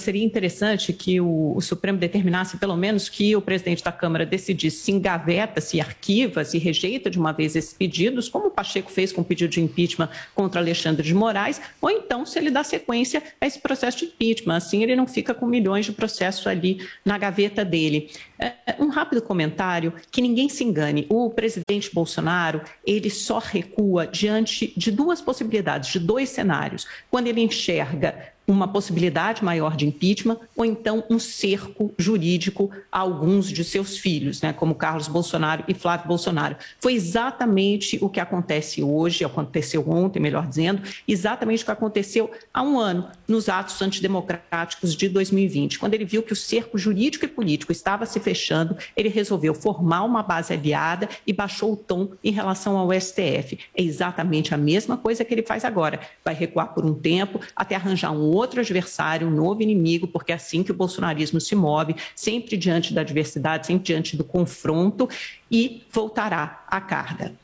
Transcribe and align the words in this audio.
seria 0.00 0.24
interessante 0.24 0.92
que 0.92 1.20
o, 1.20 1.54
o, 1.56 1.60
Supremo 1.60 1.98
determinasse, 1.98 2.56
pelo 2.56 2.76
menos, 2.76 3.08
que 3.08 3.34
o 3.34 3.40
presidente 3.40 3.82
da 3.82 3.92
Câmara 3.92 4.24
decidisse 4.24 4.78
se 4.78 4.92
engaveta, 4.92 5.60
se 5.60 5.80
arquiva, 5.80 6.44
se 6.44 6.58
rejeita 6.58 7.10
de 7.10 7.18
uma 7.18 7.32
vez 7.32 7.56
esses 7.56 7.72
pedidos, 7.72 8.28
como 8.28 8.46
o 8.46 8.50
Pacheco 8.50 8.90
fez 8.90 9.12
com 9.12 9.20
o 9.20 9.24
pedido 9.24 9.50
de 9.50 9.60
impeachment 9.60 10.08
contra 10.34 10.60
Alexandre 10.60 11.02
de 11.02 11.14
Moraes, 11.14 11.60
ou 11.80 11.90
então 11.90 12.24
se 12.26 12.38
ele 12.38 12.50
dá 12.50 12.64
sequência 12.64 13.22
a 13.40 13.46
esse 13.46 13.58
processo 13.58 13.98
de 13.98 14.04
impeachment. 14.06 14.56
Assim, 14.56 14.82
ele 14.82 14.96
não 14.96 15.06
fica 15.06 15.34
com 15.34 15.46
milhões 15.46 15.86
de 15.86 15.92
processos 15.92 16.46
ali 16.46 16.86
na 17.04 17.18
gaveta 17.18 17.64
dele. 17.64 18.10
É, 18.38 18.52
um 18.78 18.88
rápido 18.88 19.22
comentário, 19.22 19.92
que 20.10 20.20
ninguém 20.20 20.48
se 20.48 20.64
engane, 20.64 21.06
o 21.08 21.30
presidente 21.30 21.90
Bolsonaro, 21.92 22.62
ele 22.86 23.10
só 23.10 23.38
recua 23.38 24.06
diante 24.06 24.72
de 24.76 24.90
duas 24.90 25.20
possibilidades, 25.20 25.90
de 25.90 25.98
dois 25.98 26.28
cenários. 26.28 26.86
Quando 27.10 27.28
ele 27.28 27.40
enxerga 27.40 28.33
uma 28.46 28.68
possibilidade 28.68 29.44
maior 29.44 29.76
de 29.76 29.86
impeachment 29.86 30.38
ou 30.56 30.64
então 30.64 31.04
um 31.08 31.18
cerco 31.18 31.92
jurídico 31.98 32.70
a 32.90 32.98
alguns 33.00 33.48
de 33.50 33.64
seus 33.64 33.98
filhos, 33.98 34.42
né, 34.42 34.52
como 34.52 34.74
Carlos 34.74 35.08
Bolsonaro 35.08 35.64
e 35.66 35.74
Flávio 35.74 36.08
Bolsonaro. 36.08 36.56
Foi 36.80 36.94
exatamente 36.94 37.98
o 38.00 38.08
que 38.08 38.20
acontece 38.20 38.82
hoje, 38.82 39.24
aconteceu 39.24 39.88
ontem, 39.88 40.20
melhor 40.20 40.46
dizendo, 40.46 40.82
exatamente 41.06 41.62
o 41.62 41.66
que 41.66 41.72
aconteceu 41.72 42.30
há 42.52 42.62
um 42.62 42.78
ano 42.78 43.08
nos 43.26 43.48
atos 43.48 43.80
antidemocráticos 43.80 44.94
de 44.94 45.08
2020. 45.08 45.78
Quando 45.78 45.94
ele 45.94 46.04
viu 46.04 46.22
que 46.22 46.32
o 46.32 46.36
cerco 46.36 46.76
jurídico 46.76 47.24
e 47.24 47.28
político 47.28 47.72
estava 47.72 48.06
se 48.06 48.20
fechando, 48.20 48.76
ele 48.96 49.08
resolveu 49.08 49.54
formar 49.54 50.02
uma 50.02 50.22
base 50.22 50.52
aliada 50.52 51.08
e 51.26 51.32
baixou 51.32 51.72
o 51.72 51.76
tom 51.76 52.10
em 52.22 52.30
relação 52.30 52.76
ao 52.76 52.92
STF. 52.92 53.58
É 53.74 53.82
exatamente 53.82 54.54
a 54.54 54.56
mesma 54.56 54.96
coisa 54.96 55.24
que 55.24 55.32
ele 55.32 55.42
faz 55.42 55.64
agora. 55.64 56.00
Vai 56.24 56.34
recuar 56.34 56.74
por 56.74 56.84
um 56.84 56.94
tempo 56.94 57.40
até 57.56 57.74
arranjar 57.74 58.12
um 58.12 58.33
outro 58.34 58.60
adversário, 58.60 59.28
um 59.28 59.30
novo 59.30 59.62
inimigo, 59.62 60.06
porque 60.06 60.32
é 60.32 60.34
assim 60.34 60.62
que 60.62 60.70
o 60.70 60.74
bolsonarismo 60.74 61.40
se 61.40 61.54
move, 61.54 61.96
sempre 62.14 62.56
diante 62.56 62.92
da 62.92 63.00
adversidade, 63.00 63.66
sempre 63.66 63.84
diante 63.84 64.16
do 64.16 64.24
confronto, 64.24 65.08
e 65.50 65.82
voltará 65.90 66.64
à 66.68 66.80
carga. 66.80 67.43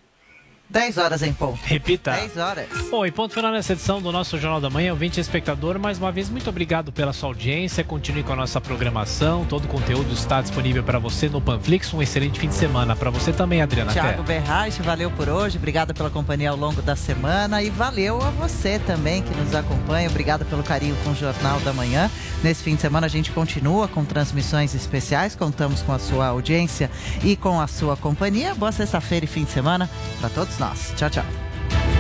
10 0.71 0.99
horas 0.99 1.23
em 1.23 1.33
ponto. 1.33 1.59
Repita. 1.65 2.13
10 2.13 2.37
horas. 2.37 2.69
Bom, 2.89 3.05
e 3.05 3.11
ponto 3.11 3.35
final 3.35 3.51
nessa 3.51 3.73
edição 3.73 4.01
do 4.01 4.13
nosso 4.13 4.39
Jornal 4.39 4.61
da 4.61 4.71
Manhã. 4.71 4.93
Ouvinte 4.93 5.19
espectador, 5.19 5.81
mais 5.81 5.99
uma 5.99 6.13
vez, 6.13 6.31
muito 6.31 6.49
obrigado 6.49 6.93
pela 6.93 7.13
sua 7.13 7.29
audiência. 7.29 7.83
Continue 7.83 8.23
com 8.23 8.33
a 8.33 8.37
nossa 8.37 8.61
programação. 8.61 9.45
Todo 9.45 9.65
o 9.65 9.69
conteúdo 9.69 10.13
está 10.13 10.41
disponível 10.41 10.85
para 10.85 11.01
você 11.01 11.29
no 11.29 11.41
Panflix. 11.41 11.93
Um 11.93 12.01
excelente 12.01 12.39
fim 12.39 12.49
de 12.49 12.55
semana. 12.55 12.95
Para 12.95 13.11
você 13.11 13.33
também, 13.33 13.61
Adriana. 13.61 13.93
Tiago 13.93 14.23
Berraich, 14.23 14.81
valeu 14.81 15.11
por 15.11 15.29
hoje. 15.29 15.59
Obrigada 15.59 15.93
pela 15.93 16.09
companhia 16.09 16.51
ao 16.51 16.57
longo 16.57 16.81
da 16.81 16.95
semana. 16.95 17.61
E 17.63 17.69
valeu 17.69 18.23
a 18.23 18.31
você 18.31 18.79
também 18.79 19.23
que 19.23 19.35
nos 19.35 19.53
acompanha. 19.57 20.09
Obrigada 20.09 20.45
pelo 20.45 20.63
carinho 20.63 20.97
com 21.03 21.11
o 21.11 21.17
Jornal 21.17 21.59
da 21.61 21.73
Manhã. 21.73 22.09
Nesse 22.45 22.63
fim 22.63 22.77
de 22.77 22.81
semana 22.81 23.07
a 23.09 23.11
gente 23.11 23.33
continua 23.33 23.89
com 23.89 24.05
transmissões 24.05 24.73
especiais. 24.73 25.35
Contamos 25.35 25.83
com 25.83 25.93
a 25.93 25.99
sua 25.99 26.29
audiência 26.29 26.89
e 27.25 27.35
com 27.35 27.61
a 27.61 27.67
sua 27.67 27.97
companhia. 27.97 28.55
Boa 28.55 28.71
sexta-feira 28.71 29.25
e 29.25 29.29
fim 29.29 29.43
de 29.43 29.51
semana 29.51 29.91
para 30.21 30.31
todos 30.31 30.60
nós. 30.61 30.93
Tchau, 30.97 31.11
tchau. 31.11 32.00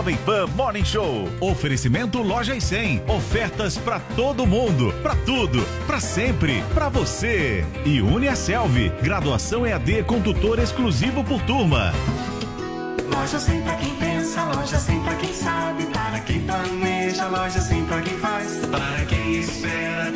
Jovem 0.00 0.16
Pan 0.24 0.46
Morning 0.56 0.82
Show. 0.82 1.28
Oferecimento 1.42 2.22
Loja 2.22 2.56
e 2.56 2.60
100. 2.60 3.02
Ofertas 3.06 3.76
para 3.76 4.00
todo 4.16 4.46
mundo, 4.46 4.94
para 5.02 5.14
tudo, 5.14 5.62
para 5.86 6.00
sempre, 6.00 6.64
para 6.72 6.88
você. 6.88 7.66
E 7.84 8.00
Uniaselv. 8.00 8.90
Graduação 9.02 9.66
EAD 9.66 10.04
com 10.04 10.22
tutor 10.22 10.58
exclusivo 10.58 11.22
por 11.22 11.42
turma. 11.42 11.92
Loja 13.14 13.38
100 13.38 13.60
pra 13.60 13.74
quem 13.74 13.94
pensa, 13.96 14.42
loja 14.44 14.78
100 14.78 15.00
pra 15.00 15.14
quem 15.16 15.34
sabe, 15.34 15.84
para 15.84 16.20
quem 16.20 16.40
planeja, 16.40 17.28
loja 17.28 17.60
100 17.60 17.84
pra 17.84 18.00
quem 18.00 18.18
faz, 18.18 18.66
para 18.70 19.04
quem 19.04 19.40
espera, 19.40 20.10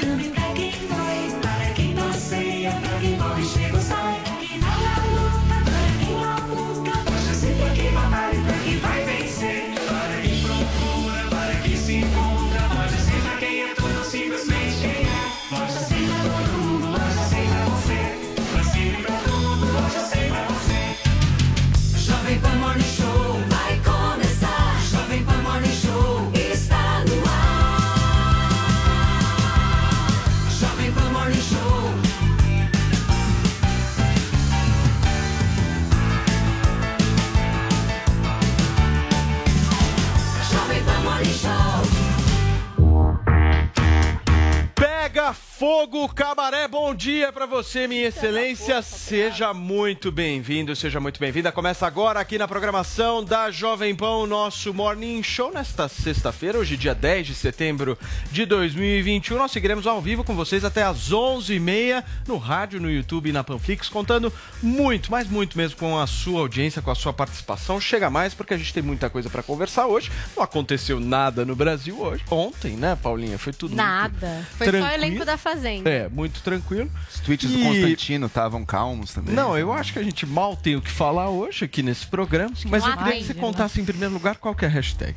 Fogo, 45.84 46.08
cabaré. 46.08 46.66
Bom 46.66 46.94
dia 46.94 47.30
pra 47.30 47.44
você, 47.44 47.86
minha 47.86 48.06
excelência. 48.06 48.80
Seja 48.80 49.52
muito 49.52 50.10
bem-vindo, 50.10 50.74
seja 50.74 50.98
muito 50.98 51.20
bem-vinda. 51.20 51.52
Começa 51.52 51.86
agora 51.86 52.20
aqui 52.20 52.38
na 52.38 52.48
programação 52.48 53.22
da 53.22 53.50
Jovem 53.50 53.94
Pan 53.94 54.16
o 54.16 54.26
nosso 54.26 54.72
Morning 54.72 55.22
Show 55.22 55.52
nesta 55.52 55.86
sexta-feira, 55.86 56.56
hoje 56.56 56.78
dia 56.78 56.94
10 56.94 57.26
de 57.26 57.34
setembro 57.34 57.98
de 58.32 58.46
2021. 58.46 59.36
Nós 59.36 59.52
seguiremos 59.52 59.86
ao 59.86 60.00
vivo 60.00 60.24
com 60.24 60.34
vocês 60.34 60.64
até 60.64 60.82
às 60.82 61.10
11h30 61.12 62.02
no 62.26 62.38
rádio, 62.38 62.80
no 62.80 62.90
YouTube 62.90 63.28
e 63.28 63.32
na 63.32 63.44
Panflix, 63.44 63.86
contando 63.90 64.32
muito, 64.62 65.10
mas 65.10 65.28
muito 65.28 65.58
mesmo 65.58 65.76
com 65.78 65.98
a 65.98 66.06
sua 66.06 66.40
audiência, 66.40 66.80
com 66.80 66.90
a 66.90 66.94
sua 66.94 67.12
participação. 67.12 67.78
Chega 67.78 68.08
mais 68.08 68.32
porque 68.32 68.54
a 68.54 68.56
gente 68.56 68.72
tem 68.72 68.82
muita 68.82 69.10
coisa 69.10 69.28
pra 69.28 69.42
conversar 69.42 69.86
hoje. 69.86 70.10
Não 70.34 70.42
aconteceu 70.42 70.98
nada 70.98 71.44
no 71.44 71.54
Brasil 71.54 72.00
hoje. 72.00 72.24
Ontem, 72.30 72.74
né, 72.74 72.96
Paulinha? 73.02 73.36
Foi 73.36 73.52
tudo 73.52 73.76
Nada. 73.76 74.46
Foi 74.56 74.66
só 74.66 74.70
o 74.70 74.80
tranquilo. 74.80 75.04
elenco 75.04 75.24
da 75.26 75.36
Fazenda. 75.36 75.73
É, 75.84 76.08
muito 76.08 76.40
tranquilo. 76.42 76.90
Os 77.12 77.20
tweets 77.20 77.50
do 77.50 77.58
E- 77.58 77.62
Constantino 77.62 78.26
estavam 78.26 78.64
calmos 78.64 79.12
também. 79.14 79.34
Não, 79.34 79.56
eu 79.56 79.72
acho 79.72 79.92
que 79.92 79.98
a 79.98 80.02
gente 80.02 80.26
mal 80.26 80.56
tem 80.56 80.76
o 80.76 80.82
que 80.82 80.90
falar 80.90 81.30
hoje 81.30 81.64
aqui 81.64 81.82
nesse 81.82 82.06
programa, 82.06 82.52
mas 82.66 82.82
não 82.82 82.90
eu 82.90 82.96
queria 82.98 83.12
que 83.14 83.24
você 83.24 83.34
né? 83.34 83.40
contasse 83.40 83.80
em 83.80 83.84
primeiro 83.84 84.12
lugar 84.14 84.36
qual 84.36 84.54
que 84.54 84.64
é 84.64 84.68
a 84.68 84.70
hashtag. 84.70 85.16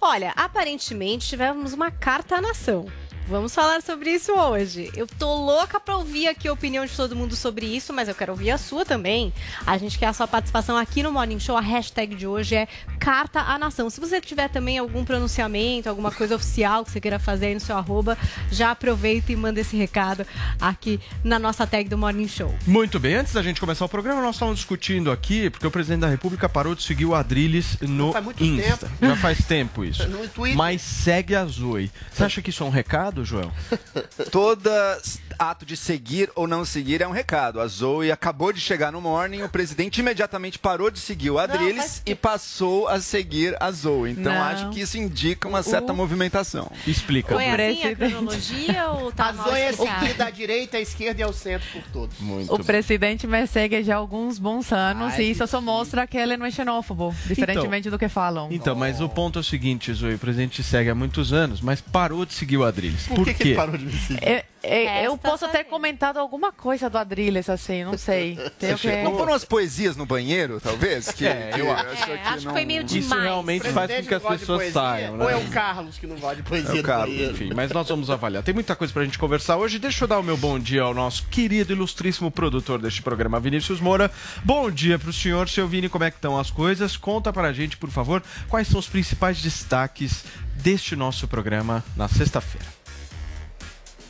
Olha, 0.00 0.32
aparentemente 0.36 1.26
tivemos 1.28 1.72
uma 1.72 1.90
carta 1.90 2.36
à 2.36 2.40
nação. 2.40 2.86
Vamos 3.28 3.54
falar 3.54 3.82
sobre 3.82 4.10
isso 4.10 4.32
hoje. 4.32 4.90
Eu 4.96 5.06
tô 5.06 5.34
louca 5.34 5.78
pra 5.78 5.98
ouvir 5.98 6.28
aqui 6.28 6.48
a 6.48 6.52
opinião 6.52 6.86
de 6.86 6.92
todo 6.92 7.14
mundo 7.14 7.36
sobre 7.36 7.66
isso, 7.66 7.92
mas 7.92 8.08
eu 8.08 8.14
quero 8.14 8.32
ouvir 8.32 8.50
a 8.50 8.56
sua 8.56 8.86
também. 8.86 9.34
A 9.66 9.76
gente 9.76 9.98
quer 9.98 10.06
a 10.06 10.14
sua 10.14 10.26
participação 10.26 10.78
aqui 10.78 11.02
no 11.02 11.12
Morning 11.12 11.38
Show. 11.38 11.54
A 11.54 11.60
hashtag 11.60 12.14
de 12.14 12.26
hoje 12.26 12.54
é 12.54 12.66
Carta 12.98 13.40
à 13.40 13.58
Nação. 13.58 13.90
Se 13.90 14.00
você 14.00 14.18
tiver 14.18 14.48
também 14.48 14.78
algum 14.78 15.04
pronunciamento, 15.04 15.90
alguma 15.90 16.10
coisa 16.10 16.36
oficial 16.36 16.86
que 16.86 16.90
você 16.90 17.02
queira 17.02 17.18
fazer 17.18 17.48
aí 17.48 17.54
no 17.54 17.60
seu 17.60 17.76
arroba, 17.76 18.16
já 18.50 18.70
aproveita 18.70 19.30
e 19.30 19.36
manda 19.36 19.60
esse 19.60 19.76
recado 19.76 20.26
aqui 20.58 20.98
na 21.22 21.38
nossa 21.38 21.66
tag 21.66 21.86
do 21.86 21.98
Morning 21.98 22.28
Show. 22.28 22.54
Muito 22.66 22.98
bem, 22.98 23.16
antes 23.16 23.34
da 23.34 23.42
gente 23.42 23.60
começar 23.60 23.84
o 23.84 23.90
programa, 23.90 24.22
nós 24.22 24.36
estávamos 24.36 24.58
discutindo 24.58 25.12
aqui, 25.12 25.50
porque 25.50 25.66
o 25.66 25.70
presidente 25.70 26.00
da 26.00 26.08
República 26.08 26.48
parou 26.48 26.74
de 26.74 26.82
seguir 26.82 27.04
o 27.04 27.14
Adrilles 27.14 27.76
no 27.82 28.10
faz 28.10 28.24
muito 28.24 28.42
Insta. 28.42 28.90
Já 29.02 29.16
faz 29.16 29.44
tempo 29.44 29.84
isso. 29.84 29.98
No 30.08 30.26
Twitter. 30.26 30.56
Mas 30.56 30.80
segue 30.80 31.34
a 31.34 31.44
Zoe. 31.44 31.90
Você 32.10 32.24
acha 32.24 32.40
que 32.40 32.48
isso 32.48 32.62
é 32.62 32.66
um 32.66 32.70
recado, 32.70 33.17
Joel? 33.24 33.50
Toda 34.30 35.00
ato 35.38 35.64
de 35.64 35.76
seguir 35.76 36.30
ou 36.34 36.46
não 36.48 36.64
seguir 36.64 37.00
é 37.00 37.06
um 37.06 37.12
recado. 37.12 37.60
A 37.60 37.66
Zoe 37.68 38.10
acabou 38.10 38.52
de 38.52 38.60
chegar 38.60 38.90
no 38.90 39.00
Morning, 39.00 39.42
o 39.42 39.48
presidente 39.48 39.98
imediatamente 40.00 40.58
parou 40.58 40.90
de 40.90 40.98
seguir 40.98 41.30
o 41.30 41.38
Adrilles 41.38 41.76
faz 41.78 42.02
e 42.04 42.14
passou 42.14 42.88
a 42.88 43.00
seguir 43.00 43.56
a 43.60 43.70
Zoe. 43.70 44.10
Então 44.12 44.32
Não. 44.32 44.42
acho 44.42 44.70
que 44.70 44.80
isso 44.80 44.98
indica 44.98 45.46
uma 45.48 45.62
certa 45.62 45.92
O- 45.92 45.96
movimentação. 45.96 46.70
Explica. 46.86 47.34
Foi 47.34 47.46
assim 47.48 47.84
a 47.88 47.96
cronologia 47.96 48.88
ou 48.90 49.12
tá 49.12 49.28
A 49.28 49.32
Zoe 49.32 49.60
é 49.60 49.72
seguir 49.72 50.14
da 50.14 50.28
direita, 50.30 50.76
à 50.76 50.80
esquerda 50.80 51.20
e 51.20 51.24
ao 51.24 51.32
centro 51.32 51.68
por 51.72 51.82
todos. 51.92 52.18
Muito 52.18 52.52
O 52.52 52.64
presidente 52.64 53.26
me 53.26 53.46
segue 53.46 53.82
já 53.84 53.94
há 53.94 53.98
alguns 53.98 54.38
bons 54.38 54.72
anos 54.72 55.14
Ai, 55.14 55.22
e 55.22 55.30
isso 55.30 55.46
só 55.46 55.60
mostra 55.60 56.06
que 56.06 56.16
ele 56.16 56.36
não 56.36 56.46
é 56.46 56.50
xenófobo, 56.50 57.14
diferentemente 57.26 57.88
do 57.90 57.98
que 57.98 58.08
falam. 58.08 58.48
Então, 58.50 58.74
mas 58.74 59.00
o 59.00 59.08
ponto 59.08 59.38
é 59.38 59.40
o 59.40 59.44
seguinte, 59.44 59.92
Zoe, 59.92 60.14
o 60.14 60.18
presidente 60.18 60.62
te 60.62 60.62
segue 60.62 60.90
há 60.90 60.94
muitos 60.94 61.32
anos, 61.32 61.60
mas 61.60 61.80
parou 61.80 62.26
de 62.26 62.34
seguir 62.34 62.56
o 62.56 62.64
Adrilles. 62.64 63.07
Por, 63.08 63.24
que, 63.24 63.34
que 63.34 63.42
ele 63.48 63.54
parou 63.56 63.76
de 63.76 63.84
me 63.86 63.92
seguir? 63.92 64.24
É- 64.24 64.44
É, 64.60 65.06
eu 65.06 65.12
Resta 65.12 65.28
posso 65.30 65.48
ter 65.48 65.62
comentado 65.64 66.18
alguma 66.18 66.50
coisa 66.50 66.90
do 66.90 66.98
Adrilles, 66.98 67.48
assim, 67.48 67.84
não 67.84 67.96
sei. 67.96 68.36
Que... 68.58 69.02
Não 69.04 69.16
foram 69.16 69.32
as 69.32 69.44
poesias 69.44 69.96
no 69.96 70.04
banheiro, 70.04 70.60
talvez? 70.60 71.12
Que, 71.12 71.26
É, 71.26 71.52
eu 71.56 71.70
acho. 71.72 72.10
É, 72.10 72.22
acho 72.24 72.46
que 72.46 72.52
foi 72.52 72.64
meio 72.64 72.82
Isso 72.84 73.00
demais. 73.00 73.22
realmente 73.22 73.68
faz 73.70 73.90
com 73.94 74.02
que 74.02 74.14
as 74.14 74.22
não 74.22 74.30
pessoas 74.30 74.72
saiam, 74.72 75.16
né? 75.16 75.24
Ou 75.24 75.30
é 75.30 75.36
o 75.36 75.44
Carlos 75.48 75.96
que 75.96 76.06
não 76.08 76.16
gosta 76.16 76.36
de 76.36 76.42
poesia 76.42 76.80
É 76.80 76.82
Carlos, 76.82 77.08
banheiro? 77.14 77.32
Enfim, 77.34 77.50
mas 77.54 77.70
nós 77.70 77.88
vamos 77.88 78.10
avaliar. 78.10 78.42
Tem 78.42 78.52
muita 78.52 78.74
coisa 78.74 78.92
pra 78.92 79.04
gente 79.04 79.16
conversar 79.18 79.56
hoje. 79.56 79.78
Deixa 79.78 80.04
eu 80.04 80.08
dar 80.08 80.18
o 80.18 80.24
meu 80.24 80.36
bom 80.36 80.58
dia 80.58 80.82
ao 80.82 80.92
nosso 80.92 81.24
querido, 81.28 81.72
ilustríssimo 81.72 82.30
produtor 82.30 82.80
deste 82.82 83.00
programa, 83.00 83.38
Vinícius 83.38 83.80
Moura. 83.80 84.10
Bom 84.44 84.70
dia 84.72 84.98
pro 84.98 85.12
senhor, 85.12 85.48
seu 85.48 85.68
Vini, 85.68 85.88
como 85.88 86.02
é 86.04 86.10
que 86.10 86.16
estão 86.16 86.36
as 86.36 86.50
coisas? 86.50 86.96
Conta 86.96 87.32
pra 87.32 87.52
gente, 87.52 87.76
por 87.76 87.90
favor, 87.90 88.22
quais 88.48 88.66
são 88.66 88.80
os 88.80 88.88
principais 88.88 89.40
destaques 89.40 90.24
deste 90.56 90.96
nosso 90.96 91.28
programa 91.28 91.84
na 91.96 92.08
sexta-feira. 92.08 92.66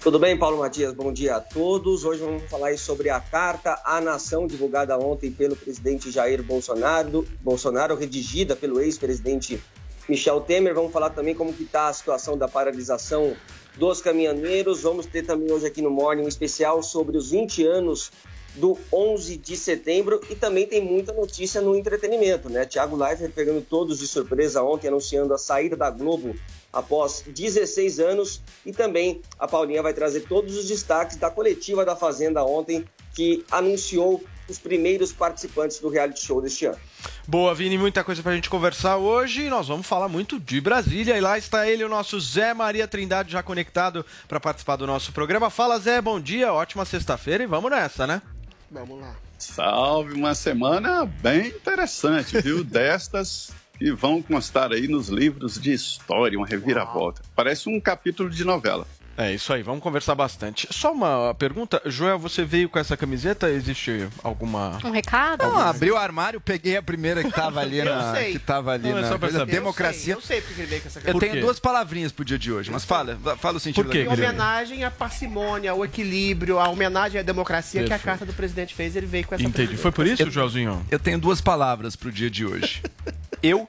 Tudo 0.09 0.19
bem, 0.19 0.39
Paulo 0.39 0.57
Matias? 0.57 0.95
Bom 0.95 1.13
dia 1.13 1.37
a 1.37 1.41
todos. 1.41 2.03
Hoje 2.03 2.23
vamos 2.23 2.45
falar 2.45 2.79
sobre 2.79 3.11
a 3.11 3.21
carta 3.21 3.79
à 3.85 4.01
nação 4.01 4.47
divulgada 4.47 4.99
ontem 4.99 5.31
pelo 5.31 5.55
presidente 5.55 6.11
Jair 6.11 6.43
Bolsonaro, 6.43 7.27
Bolsonaro 7.43 7.95
redigida 7.95 8.57
pelo 8.57 8.81
ex-presidente 8.81 9.63
Michel 10.09 10.41
Temer. 10.41 10.75
Vamos 10.75 10.93
falar 10.93 11.11
também 11.11 11.35
como 11.35 11.51
está 11.51 11.89
a 11.89 11.93
situação 11.93 12.39
da 12.39 12.49
paralisação 12.49 13.37
dos 13.77 14.01
caminhoneiros. 14.01 14.81
Vamos 14.81 15.05
ter 15.05 15.27
também 15.27 15.53
hoje 15.53 15.67
aqui 15.67 15.83
no 15.83 15.91
Morning 15.91 16.23
um 16.23 16.29
especial 16.29 16.83
sobre 16.83 17.19
os 17.19 17.31
20 17.31 17.67
anos 17.67 18.11
do 18.55 18.79
11 18.93 19.37
de 19.37 19.57
setembro 19.57 20.21
e 20.31 20.35
também 20.35 20.67
tem 20.67 20.83
muita 20.83 21.13
notícia 21.13 21.61
no 21.61 21.77
entretenimento, 21.77 22.49
né? 22.49 22.65
Tiago 22.67 22.97
Leifert 22.97 23.33
pegando 23.33 23.61
todos 23.61 23.99
de 23.99 24.07
surpresa 24.07 24.63
ontem 24.63 24.89
anunciando 24.89 25.33
a 25.33 25.39
saída 25.39 25.77
da 25.77 25.91
Globo 25.91 26.35
após 26.73 27.23
16 27.27 28.01
anos 28.01 28.43
e 28.65 28.73
também 28.73 29.21
a 29.39 29.47
Paulinha 29.47 29.83
vai 29.83 29.95
trazer 29.95 30.21
todos 30.21 30.57
os 30.57 30.67
destaques 30.67 31.17
da 31.17 31.31
coletiva 31.31 31.85
da 31.85 31.97
Fazenda 31.97 32.45
ontem 32.45 32.85
que 33.15 33.45
anunciou 33.51 34.23
os 34.49 34.59
primeiros 34.59 35.13
participantes 35.13 35.79
do 35.79 35.89
reality 35.89 36.25
show 36.25 36.41
deste 36.41 36.67
ano. 36.67 36.79
Boa, 37.27 37.55
Vini, 37.55 37.77
muita 37.77 38.03
coisa 38.03 38.23
pra 38.23 38.35
gente 38.35 38.49
conversar 38.49 38.97
hoje. 38.97 39.43
E 39.43 39.51
nós 39.51 39.69
vamos 39.69 39.87
falar 39.87 40.09
muito 40.09 40.41
de 40.41 40.61
Brasília. 40.61 41.17
E 41.17 41.21
lá 41.21 41.37
está 41.37 41.69
ele, 41.69 41.85
o 41.85 41.89
nosso 41.89 42.19
Zé 42.19 42.55
Maria 42.55 42.89
Trindade, 42.89 43.33
já 43.33 43.43
conectado 43.43 44.07
para 44.27 44.41
participar 44.41 44.77
do 44.77 44.87
nosso 44.87 45.13
programa. 45.13 45.51
Fala, 45.51 45.79
Zé, 45.79 46.01
bom 46.01 46.19
dia, 46.19 46.53
ótima 46.53 46.85
sexta-feira 46.85 47.45
e 47.45 47.47
vamos 47.47 47.71
nessa, 47.71 48.07
né? 48.07 48.23
Vamos 48.71 49.01
lá. 49.01 49.17
Salve, 49.39 50.15
uma 50.15 50.35
semana 50.35 51.07
bem 51.07 51.49
interessante, 51.49 52.41
viu? 52.41 52.63
Destas 52.65 53.51
que 53.79 53.93
vão 53.93 54.21
constar 54.21 54.73
aí 54.73 54.89
nos 54.89 55.09
livros 55.09 55.59
de 55.59 55.73
história, 55.73 56.37
uma 56.37 56.47
reviravolta. 56.47 57.23
Parece 57.35 57.69
um 57.69 57.81
capítulo 57.81 58.29
de 58.29 58.45
novela. 58.45 58.87
É 59.21 59.35
isso 59.35 59.53
aí, 59.53 59.65
vamos 59.65 59.83
conversar 59.83 60.15
bastante. 60.15 60.69
Só 60.71 60.93
uma 60.93 61.35
pergunta, 61.35 61.83
Joel, 61.85 62.21
você 62.21 62.45
veio 62.45 62.69
com 62.69 62.79
essa 62.79 62.97
camiseta? 62.97 63.51
Existe 63.51 64.07
alguma. 64.23 64.79
Um 64.85 64.93
recado? 64.93 65.43
Não, 65.43 65.59
abri 65.59 65.91
o 65.91 65.97
armário, 65.97 66.41
peguei 66.41 66.77
a 66.77 66.83
primeira 66.83 67.25
que 67.25 67.31
tava 67.33 67.59
ali 67.61 67.79
Eu 67.83 67.85
na. 67.87 68.15
sei. 68.15 68.31
Que 68.35 68.39
tava 68.39 68.71
ali 68.75 68.89
Não, 68.89 68.99
é 68.99 69.01
na 69.03 69.09
só 69.09 69.19
pra 69.19 69.27
coisa, 69.27 69.39
saber. 69.41 69.51
democracia. 69.51 70.15
Eu 70.15 70.21
sei, 70.21 70.39
eu 70.39 70.41
sei 70.43 70.49
porque 70.49 70.61
ele 70.63 70.69
veio 70.69 70.83
com 70.83 70.87
essa 70.89 71.01
Eu 71.01 71.13
Por 71.15 71.19
tenho 71.19 71.41
duas 71.41 71.59
palavrinhas 71.59 72.13
pro 72.13 72.25
dia 72.25 72.39
de 72.39 72.53
hoje, 72.53 72.71
mas 72.71 72.85
fala, 72.85 73.19
fala 73.41 73.57
o 73.57 73.61
sentido 73.61 73.87
Por 73.87 73.91
quê, 73.91 74.05
da 74.05 74.13
homenagem 74.13 74.85
à 74.85 74.91
parcimônia, 74.91 75.73
ao 75.73 75.85
equilíbrio, 75.85 76.61
à 76.61 76.69
homenagem 76.69 77.19
à 77.21 77.25
democracia 77.25 77.81
que 77.81 77.87
a 77.87 77.99
Perfeito. 77.99 78.05
carta 78.05 78.25
do 78.25 78.33
presidente 78.33 78.73
fez, 78.73 78.95
ele 78.95 79.07
veio 79.07 79.27
com 79.27 79.35
essa 79.35 79.43
Entendi. 79.43 79.77
Foi 79.77 79.91
por 79.91 80.07
isso, 80.07 80.31
Joelzinho? 80.31 80.87
Eu 80.89 80.99
tenho 81.01 81.19
duas 81.19 81.41
palavras 81.41 81.97
pro 81.97 82.13
dia 82.13 82.31
de 82.31 82.47
hoje. 82.47 82.83
Eu 83.43 83.69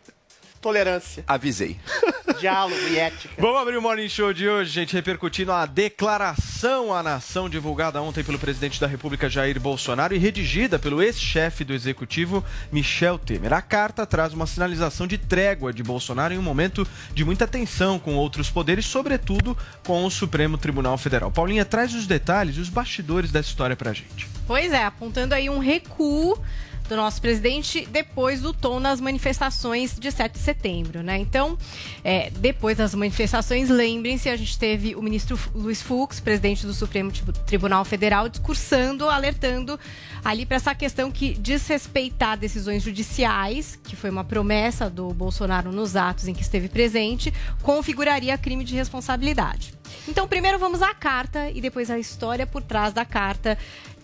Tolerância, 0.62 1.24
avisei. 1.28 1.78
diálogo 2.40 2.82
e 2.90 2.98
ética. 2.98 3.34
Vamos 3.38 3.62
abrir 3.62 3.78
o 3.78 3.82
Morning 3.82 4.08
Show 4.08 4.34
de 4.34 4.48
hoje, 4.48 4.72
gente, 4.72 4.94
repercutindo 4.94 5.52
a 5.52 5.66
declaração 5.66 6.94
à 6.94 7.04
nação 7.04 7.50
divulgada 7.50 8.02
ontem 8.02 8.24
pelo 8.24 8.40
presidente 8.40 8.80
da 8.80 8.88
República 8.88 9.30
Jair 9.30 9.60
Bolsonaro 9.60 10.16
e 10.16 10.18
redigida 10.18 10.80
pelo 10.80 11.02
ex-chefe 11.02 11.64
do 11.64 11.74
executivo 11.74 12.44
Michel 12.72 13.18
Temer. 13.18 13.54
A 13.54 13.62
carta 13.62 14.06
traz 14.06 14.34
uma 14.34 14.48
sinalização 14.48 15.06
de 15.06 15.18
trégua 15.18 15.74
de 15.74 15.84
Bolsonaro 15.84 16.34
em 16.34 16.38
um 16.38 16.42
momento 16.42 16.88
de 17.14 17.26
muita 17.26 17.48
tensão 17.48 18.00
com 18.00 18.16
outros 18.16 18.50
poderes, 18.50 18.86
sobretudo 18.86 19.58
com 19.86 20.06
o 20.06 20.12
Supremo 20.12 20.58
Tribunal 20.58 20.98
Federal. 20.98 21.32
Paulinha 21.32 21.66
traz 21.66 21.94
os 21.94 22.08
detalhes 22.08 22.56
e 22.56 22.60
os 22.60 22.70
bastidores 22.70 23.32
dessa 23.32 23.50
história 23.50 23.76
pra 23.76 23.94
gente. 23.94 24.28
Pois 24.48 24.72
é, 24.72 24.84
apontando 24.84 25.36
aí 25.36 25.50
um 25.50 25.60
recuo 25.60 26.42
do 26.90 26.96
nosso 26.96 27.22
presidente 27.22 27.88
depois 27.90 28.42
do 28.42 28.52
tom 28.52 28.80
nas 28.80 29.00
manifestações 29.00 29.98
de 29.98 30.12
7 30.12 30.34
de 30.34 30.40
setembro, 30.40 31.04
né? 31.04 31.18
Então, 31.18 31.58
é, 32.04 32.30
depois 32.32 32.78
das 32.78 32.94
manifestações, 32.96 33.70
lembrem-se, 33.70 34.28
a 34.28 34.36
gente 34.36 34.58
teve 34.58 34.96
o 34.96 35.02
ministro 35.02 35.40
Luiz 35.54 35.82
Fux, 35.82 36.20
presidente 36.20 36.66
do 36.66 36.74
Supremo 36.74 37.12
Tri- 37.12 37.32
Tribunal 37.46 37.86
Federal, 37.86 38.28
discursando, 38.28 39.08
alertando 39.08 39.80
ali 40.26 40.46
para 40.46 40.58
essa 40.58 40.74
questão 40.74 41.12
que 41.12 41.34
desrespeitar 41.36 42.38
decisões 42.38 42.82
judiciais, 42.84 43.80
que 43.84 43.96
foi 43.96 44.10
uma 44.10 44.24
promessa 44.24 44.90
do 44.90 45.14
Bolsonaro 45.14 45.72
nos 45.72 45.96
atos 45.96 46.28
em 46.28 46.34
que 46.34 46.42
esteve 46.42 46.68
presente, 46.68 47.32
configuraria 47.62 48.38
crime 48.38 48.64
de 48.64 48.76
responsabilidade. 48.76 49.74
Então, 50.08 50.28
primeiro 50.28 50.58
vamos 50.60 50.82
à 50.82 50.94
carta 50.94 51.50
e 51.50 51.62
depois 51.62 51.90
a 51.90 52.00
história 52.00 52.46
por 52.46 52.62
trás 52.62 52.94
da 52.94 53.06
carta 53.06 53.58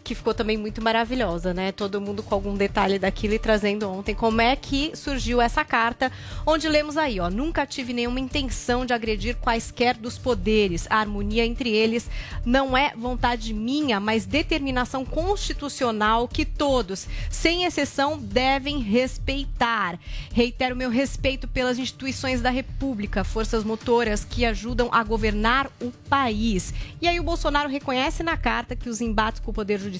que 0.05 0.13
ficou 0.13 0.35
também 0.35 0.55
muito 0.55 0.83
maravilhosa, 0.83 1.51
né? 1.51 1.71
Todo 1.71 1.99
mundo 1.99 2.21
com 2.21 2.35
algum 2.35 2.53
detalhe 2.53 2.99
daquilo 2.99 3.33
e 3.33 3.39
trazendo 3.39 3.89
ontem 3.89 4.13
como 4.13 4.39
é 4.39 4.55
que 4.55 4.95
surgiu 4.95 5.41
essa 5.41 5.65
carta, 5.65 6.11
onde 6.45 6.69
lemos 6.69 6.95
aí, 6.95 7.19
ó, 7.19 7.27
nunca 7.27 7.65
tive 7.65 7.91
nenhuma 7.91 8.19
intenção 8.19 8.85
de 8.85 8.93
agredir 8.93 9.35
quaisquer 9.37 9.97
dos 9.97 10.19
poderes. 10.19 10.85
A 10.91 10.97
harmonia 10.97 11.43
entre 11.43 11.71
eles 11.71 12.07
não 12.45 12.77
é 12.77 12.93
vontade 12.95 13.51
minha, 13.51 13.99
mas 13.99 14.27
determinação 14.27 15.03
constitucional 15.03 16.27
que 16.27 16.45
todos, 16.45 17.07
sem 17.31 17.63
exceção, 17.63 18.19
devem 18.19 18.79
respeitar. 18.81 19.99
Reitero 20.31 20.75
meu 20.75 20.91
respeito 20.91 21.47
pelas 21.47 21.79
instituições 21.79 22.41
da 22.41 22.51
República, 22.51 23.23
forças 23.23 23.63
motoras 23.63 24.23
que 24.23 24.45
ajudam 24.45 24.87
a 24.91 25.03
governar 25.03 25.67
o 25.81 25.89
país. 26.07 26.75
E 27.01 27.07
aí 27.07 27.19
o 27.19 27.23
Bolsonaro 27.23 27.69
reconhece 27.69 28.21
na 28.21 28.37
carta 28.37 28.75
que 28.75 28.87
os 28.87 29.01
embates 29.01 29.39
com 29.39 29.49
o 29.49 29.53
Poder 29.53 29.79
Judiciário 29.79 29.94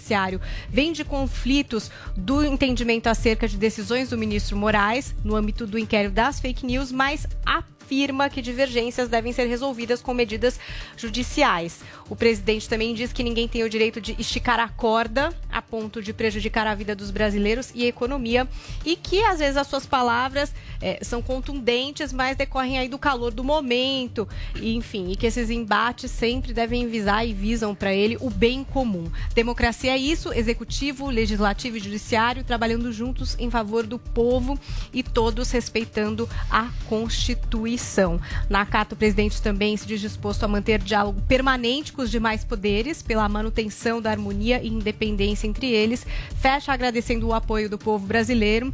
vêm 0.70 0.92
de 0.92 1.04
conflitos 1.04 1.92
do 2.16 2.44
entendimento 2.44 3.08
acerca 3.08 3.48
de 3.48 3.58
decisões 3.58 4.10
do 4.10 4.18
ministro 4.18 4.58
Moraes 4.58 5.16
no 5.24 5.36
âmbito 5.36 5.66
do 5.66 5.80
inquérito 5.80 6.14
das 6.14 6.40
fake 6.40 6.66
news, 6.66 6.92
mas 6.92 7.28
afirma 7.46 8.30
que 8.30 8.42
divergências 8.42 9.08
devem 9.08 9.32
ser 9.32 9.46
resolvidas 9.46 10.02
com 10.02 10.14
medidas 10.14 10.60
judiciais. 10.98 11.82
O 12.10 12.16
presidente 12.16 12.70
também 12.70 12.94
diz 12.94 13.12
que 13.12 13.24
ninguém 13.24 13.48
tem 13.48 13.64
o 13.64 13.70
direito 13.70 14.00
de 14.00 14.16
esticar 14.20 14.60
a 14.60 14.70
corda 14.70 15.34
a 15.52 15.62
ponto 15.62 16.02
de 16.02 16.14
prejudicar 16.14 16.68
a 16.68 16.76
vida 16.76 16.96
dos 16.96 17.10
brasileiros 17.10 17.72
e 17.74 17.84
a 17.84 17.88
economia 17.88 18.48
e 18.86 18.96
que 18.96 19.24
às 19.24 19.40
vezes 19.40 19.58
as 19.58 19.68
suas 19.68 19.86
palavras 19.86 20.54
eh, 20.82 21.00
são 21.02 21.22
contundentes, 21.22 22.14
mas 22.14 22.38
decorrem 22.38 22.78
aí 22.78 22.88
do 22.88 23.00
calor 23.00 23.32
do 23.32 23.44
momento, 23.44 24.28
e, 24.56 24.76
enfim, 24.76 25.12
e 25.12 25.16
que 25.16 25.26
esses 25.26 25.50
embates 25.50 26.12
sempre 26.12 26.54
devem 26.54 26.88
visar 26.88 27.26
e 27.26 27.34
visam 27.34 27.74
para 27.74 27.94
ele 27.94 28.18
o 28.20 28.30
bem 28.30 28.64
comum. 28.64 29.10
Democracia 29.34 29.94
é 29.94 29.98
isso, 29.98 30.32
executivo, 30.34 31.10
legislativo 31.10 31.78
e 31.78 31.80
judiciário 31.80 32.44
trabalhando 32.44 32.92
juntos 32.92 33.36
em 33.40 33.50
favor 33.50 33.88
do 33.88 33.98
povo 33.98 34.60
e 34.94 35.02
todos 35.02 35.50
respeitando 35.52 36.30
a 36.52 36.70
Constituição. 36.88 38.20
Na 38.50 38.66
carta, 38.66 38.94
o 38.94 38.98
presidente 38.98 39.42
também 39.42 39.76
se 39.76 39.88
diz 39.88 40.02
disposto 40.02 40.44
a 40.44 40.48
manter 40.48 40.80
diálogo 40.80 41.22
permanente 41.22 41.95
com 41.96 42.02
os 42.02 42.12
demais 42.12 42.44
poderes 42.44 43.02
pela 43.02 43.28
manutenção 43.30 44.02
da 44.02 44.12
harmonia 44.12 44.62
e 44.62 44.68
independência 44.68 45.48
entre 45.48 45.68
eles. 45.68 46.06
Fecha 46.40 46.74
agradecendo 46.74 47.28
o 47.28 47.34
apoio 47.34 47.70
do 47.70 47.78
povo 47.78 48.06
brasileiro 48.06 48.74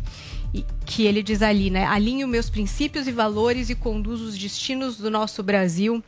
que 0.85 1.05
ele 1.05 1.23
diz 1.23 1.41
ali, 1.41 1.69
né? 1.69 1.85
Alinho 1.85 2.27
meus 2.27 2.49
princípios 2.49 3.07
e 3.07 3.11
valores 3.11 3.69
e 3.69 3.75
conduzo 3.75 4.25
os 4.25 4.37
destinos 4.37 4.97
do 4.97 5.09
nosso 5.09 5.41
Brasil 5.41 6.03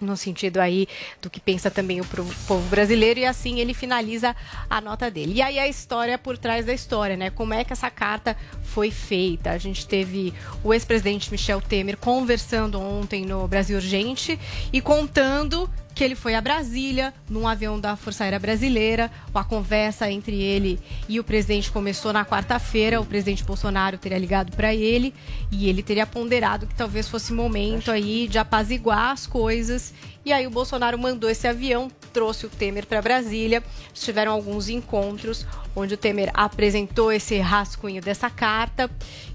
no 0.00 0.16
sentido 0.16 0.58
aí 0.58 0.86
do 1.22 1.30
que 1.30 1.40
pensa 1.40 1.70
também 1.70 2.00
o 2.00 2.04
povo 2.04 2.68
brasileiro 2.68 3.20
e 3.20 3.24
assim 3.24 3.60
ele 3.60 3.72
finaliza 3.72 4.36
a 4.68 4.80
nota 4.80 5.10
dele. 5.10 5.34
E 5.34 5.42
aí 5.42 5.58
a 5.58 5.66
história 5.66 6.18
por 6.18 6.36
trás 6.36 6.66
da 6.66 6.74
história, 6.74 7.16
né? 7.16 7.30
Como 7.30 7.54
é 7.54 7.64
que 7.64 7.72
essa 7.72 7.90
carta 7.90 8.36
foi 8.62 8.90
feita? 8.90 9.50
A 9.50 9.58
gente 9.58 9.86
teve 9.86 10.34
o 10.62 10.74
ex-presidente 10.74 11.30
Michel 11.30 11.62
Temer 11.62 11.96
conversando 11.96 12.80
ontem 12.80 13.24
no 13.24 13.46
Brasil 13.48 13.76
Urgente 13.76 14.38
e 14.72 14.80
contando 14.80 15.70
que 15.96 16.04
ele 16.04 16.14
foi 16.14 16.34
a 16.34 16.42
Brasília 16.42 17.12
num 17.26 17.48
avião 17.48 17.80
da 17.80 17.96
Força 17.96 18.22
Aérea 18.22 18.38
Brasileira. 18.38 19.10
A 19.34 19.42
conversa 19.42 20.10
entre 20.10 20.42
ele 20.42 20.78
e 21.08 21.18
o 21.18 21.24
presidente 21.24 21.72
começou 21.72 22.12
na 22.12 22.22
quarta-feira. 22.22 23.00
O 23.00 23.06
presidente 23.06 23.42
Bolsonaro 23.42 23.96
teria 23.96 24.18
ligado 24.18 24.54
para 24.54 24.74
ele 24.74 25.14
e 25.50 25.70
ele 25.70 25.82
teria 25.82 26.06
ponderado 26.06 26.66
que 26.66 26.74
talvez 26.74 27.08
fosse 27.08 27.32
momento 27.32 27.90
aí 27.90 28.28
de 28.28 28.38
apaziguar 28.38 29.12
as 29.12 29.26
coisas. 29.26 29.94
E 30.22 30.34
aí 30.34 30.46
o 30.46 30.50
Bolsonaro 30.50 30.98
mandou 30.98 31.30
esse 31.30 31.48
avião, 31.48 31.90
trouxe 32.12 32.44
o 32.44 32.50
Temer 32.50 32.84
para 32.84 33.00
Brasília. 33.00 33.64
Tiveram 33.94 34.32
alguns 34.32 34.68
encontros 34.68 35.46
onde 35.74 35.94
o 35.94 35.96
Temer 35.96 36.30
apresentou 36.34 37.10
esse 37.10 37.38
rascunho 37.38 38.02
dessa 38.02 38.28
carta, 38.28 38.90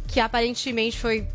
que 0.08 0.20
aparentemente 0.20 1.00
foi 1.00 1.28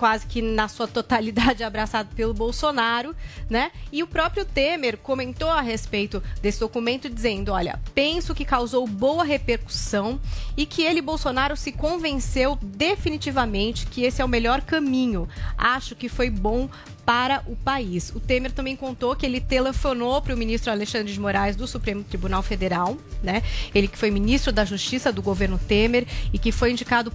quase 0.00 0.24
que 0.24 0.40
na 0.40 0.66
sua 0.66 0.88
totalidade 0.88 1.62
abraçado 1.62 2.08
pelo 2.16 2.32
Bolsonaro, 2.32 3.14
né? 3.50 3.70
E 3.92 4.02
o 4.02 4.06
próprio 4.06 4.46
Temer 4.46 4.96
comentou 4.96 5.50
a 5.50 5.60
respeito 5.60 6.22
desse 6.40 6.58
documento 6.58 7.10
dizendo, 7.10 7.52
olha, 7.52 7.78
penso 7.94 8.34
que 8.34 8.46
causou 8.46 8.86
boa 8.86 9.22
repercussão 9.22 10.18
e 10.56 10.64
que 10.64 10.82
ele 10.82 11.02
Bolsonaro 11.02 11.54
se 11.54 11.70
convenceu 11.70 12.58
definitivamente 12.62 13.86
que 13.86 14.02
esse 14.02 14.22
é 14.22 14.24
o 14.24 14.28
melhor 14.28 14.62
caminho. 14.62 15.28
Acho 15.58 15.94
que 15.94 16.08
foi 16.08 16.30
bom 16.30 16.70
para 17.04 17.42
o 17.46 17.56
país. 17.56 18.10
O 18.14 18.20
Temer 18.20 18.52
também 18.52 18.76
contou 18.76 19.14
que 19.14 19.26
ele 19.26 19.40
telefonou 19.40 20.22
para 20.22 20.34
o 20.34 20.36
ministro 20.36 20.70
Alexandre 20.70 21.12
de 21.12 21.20
Moraes 21.20 21.56
do 21.56 21.66
Supremo 21.66 22.02
Tribunal 22.04 22.42
Federal, 22.42 22.96
né? 23.22 23.42
Ele 23.74 23.88
que 23.88 23.98
foi 23.98 24.10
ministro 24.10 24.50
da 24.50 24.64
Justiça 24.64 25.12
do 25.12 25.20
governo 25.20 25.58
Temer 25.58 26.06
e 26.32 26.38
que 26.38 26.52
foi 26.52 26.70
indicado 26.70 27.12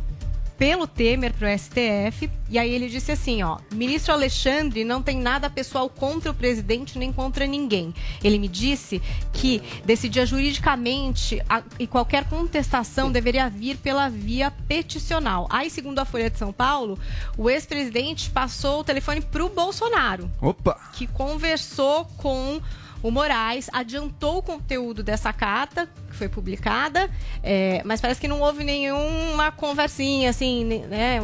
pelo 0.58 0.88
Temer 0.88 1.34
para 1.34 1.54
o 1.54 1.58
STF. 1.58 2.30
E 2.50 2.60
aí 2.60 2.72
ele 2.74 2.88
disse 2.88 3.12
assim, 3.12 3.44
ó, 3.44 3.58
ministro 3.74 4.14
Alexandre 4.14 4.84
não 4.84 5.02
tem 5.02 5.18
nada 5.18 5.50
pessoal 5.50 5.90
contra 5.90 6.32
o 6.32 6.34
presidente 6.34 6.98
nem 6.98 7.12
contra 7.12 7.46
ninguém. 7.46 7.94
Ele 8.24 8.38
me 8.38 8.48
disse 8.48 9.02
que 9.34 9.62
decidia 9.84 10.26
juridicamente 10.26 11.42
a, 11.50 11.64
e 11.80 11.88
qualquer 11.88 12.26
contestação 12.26 13.12
deveria 13.12 13.50
vir 13.50 13.78
pela 13.78 14.10
via 14.10 14.52
peticional. 14.52 15.48
Aí, 15.50 15.70
segundo 15.70 16.00
a 16.00 16.06
Folha 16.06 16.30
de 16.30 16.38
São 16.38 16.52
Paulo, 16.52 17.00
o 17.38 17.50
ex-presidente 17.50 18.30
passou 18.30 18.82
o 18.82 18.84
telefone 18.84 19.22
para 19.22 19.44
o 19.44 19.50
Bolsonaro. 19.50 20.30
Opa! 20.42 20.80
Que 20.94 21.08
conversou 21.08 22.06
com 22.18 22.62
o 23.06 23.12
Moraes 23.12 23.70
adiantou 23.72 24.40
o 24.40 24.42
conteúdo 24.42 25.04
dessa 25.04 25.32
carta, 25.32 25.88
que 26.10 26.16
foi 26.16 26.28
publicada, 26.28 27.08
é, 27.44 27.80
mas 27.86 28.02
parece 28.02 28.20
que 28.20 28.28
não 28.28 28.42
houve 28.42 28.64
nenhuma 28.64 29.52
conversinha, 29.52 30.32
assim, 30.32 30.66
né? 30.66 31.20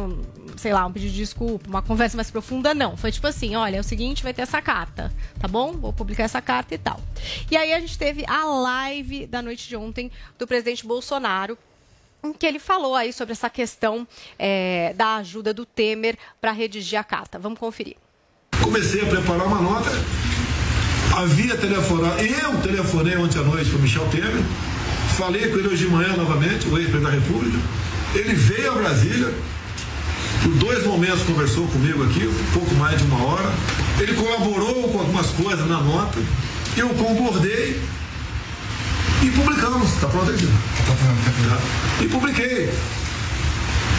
Sei 0.56 0.72
lá, 0.72 0.86
um 0.86 0.92
pedido 0.92 1.10
de 1.10 1.18
desculpa, 1.18 1.68
uma 1.68 1.82
conversa 1.82 2.16
mais 2.16 2.30
profunda, 2.30 2.72
não. 2.72 2.96
Foi 2.96 3.10
tipo 3.10 3.26
assim: 3.26 3.56
olha, 3.56 3.78
é 3.78 3.80
o 3.80 3.82
seguinte, 3.82 4.22
vai 4.22 4.32
ter 4.32 4.42
essa 4.42 4.62
carta, 4.62 5.12
tá 5.40 5.48
bom? 5.48 5.72
Vou 5.72 5.92
publicar 5.92 6.22
essa 6.22 6.40
carta 6.40 6.72
e 6.72 6.78
tal. 6.78 7.00
E 7.50 7.56
aí 7.56 7.72
a 7.72 7.80
gente 7.80 7.98
teve 7.98 8.24
a 8.28 8.44
live 8.44 9.26
da 9.26 9.42
noite 9.42 9.68
de 9.68 9.74
ontem 9.74 10.08
do 10.38 10.46
presidente 10.46 10.86
Bolsonaro, 10.86 11.58
em 12.22 12.32
que 12.32 12.46
ele 12.46 12.60
falou 12.60 12.94
aí 12.94 13.12
sobre 13.12 13.32
essa 13.32 13.50
questão 13.50 14.06
é, 14.38 14.92
da 14.94 15.16
ajuda 15.16 15.52
do 15.52 15.66
Temer 15.66 16.16
para 16.40 16.52
redigir 16.52 16.96
a 16.96 17.02
carta. 17.02 17.40
Vamos 17.40 17.58
conferir. 17.58 17.96
Comecei 18.62 19.02
a 19.02 19.06
preparar 19.06 19.48
uma 19.48 19.60
nota 19.60 19.90
havia 21.16 21.56
telefonado, 21.56 22.20
eu 22.20 22.52
telefonei 22.58 23.16
ontem 23.16 23.38
à 23.38 23.42
noite 23.42 23.70
para 23.70 23.78
o 23.78 23.82
Michel 23.82 24.06
Temer, 24.06 24.42
falei 25.16 25.48
com 25.48 25.58
ele 25.58 25.68
hoje 25.68 25.84
de 25.84 25.90
manhã 25.90 26.16
novamente, 26.16 26.66
o 26.68 26.78
ex-presidente 26.78 27.02
da 27.02 27.10
República, 27.10 27.58
ele 28.14 28.34
veio 28.34 28.72
a 28.72 28.74
Brasília, 28.74 29.34
por 30.42 30.52
dois 30.54 30.84
momentos 30.84 31.22
conversou 31.22 31.66
comigo 31.68 32.02
aqui, 32.04 32.26
um 32.26 32.52
pouco 32.52 32.74
mais 32.76 32.98
de 32.98 33.04
uma 33.04 33.24
hora, 33.24 33.52
ele 34.00 34.14
colaborou 34.14 34.88
com 34.88 34.98
algumas 34.98 35.26
coisas 35.28 35.66
na 35.68 35.80
nota, 35.80 36.18
eu 36.76 36.88
concordei 36.90 37.80
e 39.22 39.30
publicamos, 39.30 39.92
está 39.92 40.08
pronto 40.08 40.30
aí? 40.30 40.36
Tá 40.36 42.04
E 42.04 42.08
publiquei. 42.08 42.72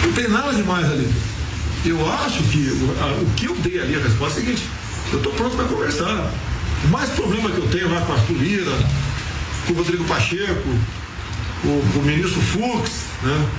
Não 0.04 0.12
tem 0.12 0.28
nada 0.28 0.54
demais 0.54 0.86
ali. 0.92 1.10
Eu 1.86 2.12
acho 2.12 2.44
que 2.44 2.58
o, 2.58 3.22
o 3.22 3.34
que 3.36 3.46
eu 3.46 3.56
dei 3.56 3.80
ali, 3.80 3.96
a 3.96 4.00
resposta 4.00 4.40
é 4.40 4.44
a 4.44 4.46
seguinte, 4.46 4.68
eu 5.14 5.20
estou 5.20 5.32
pronto 5.34 5.56
para 5.56 5.66
conversar. 5.66 6.30
O 6.84 6.88
mais 6.90 7.10
problema 7.12 7.50
que 7.50 7.58
eu 7.58 7.68
tenho 7.70 7.90
lá 7.90 8.02
com 8.02 8.14
Arthur 8.14 8.38
Lira, 8.38 8.72
com 9.66 9.74
o 9.74 9.78
Rodrigo 9.78 10.04
Pacheco, 10.06 10.70
o, 11.64 11.68
o 11.68 12.04
ministro 12.04 12.42
Fux, 12.42 13.06
né? 13.22 13.50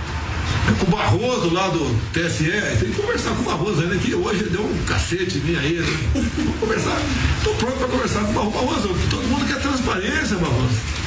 Com 0.78 0.87
o 0.87 0.90
Barroso 0.90 1.52
lá 1.52 1.69
do 1.69 1.85
TSE, 2.12 2.50
tem 2.78 2.90
que 2.90 3.00
conversar 3.00 3.31
com 3.31 3.43
o 3.43 3.45
Barroso 3.45 3.83
ainda 3.83 3.97
que 3.97 4.14
hoje 4.14 4.45
deu 4.45 4.62
um 4.62 4.85
cacete 4.85 5.38
mim 5.38 5.57
aí, 5.57 5.78
né? 5.78 5.87
Conversar. 6.61 7.00
Estou 7.38 7.54
pronto 7.54 7.78
para 7.78 7.88
conversar 7.88 8.25
com 8.25 8.31
o 8.40 8.50
Barroso. 8.50 8.95
Todo 9.11 9.26
mundo 9.26 9.47
quer 9.47 9.61
transparência, 9.61 10.37
Barroso. 10.37 11.03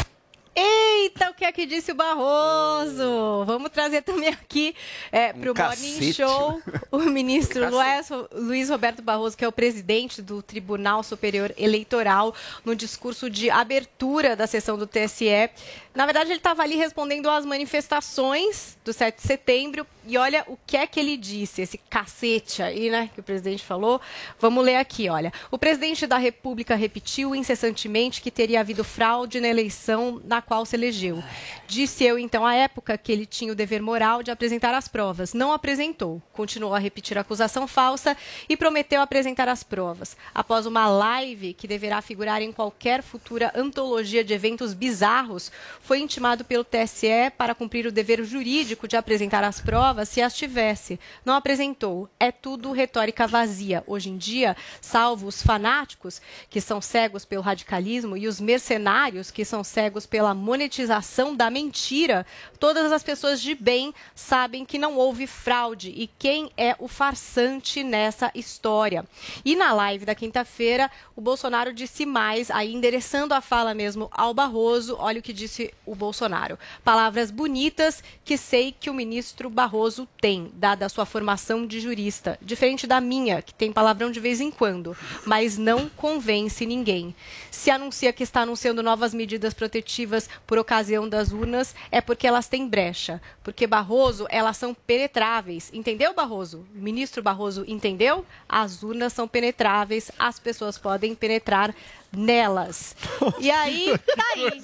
Que 1.37 1.45
é 1.45 1.51
que 1.51 1.67
disse 1.67 1.91
o 1.91 1.95
Barroso? 1.95 3.45
Vamos 3.45 3.69
trazer 3.69 4.01
também 4.01 4.29
aqui 4.29 4.75
é, 5.11 5.31
para 5.31 5.51
o 5.51 5.53
Um 5.53 5.67
Morning. 5.67 6.11
Show 6.11 6.59
o 6.91 6.97
ministro 7.01 7.63
Um 7.67 7.69
Luiz, 7.69 8.09
Luiz 8.31 8.69
Roberto 8.71 9.03
Barroso, 9.03 9.37
que 9.37 9.45
é 9.45 9.47
o 9.47 9.51
presidente 9.51 10.19
do 10.19 10.41
Tribunal 10.41 11.03
Superior 11.03 11.53
Eleitoral, 11.55 12.33
no 12.65 12.75
discurso 12.75 13.29
de 13.29 13.51
abertura 13.51 14.35
da 14.35 14.47
sessão 14.47 14.79
do 14.79 14.87
TSE. 14.87 15.51
Na 15.93 16.05
verdade, 16.05 16.31
ele 16.31 16.39
estava 16.39 16.63
ali 16.63 16.75
respondendo 16.75 17.29
às 17.29 17.45
manifestações 17.45 18.75
do 18.83 18.91
7 18.91 19.17
de 19.17 19.21
setembro. 19.21 19.85
E 20.09 20.17
olha 20.17 20.45
o 20.47 20.57
que 20.65 20.77
é 20.77 20.87
que 20.87 21.01
ele 21.01 21.17
disse, 21.17 21.61
esse 21.61 21.77
cacete 21.77 22.63
aí, 22.63 22.89
né, 22.89 23.09
que 23.13 23.19
o 23.19 23.23
presidente 23.23 23.61
falou. 23.61 23.99
Vamos 24.39 24.63
ler 24.63 24.77
aqui, 24.77 25.09
olha. 25.09 25.33
O 25.51 25.57
presidente 25.57 26.07
da 26.07 26.17
República 26.17 26.75
repetiu 26.75 27.35
incessantemente 27.35 28.21
que 28.21 28.31
teria 28.31 28.61
havido 28.61 28.85
fraude 28.85 29.41
na 29.41 29.49
eleição 29.49 30.21
na 30.23 30.41
qual 30.41 30.65
se 30.65 30.77
elegeu. 30.77 31.21
Disse 31.67 32.05
eu, 32.05 32.17
então, 32.17 32.45
à 32.45 32.55
época, 32.55 32.97
que 32.97 33.11
ele 33.11 33.25
tinha 33.25 33.51
o 33.51 33.55
dever 33.55 33.81
moral 33.81 34.23
de 34.23 34.31
apresentar 34.31 34.73
as 34.73 34.87
provas. 34.87 35.33
Não 35.33 35.51
apresentou. 35.51 36.21
Continuou 36.31 36.73
a 36.73 36.79
repetir 36.79 37.17
a 37.17 37.21
acusação 37.21 37.67
falsa 37.67 38.15
e 38.47 38.55
prometeu 38.55 39.01
apresentar 39.01 39.49
as 39.49 39.61
provas. 39.61 40.15
Após 40.33 40.65
uma 40.65 40.87
live 40.87 41.53
que 41.53 41.67
deverá 41.67 42.01
figurar 42.01 42.41
em 42.41 42.53
qualquer 42.53 43.03
futura 43.03 43.51
antologia 43.53 44.23
de 44.23 44.33
eventos 44.33 44.73
bizarros, 44.73 45.51
foi 45.81 45.99
intimado 45.99 46.45
pelo 46.45 46.63
TSE 46.63 47.29
para 47.37 47.53
cumprir 47.53 47.85
o 47.85 47.91
dever 47.91 48.23
jurídico 48.23 48.87
de 48.87 48.95
apresentar 48.95 49.43
as 49.43 49.59
provas 49.59 49.96
se 50.05 50.21
as 50.21 50.35
tivesse. 50.35 50.99
Não 51.25 51.33
apresentou. 51.33 52.09
É 52.19 52.31
tudo 52.31 52.71
retórica 52.71 53.27
vazia. 53.27 53.83
Hoje 53.87 54.09
em 54.09 54.17
dia, 54.17 54.55
salvo 54.81 55.27
os 55.27 55.41
fanáticos, 55.41 56.21
que 56.49 56.61
são 56.61 56.81
cegos 56.81 57.25
pelo 57.25 57.41
radicalismo, 57.41 58.17
e 58.17 58.27
os 58.27 58.39
mercenários, 58.39 59.31
que 59.31 59.45
são 59.45 59.63
cegos 59.63 60.05
pela 60.05 60.33
monetização 60.33 61.35
da 61.35 61.49
mentira, 61.49 62.25
todas 62.59 62.91
as 62.91 63.03
pessoas 63.03 63.41
de 63.41 63.55
bem 63.55 63.93
sabem 64.13 64.65
que 64.65 64.77
não 64.77 64.95
houve 64.95 65.25
fraude 65.25 65.89
e 65.89 66.07
quem 66.19 66.51
é 66.57 66.75
o 66.79 66.87
farsante 66.87 67.83
nessa 67.83 68.31
história. 68.35 69.05
E 69.43 69.55
na 69.55 69.73
live 69.73 70.05
da 70.05 70.15
quinta-feira, 70.15 70.91
o 71.15 71.21
Bolsonaro 71.21 71.73
disse 71.73 72.05
mais, 72.05 72.51
aí 72.51 72.73
endereçando 72.73 73.33
a 73.33 73.41
fala 73.41 73.73
mesmo 73.73 74.09
ao 74.11 74.33
Barroso, 74.33 74.95
olha 74.99 75.19
o 75.19 75.23
que 75.23 75.33
disse 75.33 75.73
o 75.85 75.95
Bolsonaro. 75.95 76.59
Palavras 76.83 77.31
bonitas 77.31 78.03
que 78.23 78.37
sei 78.37 78.71
que 78.77 78.89
o 78.89 78.93
ministro 78.93 79.49
Barroso 79.49 79.86
tem, 80.19 80.51
dada 80.53 80.85
a 80.85 80.89
sua 80.89 81.05
formação 81.05 81.65
de 81.65 81.79
jurista, 81.79 82.37
diferente 82.41 82.87
da 82.87 82.99
minha, 82.99 83.41
que 83.41 83.53
tem 83.53 83.71
palavrão 83.71 84.11
de 84.11 84.19
vez 84.19 84.41
em 84.41 84.51
quando, 84.51 84.95
mas 85.25 85.57
não 85.57 85.89
convence 85.89 86.65
ninguém. 86.65 87.15
Se 87.51 87.71
anuncia 87.71 88.13
que 88.13 88.23
está 88.23 88.41
anunciando 88.41 88.83
novas 88.83 89.13
medidas 89.13 89.53
protetivas 89.53 90.29
por 90.45 90.57
ocasião 90.57 91.07
das 91.07 91.31
urnas, 91.31 91.75
é 91.91 92.01
porque 92.01 92.27
elas 92.27 92.47
têm 92.47 92.67
brecha. 92.67 93.21
Porque 93.43 93.65
Barroso, 93.65 94.27
elas 94.29 94.57
são 94.57 94.73
penetráveis. 94.73 95.69
Entendeu, 95.73 96.13
Barroso? 96.13 96.65
Ministro 96.73 97.23
Barroso 97.23 97.65
entendeu? 97.67 98.25
As 98.47 98.83
urnas 98.83 99.13
são 99.13 99.27
penetráveis, 99.27 100.11
as 100.17 100.39
pessoas 100.39 100.77
podem 100.77 101.13
penetrar 101.13 101.73
nelas. 102.11 102.95
E 103.39 103.51
aí, 103.51 103.93
tá 104.15 104.23
aí. 104.35 104.63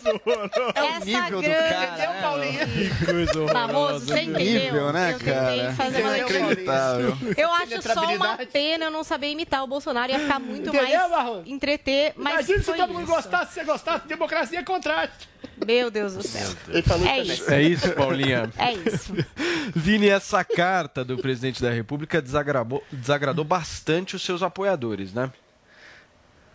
Essa 0.76 1.06
nível 1.06 1.42
do 1.42 1.48
grande... 1.48 1.70
cara, 1.70 1.84
Entendeu, 1.86 2.14
né, 2.14 2.22
Paulinho? 2.22 2.68
Que 2.68 3.06
coisa 3.06 3.48
Famoso, 3.48 4.06
você 4.06 4.22
entendeu? 4.22 4.64
Nível, 4.64 4.94
né, 4.94 5.14
eu 5.14 5.20
tentei 5.20 5.34
cara? 5.34 5.74
fazer 5.74 6.02
uma 6.02 6.18
Inacreditável. 6.18 7.18
Eu 7.38 7.54
acho 7.54 7.82
só 7.82 8.16
uma 8.16 8.38
pena 8.38 8.86
eu 8.86 8.92
não 8.92 9.04
saber 9.04 9.32
imitar 9.32 9.64
o 9.64 9.68
Bolsonaro. 9.68 10.12
Ia 10.12 10.20
ficar 10.20 10.40
muito 10.40 10.70
Entendeu, 10.70 11.10
mais 11.10 11.48
entreter, 11.48 12.14
mas 12.16 12.34
Imagina 12.34 12.60
se 12.60 12.64
foi 12.64 12.78
todo 12.78 12.94
mundo 12.94 13.06
gostasse, 13.06 13.54
se 13.54 13.60
você 13.60 13.66
gostasse, 13.66 14.08
democracia 14.08 14.64
contrate. 14.64 15.30
Meu 15.66 15.92
Deus 15.92 16.16
do 16.16 16.24
céu. 16.24 16.50
Ele 16.68 16.82
falou 16.82 17.08
É 17.08 17.20
isso. 17.20 17.52
É 17.52 17.62
isso, 17.62 17.92
Paulinha. 17.92 18.50
É 18.58 18.74
isso. 18.74 19.14
Vini, 19.76 20.08
essa 20.10 20.44
carta 20.44 21.06
do 21.06 21.18
presidente 21.18 21.62
da 21.62 21.70
República 21.70 22.22
desagradou, 22.22 22.84
desagradou 22.92 23.46
bastante 23.46 24.16
os 24.16 24.24
seus 24.24 24.42
apoiadores, 24.42 25.14
né? 25.14 25.32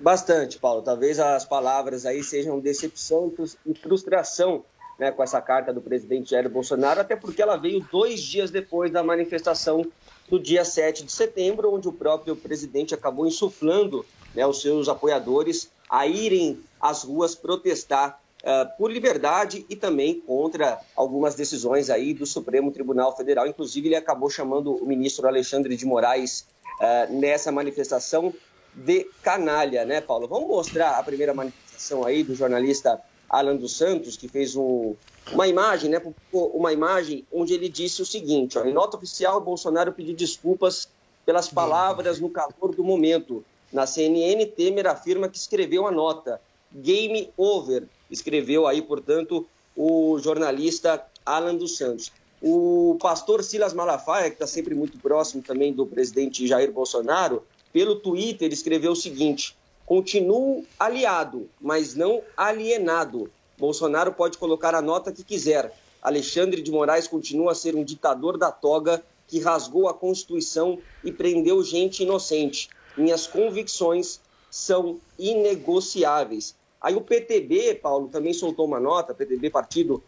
Bastante, 0.01 0.59
Paulo. 0.59 0.83
Talvez 0.83 1.19
as 1.19 1.45
palavras 1.45 2.07
aí 2.07 2.23
sejam 2.23 2.61
decepção 2.61 3.29
e 3.29 3.37
frus- 3.37 3.57
frustração 3.83 4.65
né, 4.99 5.11
com 5.11 5.23
essa 5.23 5.41
carta 5.41 5.73
do 5.73 5.81
presidente 5.81 6.31
Jair 6.31 6.49
Bolsonaro, 6.49 7.01
até 7.01 7.15
porque 7.17 7.41
ela 7.43 7.57
veio 7.57 7.87
dois 7.91 8.21
dias 8.21 8.51
depois 8.51 8.91
da 8.91 9.03
manifestação 9.03 9.87
do 10.29 10.39
dia 10.39 10.65
7 10.65 11.05
de 11.05 11.13
setembro, 11.13 11.73
onde 11.73 11.89
o 11.89 11.93
próprio 11.93 12.35
presidente 12.37 12.95
acabou 12.95 13.27
insuflando 13.27 14.05
né, 14.35 14.47
os 14.47 14.61
seus 14.61 14.89
apoiadores 14.89 15.71
a 15.89 16.07
irem 16.07 16.61
às 16.81 17.03
ruas 17.03 17.35
protestar 17.35 18.21
ah, 18.45 18.67
por 18.77 18.91
liberdade 18.91 19.65
e 19.69 19.75
também 19.77 20.21
contra 20.21 20.81
algumas 20.95 21.35
decisões 21.35 21.91
aí 21.91 22.13
do 22.13 22.27
Supremo 22.27 22.71
Tribunal 22.71 23.17
Federal. 23.17 23.47
Inclusive, 23.47 23.89
ele 23.89 23.97
acabou 23.97 24.29
chamando 24.31 24.75
o 24.75 24.87
ministro 24.87 25.27
Alexandre 25.27 25.77
de 25.77 25.87
Moraes 25.87 26.45
ah, 26.81 27.07
nessa 27.09 27.51
manifestação 27.51 28.35
de 28.75 29.07
canalha, 29.23 29.85
né, 29.85 30.01
Paulo? 30.01 30.29
Vamos 30.29 30.49
mostrar 30.49 30.99
a 30.99 31.03
primeira 31.03 31.35
manifestação 31.35 32.05
aí 32.05 32.23
do 32.23 32.35
jornalista 32.35 33.01
Alan 33.29 33.57
dos 33.57 33.77
Santos, 33.77 34.17
que 34.17 34.29
fez 34.29 34.57
um- 34.57 34.95
uma 35.33 35.47
imagem, 35.47 35.91
né, 35.91 36.01
uma 36.33 36.73
imagem 36.73 37.27
onde 37.33 37.53
ele 37.53 37.69
disse 37.69 38.01
o 38.01 38.07
seguinte, 38.07 38.59
ó, 38.59 38.65
em 38.65 38.73
nota 38.73 38.97
oficial, 38.97 39.41
Bolsonaro 39.41 39.93
pediu 39.93 40.15
desculpas 40.15 40.89
pelas 41.27 41.49
palavras 41.49 42.19
no 42.19 42.31
calor 42.31 42.75
do 42.75 42.83
momento. 42.83 43.45
Na 43.71 43.87
CNN, 43.87 44.47
Temer 44.47 44.87
afirma 44.87 45.29
que 45.29 45.37
escreveu 45.37 45.87
a 45.87 45.91
nota. 45.91 46.41
Game 46.73 47.31
over, 47.37 47.85
escreveu 48.11 48.67
aí, 48.67 48.81
portanto, 48.81 49.47
o 49.77 50.19
jornalista 50.19 51.05
Alan 51.25 51.55
dos 51.55 51.77
Santos. 51.77 52.11
O 52.41 52.97
pastor 53.03 53.43
Silas 53.43 53.75
Malafaia, 53.75 54.31
que 54.31 54.37
está 54.37 54.47
sempre 54.47 54.75
muito 54.75 54.97
próximo 54.99 55.43
também 55.43 55.73
do 55.73 55.85
presidente 55.87 56.47
Jair 56.47 56.73
Bolsonaro, 56.73 57.45
pelo 57.73 57.97
Twitter 57.97 58.53
escreveu 58.53 58.93
o 58.93 58.97
seguinte: 58.97 59.57
continuo 59.85 60.65
aliado, 60.79 61.49
mas 61.61 61.95
não 61.95 62.23
alienado. 62.37 63.31
Bolsonaro 63.57 64.13
pode 64.13 64.39
colocar 64.39 64.75
a 64.75 64.83
nota 64.83 65.13
que 65.13 65.25
quiser. 65.25 65.75
Alexandre 66.01 66.63
de 66.63 66.71
Moraes 66.71 67.09
continua 67.09 67.53
a 67.53 67.55
ser 67.55 67.75
um 67.75 67.83
ditador 67.83 68.39
da 68.39 68.53
toga 68.53 69.03
que 69.27 69.41
rasgou 69.41 69.89
a 69.89 69.95
Constituição 69.95 70.79
e 71.05 71.13
prendeu 71.13 71.63
gente 71.63 72.03
inocente. 72.03 72.69
Minhas 72.97 73.27
convicções 73.27 74.21
são 74.51 74.99
inegociáveis. 75.19 76.55
Aí 76.81 76.95
o 76.95 77.01
PTB, 77.01 77.75
Paulo, 77.75 78.09
também 78.09 78.33
soltou 78.33 78.65
uma 78.67 78.81
nota, 78.81 79.13
PTB, 79.13 79.51
partido 79.51 80.03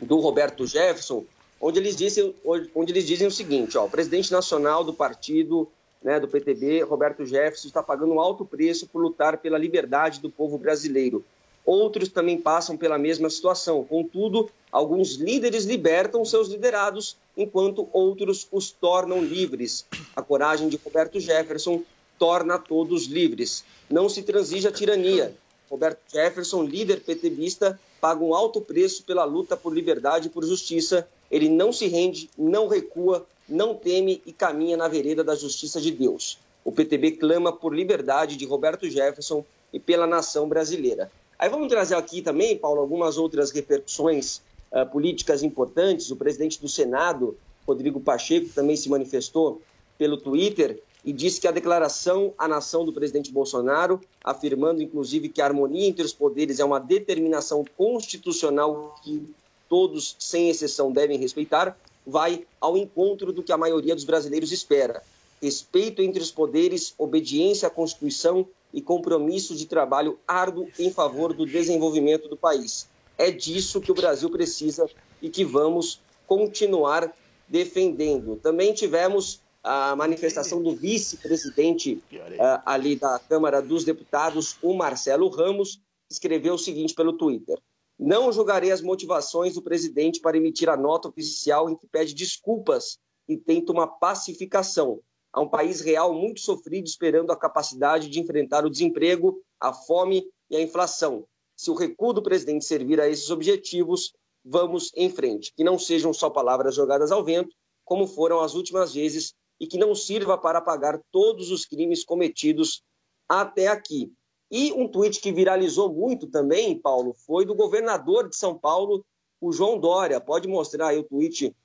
do 0.00 0.18
Roberto 0.20 0.66
Jefferson, 0.66 1.24
onde 1.60 1.78
eles 1.78 1.96
dizem, 1.96 2.34
onde 2.74 2.92
eles 2.92 3.06
dizem 3.06 3.26
o 3.26 3.30
seguinte: 3.30 3.78
ó, 3.78 3.86
o 3.86 3.90
presidente 3.90 4.30
nacional 4.30 4.84
do 4.84 4.92
partido 4.92 5.68
né, 6.02 6.18
do 6.18 6.28
PTB, 6.28 6.82
Roberto 6.82 7.24
Jefferson, 7.24 7.68
está 7.68 7.82
pagando 7.82 8.12
um 8.12 8.20
alto 8.20 8.44
preço 8.44 8.86
por 8.86 9.00
lutar 9.00 9.38
pela 9.38 9.58
liberdade 9.58 10.20
do 10.20 10.30
povo 10.30 10.58
brasileiro. 10.58 11.24
Outros 11.64 12.08
também 12.08 12.40
passam 12.40 12.76
pela 12.76 12.98
mesma 12.98 13.30
situação. 13.30 13.84
Contudo, 13.84 14.50
alguns 14.70 15.14
líderes 15.14 15.64
libertam 15.64 16.24
seus 16.24 16.48
liderados, 16.48 17.16
enquanto 17.36 17.88
outros 17.92 18.48
os 18.50 18.72
tornam 18.72 19.22
livres. 19.22 19.86
A 20.14 20.22
coragem 20.22 20.68
de 20.68 20.76
Roberto 20.76 21.20
Jefferson 21.20 21.82
torna 22.18 22.58
todos 22.58 23.06
livres. 23.06 23.64
Não 23.88 24.08
se 24.08 24.22
transige 24.22 24.66
a 24.66 24.72
tirania. 24.72 25.34
Roberto 25.70 26.00
Jefferson, 26.12 26.64
líder 26.64 27.00
PTBista, 27.00 27.80
paga 28.00 28.22
um 28.22 28.34
alto 28.34 28.60
preço 28.60 29.04
pela 29.04 29.24
luta 29.24 29.56
por 29.56 29.72
liberdade 29.72 30.26
e 30.26 30.30
por 30.30 30.44
justiça. 30.44 31.08
Ele 31.30 31.48
não 31.48 31.72
se 31.72 31.86
rende, 31.86 32.28
não 32.36 32.66
recua, 32.68 33.24
não 33.52 33.74
teme 33.74 34.22
e 34.24 34.32
caminha 34.32 34.76
na 34.76 34.88
vereda 34.88 35.22
da 35.22 35.34
justiça 35.34 35.80
de 35.80 35.90
Deus. 35.90 36.38
O 36.64 36.72
PTB 36.72 37.12
clama 37.12 37.52
por 37.52 37.74
liberdade 37.74 38.36
de 38.36 38.44
Roberto 38.46 38.88
Jefferson 38.88 39.44
e 39.72 39.78
pela 39.78 40.06
nação 40.06 40.48
brasileira. 40.48 41.10
Aí 41.38 41.48
vamos 41.48 41.68
trazer 41.68 41.96
aqui 41.96 42.22
também, 42.22 42.56
Paulo, 42.56 42.80
algumas 42.80 43.18
outras 43.18 43.50
repercussões 43.50 44.40
uh, 44.70 44.86
políticas 44.90 45.42
importantes. 45.42 46.10
O 46.10 46.16
presidente 46.16 46.60
do 46.60 46.68
Senado, 46.68 47.36
Rodrigo 47.66 48.00
Pacheco, 48.00 48.48
também 48.54 48.76
se 48.76 48.88
manifestou 48.88 49.60
pelo 49.98 50.16
Twitter 50.16 50.80
e 51.04 51.12
disse 51.12 51.40
que 51.40 51.48
a 51.48 51.52
declaração 51.52 52.32
à 52.38 52.46
nação 52.46 52.84
do 52.84 52.92
presidente 52.92 53.32
Bolsonaro, 53.32 54.00
afirmando 54.22 54.82
inclusive 54.82 55.28
que 55.28 55.42
a 55.42 55.46
harmonia 55.46 55.88
entre 55.88 56.04
os 56.04 56.12
poderes 56.12 56.60
é 56.60 56.64
uma 56.64 56.78
determinação 56.78 57.64
constitucional 57.76 58.94
que 59.02 59.34
todos, 59.68 60.14
sem 60.18 60.48
exceção, 60.48 60.92
devem 60.92 61.18
respeitar, 61.18 61.76
vai 62.06 62.46
ao 62.60 62.76
encontro 62.76 63.32
do 63.32 63.42
que 63.42 63.52
a 63.52 63.58
maioria 63.58 63.94
dos 63.94 64.04
brasileiros 64.04 64.52
espera: 64.52 65.02
respeito 65.40 66.02
entre 66.02 66.22
os 66.22 66.30
poderes, 66.30 66.94
obediência 66.98 67.68
à 67.68 67.70
Constituição 67.70 68.46
e 68.72 68.80
compromisso 68.80 69.54
de 69.54 69.66
trabalho 69.66 70.18
árduo 70.26 70.68
em 70.78 70.90
favor 70.90 71.32
do 71.32 71.46
desenvolvimento 71.46 72.28
do 72.28 72.36
país. 72.36 72.88
É 73.18 73.30
disso 73.30 73.80
que 73.80 73.92
o 73.92 73.94
Brasil 73.94 74.30
precisa 74.30 74.88
e 75.20 75.28
que 75.28 75.44
vamos 75.44 76.00
continuar 76.26 77.12
defendendo. 77.48 78.36
Também 78.36 78.72
tivemos 78.72 79.40
a 79.62 79.94
manifestação 79.94 80.62
do 80.62 80.74
vice-presidente 80.74 82.02
uh, 82.12 82.62
ali 82.66 82.96
da 82.96 83.18
Câmara 83.18 83.62
dos 83.62 83.84
Deputados, 83.84 84.56
o 84.60 84.74
Marcelo 84.74 85.28
Ramos, 85.28 85.80
escreveu 86.10 86.54
o 86.54 86.58
seguinte 86.58 86.94
pelo 86.94 87.12
Twitter: 87.12 87.58
Não 88.04 88.32
julgarei 88.32 88.72
as 88.72 88.82
motivações 88.82 89.54
do 89.54 89.62
presidente 89.62 90.20
para 90.20 90.36
emitir 90.36 90.68
a 90.68 90.76
nota 90.76 91.06
oficial 91.06 91.70
em 91.70 91.76
que 91.76 91.86
pede 91.86 92.12
desculpas 92.14 92.98
e 93.28 93.36
tenta 93.36 93.70
uma 93.70 93.86
pacificação 93.86 95.00
a 95.32 95.40
um 95.40 95.48
país 95.48 95.80
real 95.80 96.12
muito 96.12 96.40
sofrido, 96.40 96.84
esperando 96.84 97.30
a 97.30 97.36
capacidade 97.36 98.08
de 98.08 98.18
enfrentar 98.18 98.66
o 98.66 98.70
desemprego, 98.70 99.40
a 99.60 99.72
fome 99.72 100.24
e 100.50 100.56
a 100.56 100.60
inflação. 100.60 101.24
Se 101.56 101.70
o 101.70 101.74
recuo 101.74 102.12
do 102.12 102.24
presidente 102.24 102.64
servir 102.64 103.00
a 103.00 103.08
esses 103.08 103.30
objetivos, 103.30 104.12
vamos 104.44 104.90
em 104.96 105.08
frente. 105.08 105.52
Que 105.54 105.62
não 105.62 105.78
sejam 105.78 106.12
só 106.12 106.28
palavras 106.28 106.74
jogadas 106.74 107.12
ao 107.12 107.22
vento, 107.22 107.54
como 107.84 108.08
foram 108.08 108.40
as 108.40 108.54
últimas 108.54 108.94
vezes, 108.94 109.32
e 109.60 109.66
que 109.68 109.78
não 109.78 109.94
sirva 109.94 110.36
para 110.36 110.58
apagar 110.58 111.00
todos 111.12 111.52
os 111.52 111.64
crimes 111.64 112.04
cometidos 112.04 112.82
até 113.28 113.68
aqui. 113.68 114.12
E 114.52 114.70
um 114.74 114.86
tweet 114.86 115.18
que 115.18 115.32
viralizou 115.32 115.90
muito 115.90 116.26
também, 116.26 116.78
Paulo, 116.78 117.14
foi 117.26 117.46
do 117.46 117.54
governador 117.54 118.28
de 118.28 118.36
São 118.36 118.54
Paulo, 118.54 119.02
o 119.40 119.50
João 119.50 119.80
Dória. 119.80 120.20
Pode 120.20 120.46
mostrar 120.46 120.88
aí 120.88 120.98
o 120.98 121.04
tweet 121.04 121.56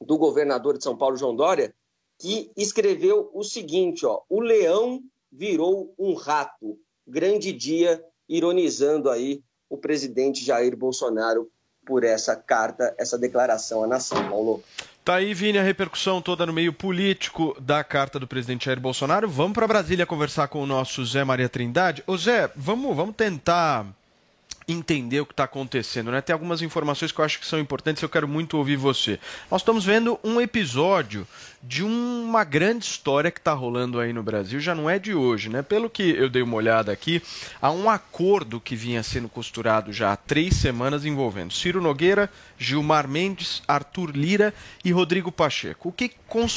do 0.00 0.18
governador 0.18 0.76
de 0.76 0.82
São 0.82 0.98
Paulo, 0.98 1.16
João 1.16 1.36
Dória, 1.36 1.72
que 2.18 2.50
escreveu 2.56 3.30
o 3.32 3.44
seguinte: 3.44 4.04
ó, 4.04 4.22
o 4.28 4.40
leão 4.40 5.00
virou 5.30 5.94
um 5.96 6.14
rato. 6.14 6.76
Grande 7.06 7.52
dia, 7.52 8.04
ironizando 8.28 9.08
aí 9.10 9.40
o 9.70 9.78
presidente 9.78 10.44
Jair 10.44 10.76
Bolsonaro 10.76 11.48
por 11.86 12.02
essa 12.02 12.34
carta, 12.34 12.92
essa 12.98 13.16
declaração 13.16 13.84
à 13.84 13.86
nação, 13.86 14.28
Paulo. 14.28 14.60
Tá 15.04 15.16
aí, 15.16 15.34
Vini, 15.34 15.58
a 15.58 15.62
repercussão 15.62 16.22
toda 16.22 16.46
no 16.46 16.52
meio 16.54 16.72
político 16.72 17.54
da 17.60 17.84
carta 17.84 18.18
do 18.18 18.26
presidente 18.26 18.64
Jair 18.64 18.80
Bolsonaro. 18.80 19.28
Vamos 19.28 19.52
para 19.52 19.68
Brasília 19.68 20.06
conversar 20.06 20.48
com 20.48 20.62
o 20.62 20.66
nosso 20.66 21.04
Zé 21.04 21.22
Maria 21.22 21.46
Trindade. 21.46 22.02
Ô 22.06 22.16
Zé, 22.16 22.50
vamos, 22.56 22.96
vamos 22.96 23.14
tentar 23.14 23.84
entender 24.66 25.20
o 25.20 25.26
que 25.26 25.32
está 25.32 25.44
acontecendo, 25.44 26.10
né? 26.10 26.20
Tem 26.20 26.32
algumas 26.32 26.62
informações 26.62 27.12
que 27.12 27.20
eu 27.20 27.24
acho 27.24 27.38
que 27.38 27.46
são 27.46 27.58
importantes 27.58 28.02
e 28.02 28.04
eu 28.04 28.08
quero 28.08 28.26
muito 28.26 28.56
ouvir 28.56 28.76
você. 28.76 29.18
Nós 29.50 29.60
estamos 29.60 29.84
vendo 29.84 30.18
um 30.24 30.40
episódio 30.40 31.26
de 31.62 31.82
uma 31.82 32.44
grande 32.44 32.84
história 32.84 33.30
que 33.30 33.38
está 33.38 33.52
rolando 33.52 33.98
aí 33.98 34.12
no 34.12 34.22
Brasil, 34.22 34.60
já 34.60 34.74
não 34.74 34.88
é 34.88 34.98
de 34.98 35.14
hoje, 35.14 35.48
né? 35.48 35.62
Pelo 35.62 35.88
que 35.88 36.02
eu 36.02 36.28
dei 36.28 36.42
uma 36.42 36.56
olhada 36.56 36.92
aqui, 36.92 37.22
há 37.60 37.70
um 37.70 37.88
acordo 37.88 38.60
que 38.60 38.76
vinha 38.76 39.02
sendo 39.02 39.28
costurado 39.28 39.92
já 39.92 40.12
há 40.12 40.16
três 40.16 40.56
semanas 40.56 41.04
envolvendo 41.04 41.52
Ciro 41.52 41.80
Nogueira, 41.80 42.30
Gilmar 42.58 43.08
Mendes, 43.08 43.62
Arthur 43.66 44.10
Lira 44.14 44.52
e 44.84 44.92
Rodrigo 44.92 45.32
Pacheco. 45.32 45.88
O 45.88 45.92
que, 45.92 46.10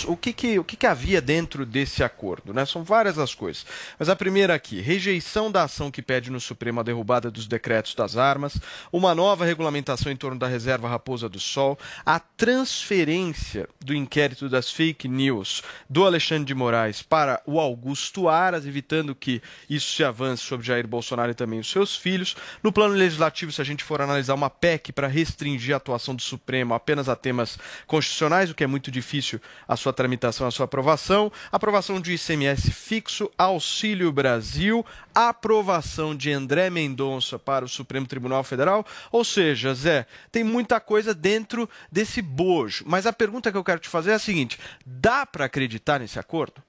o 0.08 0.18
que, 0.18 0.34
que, 0.34 0.60
o 0.60 0.64
que, 0.64 0.76
que 0.76 0.88
havia 0.88 1.22
dentro 1.22 1.66
desse 1.66 2.04
acordo? 2.04 2.54
Né? 2.54 2.66
São 2.66 2.84
várias 2.84 3.20
as 3.20 3.36
coisas. 3.36 3.66
Mas 4.00 4.10
a 4.10 4.16
primeira 4.16 4.56
aqui, 4.56 4.82
rejeição 4.82 5.52
da 5.52 5.64
ação 5.64 5.92
que 5.92 6.02
pede 6.02 6.32
no 6.32 6.40
Supremo 6.40 6.80
a 6.80 6.84
derrubada 6.84 7.30
dos 7.30 7.48
decretos 7.48 7.94
das 7.94 8.18
armas, 8.18 8.58
uma 8.92 9.14
nova 9.14 9.46
regulamentação 9.46 10.12
em 10.12 10.16
torno 10.16 10.40
da 10.40 10.48
reserva 10.48 10.90
Raposa 10.90 11.30
do 11.30 11.40
Sol, 11.40 11.78
a 12.06 12.20
transferência 12.20 13.68
do 13.80 13.94
inquérito 13.94 14.50
das 14.50 14.72
fake 14.72 15.08
news 15.08 15.62
do 15.90 16.06
Alexandre 16.06 16.46
de 16.46 16.56
Moraes 16.56 17.02
para 17.02 17.42
o 17.46 17.60
Augusto 17.60 18.28
Aras, 18.28 18.66
evitando 18.66 19.14
que 19.14 19.42
isso 19.70 19.96
se 19.96 20.04
avance 20.04 20.44
sobre 20.44 20.66
Jair 20.66 20.88
Bolsonaro 20.88 21.32
e 21.32 21.36
também 21.36 21.60
os 21.60 21.70
seus 21.70 21.96
filhos. 21.96 22.36
No 22.64 22.72
plano 22.72 22.94
legislativo, 22.94 23.52
se 23.52 23.62
a 23.62 23.66
gente 23.66 23.84
for 23.84 24.02
analisar 24.02 24.34
uma 24.34 24.50
PEC 24.50 24.92
para 24.92 25.08
restringir 25.08 25.74
a 25.74 25.78
atuação 25.78 26.16
do 26.16 26.22
Supremo 26.22 26.74
apenas 26.74 27.08
a 27.08 27.16
temas 27.16 27.60
constitucionais, 27.86 28.50
o 28.50 28.56
que 28.56 28.64
é 28.64 28.68
muito 28.68 28.90
difícil 28.90 29.40
a 29.68 29.76
sua 29.76 29.92
tramitação, 29.92 30.48
a 30.48 30.52
sua 30.52 30.66
aprovação, 30.66 31.32
aprovação 31.52 32.00
de 32.00 32.14
ICMS 32.14 32.72
fixo, 32.72 33.30
Auxílio 33.38 34.12
Brasil, 34.12 34.86
aprovação 35.14 36.16
de 36.16 36.32
André 36.32 36.70
Mendonça 36.70 37.38
para 37.38 37.66
o 37.66 37.70
Supremo 37.70 38.08
Tribunal 38.08 38.44
Federal. 38.44 38.86
Ou 39.12 39.24
seja, 39.24 39.74
Zé, 39.74 40.06
tem 40.32 40.44
muita 40.44 40.80
coisa 40.80 41.14
dentro 41.14 41.70
desse 41.92 42.22
bojo. 42.22 42.84
Mas 42.88 43.06
a 43.06 43.14
pergunta 43.14 43.52
que 43.52 43.58
eu 43.58 43.64
quero 43.64 43.80
te 43.80 43.90
fazer 43.90 44.12
é 44.12 44.16
a 44.16 44.20
seguinte: 44.20 44.60
dá 44.86 45.26
para 45.26 45.46
acreditar 45.46 46.00
nesse 46.00 46.20
acordo? 46.20 46.64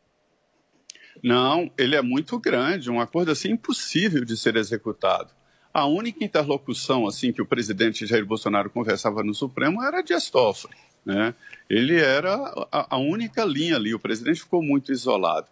Não, 1.22 1.70
ele 1.76 1.96
é 1.96 2.02
muito 2.02 2.38
grande, 2.38 2.90
um 2.90 3.00
acordo 3.00 3.32
assim 3.32 3.50
impossível 3.50 4.24
de 4.24 4.36
ser 4.36 4.56
executado. 4.56 5.32
A 5.72 5.86
única 5.86 6.24
interlocução 6.24 7.06
assim 7.06 7.32
que 7.32 7.42
o 7.42 7.46
presidente 7.46 8.06
Jair 8.06 8.24
Bolsonaro 8.24 8.70
conversava 8.70 9.22
no 9.22 9.34
Supremo 9.34 9.82
era 9.82 10.00
de 10.00 10.14
Toffoli. 10.30 10.74
Né? 11.08 11.34
Ele 11.70 11.98
era 11.98 12.34
a, 12.70 12.96
a 12.96 12.98
única 12.98 13.42
linha 13.42 13.76
ali, 13.76 13.94
o 13.94 13.98
presidente 13.98 14.40
ficou 14.40 14.62
muito 14.62 14.92
isolado. 14.92 15.46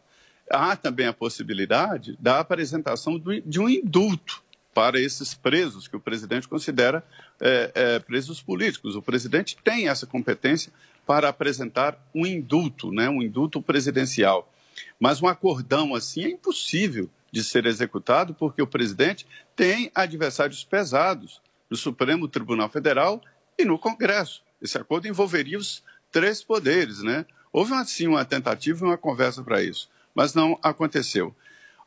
Há 0.51 0.77
também 0.77 1.07
a 1.07 1.15
possibilidade 1.15 2.15
da 2.21 2.41
apresentação 2.41 3.19
do, 3.19 3.41
de 3.41 3.59
um 3.59 3.67
indulto 3.67 4.43
para 4.75 5.01
esses 5.01 5.33
presos 5.33 5.89
que 5.89 5.97
o 5.97 6.01
presidente 6.01 6.47
considera 6.47 7.03
é, 7.41 7.73
é, 7.75 7.99
presos 7.99 8.43
políticos. 8.43 8.97
O 8.97 9.01
presidente 9.01 9.57
tem 9.65 9.89
essa 9.89 10.07
competência 10.07 10.71
para 11.07 11.31
apresentar 11.31 11.99
um 12.15 12.27
indulto, 12.27 12.93
né, 12.93 13.09
um 13.09 13.23
indulto 13.23 13.63
presidencial. 13.63 14.53
Mas 15.01 15.23
um 15.23 15.27
acordão 15.27 15.95
assim 15.95 16.25
é 16.25 16.29
impossível 16.29 17.09
de 17.33 17.43
ser 17.43 17.65
executado, 17.65 18.35
porque 18.35 18.61
o 18.61 18.67
presidente 18.67 19.27
tem 19.57 19.91
adversários 19.95 20.63
pesados 20.65 21.41
no 21.71 21.77
Supremo 21.79 22.29
Tribunal 22.29 22.69
Federal 22.69 23.23
e 23.59 23.65
no 23.65 23.79
Congresso. 23.79 24.45
Esse 24.61 24.79
acordo 24.79 25.07
envolveria 25.07 25.59
os 25.59 25.83
três 26.11 26.43
poderes, 26.43 27.03
né? 27.03 27.27
Houve 27.53 27.73
assim 27.75 28.07
uma 28.07 28.25
tentativa 28.25 28.85
e 28.85 28.89
uma 28.89 28.99
conversa 28.99 29.43
para 29.43 29.63
isso, 29.63 29.89
mas 30.15 30.35
não 30.35 30.59
aconteceu. 30.63 31.35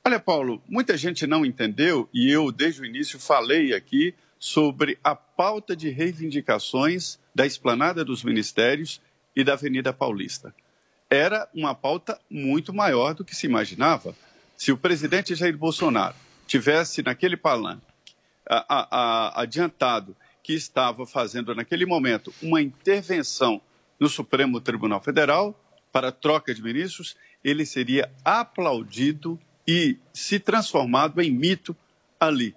Olha, 0.03 0.19
Paulo, 0.19 0.62
muita 0.67 0.97
gente 0.97 1.27
não 1.27 1.45
entendeu 1.45 2.10
e 2.13 2.32
eu 2.32 2.51
desde 2.51 2.82
o 2.82 2.86
início 2.86 3.19
falei 3.19 3.73
aqui 3.73 4.15
sobre 4.39 4.97
a 5.03 5.13
pauta 5.13 5.75
de 5.75 5.89
reivindicações 5.89 7.19
da 7.36 7.45
esplanada 7.45 8.05
dos 8.05 8.23
ministérios 8.23 9.01
e 9.36 9.43
da 9.43 9.53
Avenida 9.53 9.91
Paulista. 9.91 10.55
Era 11.10 11.47
uma 11.53 11.75
pauta 11.75 12.19
muito 12.29 12.73
maior 12.73 13.13
do 13.13 13.25
que 13.25 13.36
se 13.36 13.45
imaginava. 13.45 14.15
Se 14.55 14.71
o 14.71 14.77
presidente 14.77 15.36
Jair 15.36 15.58
Bolsonaro 15.58 16.15
tivesse 16.47 17.03
naquele 17.03 17.36
palanque 17.36 17.82
adiantado 19.36 20.15
que 20.49 20.55
estava 20.55 21.05
fazendo 21.05 21.53
naquele 21.53 21.85
momento 21.85 22.33
uma 22.41 22.59
intervenção 22.59 23.62
no 23.99 24.09
Supremo 24.09 24.59
Tribunal 24.59 24.99
Federal 24.99 25.55
para 25.91 26.12
troca 26.12 26.55
de 26.55 26.63
ministros, 26.63 27.15
ele 27.43 27.67
seria 27.67 28.12
aplaudido 28.25 29.39
e 29.67 29.99
se 30.12 30.39
transformado 30.39 31.21
em 31.21 31.29
mito 31.29 31.77
ali. 32.19 32.55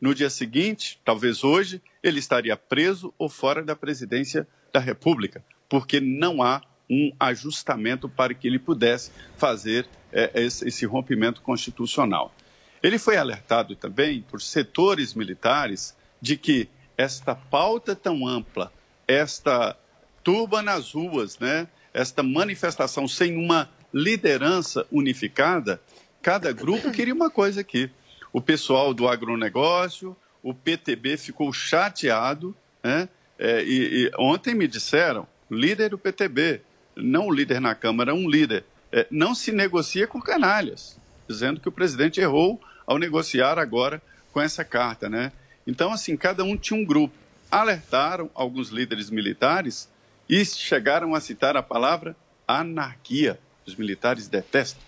No 0.00 0.16
dia 0.16 0.28
seguinte, 0.28 1.00
talvez 1.04 1.44
hoje, 1.44 1.80
ele 2.02 2.18
estaria 2.18 2.56
preso 2.56 3.14
ou 3.16 3.28
fora 3.28 3.62
da 3.62 3.76
presidência 3.76 4.44
da 4.72 4.80
República, 4.80 5.44
porque 5.68 6.00
não 6.00 6.42
há 6.42 6.60
um 6.90 7.12
ajustamento 7.20 8.08
para 8.08 8.34
que 8.34 8.48
ele 8.48 8.58
pudesse 8.58 9.12
fazer 9.36 9.86
esse, 10.34 10.66
esse 10.66 10.84
rompimento 10.84 11.40
constitucional. 11.40 12.34
Ele 12.82 12.98
foi 12.98 13.16
alertado 13.16 13.76
também 13.76 14.22
por 14.22 14.42
setores 14.42 15.14
militares 15.14 15.96
de 16.20 16.36
que 16.36 16.68
esta 16.98 17.34
pauta 17.34 17.94
tão 17.94 18.26
ampla, 18.26 18.72
esta 19.06 19.76
turba 20.24 20.60
nas 20.60 20.92
ruas, 20.92 21.38
né, 21.38 21.68
esta 21.94 22.22
manifestação 22.22 23.06
sem 23.06 23.36
uma 23.36 23.70
liderança 23.94 24.84
unificada, 24.90 25.80
cada 26.20 26.52
grupo 26.52 26.90
queria 26.90 27.14
uma 27.14 27.30
coisa 27.30 27.60
aqui. 27.60 27.88
O 28.32 28.40
pessoal 28.40 28.92
do 28.92 29.08
agronegócio, 29.08 30.14
o 30.42 30.52
PTB 30.52 31.16
ficou 31.16 31.52
chateado, 31.52 32.54
né? 32.82 33.08
É, 33.38 33.62
e, 33.62 34.06
e 34.06 34.10
ontem 34.18 34.54
me 34.54 34.66
disseram, 34.66 35.26
líder 35.50 35.90
do 35.90 35.98
PTB, 35.98 36.60
não 36.96 37.28
o 37.28 37.32
líder 37.32 37.60
na 37.60 37.74
Câmara, 37.74 38.14
um 38.14 38.28
líder, 38.28 38.64
é, 38.92 39.06
não 39.10 39.34
se 39.34 39.52
negocia 39.52 40.06
com 40.06 40.20
canalhas, 40.20 40.98
dizendo 41.28 41.60
que 41.60 41.68
o 41.68 41.72
presidente 41.72 42.20
errou 42.20 42.60
ao 42.84 42.98
negociar 42.98 43.58
agora 43.58 44.02
com 44.32 44.40
essa 44.40 44.64
carta, 44.64 45.08
né? 45.08 45.32
Então, 45.68 45.92
assim, 45.92 46.16
cada 46.16 46.42
um 46.42 46.56
tinha 46.56 46.80
um 46.80 46.84
grupo. 46.84 47.14
Alertaram 47.50 48.30
alguns 48.34 48.70
líderes 48.70 49.10
militares 49.10 49.86
e 50.26 50.42
chegaram 50.42 51.14
a 51.14 51.20
citar 51.20 51.58
a 51.58 51.62
palavra 51.62 52.16
anarquia. 52.46 53.38
Os 53.66 53.76
militares 53.76 54.28
detestam. 54.28 54.80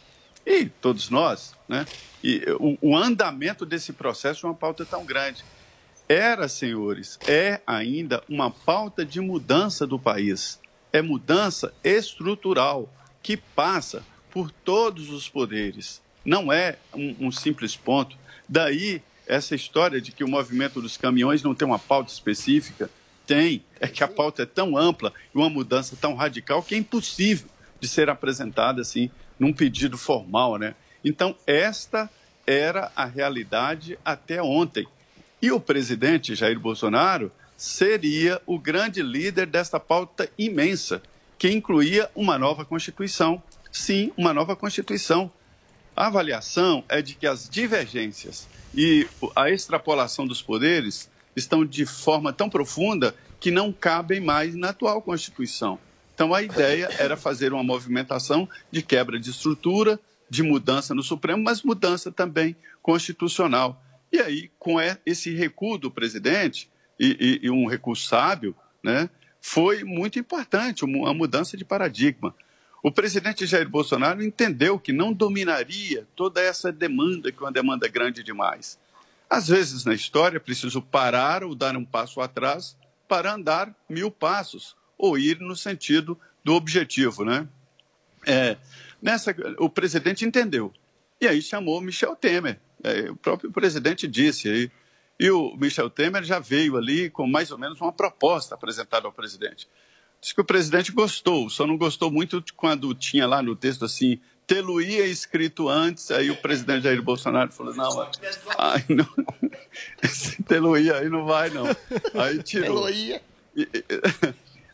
E 0.44 0.64
todos 0.64 1.10
nós, 1.10 1.54
né? 1.68 1.84
E 2.24 2.42
o, 2.58 2.78
o 2.80 2.96
andamento 2.96 3.66
desse 3.66 3.92
processo 3.92 4.46
é 4.46 4.48
uma 4.48 4.56
pauta 4.56 4.86
tão 4.86 5.04
grande. 5.04 5.44
Era, 6.08 6.48
senhores, 6.48 7.18
é 7.28 7.60
ainda 7.66 8.24
uma 8.26 8.50
pauta 8.50 9.04
de 9.04 9.20
mudança 9.20 9.86
do 9.86 9.98
país. 9.98 10.58
É 10.90 11.02
mudança 11.02 11.74
estrutural 11.84 12.88
que 13.22 13.36
passa 13.36 14.02
por 14.30 14.50
todos 14.50 15.10
os 15.10 15.28
poderes. 15.28 16.00
Não 16.24 16.50
é 16.50 16.78
um, 16.94 17.26
um 17.26 17.30
simples 17.30 17.76
ponto. 17.76 18.16
Daí 18.48 19.02
essa 19.30 19.54
história 19.54 20.00
de 20.00 20.10
que 20.10 20.24
o 20.24 20.28
movimento 20.28 20.82
dos 20.82 20.96
caminhões 20.96 21.40
não 21.40 21.54
tem 21.54 21.64
uma 21.64 21.78
pauta 21.78 22.12
específica. 22.12 22.90
Tem. 23.24 23.64
É 23.78 23.86
que 23.86 24.02
a 24.02 24.08
pauta 24.08 24.42
é 24.42 24.46
tão 24.46 24.76
ampla 24.76 25.12
e 25.32 25.38
uma 25.38 25.48
mudança 25.48 25.96
tão 26.00 26.16
radical 26.16 26.64
que 26.64 26.74
é 26.74 26.78
impossível 26.78 27.48
de 27.78 27.86
ser 27.86 28.10
apresentada 28.10 28.80
assim 28.80 29.08
num 29.38 29.52
pedido 29.52 29.96
formal, 29.96 30.58
né? 30.58 30.74
Então, 31.04 31.36
esta 31.46 32.10
era 32.44 32.90
a 32.96 33.04
realidade 33.04 33.96
até 34.04 34.42
ontem. 34.42 34.84
E 35.40 35.52
o 35.52 35.60
presidente 35.60 36.34
Jair 36.34 36.58
Bolsonaro 36.58 37.30
seria 37.56 38.42
o 38.44 38.58
grande 38.58 39.00
líder 39.00 39.46
desta 39.46 39.78
pauta 39.78 40.28
imensa, 40.36 41.00
que 41.38 41.48
incluía 41.48 42.10
uma 42.16 42.36
nova 42.36 42.64
Constituição. 42.64 43.40
Sim, 43.70 44.12
uma 44.16 44.34
nova 44.34 44.56
Constituição. 44.56 45.30
A 46.00 46.06
avaliação 46.06 46.82
é 46.88 47.02
de 47.02 47.14
que 47.14 47.26
as 47.26 47.46
divergências 47.46 48.48
e 48.74 49.06
a 49.36 49.50
extrapolação 49.50 50.26
dos 50.26 50.40
poderes 50.40 51.10
estão 51.36 51.62
de 51.62 51.84
forma 51.84 52.32
tão 52.32 52.48
profunda 52.48 53.14
que 53.38 53.50
não 53.50 53.70
cabem 53.70 54.18
mais 54.18 54.54
na 54.54 54.70
atual 54.70 55.02
Constituição. 55.02 55.78
Então, 56.14 56.32
a 56.32 56.42
ideia 56.42 56.88
era 56.98 57.18
fazer 57.18 57.52
uma 57.52 57.62
movimentação 57.62 58.48
de 58.70 58.80
quebra 58.80 59.20
de 59.20 59.28
estrutura, 59.28 60.00
de 60.30 60.42
mudança 60.42 60.94
no 60.94 61.02
Supremo, 61.02 61.42
mas 61.42 61.62
mudança 61.62 62.10
também 62.10 62.56
constitucional. 62.80 63.84
E 64.10 64.20
aí, 64.20 64.50
com 64.58 64.78
esse 65.04 65.34
recuo 65.34 65.76
do 65.76 65.90
presidente, 65.90 66.70
e, 66.98 67.40
e, 67.42 67.46
e 67.46 67.50
um 67.50 67.66
recuo 67.66 67.94
sábio, 67.94 68.56
né, 68.82 69.10
foi 69.38 69.84
muito 69.84 70.18
importante 70.18 70.82
uma 70.82 71.12
mudança 71.12 71.58
de 71.58 71.64
paradigma. 71.66 72.34
O 72.82 72.90
presidente 72.90 73.46
Jair 73.46 73.68
Bolsonaro 73.68 74.22
entendeu 74.22 74.78
que 74.78 74.92
não 74.92 75.12
dominaria 75.12 76.06
toda 76.16 76.40
essa 76.40 76.72
demanda, 76.72 77.30
que 77.30 77.38
é 77.38 77.42
uma 77.42 77.52
demanda 77.52 77.86
grande 77.88 78.22
demais. 78.22 78.78
Às 79.28 79.48
vezes, 79.48 79.84
na 79.84 79.94
história, 79.94 80.38
é 80.38 80.40
preciso 80.40 80.80
parar 80.80 81.44
ou 81.44 81.54
dar 81.54 81.76
um 81.76 81.84
passo 81.84 82.20
atrás 82.20 82.76
para 83.06 83.34
andar 83.34 83.74
mil 83.88 84.10
passos, 84.10 84.74
ou 84.96 85.18
ir 85.18 85.38
no 85.40 85.54
sentido 85.54 86.18
do 86.42 86.54
objetivo. 86.54 87.24
Né? 87.24 87.46
É, 88.26 88.56
nessa, 89.00 89.34
o 89.58 89.68
presidente 89.68 90.24
entendeu. 90.24 90.72
E 91.20 91.28
aí 91.28 91.42
chamou 91.42 91.80
Michel 91.80 92.16
Temer. 92.16 92.58
É, 92.82 93.10
o 93.10 93.16
próprio 93.16 93.52
presidente 93.52 94.08
disse 94.08 94.48
aí. 94.48 94.70
E 95.18 95.30
o 95.30 95.54
Michel 95.54 95.90
Temer 95.90 96.24
já 96.24 96.38
veio 96.38 96.78
ali 96.78 97.10
com 97.10 97.26
mais 97.26 97.50
ou 97.50 97.58
menos 97.58 97.78
uma 97.78 97.92
proposta 97.92 98.54
apresentada 98.54 99.06
ao 99.06 99.12
presidente. 99.12 99.68
Diz 100.20 100.32
que 100.32 100.40
o 100.40 100.44
presidente 100.44 100.92
gostou, 100.92 101.48
só 101.48 101.66
não 101.66 101.78
gostou 101.78 102.10
muito 102.10 102.44
quando 102.54 102.94
tinha 102.94 103.26
lá 103.26 103.42
no 103.42 103.56
texto 103.56 103.84
assim, 103.84 104.20
Teluía 104.50 105.06
escrito 105.06 105.68
antes, 105.68 106.10
aí 106.10 106.28
o 106.28 106.36
presidente 106.36 106.82
Jair 106.82 107.00
Bolsonaro 107.00 107.52
falou, 107.52 107.72
não, 107.72 108.10
ai, 108.58 108.84
não 108.88 109.08
esse 110.02 110.42
Teluía 110.42 110.96
aí 110.96 111.08
não 111.08 111.24
vai 111.24 111.50
não. 111.50 111.64
Aí 112.20 112.42
tirou. 112.42 112.90
E, 112.90 113.20
e, 113.54 113.68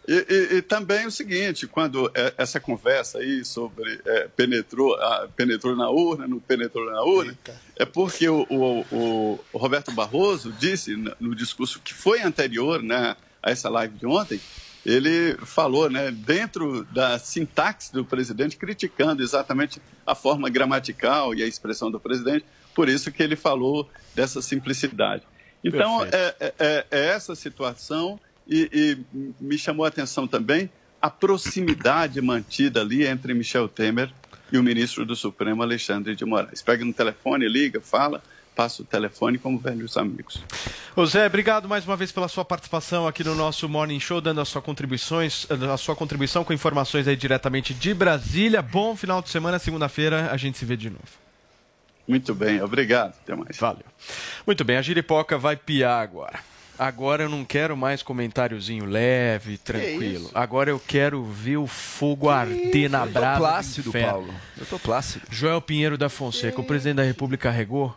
e, 0.08 0.56
e, 0.56 0.62
também 0.62 1.06
o 1.06 1.10
seguinte, 1.10 1.66
quando 1.66 2.10
é, 2.14 2.32
essa 2.38 2.58
conversa 2.58 3.18
aí 3.18 3.44
sobre 3.44 4.00
é, 4.06 4.28
penetrou, 4.34 4.96
penetrou 5.36 5.76
na 5.76 5.90
urna, 5.90 6.26
não 6.26 6.40
penetrou 6.40 6.90
na 6.90 7.02
urna, 7.02 7.32
Eita. 7.32 7.60
é 7.76 7.84
porque 7.84 8.26
o, 8.30 8.46
o, 8.48 8.80
o, 8.90 9.58
Roberto 9.58 9.92
Barroso 9.92 10.54
disse 10.58 10.96
no 11.20 11.34
discurso 11.34 11.80
que 11.80 11.92
foi 11.92 12.22
anterior 12.22 12.82
né, 12.82 13.14
a 13.42 13.50
essa 13.50 13.68
live 13.68 13.94
de 13.98 14.06
ontem, 14.06 14.40
ele 14.86 15.36
falou, 15.38 15.90
né, 15.90 16.12
dentro 16.12 16.84
da 16.92 17.18
sintaxe 17.18 17.92
do 17.92 18.04
presidente, 18.04 18.56
criticando 18.56 19.20
exatamente 19.20 19.82
a 20.06 20.14
forma 20.14 20.48
gramatical 20.48 21.34
e 21.34 21.42
a 21.42 21.46
expressão 21.46 21.90
do 21.90 21.98
presidente, 21.98 22.44
por 22.72 22.88
isso 22.88 23.10
que 23.10 23.20
ele 23.20 23.34
falou 23.34 23.90
dessa 24.14 24.40
simplicidade. 24.40 25.24
Então, 25.64 26.04
é, 26.04 26.36
é, 26.38 26.54
é, 26.60 26.86
essa 27.08 27.34
situação, 27.34 28.20
e, 28.46 28.70
e, 29.12 29.34
me 29.40 29.58
chamou 29.58 29.84
a 29.84 29.88
atenção 29.88 30.28
também 30.28 30.70
a 31.02 31.10
proximidade 31.10 32.20
mantida 32.20 32.80
ali 32.80 33.04
entre 33.04 33.34
Michel 33.34 33.66
Temer 33.66 34.12
e 34.52 34.56
o 34.56 34.62
ministro 34.62 35.04
do 35.04 35.16
Supremo, 35.16 35.64
Alexandre 35.64 36.14
de 36.14 36.24
Moraes. 36.24 36.62
Pega 36.62 36.84
no 36.84 36.92
telefone, 36.92 37.48
liga, 37.48 37.80
fala, 37.80 38.22
passa 38.56 38.80
o 38.80 38.84
telefone 38.86 39.36
como 39.36 39.58
velhos 39.58 39.98
amigos. 39.98 40.42
Ô 40.96 41.04
Zé, 41.04 41.26
obrigado 41.26 41.68
mais 41.68 41.86
uma 41.86 41.94
vez 41.94 42.10
pela 42.10 42.26
sua 42.26 42.42
participação 42.42 43.06
aqui 43.06 43.22
no 43.22 43.34
nosso 43.34 43.68
Morning 43.68 44.00
Show, 44.00 44.18
dando 44.18 44.40
a 44.40 44.46
sua, 44.46 44.62
contribuições, 44.62 45.46
a 45.50 45.76
sua 45.76 45.94
contribuição 45.94 46.42
com 46.42 46.54
informações 46.54 47.06
aí 47.06 47.14
diretamente 47.14 47.74
de 47.74 47.92
Brasília. 47.92 48.62
Bom 48.62 48.96
final 48.96 49.20
de 49.20 49.28
semana, 49.28 49.58
segunda-feira 49.58 50.30
a 50.32 50.36
gente 50.38 50.56
se 50.56 50.64
vê 50.64 50.74
de 50.74 50.88
novo. 50.88 51.04
Muito 52.08 52.34
bem, 52.34 52.62
obrigado. 52.62 53.14
Até 53.22 53.36
mais. 53.36 53.58
Valeu. 53.58 53.84
Muito 54.46 54.64
bem, 54.64 54.78
a 54.78 54.82
giripoca 54.82 55.36
vai 55.36 55.54
piar 55.54 56.02
agora. 56.02 56.38
Agora 56.78 57.24
eu 57.24 57.28
não 57.28 57.44
quero 57.44 57.76
mais 57.76 58.02
comentáriozinho 58.02 58.86
leve, 58.86 59.58
tranquilo. 59.58 60.30
Agora 60.34 60.70
eu 60.70 60.80
quero 60.80 61.22
ver 61.24 61.56
o 61.58 61.66
fogo 61.66 62.30
arder 62.30 62.90
na 62.90 63.04
brasa. 63.04 63.26
Eu 63.28 63.34
tô 63.34 63.38
plácido, 63.38 63.92
Paulo. 63.92 64.34
Eu 64.58 64.66
tô 64.66 64.78
plácido. 64.78 65.26
Joel 65.30 65.60
Pinheiro 65.60 65.98
da 65.98 66.08
Fonseca, 66.08 66.60
o 66.60 66.64
presidente 66.64 66.96
da 66.96 67.02
República 67.02 67.48
arregou? 67.48 67.94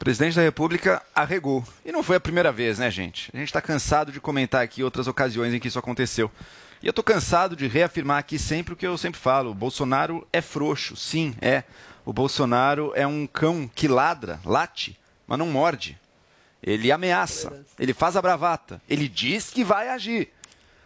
Presidente 0.00 0.36
da 0.36 0.40
República 0.40 1.02
arregou. 1.14 1.62
E 1.84 1.92
não 1.92 2.02
foi 2.02 2.16
a 2.16 2.20
primeira 2.20 2.50
vez, 2.50 2.78
né, 2.78 2.90
gente? 2.90 3.30
A 3.34 3.36
gente 3.36 3.48
está 3.48 3.60
cansado 3.60 4.10
de 4.10 4.18
comentar 4.18 4.62
aqui 4.62 4.82
outras 4.82 5.06
ocasiões 5.06 5.52
em 5.52 5.60
que 5.60 5.68
isso 5.68 5.78
aconteceu. 5.78 6.30
E 6.82 6.86
eu 6.86 6.92
tô 6.94 7.02
cansado 7.02 7.54
de 7.54 7.68
reafirmar 7.68 8.16
aqui 8.16 8.38
sempre 8.38 8.72
o 8.72 8.76
que 8.78 8.86
eu 8.86 8.96
sempre 8.96 9.20
falo. 9.20 9.50
O 9.50 9.54
Bolsonaro 9.54 10.26
é 10.32 10.40
frouxo. 10.40 10.96
Sim, 10.96 11.34
é. 11.38 11.64
O 12.02 12.14
Bolsonaro 12.14 12.92
é 12.96 13.06
um 13.06 13.26
cão 13.26 13.70
que 13.74 13.86
ladra, 13.86 14.40
late, 14.42 14.98
mas 15.26 15.38
não 15.38 15.48
morde. 15.48 15.98
Ele 16.62 16.90
ameaça, 16.90 17.62
ele 17.78 17.92
faz 17.92 18.16
a 18.16 18.22
bravata, 18.22 18.80
ele 18.88 19.06
diz 19.06 19.50
que 19.50 19.62
vai 19.62 19.90
agir. 19.90 20.32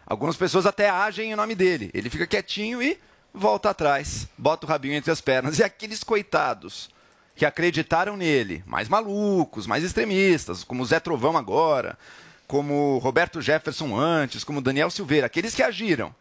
Algumas 0.05 0.37
pessoas 0.37 0.66
até 0.66 0.90
agem 0.90 1.31
em 1.31 1.37
nome 1.37 1.55
dele. 1.55 1.88
Ele 1.94 2.11
fica 2.11 2.27
quietinho 2.27 2.83
e 2.83 2.98
volta 3.33 3.70
atrás, 3.70 4.27
bota 4.37 4.66
o 4.66 4.68
rabinho 4.68 4.94
entre 4.94 5.12
as 5.12 5.20
pernas. 5.20 5.61
E 5.61 5.62
aqueles 5.62 6.03
coitados 6.03 6.92
que 7.35 7.44
acreditaram 7.44 8.16
nele, 8.16 8.62
mais 8.66 8.88
malucos, 8.88 9.66
mais 9.66 9.83
extremistas, 9.83 10.62
como 10.62 10.85
Zé 10.85 11.01
Trovão 11.01 11.37
agora, 11.37 11.99
como 12.47 12.99
Roberto 12.99 13.40
Jefferson 13.40 13.99
antes, 13.99 14.44
como 14.44 14.61
Daniel 14.61 14.90
Silveira, 14.90 15.27
aqueles 15.27 15.55
que 15.55 15.62
agiram 15.62 16.14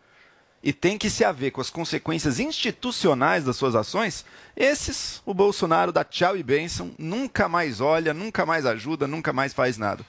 e 0.64 0.72
tem 0.72 0.98
que 0.98 1.10
se 1.10 1.26
haver 1.26 1.52
com 1.52 1.60
as 1.60 1.70
consequências 1.70 2.40
institucionais 2.40 3.44
das 3.44 3.58
suas 3.58 3.76
ações, 3.76 4.26
esses 4.56 5.22
o 5.26 5.34
Bolsonaro 5.34 5.92
dá 5.92 6.06
tchau 6.06 6.38
e 6.38 6.42
bênção, 6.42 6.92
nunca 6.98 7.50
mais 7.50 7.82
olha, 7.82 8.14
nunca 8.14 8.46
mais 8.46 8.66
ajuda, 8.66 9.06
nunca 9.06 9.34
mais 9.34 9.54
faz 9.54 9.78
nada. 9.78 10.06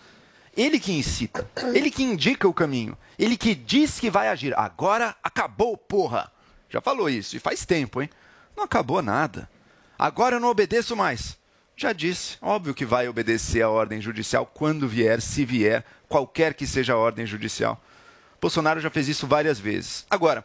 Ele 0.57 0.79
que 0.79 0.93
incita, 0.93 1.51
ele 1.75 1.90
que 1.90 2.05
indica 2.05 2.47
o 2.47 2.55
caminho, 2.55 2.97
ele 3.19 3.37
que 3.37 3.53
diz 3.53 3.99
que 3.99 4.09
vai 4.09 4.29
agir. 4.29 4.57
Agora 4.57 5.17
acabou, 5.21 5.77
porra! 5.77 6.31
Já 6.71 6.81
falou 6.81 7.11
isso, 7.11 7.37
e 7.37 7.40
faz 7.40 7.67
tempo, 7.67 8.01
hein? 8.01 8.09
Não 8.57 8.62
acabou 8.62 9.03
nada. 9.03 9.51
Agora 9.98 10.37
eu 10.37 10.40
não 10.40 10.48
obedeço 10.48 10.96
mais. 10.96 11.37
Já 11.76 11.92
disse, 11.92 12.37
óbvio 12.40 12.74
que 12.74 12.85
vai 12.85 13.09
obedecer 13.09 13.62
a 13.62 13.68
ordem 13.68 14.00
judicial 14.00 14.46
quando 14.46 14.88
vier, 14.88 15.20
se 15.20 15.44
vier, 15.44 15.85
qualquer 16.09 16.54
que 16.54 16.66
seja 16.66 16.92
a 16.92 16.98
ordem 16.98 17.26
judicial. 17.26 17.83
Bolsonaro 18.40 18.80
já 18.80 18.90
fez 18.90 19.09
isso 19.09 19.26
várias 19.26 19.59
vezes. 19.59 20.07
Agora, 20.09 20.44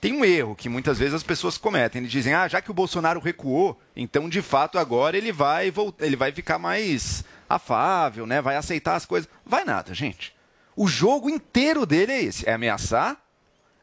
tem 0.00 0.12
um 0.12 0.24
erro 0.24 0.54
que 0.54 0.68
muitas 0.68 0.98
vezes 0.98 1.14
as 1.14 1.22
pessoas 1.22 1.56
cometem. 1.56 2.00
Eles 2.00 2.12
dizem, 2.12 2.34
ah, 2.34 2.46
já 2.48 2.60
que 2.60 2.70
o 2.70 2.74
Bolsonaro 2.74 3.20
recuou, 3.20 3.80
então 3.94 4.28
de 4.28 4.42
fato 4.42 4.78
agora 4.78 5.16
ele 5.16 5.32
vai 5.32 5.72
ele 6.00 6.16
vai 6.16 6.32
ficar 6.32 6.58
mais 6.58 7.24
afável, 7.48 8.26
né? 8.26 8.42
Vai 8.42 8.56
aceitar 8.56 8.94
as 8.94 9.06
coisas. 9.06 9.28
Vai 9.44 9.64
nada, 9.64 9.94
gente. 9.94 10.34
O 10.74 10.86
jogo 10.86 11.30
inteiro 11.30 11.86
dele 11.86 12.12
é 12.12 12.22
esse: 12.22 12.48
é 12.48 12.52
ameaçar, 12.52 13.16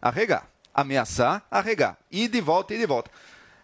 arregar. 0.02 0.48
Ameaçar, 0.74 1.46
arregar. 1.50 1.98
Ir 2.12 2.28
de 2.28 2.42
volta 2.42 2.74
e 2.74 2.78
de 2.78 2.86
volta. 2.86 3.10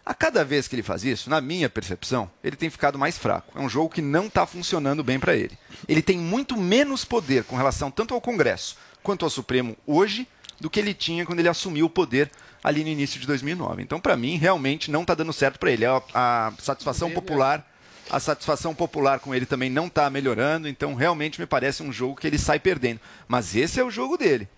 A 0.04 0.14
cada 0.14 0.44
vez 0.44 0.66
que 0.66 0.74
ele 0.74 0.82
faz 0.82 1.04
isso, 1.04 1.28
na 1.28 1.40
minha 1.40 1.68
percepção, 1.68 2.30
ele 2.42 2.56
tem 2.56 2.70
ficado 2.70 2.98
mais 2.98 3.18
fraco. 3.18 3.58
É 3.58 3.60
um 3.60 3.68
jogo 3.68 3.94
que 3.94 4.02
não 4.02 4.26
está 4.26 4.46
funcionando 4.46 5.04
bem 5.04 5.20
para 5.20 5.36
ele. 5.36 5.56
Ele 5.86 6.02
tem 6.02 6.18
muito 6.18 6.56
menos 6.56 7.04
poder 7.04 7.44
com 7.44 7.56
relação 7.56 7.90
tanto 7.90 8.14
ao 8.14 8.20
Congresso 8.20 8.76
quanto 9.02 9.24
ao 9.24 9.30
Supremo 9.30 9.76
hoje 9.86 10.26
do 10.58 10.70
que 10.70 10.80
ele 10.80 10.94
tinha 10.94 11.24
quando 11.24 11.38
ele 11.38 11.48
assumiu 11.48 11.86
o 11.86 11.90
poder 11.90 12.30
ali 12.62 12.82
no 12.82 12.90
início 12.90 13.20
de 13.20 13.26
2009. 13.26 13.82
Então, 13.82 14.00
para 14.00 14.16
mim, 14.16 14.36
realmente 14.36 14.90
não 14.90 15.02
está 15.02 15.14
dando 15.14 15.32
certo 15.32 15.58
para 15.58 15.70
ele. 15.70 15.84
A, 15.86 16.02
a 16.12 16.52
satisfação 16.58 17.10
popular, 17.10 17.66
a 18.10 18.18
satisfação 18.18 18.74
popular 18.74 19.20
com 19.20 19.34
ele 19.34 19.46
também 19.46 19.70
não 19.70 19.86
está 19.86 20.08
melhorando. 20.10 20.68
Então, 20.68 20.94
realmente 20.94 21.40
me 21.40 21.46
parece 21.46 21.82
um 21.82 21.92
jogo 21.92 22.16
que 22.16 22.26
ele 22.26 22.38
sai 22.38 22.58
perdendo. 22.58 23.00
Mas 23.28 23.54
esse 23.54 23.78
é 23.78 23.84
o 23.84 23.90
jogo 23.90 24.16
dele 24.16 24.48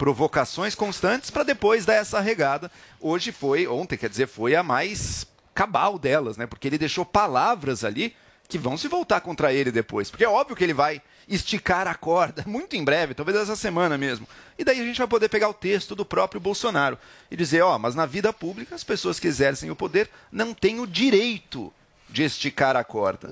provocações 0.00 0.74
constantes 0.74 1.30
para 1.30 1.42
depois 1.42 1.84
dar 1.84 1.92
essa 1.92 2.20
regada. 2.20 2.72
Hoje 2.98 3.30
foi, 3.32 3.66
ontem, 3.66 3.98
quer 3.98 4.08
dizer, 4.08 4.28
foi 4.28 4.56
a 4.56 4.62
mais 4.62 5.26
cabal 5.54 5.98
delas, 5.98 6.38
né? 6.38 6.46
Porque 6.46 6.66
ele 6.66 6.78
deixou 6.78 7.04
palavras 7.04 7.84
ali 7.84 8.16
que 8.48 8.56
vão 8.56 8.78
se 8.78 8.88
voltar 8.88 9.20
contra 9.20 9.52
ele 9.52 9.70
depois. 9.70 10.10
Porque 10.10 10.24
é 10.24 10.28
óbvio 10.28 10.56
que 10.56 10.64
ele 10.64 10.72
vai 10.72 11.02
esticar 11.28 11.86
a 11.86 11.94
corda 11.94 12.42
muito 12.48 12.76
em 12.76 12.82
breve, 12.82 13.12
talvez 13.12 13.36
essa 13.36 13.54
semana 13.54 13.98
mesmo. 13.98 14.26
E 14.58 14.64
daí 14.64 14.80
a 14.80 14.84
gente 14.84 14.96
vai 14.96 15.06
poder 15.06 15.28
pegar 15.28 15.50
o 15.50 15.54
texto 15.54 15.94
do 15.94 16.06
próprio 16.06 16.40
Bolsonaro 16.40 16.96
e 17.30 17.36
dizer, 17.36 17.60
ó, 17.60 17.76
oh, 17.76 17.78
mas 17.78 17.94
na 17.94 18.06
vida 18.06 18.32
pública 18.32 18.74
as 18.74 18.82
pessoas 18.82 19.20
que 19.20 19.28
exercem 19.28 19.70
o 19.70 19.76
poder 19.76 20.08
não 20.32 20.54
têm 20.54 20.80
o 20.80 20.86
direito 20.86 21.70
de 22.08 22.22
esticar 22.22 22.74
a 22.74 22.82
corda. 22.82 23.28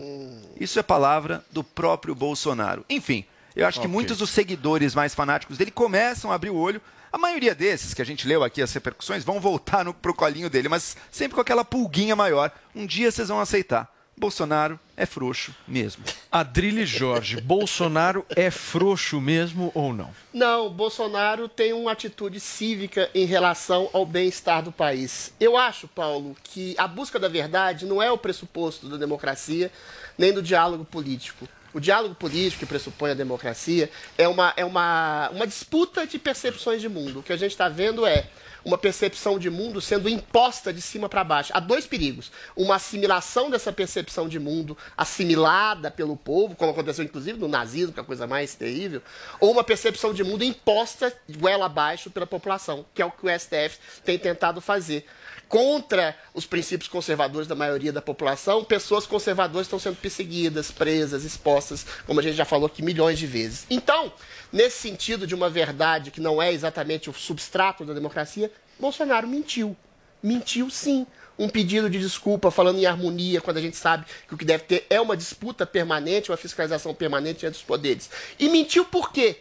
Isso 0.60 0.78
é 0.78 0.82
palavra 0.82 1.42
do 1.50 1.64
próprio 1.64 2.14
Bolsonaro. 2.14 2.84
Enfim, 2.90 3.24
eu 3.58 3.66
acho 3.66 3.80
okay. 3.80 3.88
que 3.88 3.92
muitos 3.92 4.18
dos 4.18 4.30
seguidores 4.30 4.94
mais 4.94 5.16
fanáticos 5.16 5.58
dele 5.58 5.72
começam 5.72 6.30
a 6.30 6.36
abrir 6.36 6.50
o 6.50 6.56
olho. 6.56 6.80
A 7.12 7.18
maioria 7.18 7.56
desses 7.56 7.92
que 7.92 8.00
a 8.00 8.04
gente 8.04 8.26
leu 8.26 8.44
aqui 8.44 8.62
as 8.62 8.72
repercussões 8.72 9.24
vão 9.24 9.40
voltar 9.40 9.84
no, 9.84 9.92
pro 9.92 10.14
colinho 10.14 10.48
dele, 10.48 10.68
mas 10.68 10.96
sempre 11.10 11.34
com 11.34 11.40
aquela 11.40 11.64
pulguinha 11.64 12.14
maior. 12.14 12.52
Um 12.72 12.86
dia 12.86 13.10
vocês 13.10 13.28
vão 13.28 13.40
aceitar. 13.40 13.92
Bolsonaro 14.16 14.78
é 14.96 15.06
frouxo 15.06 15.54
mesmo. 15.66 16.04
Adrilho 16.30 16.84
Jorge, 16.86 17.40
Bolsonaro 17.42 18.24
é 18.30 18.50
frouxo 18.50 19.20
mesmo 19.20 19.72
ou 19.74 19.92
não? 19.92 20.10
Não, 20.32 20.70
Bolsonaro 20.70 21.48
tem 21.48 21.72
uma 21.72 21.92
atitude 21.92 22.38
cívica 22.38 23.10
em 23.14 23.24
relação 23.24 23.88
ao 23.92 24.04
bem-estar 24.06 24.62
do 24.62 24.70
país. 24.70 25.32
Eu 25.40 25.56
acho, 25.56 25.88
Paulo, 25.88 26.36
que 26.44 26.74
a 26.78 26.86
busca 26.86 27.18
da 27.18 27.28
verdade 27.28 27.86
não 27.86 28.02
é 28.02 28.10
o 28.10 28.18
pressuposto 28.18 28.88
da 28.88 28.96
democracia 28.96 29.70
nem 30.16 30.32
do 30.32 30.42
diálogo 30.42 30.84
político. 30.84 31.48
O 31.72 31.80
diálogo 31.80 32.14
político 32.14 32.60
que 32.60 32.66
pressupõe 32.66 33.10
a 33.10 33.14
democracia 33.14 33.90
é 34.16 34.26
uma, 34.26 34.54
é 34.56 34.64
uma, 34.64 35.28
uma 35.30 35.46
disputa 35.46 36.06
de 36.06 36.18
percepções 36.18 36.80
de 36.80 36.88
mundo. 36.88 37.20
O 37.20 37.22
que 37.22 37.32
a 37.32 37.36
gente 37.36 37.50
está 37.50 37.68
vendo 37.68 38.06
é 38.06 38.26
uma 38.64 38.78
percepção 38.78 39.38
de 39.38 39.48
mundo 39.48 39.80
sendo 39.80 40.08
imposta 40.08 40.72
de 40.72 40.80
cima 40.80 41.08
para 41.08 41.24
baixo. 41.24 41.52
Há 41.54 41.60
dois 41.60 41.86
perigos. 41.86 42.30
Uma 42.56 42.76
assimilação 42.76 43.50
dessa 43.50 43.72
percepção 43.72 44.28
de 44.28 44.38
mundo, 44.38 44.76
assimilada 44.96 45.90
pelo 45.90 46.16
povo, 46.16 46.54
como 46.56 46.72
aconteceu 46.72 47.04
inclusive 47.04 47.38
no 47.38 47.48
nazismo, 47.48 47.92
que 47.92 48.00
é 48.00 48.02
a 48.02 48.06
coisa 48.06 48.26
mais 48.26 48.54
terrível, 48.54 49.02
ou 49.40 49.50
uma 49.50 49.64
percepção 49.64 50.12
de 50.12 50.24
mundo 50.24 50.44
imposta 50.44 51.14
goela 51.38 51.66
abaixo 51.66 52.10
pela 52.10 52.26
população, 52.26 52.84
que 52.94 53.02
é 53.02 53.06
o 53.06 53.10
que 53.10 53.26
o 53.26 53.38
STF 53.38 53.78
tem 54.04 54.18
tentado 54.18 54.60
fazer 54.60 55.06
contra 55.48 56.14
os 56.34 56.44
princípios 56.46 56.88
conservadores 56.88 57.48
da 57.48 57.54
maioria 57.54 57.92
da 57.92 58.02
população, 58.02 58.62
pessoas 58.62 59.06
conservadoras 59.06 59.66
estão 59.66 59.78
sendo 59.78 59.96
perseguidas, 59.96 60.70
presas, 60.70 61.24
expostas, 61.24 61.86
como 62.06 62.20
a 62.20 62.22
gente 62.22 62.36
já 62.36 62.44
falou 62.44 62.66
aqui 62.66 62.82
milhões 62.82 63.18
de 63.18 63.26
vezes. 63.26 63.66
Então, 63.70 64.12
nesse 64.52 64.78
sentido 64.78 65.26
de 65.26 65.34
uma 65.34 65.48
verdade 65.48 66.10
que 66.10 66.20
não 66.20 66.40
é 66.40 66.52
exatamente 66.52 67.08
o 67.08 67.14
substrato 67.14 67.84
da 67.84 67.94
democracia, 67.94 68.52
Bolsonaro 68.78 69.26
mentiu. 69.26 69.76
Mentiu 70.22 70.68
sim. 70.70 71.06
Um 71.38 71.48
pedido 71.48 71.88
de 71.88 72.00
desculpa 72.00 72.50
falando 72.50 72.80
em 72.80 72.86
harmonia, 72.86 73.40
quando 73.40 73.58
a 73.58 73.60
gente 73.60 73.76
sabe 73.76 74.04
que 74.26 74.34
o 74.34 74.36
que 74.36 74.44
deve 74.44 74.64
ter 74.64 74.86
é 74.90 75.00
uma 75.00 75.16
disputa 75.16 75.64
permanente, 75.64 76.32
uma 76.32 76.36
fiscalização 76.36 76.92
permanente 76.92 77.46
entre 77.46 77.56
os 77.56 77.64
poderes. 77.64 78.10
E 78.40 78.48
mentiu 78.48 78.84
por 78.84 79.12
quê? 79.12 79.38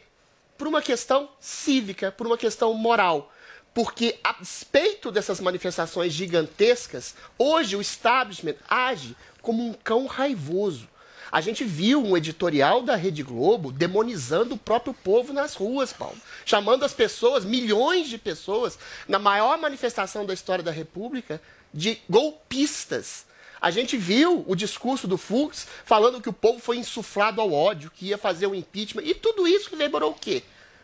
Por 0.55 0.67
uma 0.67 0.81
questão 0.81 1.27
cívica, 1.39 2.11
por 2.11 2.27
uma 2.27 2.37
questão 2.37 2.71
moral 2.75 3.31
porque, 3.77 4.17
a 4.23 4.33
despeito 4.33 5.11
dessas 5.11 5.39
manifestações 5.39 6.11
gigantescas, 6.11 7.13
hoje 7.37 7.75
o 7.75 7.81
establishment 7.81 8.55
age 8.67 9.15
como 9.39 9.63
um 9.63 9.71
cão 9.71 10.07
raivoso. 10.07 10.89
A 11.31 11.41
gente 11.41 11.63
viu 11.63 12.03
um 12.03 12.17
editorial 12.17 12.81
da 12.81 12.95
Rede 12.95 13.21
Globo 13.21 13.71
demonizando 13.71 14.55
o 14.55 14.57
próprio 14.57 14.95
povo 14.95 15.31
nas 15.31 15.53
ruas, 15.53 15.93
Paulo. 15.93 16.17
Chamando 16.43 16.85
as 16.85 16.95
pessoas, 16.95 17.45
milhões 17.45 18.09
de 18.09 18.17
pessoas, 18.17 18.79
na 19.07 19.19
maior 19.19 19.59
manifestação 19.59 20.25
da 20.25 20.33
história 20.33 20.63
da 20.63 20.71
República, 20.71 21.39
de 21.71 22.01
golpistas. 22.09 23.27
A 23.61 23.69
gente 23.69 23.95
viu 23.95 24.43
o 24.47 24.55
discurso 24.55 25.07
do 25.07 25.19
Fux 25.19 25.67
falando 25.85 26.19
que 26.19 26.29
o 26.29 26.33
povo 26.33 26.57
foi 26.57 26.77
insuflado 26.77 27.39
ao 27.39 27.53
ódio, 27.53 27.91
que 27.91 28.07
ia 28.07 28.17
fazer 28.17 28.47
o 28.47 28.55
impeachment. 28.55 29.03
E 29.03 29.13
tudo 29.13 29.47
isso 29.47 29.69
reverberou 29.69 30.09
o 30.09 30.15
quê? 30.15 30.41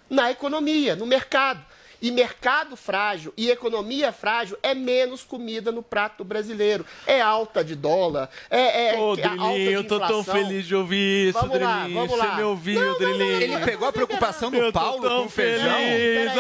Na 0.08 0.30
economia, 0.30 0.96
no 0.96 1.08
mercado. 1.08 1.66
E 2.04 2.12
mercado 2.12 2.76
frágil 2.76 3.34
e 3.38 3.50
economia 3.50 4.12
frágil 4.12 4.58
é 4.62 4.76
menos 4.76 5.24
comida 5.24 5.72
no 5.72 5.82
prato 5.82 6.26
brasileiro. 6.26 6.86
É 7.08 7.22
alta 7.22 7.64
de 7.64 7.76
dólar, 7.76 8.30
é, 8.50 8.90
é, 8.90 9.00
Ô, 9.00 9.16
é 9.16 9.26
alta 9.26 9.54
de 9.54 9.72
eu 9.72 9.88
tô 9.88 9.98
tão 10.02 10.22
feliz 10.22 10.68
de 10.68 10.76
ouvir 10.76 11.30
isso, 11.30 11.40
vamos 11.40 11.62
lá, 11.62 11.88
vamos 11.88 12.18
lá. 12.18 12.26
Você 12.26 12.36
me 12.36 12.44
ouviu, 12.44 12.98
Drilinho. 12.98 13.42
Ele 13.42 13.60
pegou 13.60 13.88
a 13.88 13.94
preocupação 13.94 14.52
do 14.52 14.58
eu 14.58 14.74
Paulo 14.74 15.02
com 15.02 15.26
o 15.28 15.30
feijão. 15.30 15.78
Feliz, 15.78 16.34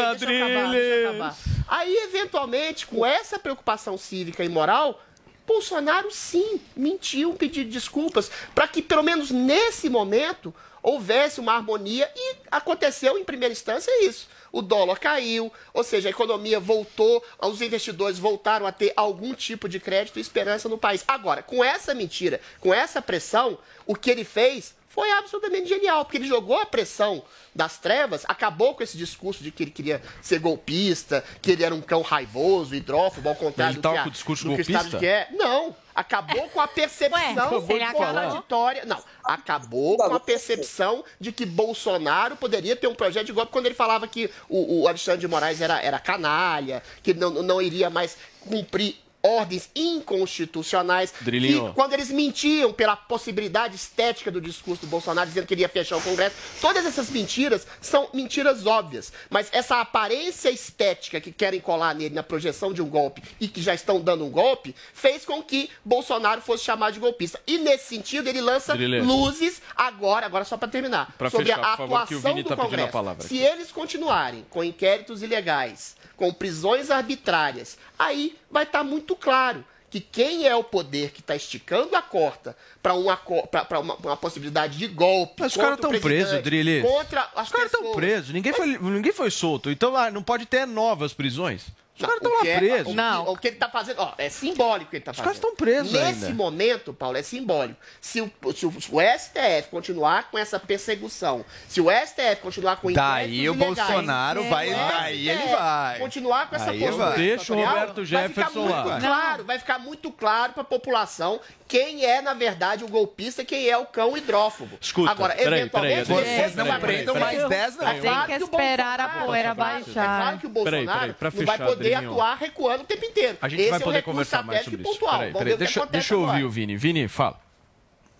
Aí, 1.65 1.95
eventualmente, 2.10 2.86
com 2.86 3.06
essa 3.06 3.39
preocupação 3.39 3.97
cívica 3.97 4.43
e 4.43 4.49
moral, 4.49 5.02
Bolsonaro 5.45 6.12
sim 6.12 6.60
mentiu, 6.75 7.34
pediu 7.34 7.65
desculpas, 7.65 8.32
para 8.56 8.67
que 8.67 8.82
pelo 8.82 9.03
menos 9.03 9.32
nesse 9.32 9.89
momento 9.89 10.53
houvesse 10.82 11.39
uma 11.39 11.53
harmonia 11.53 12.10
e 12.15 12.36
aconteceu 12.51 13.17
em 13.17 13.23
primeira 13.23 13.51
instância 13.51 14.06
isso 14.06 14.27
o 14.53 14.62
dólar 14.62 14.99
caiu, 14.99 15.51
ou 15.73 15.84
seja, 15.84 16.08
a 16.08 16.12
economia 16.12 16.60
voltou, 16.60 17.25
os 17.41 17.60
investidores 17.60 18.19
voltaram 18.19 18.67
a 18.67 18.71
ter 18.71 18.93
algum 18.95 19.34
tipo 19.34 19.67
de 19.67 19.79
crédito 19.79 20.19
e 20.19 20.21
esperança 20.21 20.69
no 20.69 20.77
país. 20.77 21.03
Agora, 21.08 21.41
com 21.41 21.63
essa 21.63 21.95
mentira, 21.95 22.39
com 22.60 22.71
essa 22.71 23.01
pressão, 23.01 23.58
o 23.88 23.95
que 23.95 24.12
ele 24.12 24.23
fez 24.23 24.75
foi 24.93 25.12
absolutamente 25.12 25.67
genial, 25.67 26.06
porque 26.06 26.17
ele 26.17 26.27
jogou 26.27 26.56
a 26.56 26.67
pressão 26.67 27.23
das 27.53 27.79
trevas, 27.79 28.23
acabou 28.27 28.75
com 28.75 28.84
esse 28.84 28.95
discurso 28.95 29.43
de 29.43 29.49
que 29.49 29.63
ele 29.63 29.71
queria 29.71 29.99
ser 30.21 30.38
golpista, 30.38 31.23
que 31.41 31.51
ele 31.51 31.63
era 31.63 31.73
um 31.73 31.82
cão 31.82 32.03
raivoso, 32.03 32.75
hidrófobo, 32.75 33.27
ao 33.27 33.36
contrário 33.36 33.73
ele 33.73 33.82
do 33.82 33.89
que, 33.89 33.97
a, 33.97 34.03
com 34.03 34.10
o 34.10 34.12
discurso 34.12 34.43
do 34.43 34.49
golpista? 34.56 34.99
que 34.99 35.08
é. 35.08 35.29
Não, 35.32 35.75
acabou 35.95 36.47
com 36.49 36.62
a 36.62 36.67
percepção 36.67 37.17
Ué, 37.17 37.91
contraditória. 37.91 38.86
Não, 38.86 39.03
acabou 39.23 39.97
com 39.97 40.13
a 40.13 40.19
percepção 40.19 41.03
de 41.19 41.32
que 41.32 41.43
Bolsonaro 41.43 42.36
poderia 42.36 42.75
ter 42.75 42.86
um 42.86 42.93
projeto 42.93 43.25
de 43.25 43.34
golpe 43.34 43.51
quando 43.51 43.65
ele 43.65 43.75
falava 43.75 44.08
que 44.08 44.29
o, 44.47 44.84
o 44.84 44.88
Alexandre 44.88 45.21
de 45.21 45.27
Moraes 45.27 45.60
era, 45.60 45.82
era 45.82 45.97
canalha, 45.97 46.84
que 47.01 47.15
não, 47.15 47.32
não 47.32 47.60
iria 47.60 47.89
mais 47.89 48.15
cumprir 48.41 49.02
ordens 49.23 49.69
inconstitucionais. 49.73 51.13
Drilinho. 51.21 51.69
que 51.69 51.75
quando 51.75 51.93
eles 51.93 52.12
mentiam 52.12 52.73
pela 52.73 52.95
possibilidade 52.95 53.75
estética 53.75 54.29
do 54.29 54.41
discurso 54.41 54.86
do 54.86 54.88
Bolsonaro, 54.88 55.27
dizendo 55.27 55.47
que 55.47 55.53
ele 55.53 55.62
ia 55.62 55.69
fechar 55.69 55.95
o 55.95 56.01
Congresso, 56.01 56.36
todas 56.59 56.86
essas 56.86 57.09
mentiras 57.09 57.65
são 57.81 58.09
mentiras 58.13 58.65
óbvias. 58.65 59.13
Mas 59.29 59.47
essa 59.51 59.79
aparência 59.79 60.49
estética 60.49 61.21
que 61.21 61.31
querem 61.31 61.62
colar 61.62 61.95
nele 61.95 62.13
na 62.13 62.23
projeção 62.23 62.73
de 62.73 62.81
um 62.81 62.89
golpe 62.89 63.23
e 63.39 63.47
que 63.47 63.62
já 63.62 63.73
estão 63.73 64.01
dando 64.01 64.25
um 64.25 64.29
golpe, 64.29 64.75
fez 64.93 65.25
com 65.25 65.41
que 65.41 65.69
Bolsonaro 65.86 66.41
fosse 66.41 66.63
chamado 66.65 66.93
de 66.93 66.99
golpista. 66.99 67.39
E 67.47 67.57
nesse 67.57 67.86
sentido, 67.86 68.27
ele 68.27 68.41
lança 68.41 68.75
Drilê. 68.75 69.01
luzes 69.01 69.62
agora, 69.75 70.25
agora 70.25 70.43
só 70.43 70.57
para 70.57 70.67
terminar, 70.67 71.13
Pra 71.17 71.29
sobre 71.29 71.47
fechar, 71.47 71.62
a 71.62 71.77
por 71.77 71.88
favor, 71.88 72.07
que 72.07 72.15
o 72.15 72.17
atuação 72.17 72.31
Vini 72.31 72.43
do 72.43 72.49
tá 72.49 72.55
pedindo 72.55 72.65
a 72.65 72.77
Congresso. 72.77 72.91
palavra 72.91 73.27
Se 73.27 73.38
eles 73.38 73.71
continuarem 73.71 74.45
com 74.49 74.63
inquéritos 74.63 75.23
ilegais, 75.23 75.95
com 76.17 76.31
prisões 76.33 76.91
arbitrárias, 76.91 77.77
aí 78.05 78.35
vai 78.49 78.63
estar 78.63 78.83
muito 78.83 79.15
claro 79.15 79.63
que 79.93 79.99
quem 79.99 80.47
é 80.47 80.55
o 80.55 80.63
poder 80.63 81.11
que 81.11 81.19
está 81.19 81.35
esticando 81.35 81.95
a 81.95 82.01
corta 82.01 82.57
para 82.81 82.95
uma, 82.95 83.15
pra 83.15 83.79
uma, 83.79 83.95
uma 83.95 84.17
possibilidade 84.17 84.75
de 84.75 84.87
golpe. 84.87 85.35
Mas 85.37 85.51
os 85.51 85.61
caras 85.61 85.77
estão 85.77 85.91
presos, 85.91 86.41
Drilly. 86.41 86.81
Contra 86.81 87.29
as 87.35 87.47
Os 87.47 87.53
caras 87.53 87.71
estão 87.71 87.91
presos. 87.91 88.33
Ninguém 88.33 88.53
foi, 88.53 88.77
ninguém 88.79 89.11
foi 89.11 89.29
solto. 89.29 89.69
Então 89.69 89.95
ah, 89.95 90.09
não 90.09 90.23
pode 90.23 90.47
ter 90.47 90.65
novas 90.65 91.13
prisões. 91.13 91.67
Os 91.95 92.01
Não, 92.01 92.10
caras 92.10 92.23
estão 92.23 92.39
lá 92.39 92.47
é- 92.49 92.58
presos. 92.58 92.79
o 92.82 92.95
que- 92.95 93.29
O 93.34 93.36
que 93.38 93.47
ele 93.49 93.56
está 93.56 93.69
fazendo, 93.69 93.99
ó, 94.01 94.13
é 94.17 94.27
simbólico 94.29 94.88
o 94.88 94.89
que 94.89 94.95
ele 94.95 95.01
está 95.01 95.13
fazendo. 95.13 95.23
caras 95.25 95.38
estão 95.38 95.56
presos 95.56 95.93
Nesse 95.93 96.25
ainda. 96.25 96.36
momento, 96.36 96.91
Paulo, 96.91 97.17
é 97.17 97.21
simbólico. 97.21 97.79
Se 98.01 98.19
o, 98.19 98.32
se 98.56 98.65
o- 98.65 98.82
se 98.82 98.89
o 98.91 98.99
STF 98.99 99.69
continuar 99.69 100.32
com 100.32 100.38
essa 100.38 100.60
perseguição, 100.60 101.45
se 101.67 101.79
o 101.79 101.91
STF 101.91 102.41
continuar 102.41 102.77
com 102.77 102.91
Daí 102.91 103.47
o 103.47 103.53
ilegais, 103.53 103.75
Bolsonaro 103.77 104.43
vai- 104.49 104.73
o 104.73 104.75
daí 104.75 105.29
ele 105.29 105.47
vai. 105.56 105.99
Continuar 105.99 106.49
com 106.49 106.56
essa 106.56 106.71
Aí 106.71 106.79
postura. 106.79 107.12
Deixa 107.12 107.53
o 107.53 107.56
ditatorial, 107.58 107.69
Roberto 107.73 107.95
vai 107.95 108.06
Jefferson 108.06 108.32
ficar 108.49 108.60
muito 108.60 108.89
lá. 108.89 108.99
Claro, 108.99 109.43
vai 109.45 109.60
ficar 109.60 109.79
muito 109.79 110.12
claro 110.12 110.53
para 110.53 110.62
a 110.62 110.65
população 110.65 111.39
quem 111.67 112.06
é, 112.06 112.21
na 112.21 112.34
verdade, 112.34 112.84
o 112.84 112.88
golpista, 112.88 113.43
quem 113.45 113.67
é 113.67 113.77
o 113.77 113.86
cão 113.86 114.15
hidrófobo. 114.17 114.77
Escuta, 114.82 115.12
Agora, 115.12 115.34
peraí, 115.36 115.60
eventualmente, 115.62 116.06
peraí, 116.06 116.06
depois 116.06 116.25
Vocês 116.27 116.56
não 116.56 116.65
não 116.65 116.71
vai 116.71 116.79
prendam 116.82 117.13
prender. 117.15 117.38
mais 117.39 117.49
10 117.49 117.75
não. 117.77 117.88
É 117.88 117.99
claro 117.99 118.27
Tem 118.27 118.38
que 118.38 118.43
o 118.43 118.45
esperar 118.45 118.99
a 118.99 119.03
Bolsonaro- 119.03 119.25
poeira 119.27 119.49
é 119.49 119.53
baixar. 119.53 119.89
É 119.89 119.93
claro 120.23 120.38
que 120.39 120.45
o 120.47 120.49
Peraí, 120.49 120.86
Bolsonaro 120.86 120.99
peraí, 120.99 121.08
não 121.08 121.15
vai 121.19 121.32
fechar, 121.32 121.83
poder 121.84 121.93
atuar 121.96 122.36
recuando 122.38 122.84
o 122.84 122.86
tempo 122.86 123.06
inteiro. 123.06 123.38
A 123.41 123.50
gente 123.50 123.62
Esse 123.62 123.69
vai 123.69 123.80
é 123.80 123.82
o 123.82 123.86
poder 123.86 123.98
recurso 123.98 124.12
conversar 124.13 124.43
mais 124.43 124.63
sobre 124.63 124.82
isso. 124.82 124.91
pontual. 124.91 125.12
Peraí, 125.12 125.32
Vamos 125.32 125.39
peraí, 125.39 125.54
o 125.54 125.58
deixa, 125.58 125.86
deixa 125.86 126.13
eu 126.13 126.19
ouvir 126.19 126.32
agora. 126.32 126.46
o 126.48 126.50
Vini. 126.50 126.78
Vini, 126.78 127.08
fala. 127.08 127.39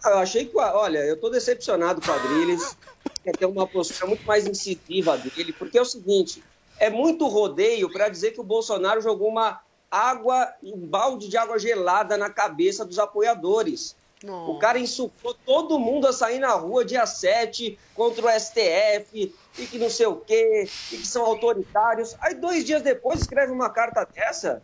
Eu 0.06 0.18
achei 0.18 0.46
que, 0.46 0.58
olha, 0.58 1.00
eu 1.00 1.20
tô 1.20 1.30
decepcionado 1.30 2.02
com 2.02 2.12
a 2.12 2.16
Adriles. 2.16 2.78
Quer 3.24 3.38
ter 3.38 3.46
uma 3.46 3.66
postura 3.66 4.08
muito 4.08 4.26
mais 4.26 4.46
incisiva 4.46 5.18
dele, 5.18 5.54
porque 5.54 5.78
é 5.78 5.82
o 5.82 5.86
seguinte: 5.86 6.44
é 6.78 6.90
muito 6.90 7.28
rodeio 7.28 7.90
para 7.92 8.10
dizer 8.10 8.32
que 8.32 8.42
o 8.42 8.44
Bolsonaro 8.44 9.02
jogou 9.02 9.30
uma 9.30 9.62
água, 9.90 10.54
um 10.62 10.78
balde 10.78 11.30
de 11.30 11.38
água 11.38 11.58
gelada 11.58 12.18
na 12.18 12.30
cabeça 12.30 12.84
dos 12.84 13.00
apoiadores. 13.00 13.96
O 14.26 14.58
cara 14.58 14.80
insuflou 14.80 15.34
todo 15.46 15.78
mundo 15.78 16.08
a 16.08 16.14
sair 16.14 16.40
na 16.40 16.54
rua 16.54 16.86
dia 16.86 17.06
7 17.06 17.78
contra 17.94 18.26
o 18.26 18.40
STF 18.40 19.36
e 19.60 19.66
que 19.68 19.78
não 19.78 19.90
sei 19.90 20.06
o 20.06 20.16
quê, 20.16 20.68
e 20.92 20.98
que 20.98 21.08
são 21.08 21.26
autoritários. 21.26 22.16
Aí, 22.22 22.34
dois 22.34 22.64
dias 22.64 22.82
depois, 22.82 23.20
escreve 23.20 23.52
uma 23.52 23.70
carta 23.70 24.06
dessa. 24.06 24.64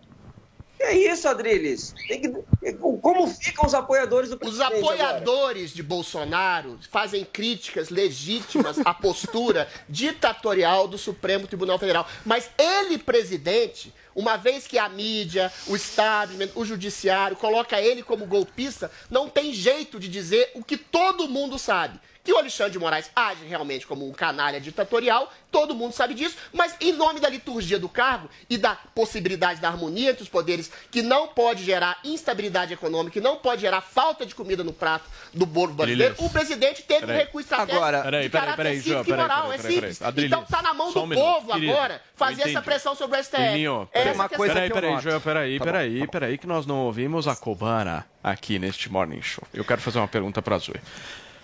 Que 0.78 0.84
é 0.84 0.98
isso, 1.12 1.28
Adriles? 1.28 1.93
Tem 2.08 2.22
que... 2.22 2.74
Como 3.02 3.28
ficam 3.28 3.65
os 3.65 3.74
apoiadores 3.74 4.30
do 4.30 4.36
Os 4.36 4.39
presidente 4.39 4.78
agora? 4.78 4.95
apoiadores 4.95 5.74
de 5.74 5.84
Bolsonaro 5.84 6.80
fazem 6.89 7.26
críticas 7.26 7.89
legítimas 7.89 8.80
à 8.86 8.93
postura 8.93 9.67
ditatorial 9.89 10.88
do 10.88 10.98
Supremo 10.98 11.48
Tribunal 11.48 11.78
Federal. 11.78 12.08
Mas 12.26 12.50
ele, 12.58 12.98
presidente, 12.98 13.93
uma 14.19 14.36
vez 14.36 14.67
que 14.67 14.77
a 14.77 14.89
mídia, 14.89 15.51
o 15.65 15.75
establishment, 15.75 16.49
o 16.53 16.65
judiciário 16.65 17.38
coloca 17.38 17.79
ele 17.79 18.03
como 18.03 18.25
golpista, 18.25 18.91
não 19.10 19.29
tem 19.29 19.53
jeito 19.53 19.97
de 19.97 20.10
dizer 20.10 20.51
o 20.53 20.63
que 20.63 20.75
todo 20.75 21.29
mundo 21.29 21.58
sabe. 21.58 21.97
Que 22.30 22.34
o 22.34 22.38
Alexandre 22.38 22.74
de 22.74 22.78
Moraes 22.78 23.10
age 23.15 23.44
realmente 23.48 23.88
como 23.88 24.08
um 24.08 24.12
canalha 24.12 24.62
ditatorial, 24.62 25.34
todo 25.52 25.74
mundo 25.74 25.94
sabe 25.94 26.13
disso, 26.13 26.38
mas 26.54 26.76
em 26.80 26.94
nome 26.94 27.20
da 27.20 27.28
liturgia 27.28 27.80
do 27.80 27.89
cargo 27.89 28.30
e 28.48 28.56
da 28.56 28.76
possibilidade 28.76 29.60
da 29.60 29.68
harmonia 29.68 30.12
entre 30.12 30.22
os 30.22 30.30
poderes, 30.30 30.72
que 30.92 31.02
não 31.02 31.28
pode 31.30 31.63
gerar 31.63 31.98
instabilidade 32.04 32.72
econômica, 32.72 33.13
que 33.13 33.20
não 33.20 33.38
pode 33.38 33.62
gerar 33.62 33.82
falta 33.82 34.28
de 34.28 34.36
comida 34.36 34.63
no 34.63 34.72
prato 34.72 35.10
do 35.34 35.44
bolo 35.44 35.74
brasileiro, 35.74 36.13
o 36.20 36.30
presidente 36.30 36.84
teve 36.84 37.00
Peraí. 37.08 37.15
um 37.15 37.20
recurso 37.20 37.46
estratégico 37.48 37.78
Agora- 37.84 38.04
Peraí, 38.04 38.24
de 38.26 38.30
peraí, 38.30 38.46
caráter 38.46 38.58
peraí, 38.63 38.76
cívico 38.76 38.89
João, 38.92 39.02
e 39.02 39.06
peraí, 39.06 39.22
moral, 39.24 39.42
peraí, 39.42 39.54
é 39.54 39.58
peraí, 39.58 39.74
simples. 39.74 39.98
peraí. 39.98 40.26
Então 40.28 40.44
tá 40.44 40.62
na 40.62 40.74
mão 40.76 40.94
do 40.94 41.02
um 41.04 41.10
povo 41.10 41.54
querido. 41.54 41.72
agora 41.74 42.02
fazer 42.15 42.42
essa 42.48 42.62
pressão 42.62 42.94
sobre 42.94 43.18
o 43.20 43.24
STF. 43.24 43.38
Drilinho, 43.42 43.89
Essa 43.92 44.04
peraí. 44.04 44.08
é 44.08 44.22
a 44.22 44.30
questão. 44.30 44.48
Peraí, 44.48 44.68
que 44.70 44.72
eu 44.78 44.82
peraí. 44.82 45.00
Joel, 45.02 45.22
peraí, 45.22 45.58
Tá 45.58 45.65
bom, 45.65 45.72
peraí, 45.72 46.00
tá 46.02 46.08
peraí, 46.12 46.38
que 46.38 46.46
nós 46.46 46.68
não 46.68 46.76
ouvimos 46.82 47.28
a 47.28 47.36
Cobana 47.36 48.06
aqui 48.24 48.60
neste 48.60 48.88
Morning 48.92 49.20
Show. 49.24 49.44
Eu 49.52 49.65
quero 49.65 49.82
fazer 49.82 49.98
uma 49.98 50.08
pergunta 50.08 50.44
pra 50.44 50.60
Zoe. 50.60 50.80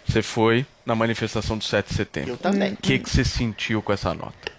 Você 0.08 0.22
foi 0.22 0.66
na 0.86 0.96
manifestação 0.96 1.58
do 1.58 1.64
7 1.64 1.88
de 1.90 1.94
setembro. 1.96 2.32
Eu 2.32 2.38
também. 2.38 2.74
O 2.74 2.78
que, 2.78 3.00
que 3.00 3.10
você 3.10 3.24
sentiu 3.26 3.82
com 3.82 3.92
essa 3.92 4.14
nota? 4.14 4.54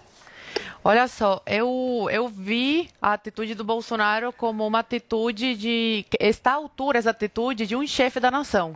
Olha 0.85 1.09
só, 1.09 1.43
eu, 1.47 2.09
eu 2.13 2.29
vi 2.29 2.89
a 3.03 3.13
atitude 3.15 3.55
do 3.55 3.65
Bolsonaro 3.65 4.33
como 4.33 4.67
uma 4.67 4.81
atitude 4.81 5.55
de. 5.57 6.07
Está 6.21 6.53
à 6.53 6.55
altura 6.55 6.99
essa 6.99 7.11
atitude 7.11 7.67
de 7.67 7.75
um 7.75 7.87
chefe 7.87 8.21
da 8.21 8.31
nação. 8.31 8.75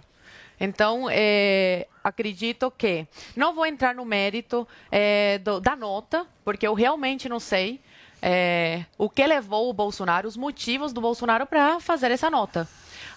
Então, 0.59 1.07
é, 1.11 1.87
acredito 2.03 2.71
que. 2.77 3.07
Não 3.37 3.55
vou 3.55 3.65
entrar 3.65 3.95
no 3.95 4.05
mérito 4.05 4.67
é, 4.91 5.39
do- 5.39 5.61
da 5.61 5.77
nota, 5.77 6.27
porque 6.45 6.67
eu 6.67 6.75
realmente 6.75 7.29
não 7.29 7.39
sei 7.41 7.81
é, 8.21 8.85
o 8.99 9.09
que 9.09 9.25
levou 9.27 9.71
o 9.71 9.73
Bolsonaro, 9.73 10.27
os 10.29 10.37
motivos 10.37 10.93
do 10.93 11.01
Bolsonaro 11.01 11.47
para 11.47 11.79
fazer 11.81 12.11
essa 12.11 12.29
nota. 12.29 12.69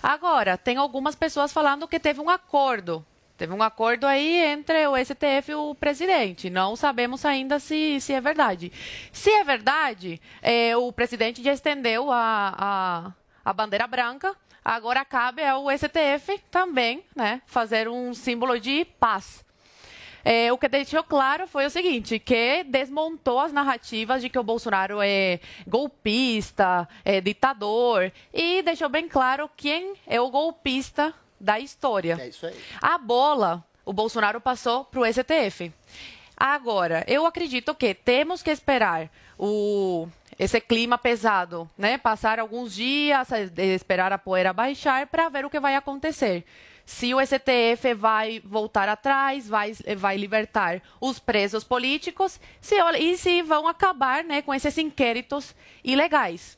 Agora, 0.01 0.57
tem 0.57 0.77
algumas 0.77 1.15
pessoas 1.15 1.51
falando 1.51 1.87
que 1.87 1.99
teve 1.99 2.19
um 2.21 2.29
acordo. 2.29 3.03
Teve 3.43 3.53
um 3.53 3.61
acordo 3.61 4.07
aí 4.07 4.37
entre 4.37 4.87
o 4.87 4.95
STF 4.95 5.51
e 5.51 5.55
o 5.55 5.75
presidente. 5.75 6.49
Não 6.49 6.77
sabemos 6.77 7.25
ainda 7.25 7.59
se, 7.59 7.99
se 7.99 8.13
é 8.13 8.21
verdade. 8.21 8.71
Se 9.11 9.29
é 9.31 9.43
verdade, 9.43 10.21
é, 10.41 10.77
o 10.77 10.93
presidente 10.93 11.43
já 11.43 11.51
estendeu 11.51 12.09
a, 12.09 12.55
a, 12.57 13.11
a 13.43 13.51
bandeira 13.51 13.85
branca. 13.85 14.33
Agora 14.63 15.03
cabe 15.03 15.43
ao 15.43 15.65
STF 15.77 16.41
também 16.49 17.03
né, 17.13 17.41
fazer 17.45 17.89
um 17.89 18.13
símbolo 18.13 18.57
de 18.57 18.85
paz. 18.97 19.43
É, 20.23 20.49
o 20.53 20.57
que 20.57 20.69
deixou 20.69 21.03
claro 21.03 21.45
foi 21.45 21.65
o 21.65 21.69
seguinte, 21.69 22.19
que 22.19 22.63
desmontou 22.63 23.41
as 23.41 23.51
narrativas 23.51 24.21
de 24.21 24.29
que 24.29 24.39
o 24.39 24.43
Bolsonaro 24.43 24.99
é 25.01 25.41
golpista, 25.67 26.87
é 27.03 27.19
ditador, 27.19 28.09
e 28.33 28.61
deixou 28.61 28.87
bem 28.87 29.09
claro 29.09 29.49
quem 29.57 29.95
é 30.07 30.21
o 30.21 30.31
golpista 30.31 31.13
da 31.43 31.59
história. 31.59 32.17
É 32.19 32.29
isso 32.29 32.45
aí. 32.45 32.55
A 32.81 32.97
bola, 32.97 33.63
o 33.85 33.91
Bolsonaro 33.91 34.39
passou 34.39 34.85
para 34.85 35.01
o 35.01 35.05
STF. 35.05 35.71
Agora, 36.37 37.03
eu 37.07 37.25
acredito 37.25 37.75
que 37.75 37.93
temos 37.93 38.41
que 38.41 38.49
esperar 38.49 39.09
o 39.37 40.07
esse 40.39 40.59
clima 40.59 40.97
pesado, 40.97 41.69
né? 41.77 41.97
Passar 41.97 42.39
alguns 42.39 42.73
dias, 42.73 43.31
eh, 43.31 43.75
esperar 43.75 44.11
a 44.11 44.17
poeira 44.17 44.51
baixar 44.51 45.05
para 45.05 45.29
ver 45.29 45.45
o 45.45 45.49
que 45.49 45.59
vai 45.59 45.75
acontecer. 45.75 46.43
Se 46.85 47.13
o 47.13 47.21
STF 47.21 47.93
vai 47.93 48.41
voltar 48.43 48.89
atrás, 48.89 49.47
vai, 49.47 49.73
vai 49.95 50.17
libertar 50.17 50.81
os 50.99 51.19
presos 51.19 51.63
políticos 51.63 52.39
se, 52.59 52.75
e 52.99 53.15
se 53.15 53.43
vão 53.43 53.67
acabar 53.67 54.23
né, 54.23 54.41
com 54.41 54.53
esses 54.53 54.77
inquéritos 54.77 55.55
ilegais. 55.83 56.57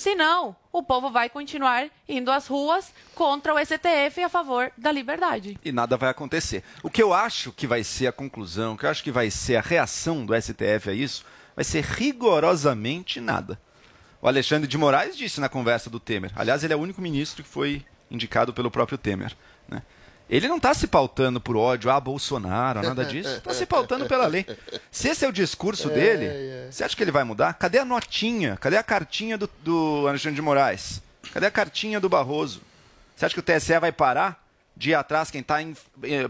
Se 0.00 0.14
não, 0.14 0.56
o 0.72 0.82
povo 0.82 1.10
vai 1.10 1.28
continuar 1.28 1.90
indo 2.08 2.30
às 2.30 2.46
ruas 2.46 2.90
contra 3.14 3.52
o 3.52 3.58
STF 3.58 4.22
a 4.22 4.30
favor 4.30 4.72
da 4.78 4.90
liberdade. 4.90 5.58
E 5.62 5.70
nada 5.70 5.94
vai 5.98 6.08
acontecer. 6.08 6.64
O 6.82 6.88
que 6.88 7.02
eu 7.02 7.12
acho 7.12 7.52
que 7.52 7.66
vai 7.66 7.84
ser 7.84 8.06
a 8.06 8.12
conclusão, 8.12 8.72
o 8.72 8.78
que 8.78 8.86
eu 8.86 8.90
acho 8.90 9.04
que 9.04 9.12
vai 9.12 9.30
ser 9.30 9.56
a 9.56 9.60
reação 9.60 10.24
do 10.24 10.34
STF 10.34 10.88
a 10.88 10.94
isso, 10.94 11.22
vai 11.54 11.66
ser 11.66 11.84
rigorosamente 11.84 13.20
nada. 13.20 13.60
O 14.22 14.26
Alexandre 14.26 14.66
de 14.66 14.78
Moraes 14.78 15.18
disse 15.18 15.38
na 15.38 15.50
conversa 15.50 15.90
do 15.90 16.00
Temer. 16.00 16.32
Aliás, 16.34 16.64
ele 16.64 16.72
é 16.72 16.76
o 16.76 16.80
único 16.80 17.02
ministro 17.02 17.42
que 17.42 17.50
foi 17.50 17.84
indicado 18.10 18.54
pelo 18.54 18.70
próprio 18.70 18.96
Temer. 18.96 19.36
Né? 19.68 19.82
Ele 20.30 20.46
não 20.46 20.58
está 20.58 20.72
se 20.72 20.86
pautando 20.86 21.40
por 21.40 21.56
ódio 21.56 21.90
a 21.90 21.98
Bolsonaro, 21.98 22.80
nada 22.80 23.04
disso. 23.04 23.28
Está 23.28 23.52
se 23.52 23.66
pautando 23.66 24.06
pela 24.06 24.28
lei. 24.28 24.46
Se 24.88 25.08
esse 25.08 25.24
é 25.24 25.28
o 25.28 25.32
discurso 25.32 25.88
dele, 25.88 26.70
você 26.70 26.84
acha 26.84 26.94
que 26.94 27.02
ele 27.02 27.10
vai 27.10 27.24
mudar? 27.24 27.54
Cadê 27.54 27.80
a 27.80 27.84
notinha? 27.84 28.56
Cadê 28.56 28.76
a 28.76 28.82
cartinha 28.82 29.36
do, 29.36 29.50
do 29.64 30.06
Alexandre 30.06 30.36
de 30.36 30.42
Moraes? 30.42 31.02
Cadê 31.32 31.46
a 31.46 31.50
cartinha 31.50 31.98
do 31.98 32.08
Barroso? 32.08 32.62
Você 33.16 33.26
acha 33.26 33.34
que 33.34 33.40
o 33.40 33.42
TSE 33.42 33.76
vai 33.80 33.90
parar 33.90 34.42
de 34.76 34.90
ir 34.90 34.94
atrás 34.94 35.32
quem 35.32 35.40
está 35.40 35.56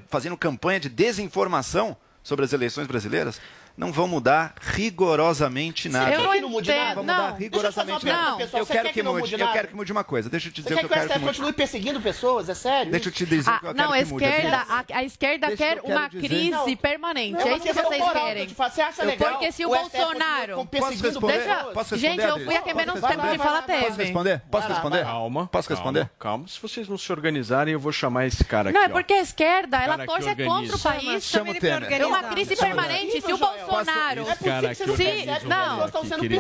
fazendo 0.08 0.36
campanha 0.36 0.80
de 0.80 0.88
desinformação 0.88 1.94
sobre 2.22 2.46
as 2.46 2.54
eleições 2.54 2.86
brasileiras? 2.86 3.38
Não 3.76 3.92
vão 3.92 4.06
mudar 4.09 4.54
rigorosamente 4.61 5.88
nada. 5.88 6.11
Eu 6.14 6.22
não 6.24 6.33
que 6.33 6.40
não 6.40 6.48
mude 6.48 6.70
nada? 6.72 6.94
Vão 6.94 7.02
mudar 7.04 7.31
Não. 7.31 7.37
rigorosamente 7.37 7.50
Deixa 7.50 7.66
eu 7.66 7.73
fazer 7.73 7.92
uma 7.92 7.98
nada. 8.00 8.23
pergunta, 8.25 8.44
pessoal. 8.44 8.60
Eu 8.60 8.66
Você 8.66 8.73
quero 8.73 8.85
quer 8.85 8.88
que 8.92 8.94
que 8.94 9.02
não 9.02 9.12
mude. 9.12 9.31
mude 9.33 9.42
Eu 9.42 9.52
quero 9.52 9.68
que 9.68 9.77
mude 9.77 9.92
uma 9.92 10.04
coisa. 10.04 10.31
Deixa 10.31 10.48
eu 10.48 10.52
te 10.52 10.62
Você 10.62 10.68
dizer 10.68 10.75
o 10.75 10.77
quer 10.77 10.81
que 10.81 10.85
eu 10.85 10.88
que 10.88 10.94
o 10.94 10.96
quero 10.96 11.08
que 11.08 11.12
STF 11.14 11.25
mude. 11.25 11.37
continue 11.38 11.52
perseguindo 11.52 12.00
pessoas? 12.00 12.48
É 12.48 12.54
sério? 12.54 12.90
Deixa 12.92 13.08
eu 13.08 13.12
te 13.12 13.27
dizer 13.27 13.50
o 13.50 13.52
Ah, 13.54 13.58
que 13.58 13.66
eu 13.66 13.75
não, 13.75 13.85
quero 13.90 13.92
a 13.92 13.98
que 14.04 14.12
mude. 14.12 14.25
esquerda, 14.25 14.56
a, 14.68 14.85
a 14.98 15.04
esquerda 15.04 15.46
Deixa 15.48 15.62
eu 15.64 15.68
quer 15.83 15.92
uma 15.92 16.08
dizer. 16.08 16.29
crise 16.29 16.50
Não. 16.50 16.77
permanente. 16.77 17.37
É 17.40 17.48
É 17.48 17.56
isso 17.56 17.66
que 17.66 17.73
vocês 17.73 17.98
moral 18.00 18.06
eu 18.16 18.23
querem. 18.35 18.46
Você 18.48 18.81
acha 18.83 19.02
Eu- 19.02 19.06
legal 19.06 19.31
Porque 19.31 19.52
se 19.52 19.64
o 19.64 19.68
o 19.71 19.75
Bolsonaro. 19.77 20.66
Posso 20.66 21.02
responder? 21.02 21.38
Posso 21.73 21.94
responder, 21.94 21.98
Gente, 21.98 22.21
eu 22.25 22.35
fui 22.44 22.56
a 22.56 22.62
que 22.62 22.71
Adriles? 22.71 22.77
menos 22.77 23.00
Posso 23.00 23.12
tempo 23.12 23.23
de 23.23 23.29
responder? 23.29 23.38
fala 23.38 23.60
vai, 23.66 23.77
Posso 23.81 23.90
teve. 23.90 24.02
responder? 24.04 24.42
Posso 24.50 24.68
responder? 24.68 25.04
Calma. 25.04 25.46
Posso 25.46 25.68
responder? 25.71 26.10
Calma. 26.18 26.48
Se 26.48 26.60
vocês 26.60 26.88
não 26.88 26.98
se 26.98 27.10
organizarem, 27.12 27.73
eu 27.73 27.81
vou 27.81 27.92
chamar 27.92 28.27
esse 28.27 28.44
cara 28.44 28.71
Não, 28.73 28.81
é 28.81 28.85
aqui. 28.85 28.92
porque 28.92 29.12
a 29.14 29.21
esquerda, 29.23 29.79
ela 29.83 30.04
torce 30.04 30.35
contra 30.35 30.77
o 30.77 30.79
país. 30.79 31.25
Chama 31.25 31.50
o 31.52 31.54
Temer. 31.54 31.92
É 32.00 32.06
uma 32.06 32.23
crise 32.25 32.54
o 32.54 32.56
permanente. 32.58 33.21
Se 33.21 33.33
o 33.33 33.37
Joel. 33.37 33.60
Bolsonaro. 33.67 34.23
Esse 34.23 34.44
cara 34.44 34.69
que 34.69 34.75
Se, 34.75 34.87
não, 35.46 35.88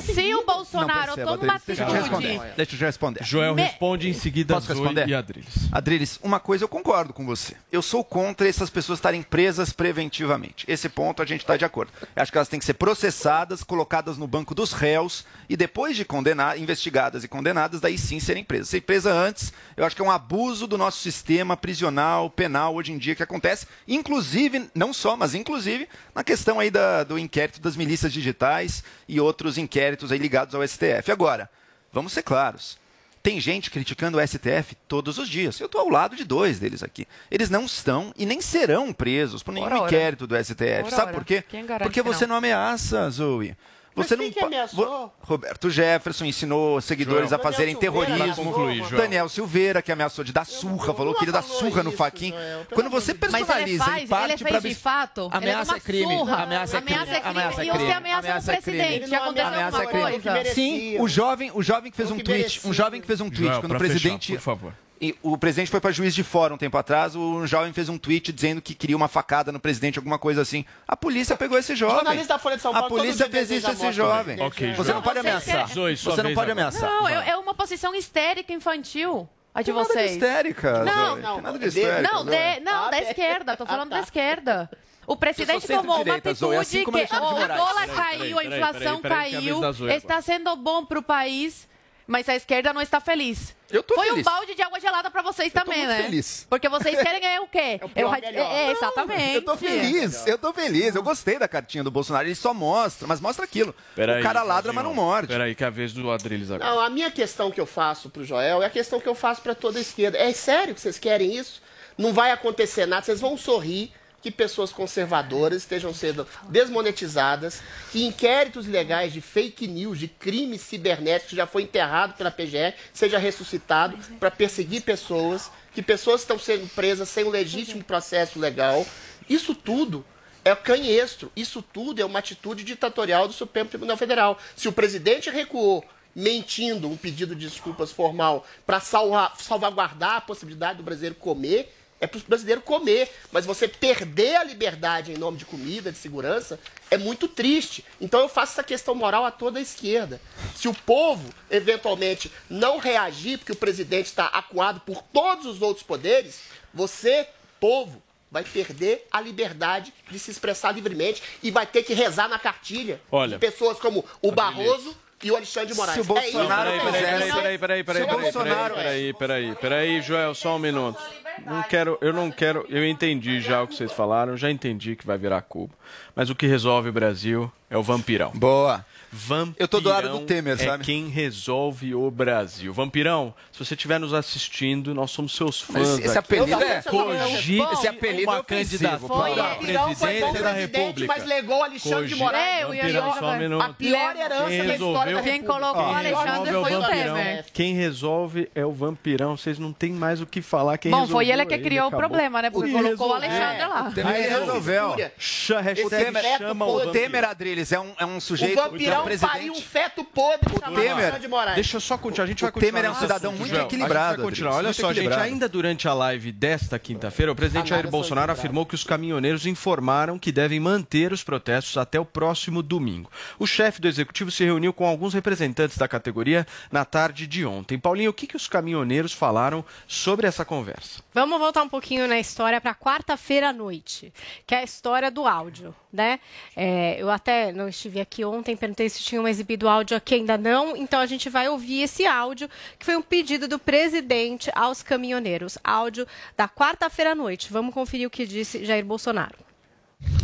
se 0.00 0.34
o 0.34 0.44
Bolsonaro 0.44 1.16
Não 1.16 1.36
toma 1.38 1.60
percebo, 1.60 1.90
uma 1.90 1.98
atitude. 1.98 1.98
responder. 2.00 2.40
Deixa 2.56 2.74
eu 2.74 2.78
te 2.78 2.84
responder. 2.84 3.24
Joel 3.24 3.54
Me- 3.54 3.62
responde 3.62 4.08
em 4.08 4.12
seguida 4.12 4.54
Posso 4.54 4.66
Zoe 4.68 4.76
responder? 4.76 5.08
e 5.08 5.14
Adriles. 5.14 5.54
Adriles, 5.72 6.20
uma 6.22 6.40
coisa 6.40 6.64
eu 6.64 6.68
concordo 6.68 7.12
com 7.12 7.24
você. 7.26 7.54
Eu 7.70 7.82
sou 7.82 8.04
contra 8.04 8.48
essas 8.48 8.70
pessoas 8.70 8.98
estarem 8.98 9.22
presas 9.22 9.72
preventivamente. 9.72 10.64
Esse 10.68 10.88
ponto 10.88 11.22
a 11.22 11.26
gente 11.26 11.40
está 11.40 11.56
de 11.56 11.64
acordo. 11.64 11.92
Eu 12.14 12.22
acho 12.22 12.30
que 12.32 12.38
elas 12.38 12.48
têm 12.48 12.58
que 12.58 12.64
ser 12.64 12.74
processadas, 12.74 13.62
colocadas 13.62 14.16
no 14.18 14.26
banco 14.26 14.54
dos 14.54 14.72
réus 14.72 15.24
e 15.48 15.56
depois 15.56 15.96
de 15.96 16.04
condenar, 16.04 16.58
investigadas 16.58 17.24
e 17.24 17.28
condenadas, 17.28 17.80
daí 17.80 17.98
sim 17.98 18.20
serem 18.20 18.44
presas. 18.44 18.68
Ser 18.68 18.80
presa 18.82 19.12
antes, 19.12 19.52
eu 19.76 19.84
acho 19.84 19.94
que 19.96 20.02
é 20.02 20.04
um 20.04 20.10
abuso 20.10 20.66
do 20.66 20.76
nosso 20.78 20.98
sistema 21.00 21.56
prisional, 21.56 22.30
penal 22.30 22.74
hoje 22.74 22.92
em 22.92 22.98
dia 22.98 23.14
que 23.14 23.22
acontece, 23.22 23.66
inclusive, 23.86 24.70
não 24.74 24.92
só, 24.92 25.16
mas 25.16 25.34
inclusive 25.34 25.88
na 26.14 26.24
questão 26.24 26.58
aí 26.60 26.70
da- 26.70 27.04
do 27.10 27.18
inquérito 27.18 27.60
das 27.60 27.76
milícias 27.76 28.12
digitais 28.12 28.84
e 29.08 29.20
outros 29.20 29.58
inquéritos 29.58 30.12
aí 30.12 30.18
ligados 30.18 30.54
ao 30.54 30.66
STF. 30.66 31.10
Agora, 31.10 31.50
vamos 31.92 32.12
ser 32.12 32.22
claros. 32.22 32.78
Tem 33.20 33.40
gente 33.40 33.68
criticando 33.68 34.16
o 34.16 34.26
STF 34.26 34.76
todos 34.86 35.18
os 35.18 35.28
dias. 35.28 35.58
Eu 35.58 35.66
estou 35.66 35.80
ao 35.80 35.88
lado 35.90 36.14
de 36.14 36.24
dois 36.24 36.60
deles 36.60 36.84
aqui. 36.84 37.06
Eles 37.28 37.50
não 37.50 37.64
estão 37.66 38.14
e 38.16 38.24
nem 38.24 38.40
serão 38.40 38.92
presos 38.92 39.42
por 39.42 39.52
nenhum 39.52 39.66
Ora, 39.66 39.80
ora. 39.80 39.86
inquérito 39.88 40.24
do 40.26 40.36
STF. 40.42 40.84
Ora, 40.84 40.90
Sabe 40.90 41.12
por 41.12 41.24
quê? 41.24 41.44
Porque 41.82 42.00
que 42.00 42.02
você 42.02 42.26
não? 42.26 42.30
não 42.34 42.36
ameaça, 42.38 43.10
Zoe. 43.10 43.56
Você 44.02 44.16
quem 44.16 44.26
não 44.26 44.32
que 44.32 44.40
ameaçou? 44.40 45.12
Roberto 45.20 45.70
Jefferson 45.70 46.24
ensinou 46.24 46.80
seguidores 46.80 47.30
Joel. 47.30 47.40
a 47.40 47.42
fazerem 47.42 47.74
Daniel 47.74 47.80
terrorismo. 47.92 48.22
ameaçou, 48.22 48.44
Conclui, 48.44 48.76
mano. 48.76 48.88
Joel. 48.88 49.02
Daniel 49.02 49.28
Silveira, 49.28 49.82
que 49.82 49.92
ameaçou 49.92 50.24
de 50.24 50.32
dar 50.32 50.44
surra, 50.46 50.94
falou 50.94 51.14
que 51.14 51.24
ele 51.24 51.32
dá 51.32 51.42
surra 51.42 51.82
no 51.82 51.90
isso, 51.90 51.98
Faquin. 51.98 52.30
Joel, 52.30 52.64
pelo 52.64 52.74
Quando 52.82 52.90
você 52.90 53.14
Deus. 53.14 53.32
Mas 53.32 53.40
ele 53.40 53.46
personaliza 53.46 53.84
faz, 53.84 53.98
ele 53.98 54.06
parte 54.08 54.38
fez 54.44 54.50
pra 54.50 54.60
de 54.60 54.74
fato. 54.74 55.28
Ameaça 55.32 55.76
é 55.76 55.80
crime. 55.80 56.16
surra. 56.18 56.36
Ameaça 56.42 56.76
é 56.76 56.80
crime. 56.80 56.98
Ameaça 56.98 57.10
é 57.16 57.20
crime. 57.20 57.30
Ameaça 57.40 57.60
é 57.60 57.64
E 57.64 57.70
você 57.70 57.76
crime. 57.76 57.92
ameaça 57.92 58.28
o 58.28 58.54
é 58.54 58.56
crime. 58.60 58.78
presidente. 58.78 59.14
Aconteceu 59.14 59.46
Ameaça 59.46 59.76
é 59.76 59.86
alguma 59.86 60.06
crime. 60.10 60.22
coisa? 60.22 60.54
Sim, 60.54 61.00
o 61.00 61.08
jovem, 61.08 61.50
o 61.54 61.62
jovem 61.62 61.90
que 61.90 61.96
fez 61.96 62.10
O 62.10 62.14
um 62.14 62.18
tweet, 62.18 62.60
um 62.66 62.72
jovem 62.72 63.00
que 63.00 63.06
fez 63.06 63.20
um 63.20 63.30
tweet 63.30 63.60
quando 63.60 63.74
o 63.74 63.78
presidente, 63.78 64.32
por 64.34 64.40
favor. 64.40 64.72
E 65.00 65.16
o 65.22 65.38
presidente 65.38 65.70
foi 65.70 65.80
para 65.80 65.90
juiz 65.92 66.14
de 66.14 66.22
fora 66.22 66.52
um 66.52 66.58
tempo 66.58 66.76
atrás, 66.76 67.16
o 67.16 67.46
jovem 67.46 67.72
fez 67.72 67.88
um 67.88 67.96
tweet 67.96 68.30
dizendo 68.32 68.60
que 68.60 68.74
queria 68.74 68.94
uma 68.94 69.08
facada 69.08 69.50
no 69.50 69.58
presidente, 69.58 69.98
alguma 69.98 70.18
coisa 70.18 70.42
assim. 70.42 70.62
A 70.86 70.94
polícia 70.94 71.34
pegou 71.38 71.56
esse 71.56 71.74
jovem. 71.74 71.96
Jornalista 71.96 72.34
da 72.34 72.38
Folha 72.38 72.56
de 72.56 72.62
São 72.62 72.70
A 72.72 72.74
Paulo, 72.74 72.88
todo 72.90 72.98
polícia 72.98 73.30
fez 73.30 73.50
isso 73.50 73.66
a 73.66 73.72
esse 73.72 73.80
a 73.80 73.84
morte 73.84 73.96
jovem. 73.96 74.36
dele. 74.36 74.46
Ok, 74.48 74.74
Você 74.74 74.92
não 74.92 75.00
pode 75.00 75.20
Vocês 75.20 75.26
ameaçar. 75.48 75.68
Você 75.96 76.22
não 76.22 76.34
pode 76.34 76.50
ameaçar. 76.50 76.90
Não, 76.90 77.08
é 77.08 77.34
uma 77.36 77.54
posição 77.54 77.94
histérica 77.94 78.52
infantil. 78.52 79.26
A 79.54 79.62
de 79.62 79.72
Não 79.72 79.78
tem 79.84 79.86
nada 79.86 79.94
de 79.94 80.00
vocês. 80.06 80.12
histérica. 80.12 80.84
Não, 80.84 81.16
não, 81.16 81.34
Tem 81.34 81.42
nada 81.42 81.58
de 81.58 81.64
de- 81.70 81.80
histérica. 81.80 82.02
Não, 82.12 82.24
de- 82.24 82.60
não, 82.60 82.84
Ah, 82.84 82.90
da 82.90 82.98
é. 82.98 83.02
esquerda, 83.10 83.56
tô 83.56 83.66
falando 83.66 83.88
da 83.90 84.00
esquerda. 84.00 84.70
O 85.06 85.16
presidente 85.16 85.66
tomou 85.66 86.02
uma 86.02 86.14
atitude 86.14 86.34
Zoe, 86.38 86.56
assim 86.56 86.84
que 86.84 86.90
o 86.90 86.92
dólar 86.92 87.48
Peraí, 87.48 87.96
caiu, 87.96 88.36
peraí, 88.36 88.52
a 88.52 88.56
inflação 88.58 89.00
peraí, 89.00 89.00
peraí, 89.00 89.30
que 89.30 89.36
é 89.36 89.38
a 89.66 89.72
caiu, 89.72 89.88
está 89.96 90.20
sendo 90.22 90.54
bom 90.56 90.84
para 90.84 90.98
o 91.00 91.02
país, 91.02 91.66
mas 92.06 92.28
a 92.28 92.34
esquerda 92.36 92.72
não 92.72 92.80
está 92.80 93.00
feliz. 93.00 93.54
Eu 93.70 93.82
tô 93.82 93.94
Foi 93.94 94.08
feliz. 94.08 94.20
um 94.26 94.30
balde 94.30 94.54
de 94.54 94.62
água 94.62 94.80
gelada 94.80 95.10
para 95.10 95.22
vocês 95.22 95.52
tô 95.52 95.60
também, 95.60 95.78
muito 95.78 95.88
né? 95.90 96.02
feliz. 96.02 96.46
Porque 96.50 96.68
vocês 96.68 96.96
querem 97.02 97.20
ganhar 97.20 97.40
o 97.42 97.46
quê? 97.46 97.80
o 97.82 98.08
ra- 98.08 98.18
melhor. 98.20 98.50
é, 98.52 98.66
é, 98.66 98.72
exatamente. 98.72 99.34
Eu 99.36 99.42
tô 99.44 99.56
feliz, 99.56 100.26
eu 100.26 100.38
tô 100.38 100.52
feliz. 100.52 100.94
Eu 100.94 101.02
gostei 101.02 101.38
da 101.38 101.46
cartinha 101.46 101.84
do 101.84 101.90
Bolsonaro. 101.90 102.26
Ele 102.26 102.34
só 102.34 102.52
mostra, 102.52 103.06
mas 103.06 103.20
mostra 103.20 103.44
aquilo. 103.44 103.74
o 103.96 104.22
cara 104.22 104.42
ladra, 104.42 104.72
mas 104.72 104.82
não 104.82 104.92
morde. 104.94 105.28
Peraí, 105.28 105.54
que 105.54 105.62
é 105.62 105.66
a 105.66 105.70
vez 105.70 105.92
do 105.92 106.10
Adriles 106.10 106.50
agora. 106.50 106.68
Não, 106.70 106.80
a 106.80 106.90
minha 106.90 107.10
questão 107.10 107.50
que 107.50 107.60
eu 107.60 107.66
faço 107.66 108.10
pro 108.10 108.24
Joel 108.24 108.62
é 108.62 108.66
a 108.66 108.70
questão 108.70 109.00
que 109.00 109.08
eu 109.08 109.14
faço 109.14 109.40
para 109.40 109.54
toda 109.54 109.78
a 109.78 109.82
esquerda. 109.82 110.18
É 110.18 110.32
sério 110.32 110.74
que 110.74 110.80
vocês 110.80 110.98
querem 110.98 111.36
isso? 111.36 111.62
Não 111.96 112.12
vai 112.12 112.32
acontecer 112.32 112.86
nada, 112.86 113.04
vocês 113.04 113.20
vão 113.20 113.36
sorrir 113.36 113.92
que 114.22 114.30
pessoas 114.30 114.72
conservadoras 114.72 115.62
estejam 115.62 115.94
sendo 115.94 116.26
desmonetizadas, 116.48 117.62
que 117.90 118.04
inquéritos 118.04 118.66
legais 118.66 119.12
de 119.12 119.20
fake 119.20 119.66
news, 119.66 119.98
de 119.98 120.08
crimes 120.08 120.60
cibernéticos 120.60 121.36
já 121.36 121.46
foi 121.46 121.62
enterrado 121.62 122.14
pela 122.14 122.30
PGR, 122.30 122.74
seja 122.92 123.18
ressuscitado 123.18 123.96
para 124.18 124.30
perseguir 124.30 124.82
pessoas, 124.82 125.50
que 125.72 125.82
pessoas 125.82 126.20
estão 126.20 126.38
sendo 126.38 126.68
presas 126.74 127.08
sem 127.08 127.24
um 127.24 127.30
legítimo 127.30 127.82
processo 127.82 128.38
legal. 128.38 128.86
Isso 129.28 129.54
tudo 129.54 130.04
é 130.44 130.54
canhestro. 130.54 131.30
Isso 131.36 131.62
tudo 131.62 132.00
é 132.00 132.04
uma 132.04 132.18
atitude 132.18 132.64
ditatorial 132.64 133.26
do 133.26 133.32
Supremo 133.32 133.68
Tribunal 133.68 133.96
Federal. 133.96 134.38
Se 134.56 134.68
o 134.68 134.72
presidente 134.72 135.30
recuou 135.30 135.84
mentindo 136.14 136.88
um 136.88 136.96
pedido 136.96 137.36
de 137.36 137.46
desculpas 137.46 137.92
formal 137.92 138.44
para 138.66 138.80
salvaguardar 138.80 140.16
a 140.16 140.20
possibilidade 140.20 140.78
do 140.78 140.82
brasileiro 140.82 141.14
comer, 141.14 141.72
é 142.00 142.06
para 142.06 142.18
o 142.18 142.22
brasileiro 142.26 142.60
comer. 142.62 143.10
Mas 143.30 143.44
você 143.46 143.68
perder 143.68 144.36
a 144.36 144.44
liberdade 144.44 145.12
em 145.12 145.18
nome 145.18 145.36
de 145.38 145.44
comida, 145.44 145.92
de 145.92 145.98
segurança, 145.98 146.58
é 146.90 146.96
muito 146.98 147.28
triste. 147.28 147.84
Então 148.00 148.20
eu 148.20 148.28
faço 148.28 148.52
essa 148.52 148.64
questão 148.64 148.94
moral 148.94 149.24
a 149.24 149.30
toda 149.30 149.58
a 149.58 149.62
esquerda. 149.62 150.20
Se 150.56 150.66
o 150.68 150.74
povo, 150.74 151.28
eventualmente, 151.50 152.32
não 152.48 152.78
reagir, 152.78 153.38
porque 153.38 153.52
o 153.52 153.56
presidente 153.56 154.06
está 154.06 154.26
acuado 154.26 154.80
por 154.80 155.02
todos 155.02 155.46
os 155.46 155.62
outros 155.62 155.84
poderes, 155.86 156.40
você, 156.72 157.26
povo, 157.60 158.02
vai 158.30 158.44
perder 158.44 159.06
a 159.10 159.20
liberdade 159.20 159.92
de 160.08 160.18
se 160.18 160.30
expressar 160.30 160.72
livremente 160.72 161.22
e 161.42 161.50
vai 161.50 161.66
ter 161.66 161.82
que 161.82 161.92
rezar 161.94 162.28
na 162.28 162.38
cartilha 162.38 163.00
Olha, 163.10 163.32
de 163.32 163.38
pessoas 163.38 163.78
como 163.78 164.04
o 164.22 164.30
Barroso 164.30 164.96
e 165.22 165.30
o 165.32 165.36
Alexandre 165.36 165.68
de 165.72 165.74
Moraes. 165.74 165.94
Se 165.96 166.00
o 166.00 166.04
Bolsonaro 166.04 166.70
é 166.70 166.76
isso, 166.76 166.84
Peraí, 166.86 167.02
fizesse- 167.02 167.32
peraí, 167.36 167.58
peraí, 167.58 167.58
peraí, 167.58 167.84
peraí, 167.84 168.02
Se 168.02 168.02
o 168.02 168.06
peraí, 168.08 168.22
Bolsonaro- 168.32 168.74
peraí, 168.74 169.12
peraí, 169.14 169.54
peraí, 169.56 170.00
Joel, 170.02 170.34
só 170.34 170.54
um 170.56 170.58
minuto. 170.60 170.98
Não 171.44 171.62
quero, 171.62 171.98
eu 172.00 172.12
não 172.12 172.30
quero, 172.30 172.66
eu 172.68 172.86
entendi 172.86 173.40
já 173.40 173.62
o 173.62 173.66
que 173.66 173.74
vocês 173.74 173.92
falaram, 173.92 174.36
já 174.36 174.50
entendi 174.50 174.96
que 174.96 175.06
vai 175.06 175.16
virar 175.16 175.40
Cuba. 175.42 175.72
Mas 176.14 176.30
o 176.30 176.34
que 176.34 176.46
resolve 176.46 176.88
o 176.88 176.92
Brasil 176.92 177.50
é 177.68 177.76
o 177.76 177.82
vampirão. 177.82 178.30
Boa. 178.34 178.84
Vampirão 179.12 179.54
Eu 179.58 179.66
tô 179.68 179.80
do 179.80 179.88
lado 179.88 180.08
do 180.08 180.20
Temer, 180.20 180.54
é 180.54 180.64
sabe? 180.64 180.84
quem 180.84 181.08
resolve 181.08 181.94
o 181.94 182.10
Brasil. 182.10 182.72
Vampirão, 182.72 183.34
se 183.50 183.58
você 183.64 183.74
estiver 183.74 183.98
nos 183.98 184.14
assistindo, 184.14 184.94
nós 184.94 185.10
somos 185.10 185.34
seus 185.34 185.60
fãs. 185.60 185.88
Esse, 185.88 186.00
esse 186.02 186.18
aqui. 186.18 186.18
apelido 186.18 186.62
é. 186.62 186.82
Cogite 186.82 187.72
Esse 187.74 187.88
apelido 187.88 188.30
é 188.30 188.34
uma 188.34 188.40
ofensivo, 188.40 188.78
candidatura 188.84 189.08
Paulo. 189.08 189.42
à 189.42 189.54
Vampirão 189.54 189.82
foi 189.82 189.94
bom 189.94 189.96
presidência 189.96 190.42
da 190.42 190.50
presidente, 190.52 190.78
República. 190.78 191.14
mas 191.16 191.26
legou 191.26 191.58
o 191.58 191.62
Alexandre 191.64 192.06
de 192.08 192.14
Moraes. 192.14 192.60
Eu 192.62 192.74
ia 192.74 192.82
Vampirão, 192.82 193.04
jogar- 193.06 193.18
só 193.18 193.26
um 193.30 193.38
minuto. 193.38 193.62
A 193.62 193.68
pior 193.72 194.16
herança 194.16 194.48
Quem 194.48 194.66
da 194.66 194.74
história 194.74 194.94
da 194.94 195.02
resolveu- 195.20 195.22
Quem 195.22 195.32
República. 195.32 195.52
colocou 195.52 195.82
o 195.82 195.86
Quem 195.86 195.96
Alexandre 195.96 196.30
resolve 196.30 196.50
é 196.50 196.58
o 196.58 196.62
foi 196.62 196.76
o 196.76 196.80
vampirão. 196.80 197.14
Temer. 197.16 197.44
Quem 197.52 197.74
resolve 197.74 198.50
é 198.54 198.64
o 198.66 198.72
vampirão. 198.72 199.36
Vocês 199.36 199.58
não 199.58 199.72
tem 199.72 199.92
mais 199.92 200.20
o 200.20 200.26
que 200.26 200.40
falar. 200.40 200.78
Quem 200.78 200.90
Bom, 200.92 200.98
foi 200.98 201.24
resolveu 201.24 201.32
ele 201.34 201.46
que 201.46 201.54
é 201.54 201.58
criou 201.58 201.84
o 201.84 201.88
acabou. 201.88 202.08
problema, 202.08 202.42
né? 202.42 202.50
Porque 202.50 202.70
Quem 202.70 202.80
colocou 202.82 203.08
o 203.08 203.18
resolveu? 203.18 203.36
Alexandre 203.42 203.66
lá. 203.66 203.90
Temer 203.92 204.14
Aí 204.14 204.22
resolveu. 204.28 204.96
Esse 205.18 205.54
hashtag 205.54 206.12
feto 206.12 206.38
chama 206.38 206.64
o 206.64 206.76
O 206.76 206.86
Temer 206.92 207.24
Adriles 207.24 207.72
é 207.72 207.80
um, 207.80 207.92
é 207.98 208.06
um 208.06 208.16
O 208.16 208.20
sujeito 208.20 208.54
vampirão 208.56 208.99
que 209.04 209.12
é 209.12 209.18
pariu 209.18 209.52
um 209.52 209.54
presidente. 209.56 209.62
feto 209.68 210.04
podre 210.04 210.50
chamado 210.58 210.74
Temer- 210.74 211.18
de 211.18 211.28
Moraes. 211.28 211.54
Deixa 211.54 211.76
eu 211.76 211.80
só 211.80 211.96
continuar. 211.98 212.24
A 212.24 212.28
gente 212.28 212.40
vai 212.40 212.50
O 212.50 212.52
continuar. 212.52 212.72
Temer 212.72 212.84
é 212.88 212.90
um 212.90 212.94
cidadão 213.00 213.30
assunto, 213.30 213.40
muito 213.40 213.54
Joel. 213.54 213.66
equilibrado, 213.66 214.16
vai 214.16 214.24
continuar. 214.26 214.54
Olha 214.56 214.72
só, 214.72 214.92
gente, 214.92 215.12
ainda 215.12 215.48
durante 215.48 215.88
a 215.88 215.94
live 215.94 216.32
desta 216.32 216.78
quinta-feira, 216.78 217.32
o 217.32 217.36
presidente 217.36 217.68
Jair 217.70 217.88
Bolsonaro 217.90 218.32
afirmou 218.32 218.64
que 218.66 218.74
os 218.74 218.84
caminhoneiros 218.84 219.46
informaram 219.46 220.18
que 220.18 220.32
devem 220.32 220.60
manter 220.60 221.12
os 221.12 221.22
protestos 221.24 221.76
até 221.76 221.98
o 221.98 222.04
próximo 222.04 222.62
domingo. 222.62 223.10
O 223.38 223.46
chefe 223.46 223.80
do 223.80 223.88
executivo 223.88 224.30
se 224.30 224.44
reuniu 224.44 224.72
com 224.72 224.86
alguns 224.86 225.14
representantes 225.14 225.76
da 225.78 225.88
categoria 225.88 226.46
na 226.70 226.84
tarde 226.84 227.26
de 227.26 227.44
ontem. 227.44 227.78
Paulinho, 227.78 228.10
o 228.10 228.14
que, 228.14 228.26
que 228.26 228.36
os 228.36 228.48
caminhoneiros 228.48 229.12
falaram 229.12 229.64
sobre 229.86 230.26
essa 230.26 230.44
conversa? 230.44 231.02
Vamos 231.12 231.38
voltar 231.38 231.62
um 231.62 231.68
pouquinho 231.68 232.06
na 232.08 232.18
história 232.18 232.60
para 232.60 232.74
quarta-feira 232.74 233.48
à 233.50 233.52
noite, 233.52 234.12
que 234.46 234.54
é 234.54 234.58
a 234.58 234.62
história 234.64 235.10
do 235.10 235.26
áudio, 235.26 235.74
né? 235.92 236.20
É, 236.56 237.00
eu 237.00 237.10
até 237.10 237.52
não 237.52 237.68
estive 237.68 238.00
aqui 238.00 238.24
ontem, 238.24 238.56
perguntei 238.56 238.88
se 238.88 239.02
tinham 239.02 239.26
exibido 239.26 239.68
áudio 239.68 239.96
aqui, 239.96 240.14
ainda 240.14 240.38
não. 240.38 240.76
Então 240.76 241.00
a 241.00 241.06
gente 241.06 241.28
vai 241.28 241.48
ouvir 241.48 241.82
esse 241.82 242.06
áudio, 242.06 242.48
que 242.78 242.84
foi 242.84 242.96
um 242.96 243.02
pedido 243.02 243.48
do 243.48 243.58
presidente 243.58 244.50
aos 244.54 244.82
caminhoneiros. 244.82 245.58
Áudio 245.62 246.06
da 246.36 246.48
quarta-feira 246.48 247.12
à 247.12 247.14
noite. 247.14 247.52
Vamos 247.52 247.74
conferir 247.74 248.06
o 248.06 248.10
que 248.10 248.26
disse 248.26 248.64
Jair 248.64 248.84
Bolsonaro. 248.84 249.34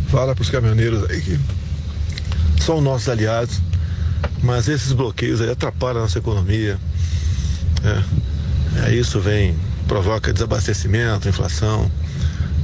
Fala 0.08 0.34
para 0.34 0.42
os 0.42 0.50
caminhoneiros 0.50 1.08
aí 1.10 1.20
que 1.20 1.38
são 2.62 2.80
nossos 2.80 3.08
aliados, 3.08 3.60
mas 4.42 4.68
esses 4.68 4.92
bloqueios 4.92 5.40
aí 5.40 5.50
atrapalham 5.50 5.98
a 5.98 6.02
nossa 6.02 6.18
economia. 6.18 6.78
É, 7.84 8.88
é, 8.88 8.94
isso 8.94 9.20
vem, 9.20 9.56
provoca 9.86 10.32
desabastecimento, 10.32 11.28
inflação. 11.28 11.90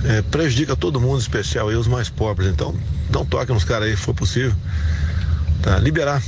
É, 0.04 0.22
prejudica 0.22 0.76
todo 0.76 1.00
mundo, 1.00 1.20
especial 1.20 1.68
aí 1.68 1.76
os 1.76 1.86
mais 1.86 2.08
pobres. 2.08 2.48
Então, 2.48 2.74
dá 3.10 3.20
um 3.20 3.26
toque 3.26 3.52
nos 3.52 3.64
caras 3.64 3.88
aí, 3.88 3.96
se 3.96 4.02
for 4.02 4.14
possível. 4.14 4.54
Tá? 5.62 5.78
Liberar. 5.78 6.22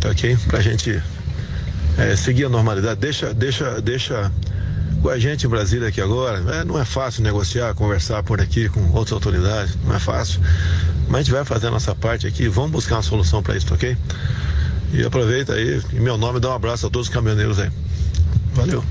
Tá 0.00 0.10
ok? 0.10 0.36
Pra 0.48 0.60
gente 0.60 1.02
é, 1.98 2.16
seguir 2.16 2.46
a 2.46 2.48
normalidade. 2.48 2.98
Deixa, 3.00 3.34
deixa, 3.34 3.80
deixa 3.80 4.32
com 5.02 5.08
a 5.08 5.18
gente 5.18 5.46
em 5.46 5.48
Brasília 5.48 5.88
aqui 5.88 6.00
agora. 6.00 6.38
É, 6.56 6.64
não 6.64 6.78
é 6.78 6.84
fácil 6.84 7.22
negociar, 7.22 7.74
conversar 7.74 8.22
por 8.22 8.40
aqui 8.40 8.68
com 8.68 8.80
outras 8.92 9.12
autoridades, 9.12 9.76
não 9.84 9.94
é 9.94 9.98
fácil. 9.98 10.40
Mas 11.08 11.20
a 11.20 11.22
gente 11.22 11.32
vai 11.32 11.44
fazer 11.44 11.68
a 11.68 11.70
nossa 11.70 11.94
parte 11.94 12.26
aqui, 12.26 12.48
vamos 12.48 12.70
buscar 12.70 12.96
uma 12.96 13.02
solução 13.02 13.42
para 13.42 13.56
isso, 13.56 13.66
tá 13.66 13.74
ok? 13.74 13.96
E 14.92 15.04
aproveita 15.04 15.54
aí, 15.54 15.80
em 15.92 16.00
meu 16.00 16.16
nome, 16.16 16.40
dá 16.40 16.50
um 16.50 16.54
abraço 16.54 16.86
a 16.86 16.90
todos 16.90 17.08
os 17.08 17.14
caminhoneiros 17.14 17.58
aí. 17.58 17.70
Valeu. 18.54 18.84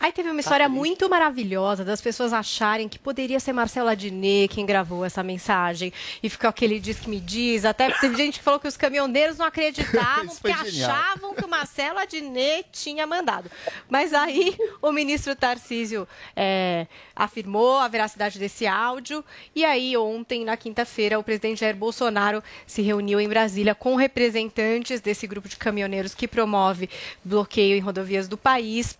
Aí 0.00 0.12
teve 0.12 0.30
uma 0.30 0.38
história 0.40 0.68
muito 0.68 1.08
maravilhosa 1.08 1.84
das 1.84 2.00
pessoas 2.00 2.32
acharem 2.32 2.88
que 2.88 2.98
poderia 2.98 3.40
ser 3.40 3.52
Marcelo 3.52 3.88
Adnet 3.88 4.54
quem 4.54 4.64
gravou 4.64 5.04
essa 5.04 5.24
mensagem. 5.24 5.92
E 6.22 6.30
ficou 6.30 6.48
aquele 6.48 6.78
diz 6.78 7.00
que 7.00 7.10
me 7.10 7.18
diz. 7.18 7.64
Até 7.64 7.90
teve 7.90 8.16
gente 8.16 8.38
que 8.38 8.44
falou 8.44 8.60
que 8.60 8.68
os 8.68 8.76
caminhoneiros 8.76 9.38
não 9.38 9.46
acreditavam 9.46 10.34
porque 10.40 10.70
genial. 10.70 10.90
achavam 10.90 11.34
que 11.34 11.44
o 11.44 11.48
Marcelo 11.48 11.98
Adnet 11.98 12.68
tinha 12.70 13.06
mandado. 13.06 13.50
Mas 13.88 14.14
aí 14.14 14.56
o 14.80 14.92
ministro 14.92 15.34
Tarcísio 15.34 16.06
é, 16.36 16.86
afirmou 17.16 17.78
a 17.78 17.88
veracidade 17.88 18.38
desse 18.38 18.68
áudio. 18.68 19.24
E 19.52 19.64
aí 19.64 19.96
ontem, 19.96 20.44
na 20.44 20.56
quinta-feira, 20.56 21.18
o 21.18 21.24
presidente 21.24 21.60
Jair 21.60 21.76
Bolsonaro 21.76 22.42
se 22.64 22.82
reuniu 22.82 23.20
em 23.20 23.28
Brasília 23.28 23.74
com 23.74 23.96
representantes 23.96 25.00
desse 25.00 25.26
grupo 25.26 25.48
de 25.48 25.56
caminhoneiros 25.56 26.14
que 26.14 26.28
promove 26.28 26.88
bloqueio 27.24 27.76
em 27.76 27.80
rodovias 27.80 28.28
do 28.28 28.36
país. 28.36 28.96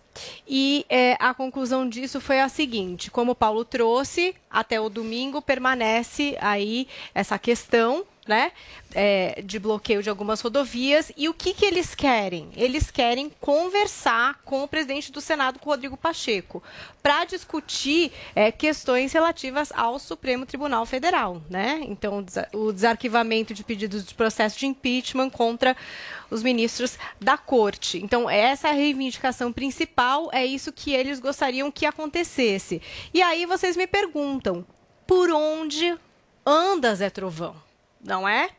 E 0.47 0.85
é, 0.89 1.15
a 1.19 1.33
conclusão 1.33 1.87
disso 1.87 2.19
foi 2.19 2.39
a 2.39 2.49
seguinte: 2.49 3.11
como 3.11 3.31
o 3.31 3.35
Paulo 3.35 3.63
trouxe, 3.63 4.35
até 4.49 4.79
o 4.79 4.89
domingo 4.89 5.41
permanece 5.41 6.37
aí 6.39 6.87
essa 7.13 7.37
questão. 7.37 8.05
Né, 8.29 8.51
é, 8.93 9.41
de 9.43 9.57
bloqueio 9.57 10.03
de 10.03 10.09
algumas 10.09 10.39
rodovias. 10.39 11.11
E 11.17 11.27
o 11.27 11.33
que, 11.33 11.51
que 11.51 11.65
eles 11.65 11.95
querem? 11.95 12.51
Eles 12.55 12.91
querem 12.91 13.27
conversar 13.41 14.39
com 14.45 14.61
o 14.61 14.67
presidente 14.67 15.11
do 15.11 15.19
Senado, 15.19 15.57
com 15.57 15.67
o 15.67 15.73
Rodrigo 15.73 15.97
Pacheco, 15.97 16.61
para 17.01 17.25
discutir 17.25 18.11
é, 18.35 18.51
questões 18.51 19.13
relativas 19.13 19.71
ao 19.71 19.97
Supremo 19.97 20.45
Tribunal 20.45 20.85
Federal. 20.85 21.41
Né? 21.49 21.81
Então, 21.87 22.19
o 22.19 22.21
desa- 22.21 22.47
o 22.53 22.71
desarquivamento 22.71 23.51
de 23.51 23.63
pedidos 23.63 24.05
de 24.05 24.13
processo 24.13 24.59
de 24.59 24.67
impeachment 24.67 25.31
contra 25.31 25.75
os 26.29 26.43
ministros 26.43 26.99
da 27.19 27.35
corte. 27.35 27.97
Então, 27.97 28.29
essa 28.29 28.67
é 28.67 28.71
a 28.71 28.75
reivindicação 28.75 29.51
principal, 29.51 30.29
é 30.31 30.45
isso 30.45 30.71
que 30.71 30.93
eles 30.93 31.19
gostariam 31.19 31.71
que 31.71 31.87
acontecesse. 31.87 32.79
E 33.11 33.23
aí 33.23 33.47
vocês 33.47 33.75
me 33.75 33.87
perguntam, 33.87 34.63
por 35.07 35.31
onde 35.31 35.97
anda 36.45 36.93
Zé 36.93 37.09
Trovão? 37.09 37.68
Não 38.01 38.27
é? 38.27 38.49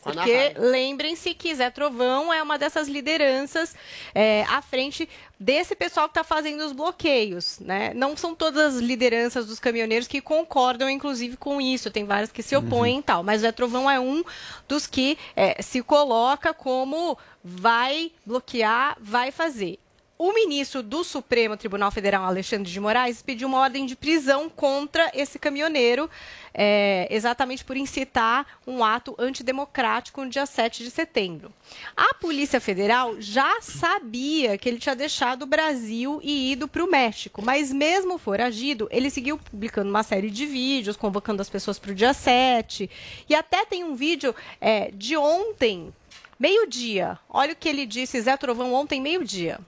Porque 0.00 0.54
lembrem-se 0.56 1.34
que 1.34 1.54
Zé 1.54 1.70
Trovão 1.70 2.32
é 2.32 2.42
uma 2.42 2.56
dessas 2.56 2.88
lideranças 2.88 3.74
é, 4.14 4.44
à 4.44 4.62
frente 4.62 5.08
desse 5.38 5.74
pessoal 5.74 6.08
que 6.08 6.12
está 6.12 6.22
fazendo 6.24 6.64
os 6.64 6.72
bloqueios. 6.72 7.58
Né? 7.58 7.92
Não 7.94 8.16
são 8.16 8.34
todas 8.34 8.76
as 8.76 8.80
lideranças 8.80 9.46
dos 9.46 9.58
caminhoneiros 9.58 10.06
que 10.06 10.20
concordam, 10.20 10.88
inclusive, 10.88 11.36
com 11.36 11.60
isso. 11.60 11.90
Tem 11.90 12.04
várias 12.04 12.30
que 12.30 12.42
se 12.42 12.56
opõem 12.56 13.00
e 13.00 13.02
tal. 13.02 13.22
Mas 13.22 13.40
Zé 13.40 13.50
Trovão 13.50 13.90
é 13.90 13.98
um 13.98 14.24
dos 14.68 14.86
que 14.86 15.18
é, 15.34 15.60
se 15.60 15.82
coloca 15.82 16.54
como 16.54 17.18
vai 17.42 18.12
bloquear, 18.24 18.96
vai 19.00 19.32
fazer. 19.32 19.78
O 20.20 20.32
ministro 20.32 20.82
do 20.82 21.04
Supremo 21.04 21.56
Tribunal 21.56 21.92
Federal, 21.92 22.24
Alexandre 22.24 22.68
de 22.68 22.80
Moraes, 22.80 23.22
pediu 23.22 23.46
uma 23.46 23.60
ordem 23.60 23.86
de 23.86 23.94
prisão 23.94 24.50
contra 24.50 25.08
esse 25.14 25.38
caminhoneiro, 25.38 26.10
é, 26.52 27.06
exatamente 27.08 27.64
por 27.64 27.76
incitar 27.76 28.44
um 28.66 28.82
ato 28.82 29.14
antidemocrático 29.16 30.24
no 30.24 30.28
dia 30.28 30.44
7 30.44 30.82
de 30.82 30.90
setembro. 30.90 31.52
A 31.96 32.14
Polícia 32.14 32.60
Federal 32.60 33.20
já 33.20 33.60
sabia 33.60 34.58
que 34.58 34.68
ele 34.68 34.80
tinha 34.80 34.96
deixado 34.96 35.42
o 35.42 35.46
Brasil 35.46 36.18
e 36.20 36.50
ido 36.50 36.66
para 36.66 36.82
o 36.82 36.90
México, 36.90 37.40
mas 37.40 37.72
mesmo 37.72 38.18
foragido, 38.18 38.88
ele 38.90 39.10
seguiu 39.10 39.38
publicando 39.38 39.88
uma 39.88 40.02
série 40.02 40.32
de 40.32 40.46
vídeos, 40.46 40.96
convocando 40.96 41.42
as 41.42 41.48
pessoas 41.48 41.78
para 41.78 41.92
o 41.92 41.94
dia 41.94 42.12
7. 42.12 42.90
E 43.28 43.36
até 43.36 43.64
tem 43.64 43.84
um 43.84 43.94
vídeo 43.94 44.34
é, 44.60 44.90
de 44.90 45.16
ontem, 45.16 45.94
meio-dia. 46.40 47.16
Olha 47.30 47.52
o 47.52 47.56
que 47.56 47.68
ele 47.68 47.86
disse, 47.86 48.20
Zé 48.20 48.36
Trovão, 48.36 48.74
ontem, 48.74 49.00
meio-dia. 49.00 49.60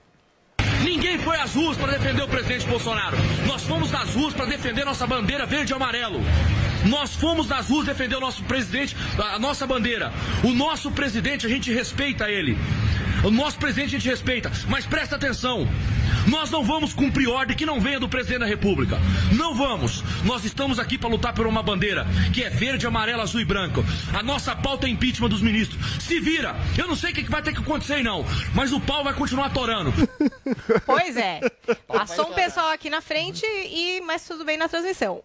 Ninguém 0.83 1.17
foi 1.19 1.37
às 1.37 1.53
ruas 1.53 1.77
para 1.77 1.93
defender 1.93 2.23
o 2.23 2.27
presidente 2.27 2.67
Bolsonaro. 2.67 3.17
Nós 3.45 3.63
fomos 3.63 3.91
nas 3.91 4.13
ruas 4.13 4.33
para 4.33 4.45
defender 4.45 4.85
nossa 4.85 5.05
bandeira 5.05 5.45
verde 5.45 5.73
e 5.73 5.75
amarelo. 5.75 6.21
Nós 6.85 7.15
fomos 7.15 7.47
nas 7.47 7.67
ruas 7.67 7.85
defender 7.85 8.15
o 8.15 8.19
nosso 8.19 8.43
presidente, 8.43 8.95
a 9.17 9.39
nossa 9.39 9.67
bandeira. 9.67 10.11
O 10.43 10.53
nosso 10.53 10.91
presidente, 10.91 11.45
a 11.45 11.49
gente 11.49 11.71
respeita 11.71 12.29
ele. 12.29 12.57
O 13.23 13.29
nosso 13.29 13.57
presidente 13.57 13.95
a 13.95 13.99
gente 13.99 14.09
respeita. 14.09 14.51
Mas 14.67 14.85
presta 14.85 15.15
atenção. 15.15 15.67
Nós 16.27 16.49
não 16.49 16.63
vamos 16.63 16.93
cumprir 16.93 17.27
ordem 17.27 17.55
que 17.55 17.65
não 17.65 17.79
venha 17.79 17.99
do 17.99 18.09
presidente 18.09 18.39
da 18.39 18.45
República. 18.45 18.97
Não 19.31 19.53
vamos. 19.55 20.03
Nós 20.23 20.43
estamos 20.43 20.79
aqui 20.79 20.97
para 20.97 21.09
lutar 21.09 21.33
por 21.33 21.47
uma 21.47 21.61
bandeira 21.61 22.05
que 22.33 22.43
é 22.43 22.49
verde, 22.49 22.87
amarelo, 22.87 23.21
azul 23.21 23.41
e 23.41 23.45
branco. 23.45 23.83
A 24.13 24.23
nossa 24.23 24.55
pauta 24.55 24.87
é 24.87 24.89
impeachment 24.89 25.29
dos 25.29 25.41
ministros. 25.41 25.79
Se 26.03 26.19
vira. 26.19 26.55
Eu 26.77 26.87
não 26.87 26.95
sei 26.95 27.11
o 27.11 27.13
que 27.13 27.29
vai 27.29 27.41
ter 27.41 27.53
que 27.53 27.59
acontecer, 27.59 27.93
aí, 27.93 28.03
não. 28.03 28.25
Mas 28.53 28.71
o 28.71 28.79
pau 28.79 29.03
vai 29.03 29.13
continuar 29.13 29.47
atorando. 29.47 29.93
Pois 30.85 31.15
é. 31.15 31.41
Passou 31.87 32.29
um 32.29 32.33
pessoal 32.33 32.69
aqui 32.69 32.89
na 32.89 33.01
frente, 33.01 33.45
e 33.45 34.01
mas 34.01 34.27
tudo 34.27 34.43
bem 34.43 34.57
na 34.57 34.67
transmissão. 34.67 35.21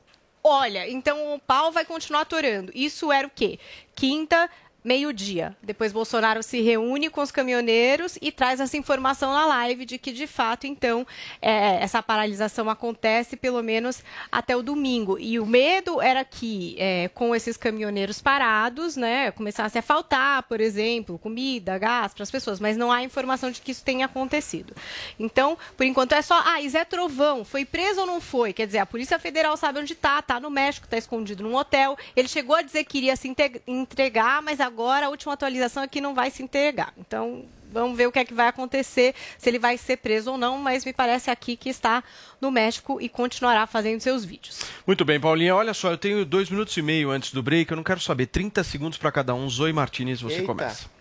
Olha, 0.48 0.88
então 0.88 1.34
o 1.34 1.40
pau 1.40 1.72
vai 1.72 1.84
continuar 1.84 2.20
atorando. 2.20 2.70
Isso 2.72 3.10
era 3.10 3.26
o 3.26 3.30
quê? 3.30 3.58
Quinta, 3.96 4.48
meio-dia. 4.86 5.56
Depois 5.60 5.92
Bolsonaro 5.92 6.42
se 6.44 6.62
reúne 6.62 7.10
com 7.10 7.20
os 7.20 7.32
caminhoneiros 7.32 8.16
e 8.22 8.30
traz 8.30 8.60
essa 8.60 8.76
informação 8.76 9.32
na 9.32 9.44
live 9.44 9.84
de 9.84 9.98
que, 9.98 10.12
de 10.12 10.28
fato, 10.28 10.64
então, 10.64 11.04
é, 11.42 11.82
essa 11.82 12.00
paralisação 12.00 12.70
acontece 12.70 13.36
pelo 13.36 13.60
menos 13.62 14.02
até 14.30 14.56
o 14.56 14.62
domingo. 14.62 15.18
E 15.18 15.40
o 15.40 15.44
medo 15.44 16.00
era 16.00 16.24
que, 16.24 16.76
é, 16.78 17.08
com 17.08 17.34
esses 17.34 17.56
caminhoneiros 17.56 18.22
parados, 18.22 18.96
né, 18.96 19.32
começasse 19.32 19.76
a 19.76 19.82
faltar, 19.82 20.44
por 20.44 20.60
exemplo, 20.60 21.18
comida, 21.18 21.76
gás 21.78 22.14
para 22.14 22.22
as 22.22 22.30
pessoas, 22.30 22.60
mas 22.60 22.76
não 22.76 22.92
há 22.92 23.02
informação 23.02 23.50
de 23.50 23.60
que 23.60 23.72
isso 23.72 23.84
tenha 23.84 24.06
acontecido. 24.06 24.72
Então, 25.18 25.58
por 25.76 25.84
enquanto 25.84 26.12
é 26.12 26.22
só, 26.22 26.40
ah, 26.46 26.60
e 26.60 26.68
Zé 26.68 26.84
Trovão, 26.84 27.44
foi 27.44 27.64
preso 27.64 28.02
ou 28.02 28.06
não 28.06 28.20
foi? 28.20 28.52
Quer 28.52 28.66
dizer, 28.66 28.78
a 28.78 28.86
Polícia 28.86 29.18
Federal 29.18 29.56
sabe 29.56 29.80
onde 29.80 29.94
está, 29.94 30.20
está 30.20 30.38
no 30.38 30.48
México, 30.48 30.86
está 30.86 30.96
escondido 30.96 31.42
num 31.42 31.56
hotel. 31.56 31.98
Ele 32.14 32.28
chegou 32.28 32.54
a 32.54 32.62
dizer 32.62 32.84
que 32.84 32.98
iria 32.98 33.16
se 33.16 33.34
entregar, 33.66 34.40
mas 34.42 34.60
agora 34.60 34.75
a 34.84 35.08
última 35.08 35.32
atualização 35.32 35.82
é 35.82 35.88
que 35.88 36.00
não 36.00 36.14
vai 36.14 36.30
se 36.30 36.42
entregar. 36.42 36.92
Então, 36.96 37.44
vamos 37.72 37.96
ver 37.96 38.06
o 38.06 38.12
que 38.12 38.18
é 38.18 38.24
que 38.24 38.34
vai 38.34 38.48
acontecer, 38.48 39.14
se 39.38 39.48
ele 39.48 39.58
vai 39.58 39.76
ser 39.76 39.98
preso 39.98 40.32
ou 40.32 40.38
não, 40.38 40.58
mas 40.58 40.84
me 40.84 40.92
parece 40.92 41.30
aqui 41.30 41.56
que 41.56 41.68
está 41.68 42.02
no 42.40 42.50
México 42.50 43.00
e 43.00 43.08
continuará 43.08 43.66
fazendo 43.66 44.00
seus 44.00 44.24
vídeos. 44.24 44.60
Muito 44.86 45.04
bem, 45.04 45.20
Paulinha. 45.20 45.54
Olha 45.54 45.74
só, 45.74 45.90
eu 45.90 45.98
tenho 45.98 46.24
dois 46.24 46.50
minutos 46.50 46.76
e 46.76 46.82
meio 46.82 47.10
antes 47.10 47.32
do 47.32 47.42
break. 47.42 47.70
Eu 47.70 47.76
não 47.76 47.84
quero 47.84 48.00
saber. 48.00 48.26
30 48.26 48.62
segundos 48.64 48.98
para 48.98 49.12
cada 49.12 49.34
um. 49.34 49.48
Zoe 49.48 49.72
Martinez, 49.72 50.20
você 50.20 50.36
Eita. 50.36 50.46
começa. 50.46 50.95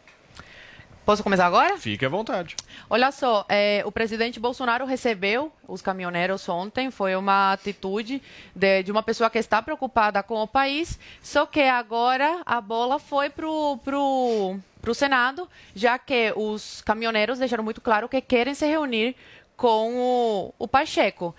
Posso 1.05 1.21
começar 1.21 1.45
agora? 1.45 1.77
Fique 1.77 2.03
à 2.03 2.09
vontade. 2.09 2.55
Olha 2.89 3.11
só, 3.11 3.45
é, 3.47 3.83
o 3.85 3.91
presidente 3.91 4.39
Bolsonaro 4.39 4.85
recebeu 4.85 5.51
os 5.67 5.79
caminhoneiros 5.79 6.49
ontem. 6.49 6.89
Foi 6.89 7.15
uma 7.15 7.53
atitude 7.53 8.19
de, 8.55 8.81
de 8.81 8.91
uma 8.91 9.03
pessoa 9.03 9.29
que 9.29 9.37
está 9.37 9.61
preocupada 9.61 10.23
com 10.23 10.41
o 10.41 10.47
país. 10.47 10.97
Só 11.21 11.45
que 11.45 11.61
agora 11.61 12.41
a 12.43 12.59
bola 12.59 12.97
foi 12.97 13.29
pro, 13.29 13.77
pro, 13.83 14.57
pro 14.81 14.95
Senado, 14.95 15.47
já 15.75 15.99
que 15.99 16.33
os 16.35 16.81
caminhoneiros 16.81 17.37
deixaram 17.37 17.63
muito 17.63 17.81
claro 17.81 18.09
que 18.09 18.19
querem 18.19 18.55
se 18.55 18.65
reunir 18.65 19.15
com 19.55 19.93
o, 19.95 20.53
o 20.57 20.67
Pacheco. 20.67 21.35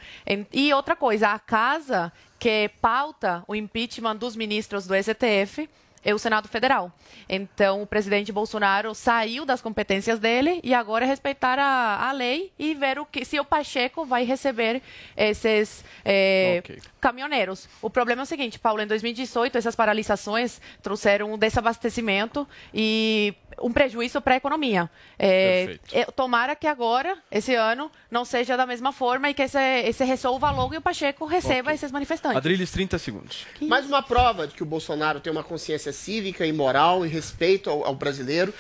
E 0.52 0.72
outra 0.72 0.94
coisa, 0.94 1.30
a 1.30 1.40
casa 1.40 2.12
que 2.38 2.70
pauta 2.80 3.42
o 3.48 3.54
impeachment 3.56 4.14
dos 4.14 4.36
ministros 4.36 4.86
do 4.86 4.94
STF 4.94 5.68
é 6.06 6.14
o 6.14 6.18
Senado 6.20 6.46
Federal. 6.46 6.92
Então, 7.28 7.82
o 7.82 7.86
presidente 7.86 8.30
Bolsonaro 8.30 8.94
saiu 8.94 9.44
das 9.44 9.60
competências 9.60 10.20
dele 10.20 10.60
e 10.62 10.72
agora 10.72 11.04
é 11.04 11.08
respeitar 11.08 11.58
a, 11.58 12.08
a 12.08 12.12
lei 12.12 12.52
e 12.56 12.74
ver 12.74 13.00
o 13.00 13.04
que, 13.04 13.24
se 13.24 13.40
o 13.40 13.44
Pacheco 13.44 14.06
vai 14.06 14.24
receber 14.24 14.80
esses 15.16 15.84
eh, 16.04 16.62
caminhoneiros. 17.00 17.68
O 17.82 17.90
problema 17.90 18.22
é 18.22 18.24
o 18.24 18.26
seguinte, 18.26 18.56
Paulo, 18.56 18.80
em 18.80 18.86
2018, 18.86 19.58
essas 19.58 19.74
paralisações 19.74 20.60
trouxeram 20.80 21.32
um 21.32 21.36
desabastecimento 21.36 22.46
e 22.72 23.34
um 23.60 23.72
prejuízo 23.72 24.20
para 24.20 24.34
a 24.34 24.36
economia. 24.36 24.88
Eh, 25.18 25.78
eh, 25.92 26.04
tomara 26.14 26.54
que 26.54 26.68
agora, 26.68 27.18
esse 27.32 27.54
ano, 27.54 27.90
não 28.08 28.24
seja 28.24 28.56
da 28.56 28.66
mesma 28.66 28.92
forma 28.92 29.28
e 29.30 29.34
que 29.34 29.42
esse, 29.42 29.58
esse 29.58 30.04
resolva 30.04 30.52
logo 30.52 30.74
e 30.74 30.76
o 30.76 30.80
Pacheco 30.80 31.24
receba 31.24 31.72
esses 31.74 31.90
manifestantes. 31.90 32.36
Adriles, 32.36 32.70
30 32.70 32.98
segundos. 32.98 33.46
Mais 33.62 33.86
uma 33.86 34.02
prova 34.02 34.46
de 34.46 34.54
que 34.54 34.62
o 34.62 34.66
Bolsonaro 34.66 35.18
tem 35.18 35.32
uma 35.32 35.42
consciência 35.42 35.95
cívica 35.96 36.46
e 36.46 36.52
moral 36.52 37.04
e 37.04 37.08
respeito 37.08 37.70
ao, 37.70 37.84
ao 37.84 37.94
brasileiro. 37.94 38.52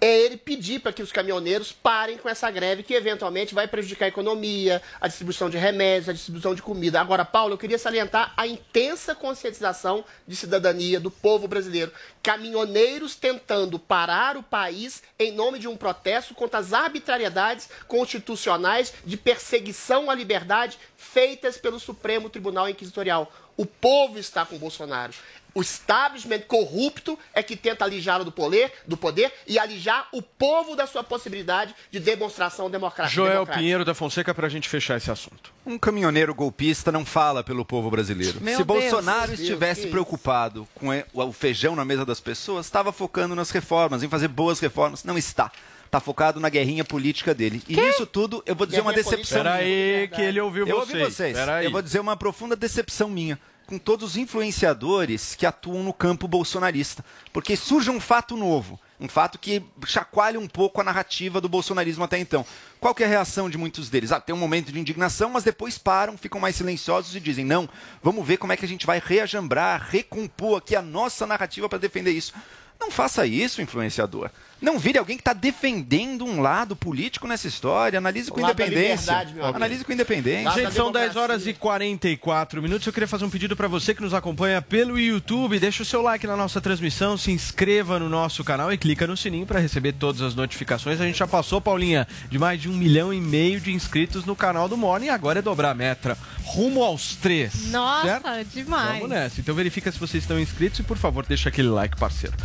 é 0.00 0.18
ele 0.20 0.36
pedir 0.36 0.80
para 0.80 0.92
que 0.92 1.02
os 1.02 1.12
caminhoneiros 1.12 1.72
parem 1.72 2.16
com 2.16 2.28
essa 2.28 2.50
greve 2.50 2.82
que 2.82 2.94
eventualmente 2.94 3.54
vai 3.54 3.68
prejudicar 3.68 4.06
a 4.06 4.08
economia, 4.08 4.80
a 4.98 5.06
distribuição 5.06 5.50
de 5.50 5.58
remédios, 5.58 6.08
a 6.08 6.12
distribuição 6.12 6.54
de 6.54 6.62
comida. 6.62 7.00
Agora, 7.00 7.24
Paulo, 7.24 7.52
eu 7.52 7.58
queria 7.58 7.78
salientar 7.78 8.32
a 8.36 8.46
intensa 8.46 9.14
conscientização 9.14 10.02
de 10.26 10.34
cidadania 10.34 10.98
do 10.98 11.10
povo 11.10 11.46
brasileiro. 11.46 11.92
Caminhoneiros 12.22 13.14
tentando 13.14 13.78
parar 13.78 14.38
o 14.38 14.42
país 14.42 15.02
em 15.18 15.32
nome 15.32 15.58
de 15.58 15.68
um 15.68 15.76
protesto 15.76 16.34
contra 16.34 16.60
as 16.60 16.72
arbitrariedades 16.72 17.68
constitucionais 17.86 18.94
de 19.04 19.18
perseguição 19.18 20.10
à 20.10 20.14
liberdade 20.14 20.78
feitas 20.96 21.58
pelo 21.58 21.78
Supremo 21.78 22.30
Tribunal 22.30 22.68
Inquisitorial. 22.68 23.30
O 23.56 23.66
povo 23.66 24.18
está 24.18 24.46
com 24.46 24.56
Bolsonaro. 24.56 25.12
O 25.54 25.60
establishment 25.60 26.40
corrupto 26.46 27.18
é 27.34 27.42
que 27.42 27.56
tenta 27.56 27.84
alijá-lo 27.84 28.24
do 28.24 28.32
poder, 28.32 28.72
do 28.86 28.96
poder 28.96 29.32
e 29.46 29.58
alijar 29.58 30.08
o 30.12 30.22
povo 30.22 30.76
da 30.76 30.86
sua 30.86 31.02
possibilidade 31.02 31.74
de 31.90 31.98
demonstração 31.98 32.70
democrática. 32.70 33.14
Joel 33.14 33.32
democrática. 33.32 33.58
Pinheiro 33.60 33.84
da 33.84 33.94
Fonseca 33.94 34.32
para 34.34 34.46
a 34.46 34.50
gente 34.50 34.68
fechar 34.68 34.96
esse 34.96 35.10
assunto. 35.10 35.52
Um 35.66 35.78
caminhoneiro 35.78 36.34
golpista 36.34 36.92
não 36.92 37.04
fala 37.04 37.42
pelo 37.42 37.64
povo 37.64 37.90
brasileiro. 37.90 38.40
Meu 38.40 38.58
Se 38.58 38.64
Deus. 38.64 38.80
Bolsonaro 38.80 39.28
Deus, 39.28 39.40
estivesse 39.40 39.80
que 39.82 39.86
isso. 39.86 39.90
preocupado 39.92 40.68
com 40.74 40.86
o 41.12 41.32
feijão 41.32 41.74
na 41.74 41.84
mesa 41.84 42.04
das 42.04 42.20
pessoas, 42.20 42.66
estava 42.66 42.92
focando 42.92 43.34
nas 43.34 43.50
reformas, 43.50 44.02
em 44.02 44.08
fazer 44.08 44.28
boas 44.28 44.60
reformas. 44.60 45.04
Não 45.04 45.18
está. 45.18 45.50
Está 45.84 45.98
focado 45.98 46.38
na 46.38 46.48
guerrinha 46.48 46.84
política 46.84 47.34
dele. 47.34 47.60
E 47.68 47.74
nisso 47.74 48.06
tudo, 48.06 48.40
eu 48.46 48.54
vou 48.54 48.64
dizer 48.64 48.80
uma 48.80 48.92
Guerrinha 48.92 49.10
decepção. 49.10 49.42
política? 49.42 49.64
minha. 49.64 49.96
Peraí, 49.96 50.08
que 50.08 50.22
ele 50.22 50.40
ouviu 50.40 50.64
Eu 50.68 50.76
ouvi 50.76 50.92
vocês. 50.92 51.14
vocês. 51.16 51.36
Peraí. 51.36 51.64
Eu 51.64 51.72
vou 51.72 51.82
dizer 51.82 51.98
uma 51.98 52.16
profunda 52.16 52.54
decepção 52.54 53.08
minha 53.10 53.36
com 53.70 53.78
todos 53.78 54.10
os 54.10 54.16
influenciadores 54.16 55.36
que 55.36 55.46
atuam 55.46 55.84
no 55.84 55.92
campo 55.92 56.26
bolsonarista. 56.26 57.04
Porque 57.32 57.54
surge 57.54 57.88
um 57.88 58.00
fato 58.00 58.36
novo. 58.36 58.80
Um 58.98 59.08
fato 59.08 59.38
que 59.38 59.62
chacoalha 59.86 60.40
um 60.40 60.48
pouco 60.48 60.80
a 60.80 60.84
narrativa 60.84 61.40
do 61.40 61.48
bolsonarismo 61.48 62.02
até 62.02 62.18
então. 62.18 62.44
Qual 62.80 62.92
é 62.98 63.04
a 63.04 63.06
reação 63.06 63.48
de 63.48 63.56
muitos 63.56 63.88
deles? 63.88 64.10
Ah, 64.10 64.20
tem 64.20 64.34
um 64.34 64.38
momento 64.38 64.72
de 64.72 64.80
indignação, 64.80 65.30
mas 65.30 65.44
depois 65.44 65.78
param, 65.78 66.18
ficam 66.18 66.40
mais 66.40 66.56
silenciosos 66.56 67.14
e 67.14 67.20
dizem: 67.20 67.44
não, 67.44 67.68
vamos 68.02 68.26
ver 68.26 68.38
como 68.38 68.52
é 68.52 68.56
que 68.56 68.64
a 68.64 68.68
gente 68.68 68.84
vai 68.84 69.00
reajambrar, 69.02 69.86
recompor 69.88 70.58
aqui 70.58 70.74
a 70.74 70.82
nossa 70.82 71.24
narrativa 71.24 71.68
para 71.68 71.78
defender 71.78 72.10
isso. 72.10 72.34
Não 72.80 72.90
faça 72.90 73.24
isso, 73.24 73.62
influenciador. 73.62 74.30
Não 74.60 74.78
vire 74.78 74.98
alguém 74.98 75.16
que 75.16 75.22
está 75.22 75.32
defendendo 75.32 76.24
um 76.24 76.40
lado 76.40 76.76
político 76.76 77.26
nessa 77.26 77.48
história. 77.48 77.98
Analise 77.98 78.30
com 78.30 78.40
O 78.40 78.44
independência. 78.44 79.00
liberdade, 79.00 79.34
meu 79.34 79.44
amigo. 79.44 79.56
Analise 79.56 79.84
com 79.84 79.92
independência. 79.92 80.52
Gente, 80.52 80.74
são 80.74 80.92
10 80.92 81.16
horas 81.16 81.46
e 81.46 81.54
44 81.54 82.60
minutos. 82.62 82.86
Eu 82.86 82.92
queria 82.92 83.08
fazer 83.08 83.24
um 83.24 83.30
pedido 83.30 83.56
para 83.56 83.68
você 83.68 83.94
que 83.94 84.02
nos 84.02 84.12
acompanha 84.12 84.60
pelo 84.60 84.98
YouTube. 84.98 85.58
Deixa 85.58 85.82
o 85.82 85.86
seu 85.86 86.02
like 86.02 86.26
na 86.26 86.36
nossa 86.36 86.60
transmissão, 86.60 87.16
se 87.16 87.30
inscreva 87.30 87.98
no 87.98 88.08
nosso 88.08 88.44
canal 88.44 88.72
e 88.72 88.76
clica 88.78 89.06
no 89.06 89.16
sininho 89.16 89.46
para 89.46 89.60
receber 89.60 89.92
todas 89.92 90.20
as 90.20 90.34
notificações. 90.34 91.00
A 91.00 91.06
gente 91.06 91.18
já 91.18 91.26
passou, 91.26 91.60
Paulinha, 91.60 92.06
de 92.30 92.38
mais 92.38 92.60
de 92.60 92.68
um 92.68 92.74
milhão 92.74 93.12
e 93.14 93.20
meio 93.20 93.60
de 93.60 93.72
inscritos 93.72 94.24
no 94.24 94.36
canal 94.36 94.68
do 94.68 94.76
Morning. 94.76 95.08
Agora 95.08 95.38
é 95.38 95.42
dobrar 95.42 95.70
a 95.70 95.74
meta. 95.74 96.16
Rumo 96.44 96.82
aos 96.82 97.14
três. 97.16 97.66
Nossa, 97.70 98.06
certo? 98.20 98.50
demais. 98.52 98.94
Vamos 98.94 99.08
nessa. 99.08 99.40
Então 99.40 99.54
verifica 99.54 99.90
se 99.90 99.98
vocês 99.98 100.22
estão 100.22 100.38
inscritos 100.38 100.80
e, 100.80 100.82
por 100.82 100.96
favor, 100.96 101.24
deixa 101.24 101.48
aquele 101.48 101.68
like, 101.68 101.96
parceiro. 101.96 102.36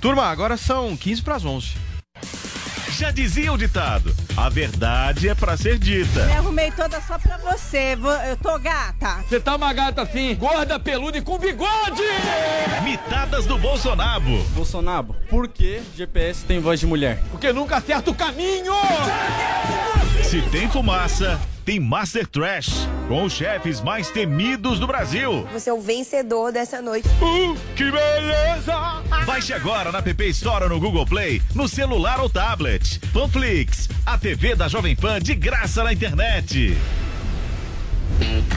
Turma, 0.00 0.26
agora 0.26 0.56
são 0.56 0.96
15 0.96 1.22
para 1.22 1.36
as 1.36 1.44
11. 1.44 1.88
Já 2.98 3.10
dizia 3.10 3.52
o 3.52 3.58
ditado: 3.58 4.14
a 4.36 4.48
verdade 4.48 5.28
é 5.28 5.34
pra 5.34 5.56
ser 5.56 5.78
dita. 5.78 6.26
Me 6.26 6.32
arrumei 6.32 6.70
toda 6.72 7.00
só 7.00 7.18
pra 7.18 7.36
você. 7.38 7.96
Eu 8.28 8.36
tô 8.36 8.58
gata. 8.58 9.22
Você 9.28 9.38
tá 9.38 9.56
uma 9.56 9.72
gata 9.72 10.02
assim, 10.02 10.34
gorda, 10.34 10.78
peluda 10.78 11.18
e 11.18 11.22
com 11.22 11.38
bigode! 11.38 12.02
Mitadas 12.82 13.46
do 13.46 13.58
Bolsonaro. 13.58 14.42
Bolsonaro, 14.54 15.14
por 15.28 15.48
que 15.48 15.80
GPS 15.96 16.44
tem 16.44 16.60
voz 16.60 16.80
de 16.80 16.86
mulher? 16.86 17.22
Porque 17.30 17.52
nunca 17.52 17.76
acerta 17.76 18.10
o 18.10 18.14
caminho! 18.14 18.72
Se 20.24 20.42
tem 20.42 20.68
fumaça, 20.68 21.40
tem 21.64 21.78
Master 21.78 22.26
Trash. 22.26 22.88
Com 23.08 23.24
os 23.24 23.32
chefes 23.32 23.80
mais 23.80 24.10
temidos 24.10 24.78
do 24.78 24.86
Brasil. 24.86 25.48
Você 25.50 25.70
é 25.70 25.72
o 25.72 25.80
vencedor 25.80 26.52
dessa 26.52 26.82
noite. 26.82 27.08
Uh, 27.08 27.56
que 27.74 27.84
beleza! 27.84 29.02
Baixe 29.24 29.54
agora 29.54 29.90
na 29.90 30.02
PP 30.02 30.26
Store 30.28 30.64
ou 30.64 30.70
no 30.70 30.78
Google 30.78 31.06
Play, 31.06 31.40
no 31.54 31.66
celular 31.66 32.20
ou 32.20 32.28
tablet. 32.28 33.00
Panflix, 33.10 33.88
a 34.04 34.18
TV 34.18 34.54
da 34.54 34.68
Jovem 34.68 34.94
Pan 34.94 35.20
de 35.20 35.34
graça 35.34 35.82
na 35.82 35.90
internet. 35.90 36.76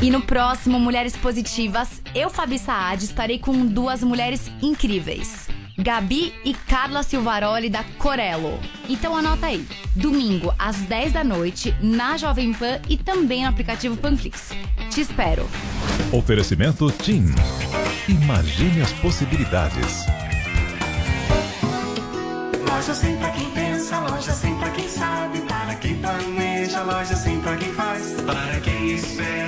E 0.02 0.12
no 0.12 0.22
próximo 0.22 0.78
Mulheres 0.78 1.16
Positivas, 1.16 2.02
eu, 2.14 2.30
Fabi 2.30 2.60
Saad, 2.60 3.06
estarei 3.06 3.40
com 3.40 3.66
duas 3.66 4.04
mulheres 4.04 4.52
incríveis. 4.62 5.48
Gabi 5.82 6.34
e 6.46 6.54
Carla 6.54 7.02
Silvaroli 7.02 7.70
da 7.70 7.84
Corello. 7.98 8.60
Então 8.88 9.16
anota 9.16 9.48
aí. 9.48 9.66
Domingo, 9.96 10.54
às 10.58 10.78
10 10.78 11.14
da 11.14 11.24
noite, 11.24 11.76
na 11.82 12.18
Jovem 12.18 12.54
Pan 12.54 12.80
e 12.88 12.98
também 12.98 13.42
no 13.44 13.50
aplicativo 13.50 13.98
Panflix. 13.98 14.52
Te 14.92 15.02
espero. 15.02 15.50
Oferecimento 16.12 16.92
TIM. 16.92 17.34
Imagine 18.08 18.82
as 18.82 18.92
possibilidades. 18.94 20.06
Loja 22.68 22.94
sem 22.94 23.18
pra 23.18 23.30
quem 23.30 23.50
pensa, 23.52 24.00
loja 24.00 24.32
sem 24.32 24.56
pra 24.56 24.70
quem 24.72 24.88
sabe, 24.88 25.42
para 25.42 25.76
quem 25.76 25.96
planeja, 25.96 26.84
loja 26.84 27.16
sem 27.16 27.40
pra 27.42 27.56
quem 27.58 27.74
faz, 27.74 28.14
para 28.26 28.60
quem 28.62 28.96
espera, 28.96 29.41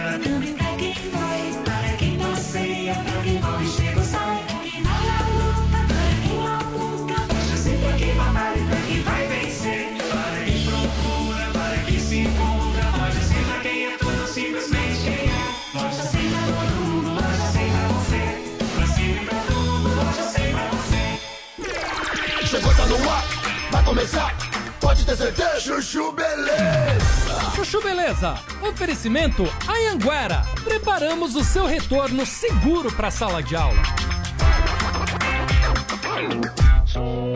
começar, 23.93 24.35
pode 24.81 25.05
ter 25.05 25.15
certeza. 25.15 25.59
Chuchu 25.59 26.11
Beleza. 26.13 27.51
Chuchu 27.55 27.79
Beleza, 27.79 28.39
oferecimento 28.67 29.47
Anhanguera. 29.67 30.43
Preparamos 30.63 31.35
o 31.35 31.43
seu 31.43 31.67
retorno 31.67 32.25
seguro 32.25 32.91
para 32.91 33.09
a 33.09 33.11
sala 33.11 33.43
de 33.43 33.55
aula. 33.55 33.83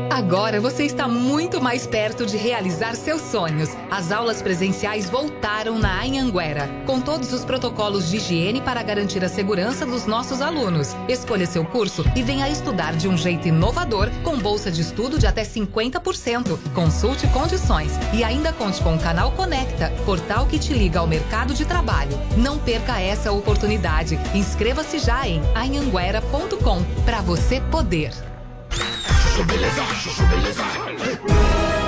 Agora 0.10 0.60
você 0.60 0.84
está 0.84 1.08
muito 1.08 1.62
mais 1.62 1.86
perto 1.86 2.26
de 2.26 2.38
realizar 2.38 2.96
seus 2.96 3.22
sonhos. 3.22 3.70
As 3.90 4.12
aulas 4.12 4.42
presenciais 4.42 5.10
voltaram 5.10 5.78
na 5.78 6.02
Anhanguera, 6.02 6.68
com 6.86 7.00
todos 7.00 7.32
os 7.34 7.46
protocolos 7.46 8.10
de 8.10 8.18
higiene 8.18 8.62
para 8.62 8.82
garantir 8.82 9.24
a 9.24 9.30
segurança 9.30 9.86
dos 9.86 10.06
nossos 10.06 10.42
alunos. 10.42 10.96
Escolha 11.08 11.46
seu 11.46 11.64
curso 11.64 12.04
e 12.16 12.24
venha 12.24 12.50
estudar 12.50 12.96
de 12.96 13.08
um 13.08 13.18
jeito 13.18 13.48
inovador, 13.48 14.10
com 14.24 14.38
bolsa 14.38 14.72
de 14.72 14.82
estudo 14.82 15.20
de 15.20 15.28
até 15.28 15.44
50%. 15.44 16.58
Consulte 16.74 17.28
condições 17.28 17.92
e 18.14 18.24
ainda 18.24 18.52
conte 18.54 18.82
com 18.82 18.96
o 18.96 19.00
canal 19.00 19.32
Conecta, 19.32 19.92
portal 20.06 20.46
que 20.48 20.58
te 20.58 20.74
liga 20.74 21.00
ao 21.00 21.08
mercado 21.08 21.54
de 21.54 21.66
trabalho. 21.66 22.18
Não 22.38 22.58
perca 22.58 23.00
essa 23.00 23.32
oportunidade. 23.32 24.20
Inscreva-se 24.34 25.00
já 25.00 25.28
em 25.28 25.42
anhanguera.com 25.56 26.84
para 27.06 27.22
você 27.22 27.62
poder. 27.62 28.12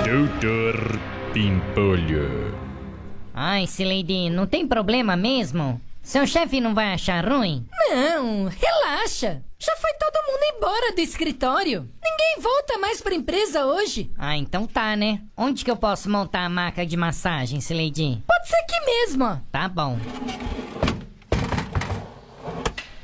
Doutor 0.06 1.00
Pimpolho. 1.34 2.56
Ai, 3.34 3.66
Sileide, 3.66 4.30
não 4.30 4.46
tem 4.46 4.68
problema 4.68 5.16
mesmo? 5.16 5.82
Seu 6.04 6.28
chefe 6.28 6.62
não 6.62 6.76
vai 6.76 6.94
achar 6.94 7.28
ruim? 7.28 7.66
Não, 7.90 8.46
relaxa. 8.46 9.42
Já 9.58 9.76
foi 9.78 9.92
todo 9.94 10.32
mundo 10.32 10.58
embora 10.58 10.94
do 10.94 11.02
escritório. 11.02 11.90
Ninguém 12.04 12.40
volta 12.40 12.78
mais 12.78 13.02
pra 13.02 13.16
empresa 13.16 13.66
hoje. 13.66 14.12
Ah, 14.16 14.38
então 14.38 14.68
tá, 14.68 14.96
né? 14.96 15.20
Onde 15.36 15.66
que 15.66 15.72
eu 15.72 15.76
posso 15.76 16.08
montar 16.08 16.46
a 16.46 16.50
maca 16.50 16.86
de 16.86 16.96
massagem, 16.96 17.60
Sileide? 17.60 18.24
Pode 18.28 18.48
ser 18.48 18.58
aqui 18.58 18.86
mesmo. 18.86 19.26
ó. 19.26 19.38
Tá 19.52 19.68
bom. 19.68 19.98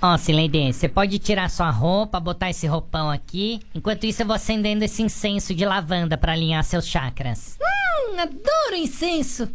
Ó, 0.08 0.18
Sileide, 0.20 0.72
você 0.72 0.88
pode 0.88 1.18
tirar 1.18 1.50
sua 1.50 1.72
roupa, 1.72 2.20
botar 2.20 2.52
esse 2.52 2.68
roupão 2.68 3.10
aqui. 3.10 3.60
Enquanto 3.74 4.06
isso, 4.06 4.22
eu 4.22 4.28
vou 4.28 4.36
acendendo 4.36 4.86
esse 4.86 5.02
incenso 5.02 5.52
de 5.56 5.66
lavanda 5.66 6.16
pra 6.16 6.34
alinhar 6.34 6.64
seus 6.64 6.86
chakras. 6.86 7.58
Hum, 7.60 8.20
adoro 8.20 8.76
incenso. 8.76 9.50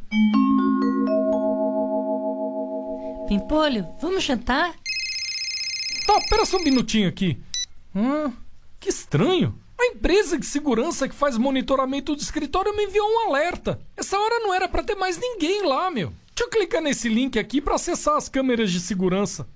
Pimpolho, 3.28 3.86
vamos 4.02 4.24
jantar? 4.24 4.74
Tá, 6.04 6.20
pera 6.28 6.44
só 6.44 6.56
um 6.56 6.64
minutinho 6.64 7.08
aqui. 7.08 7.40
Hum, 7.94 8.32
que 8.80 8.88
estranho. 8.88 9.56
A 9.80 9.86
empresa 9.86 10.36
de 10.36 10.46
segurança 10.46 11.08
que 11.08 11.14
faz 11.14 11.38
monitoramento 11.38 12.16
do 12.16 12.22
escritório 12.22 12.76
me 12.76 12.86
enviou 12.86 13.06
um 13.06 13.28
alerta. 13.28 13.80
Essa 13.96 14.18
hora 14.18 14.40
não 14.40 14.52
era 14.52 14.68
pra 14.68 14.82
ter 14.82 14.96
mais 14.96 15.16
ninguém 15.16 15.64
lá, 15.64 15.92
meu. 15.92 16.12
Deixa 16.34 16.42
eu 16.44 16.50
clicar 16.50 16.82
nesse 16.82 17.08
link 17.08 17.38
aqui 17.38 17.60
pra 17.60 17.76
acessar 17.76 18.16
as 18.16 18.28
câmeras 18.28 18.72
de 18.72 18.80
segurança. 18.80 19.46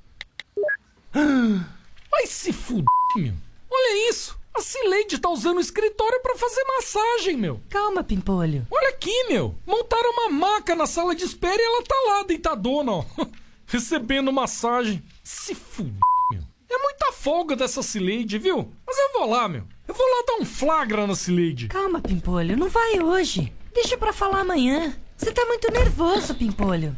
Vai 2.11 2.27
se 2.27 2.53
fuder, 2.53 2.85
meu. 3.17 3.35
Olha 3.71 4.11
isso. 4.11 4.37
A 4.57 4.61
Cileide 4.61 5.19
tá 5.19 5.29
usando 5.29 5.57
o 5.59 5.61
escritório 5.61 6.21
pra 6.23 6.37
fazer 6.37 6.63
massagem, 6.77 7.37
meu. 7.37 7.61
Calma, 7.69 8.05
Pimpolho. 8.05 8.67
Olha 8.71 8.89
aqui, 8.91 9.25
meu. 9.29 9.55
Montaram 9.67 10.11
uma 10.13 10.31
maca 10.31 10.77
na 10.77 10.87
sala 10.87 11.15
de 11.15 11.25
espera 11.25 11.61
e 11.61 11.65
ela 11.65 11.83
tá 11.83 11.95
lá, 12.07 12.23
deitadona, 12.23 12.93
ó. 12.93 13.05
Recebendo 13.67 14.33
massagem. 14.33 15.03
Se 15.25 15.55
fuder, 15.55 15.99
meu. 16.31 16.43
É 16.71 16.79
muita 16.79 17.13
folga 17.13 17.57
dessa 17.57 17.83
Cileide, 17.83 18.39
viu? 18.39 18.71
Mas 18.87 18.97
eu 18.97 19.13
vou 19.15 19.31
lá, 19.31 19.49
meu. 19.49 19.65
Eu 19.89 19.95
vou 19.95 20.07
lá 20.07 20.25
dar 20.27 20.35
um 20.43 20.45
flagra 20.45 21.07
na 21.07 21.15
Cileide. 21.15 21.69
Calma, 21.69 22.01
Pimpolho. 22.01 22.57
Não 22.57 22.69
vai 22.69 23.01
hoje. 23.01 23.53
Deixa 23.73 23.99
pra 23.99 24.13
falar 24.13 24.41
amanhã. 24.41 24.95
Você 25.17 25.33
tá 25.33 25.45
muito 25.47 25.71
nervoso, 25.73 26.35
Pimpolho. 26.35 26.97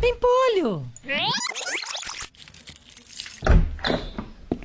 Pimpolho! 0.00 0.86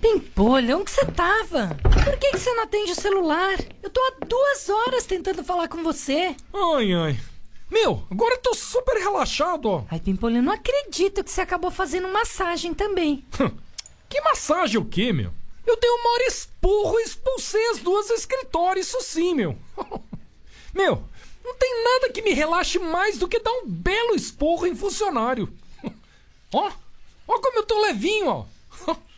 Pimpolho, 0.01 0.79
onde 0.79 0.91
você 0.91 1.05
tava? 1.05 1.77
Por 1.83 2.17
que, 2.17 2.31
que 2.31 2.39
você 2.39 2.53
não 2.53 2.63
atende 2.63 2.91
o 2.91 2.95
celular? 2.95 3.57
Eu 3.83 3.89
tô 3.89 3.99
há 4.01 4.25
duas 4.25 4.69
horas 4.69 5.05
tentando 5.05 5.43
falar 5.43 5.67
com 5.67 5.83
você. 5.83 6.35
Ai, 6.53 6.93
ai. 6.93 7.19
Meu, 7.69 8.03
agora 8.09 8.35
eu 8.35 8.41
tô 8.41 8.53
super 8.55 8.97
relaxado, 8.97 9.65
ó. 9.65 9.83
Ai, 9.91 9.99
Pimpolho, 9.99 10.37
eu 10.37 10.43
não 10.43 10.53
acredito 10.53 11.23
que 11.23 11.29
você 11.29 11.41
acabou 11.41 11.69
fazendo 11.69 12.07
massagem 12.07 12.73
também. 12.73 13.25
que 14.07 14.21
massagem 14.21 14.79
o 14.79 14.85
quê, 14.85 15.11
meu? 15.11 15.31
Eu 15.67 15.77
dei 15.77 15.89
o 15.89 16.03
maior 16.03 16.21
esporro 16.21 16.99
e 16.99 17.03
expulsei 17.03 17.63
as 17.71 17.79
duas 17.79 18.07
do 18.07 18.13
escritório, 18.13 18.79
isso 18.79 18.99
sim, 19.01 19.35
meu. 19.35 19.55
meu, 20.73 21.03
não 21.43 21.55
tem 21.55 21.83
nada 21.83 22.11
que 22.11 22.21
me 22.21 22.31
relaxe 22.31 22.79
mais 22.79 23.17
do 23.17 23.27
que 23.27 23.39
dar 23.39 23.51
um 23.51 23.67
belo 23.67 24.15
esporro 24.15 24.65
em 24.65 24.75
funcionário. 24.75 25.53
ó, 26.53 26.71
ó 27.27 27.39
como 27.39 27.59
eu 27.59 27.63
tô 27.63 27.79
levinho, 27.81 28.29
ó. 28.29 28.45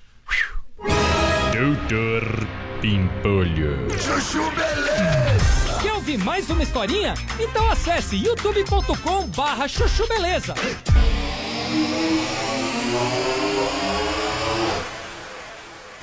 Doutor 0.82 2.47
Pimpolho. 2.82 3.88
Chuchu 3.91 4.49
Beleza! 4.51 5.79
Quer 5.82 5.93
ouvir 5.93 6.17
mais 6.17 6.49
uma 6.49 6.63
historinha? 6.63 7.13
Então 7.39 7.69
acesse 7.69 8.15
youtube.com 8.15 9.27
barra 9.27 9.67
chuchu 9.67 10.07
beleza. 10.07 10.55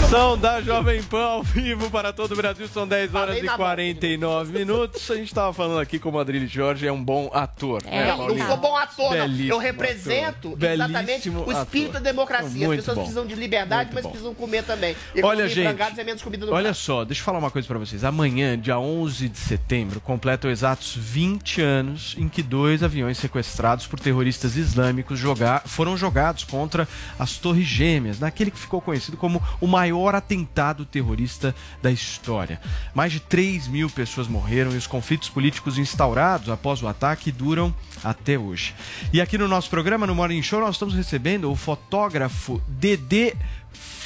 São 0.09 0.39
da 0.39 0.63
Jovem 0.63 1.03
Pan 1.03 1.23
ao 1.23 1.43
vivo 1.43 1.91
para 1.91 2.15
todo 2.15 2.33
o 2.33 2.37
Brasil, 2.37 2.67
são 2.67 2.89
10 2.89 3.15
horas 3.15 3.27
Falei 3.37 3.43
e 3.43 3.47
na 3.47 3.57
49 3.59 4.59
minutos. 4.59 5.11
A 5.11 5.17
gente 5.17 5.27
estava 5.27 5.53
falando 5.53 5.81
aqui 5.81 5.99
como 5.99 6.17
o 6.17 6.21
Adrilho 6.21 6.49
Jorge 6.49 6.87
é 6.87 6.93
um 6.93 7.05
bom 7.05 7.31
ator. 7.31 7.83
É, 7.85 8.07
né, 8.07 8.17
não, 8.17 8.47
sou 8.47 8.57
bom 8.57 8.75
ator. 8.75 9.11
Belíssimo 9.11 9.53
Eu 9.53 9.59
represento 9.59 10.49
ator. 10.49 10.65
exatamente 10.65 11.07
Belíssimo 11.07 11.45
o 11.47 11.53
espírito 11.53 11.91
ator. 11.91 12.01
da 12.01 12.11
democracia. 12.11 12.67
Muito 12.67 12.79
As 12.81 12.87
pessoas 12.87 12.95
bom. 12.97 13.03
precisam 13.03 13.27
de 13.27 13.35
liberdade, 13.35 13.93
Muito 13.93 13.95
mas 13.97 14.05
bom. 14.05 14.11
precisam 14.11 14.35
comer 14.35 14.63
também. 14.63 14.97
E 15.15 15.23
Olha, 15.23 15.47
gente, 15.47 16.01
é 16.01 16.05
menos 16.05 16.23
comida 16.23 16.47
no 16.47 16.53
olha 16.55 16.73
só, 16.73 17.05
deixa 17.05 17.21
eu 17.21 17.25
falar 17.27 17.39
uma 17.39 17.51
coisa 17.51 17.69
pra 17.69 17.79
vocês. 17.79 18.03
Amanhã, 18.03 18.59
dia 18.59 18.79
11 18.79 19.29
de 19.29 19.39
setembro, 19.39 20.01
completam 20.01 20.51
exatos 20.51 20.97
20 20.97 21.61
anos 21.61 22.17
em 22.19 22.31
que 22.31 22.43
dois 22.43 22.83
aviões 22.83 23.19
sequestrados 23.19 23.87
por 23.87 24.01
terroristas 24.01 24.57
islâmicos 24.57 25.19
jogar, 25.19 25.65
foram 25.67 25.99
jogados 25.99 26.45
contra 26.45 26.89
as 27.19 27.37
Torres 27.37 27.67
Gêmeas, 27.67 28.19
naquele 28.19 28.51
que 28.51 28.59
ficou 28.59 28.81
conhecido 28.81 29.19
como 29.19 29.43
o 29.61 29.67
maior 29.67 29.98
atentado 30.07 30.85
terrorista 30.85 31.55
da 31.83 31.91
história. 31.91 32.61
Mais 32.95 33.13
de 33.13 33.21
3 33.21 33.69
mil 33.69 33.89
pessoas 33.91 34.29
morreram 34.29 34.73
e 34.73 34.77
os 34.77 34.87
conflitos 34.87 35.29
políticos 35.29 35.79
instaurados 35.79 36.49
após 36.49 36.83
o 36.83 36.89
ataque 36.89 37.33
duram 37.33 37.75
até 38.05 38.39
hoje. 38.39 38.75
E 39.13 39.21
aqui 39.21 39.39
no 39.39 39.49
nosso 39.49 39.71
programa, 39.71 40.07
no 40.07 40.15
Morning 40.15 40.43
Show, 40.43 40.61
nós 40.61 40.77
estamos 40.77 40.95
recebendo 40.95 41.51
o 41.51 41.57
fotógrafo 41.57 42.61
Dedê 42.69 43.35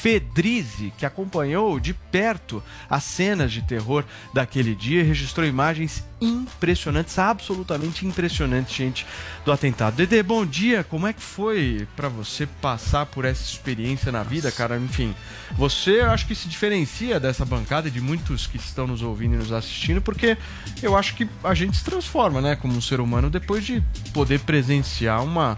Fedrizi, 0.03 0.92
que 0.98 1.07
acompanhou 1.07 1.78
de 1.78 1.94
perto 1.94 2.61
as 2.90 3.05
cenas 3.05 3.53
de 3.53 3.62
terror 3.62 4.05
daquele 4.34 4.74
dia 4.74 5.00
e 5.00 5.05
registrou 5.05 5.46
imagens 5.46 6.05
impressionantes, 6.20 7.16
absolutamente 7.20 8.05
impressionantes, 8.05 8.74
gente, 8.74 9.07
do 9.44 9.53
atentado. 9.53 9.94
Dedê, 9.94 10.20
bom 10.20 10.44
dia. 10.44 10.82
Como 10.82 11.07
é 11.07 11.12
que 11.12 11.22
foi 11.22 11.86
pra 11.94 12.09
você 12.09 12.48
passar 12.61 13.07
por 13.07 13.24
essa 13.24 13.44
experiência 13.44 14.11
na 14.11 14.24
vida, 14.24 14.50
cara? 14.50 14.76
Enfim, 14.76 15.14
você 15.53 16.00
eu 16.00 16.11
acho 16.11 16.26
que 16.26 16.34
se 16.34 16.48
diferencia 16.48 17.20
dessa 17.20 17.44
bancada 17.44 17.86
e 17.86 17.90
de 17.92 18.00
muitos 18.00 18.48
que 18.48 18.57
estão 18.57 18.88
nos 18.88 19.03
ouvindo 19.03 19.36
e 19.36 19.38
nos 19.38 19.53
assistindo, 19.53 20.03
porque 20.03 20.36
eu 20.82 20.96
acho 20.96 21.14
que 21.14 21.28
a 21.44 21.55
gente 21.55 21.76
se 21.76 21.84
transforma, 21.84 22.40
né, 22.40 22.57
como 22.57 22.74
um 22.74 22.80
ser 22.80 22.98
humano 22.98 23.30
depois 23.30 23.64
de 23.64 23.80
poder 24.12 24.40
presenciar 24.40 25.22
uma 25.22 25.57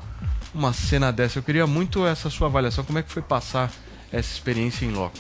uma 0.55 0.73
cena 0.73 1.11
dessa. 1.11 1.41
Eu 1.41 1.43
queria 1.43 1.67
muito 1.67 2.07
essa 2.07 2.31
sua 2.31 2.47
avaliação, 2.47 2.85
como 2.85 2.99
é 2.99 3.03
que 3.03 3.11
foi 3.11 3.23
passar 3.23 3.73
essa 4.15 4.33
experiência 4.33 4.85
em 4.85 4.91
loco? 4.91 5.17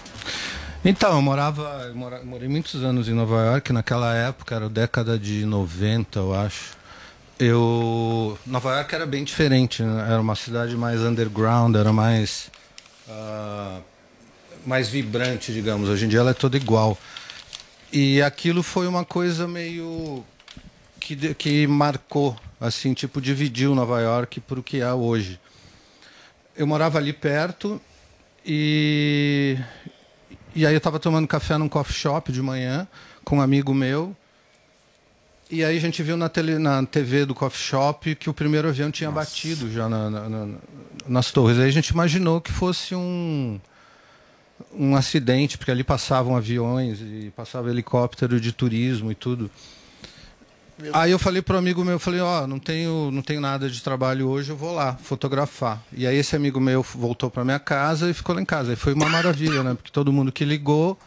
Então, 0.84 1.14
eu 1.14 1.22
morava, 1.22 1.86
eu 1.88 2.24
morei 2.24 2.49
muitos 2.49 2.84
anos 2.84 3.09
em 3.09 3.14
Nova 3.14 3.42
York, 3.42 3.72
naquela 3.72 4.14
época, 4.14 4.55
era 4.55 4.68
década 4.68 5.18
de 5.18 5.47
90, 5.47 6.18
eu 6.18 6.34
acho. 6.34 6.72
Eu, 7.38 8.38
Nova 8.47 8.76
York 8.76 8.95
era 8.95 9.07
bem 9.07 9.24
diferente, 9.24 9.82
né? 9.82 10.07
era 10.07 10.20
uma 10.20 10.36
cidade 10.36 10.76
mais 10.76 11.01
underground, 11.01 11.74
era 11.74 11.92
mais 11.92 12.51
ah, 13.09 13.80
mais 14.64 14.88
vibrante, 14.88 15.53
digamos. 15.53 15.88
Hoje 15.88 16.07
em 16.07 16.09
dia 16.09 16.20
ela 16.20 16.30
é 16.30 16.34
toda 16.34 16.57
igual. 16.57 16.99
E 17.92 18.20
aquilo 18.22 18.62
foi 18.62 18.86
uma 18.86 19.05
coisa 19.05 19.47
meio 19.47 20.24
que, 20.99 21.34
que 21.34 21.66
marcou, 21.66 22.36
assim, 22.61 22.95
tipo, 22.95 23.20
dividiu 23.20 23.74
Nova 23.74 24.01
York 24.01 24.40
para 24.40 24.61
o 24.61 24.62
que 24.62 24.80
é 24.80 24.92
hoje. 24.92 25.38
Eu 26.57 26.66
morava 26.66 26.99
ali 26.99 27.12
perto 27.12 27.80
e, 28.45 29.59
e 30.55 30.66
aí 30.66 30.74
eu 30.74 30.78
estava 30.78 30.99
tomando 30.99 31.26
café 31.26 31.57
num 31.59 31.68
coffee 31.68 31.95
shop 31.95 32.30
de 32.32 32.42
manhã 32.42 32.86
com 33.24 33.38
um 33.38 33.40
amigo 33.40 33.72
meu. 33.74 34.14
E 35.51 35.62
aí 35.62 35.76
a 35.76 35.80
gente 35.80 36.03
viu 36.03 36.16
na, 36.16 36.28
tele, 36.28 36.59
na 36.59 36.84
TV 36.84 37.26
do 37.26 37.34
coffee 37.34 37.61
shop 37.62 38.14
que 38.14 38.28
o 38.30 38.34
primeiro 38.34 38.68
avião 38.68 38.90
tinha 38.90 39.11
batido 39.11 39.70
já 39.70 39.88
na- 39.88 40.11
na- 40.11 40.28
na- 40.28 40.55
nas 41.07 41.30
torres. 41.30 41.59
Aí 41.59 41.68
a 41.68 41.72
gente 41.72 41.88
imaginou 41.88 42.40
que 42.40 42.51
fosse 42.51 42.95
um, 42.95 43.61
um 44.72 44.97
acidente, 44.97 45.59
porque 45.59 45.70
ali 45.70 45.84
passavam 45.84 46.34
aviões 46.36 46.99
e 47.01 47.32
passava 47.36 47.70
helicóptero 47.70 48.40
de 48.40 48.53
turismo 48.53 49.12
e 49.12 49.14
tudo. 49.14 49.51
Aí 50.93 51.12
eu 51.12 51.18
falei 51.18 51.41
pro 51.41 51.57
amigo 51.57 51.85
meu, 51.85 51.95
eu 51.95 51.99
falei, 52.01 52.20
ó, 52.20 52.47
não 52.47 52.59
tenho, 52.59 53.11
não 53.11 53.22
tenho 53.22 53.41
nada 53.41 53.70
de 53.70 53.83
trabalho 53.83 54.29
hoje, 54.29 54.51
eu 54.51 54.57
vou 54.57 54.75
lá 54.75 54.97
fotografar. 54.97 55.83
E 55.93 56.07
aí 56.07 56.16
esse 56.16 56.35
amigo 56.35 56.61
meu 56.61 56.83
voltou 56.83 57.31
para 57.31 57.45
minha 57.45 57.59
casa 57.59 58.11
e 58.11 58.14
ficou 58.14 58.35
lá 58.35 58.43
em 58.43 58.45
casa. 58.45 58.72
E 58.72 58.77
foi 58.77 58.93
uma 58.93 59.09
maravilha, 59.09 59.62
né? 59.62 59.75
Porque 59.75 59.93
todo 59.93 60.12
mundo 60.12 60.33
que 60.33 60.45
ligou 60.45 60.99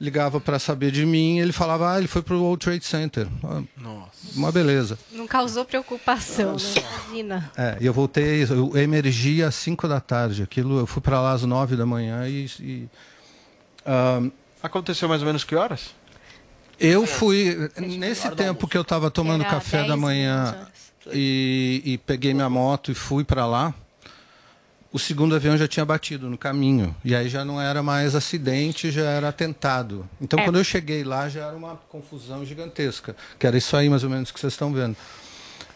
ligava 0.00 0.40
para 0.40 0.58
saber 0.58 0.92
de 0.92 1.04
mim, 1.04 1.40
ele 1.40 1.52
falava, 1.52 1.92
ah, 1.92 1.98
ele 1.98 2.06
foi 2.06 2.22
pro 2.22 2.40
World 2.40 2.64
Trade 2.64 2.84
Center. 2.84 3.26
Ah, 3.42 3.62
Nossa. 3.76 4.10
Uma 4.36 4.52
beleza. 4.52 4.98
Não 5.10 5.26
causou 5.26 5.64
preocupação, 5.64 6.52
né? 6.52 6.82
Imagina. 7.08 7.50
É, 7.56 7.78
e 7.80 7.86
eu 7.86 7.92
voltei, 7.92 8.44
eu 8.44 8.76
emergi 8.76 9.42
às 9.42 9.54
5 9.56 9.88
da 9.88 10.00
tarde. 10.00 10.42
Aquilo, 10.42 10.78
eu 10.78 10.86
fui 10.86 11.02
para 11.02 11.20
lá 11.20 11.32
às 11.32 11.42
9 11.42 11.76
da 11.76 11.84
manhã 11.84 12.28
e. 12.28 12.46
e, 12.60 12.88
ah, 13.84 14.22
Aconteceu 14.62 15.08
mais 15.08 15.22
ou 15.22 15.26
menos 15.26 15.44
que 15.44 15.54
horas? 15.54 15.94
Eu 16.78 17.06
fui. 17.06 17.70
Nesse 17.76 18.30
tempo 18.32 18.66
que 18.68 18.76
eu 18.76 18.82
estava 18.82 19.10
tomando 19.10 19.42
Era 19.42 19.50
café 19.50 19.78
10, 19.78 19.88
da 19.88 19.96
manhã 19.96 20.66
e, 21.12 21.82
e 21.84 21.98
peguei 21.98 22.34
minha 22.34 22.48
moto 22.50 22.90
e 22.90 22.94
fui 22.94 23.24
para 23.24 23.46
lá, 23.46 23.74
o 24.92 24.98
segundo 24.98 25.34
avião 25.34 25.56
já 25.56 25.68
tinha 25.68 25.84
batido 25.84 26.28
no 26.30 26.38
caminho. 26.38 26.94
E 27.04 27.14
aí 27.14 27.28
já 27.28 27.44
não 27.44 27.60
era 27.60 27.82
mais 27.82 28.14
acidente, 28.14 28.90
já 28.90 29.02
era 29.10 29.28
atentado. 29.28 30.08
Então 30.20 30.38
É. 30.38 30.44
quando 30.44 30.56
eu 30.58 30.64
cheguei 30.64 31.04
lá 31.04 31.28
já 31.28 31.46
era 31.46 31.56
uma 31.56 31.76
confusão 31.88 32.44
gigantesca. 32.44 33.14
Que 33.38 33.46
era 33.46 33.56
isso 33.56 33.76
aí 33.76 33.88
mais 33.88 34.04
ou 34.04 34.10
menos 34.10 34.30
que 34.30 34.40
vocês 34.40 34.52
estão 34.52 34.72
vendo 34.72 34.96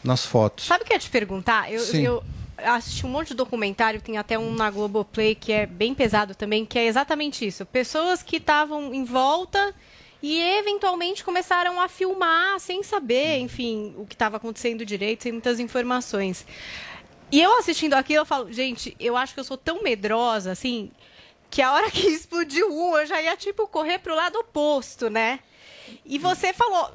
nas 0.02 0.24
fotos. 0.24 0.66
Sabe 0.66 0.82
o 0.84 0.86
que 0.86 0.92
eu 0.92 0.96
ia 0.96 1.00
te 1.00 1.10
perguntar? 1.10 1.70
Eu, 1.72 1.80
Sim. 1.80 2.02
eu 2.02 2.24
assisti 2.58 3.04
um 3.04 3.10
monte 3.10 3.28
de 3.28 3.34
documentário, 3.34 4.00
tem 4.00 4.18
até 4.18 4.38
um 4.38 4.54
na 4.54 4.70
Globoplay 4.70 5.34
que 5.34 5.52
é 5.52 5.66
bem 5.66 5.94
pesado 5.94 6.34
também, 6.34 6.64
que 6.64 6.78
é 6.78 6.86
exatamente 6.86 7.46
isso. 7.46 7.66
Pessoas 7.66 8.22
que 8.22 8.36
estavam 8.36 8.94
em 8.94 9.04
volta 9.04 9.74
e 10.22 10.40
eventualmente 10.40 11.24
começaram 11.24 11.80
a 11.80 11.88
filmar 11.88 12.60
sem 12.60 12.82
saber, 12.82 13.38
enfim, 13.38 13.94
o 13.98 14.06
que 14.06 14.14
estava 14.14 14.36
acontecendo 14.36 14.84
direito, 14.84 15.24
sem 15.24 15.32
muitas 15.32 15.58
informações. 15.58 16.46
E 17.30 17.40
eu 17.40 17.58
assistindo 17.58 17.94
aquilo, 17.94 18.20
eu 18.20 18.26
falo, 18.26 18.52
gente, 18.52 18.96
eu 19.00 19.16
acho 19.16 19.34
que 19.34 19.40
eu 19.40 19.44
sou 19.44 19.56
tão 19.56 19.82
medrosa, 19.82 20.52
assim, 20.52 20.92
que 21.50 21.60
a 21.60 21.72
hora 21.72 21.90
que 21.90 22.06
explodiu 22.08 22.72
um, 22.72 22.96
eu 22.96 23.06
já 23.06 23.20
ia, 23.20 23.36
tipo, 23.36 23.66
correr 23.66 23.98
pro 23.98 24.14
lado 24.14 24.38
oposto, 24.38 25.10
né? 25.10 25.40
E 26.04 26.18
você 26.18 26.52
falou 26.52 26.90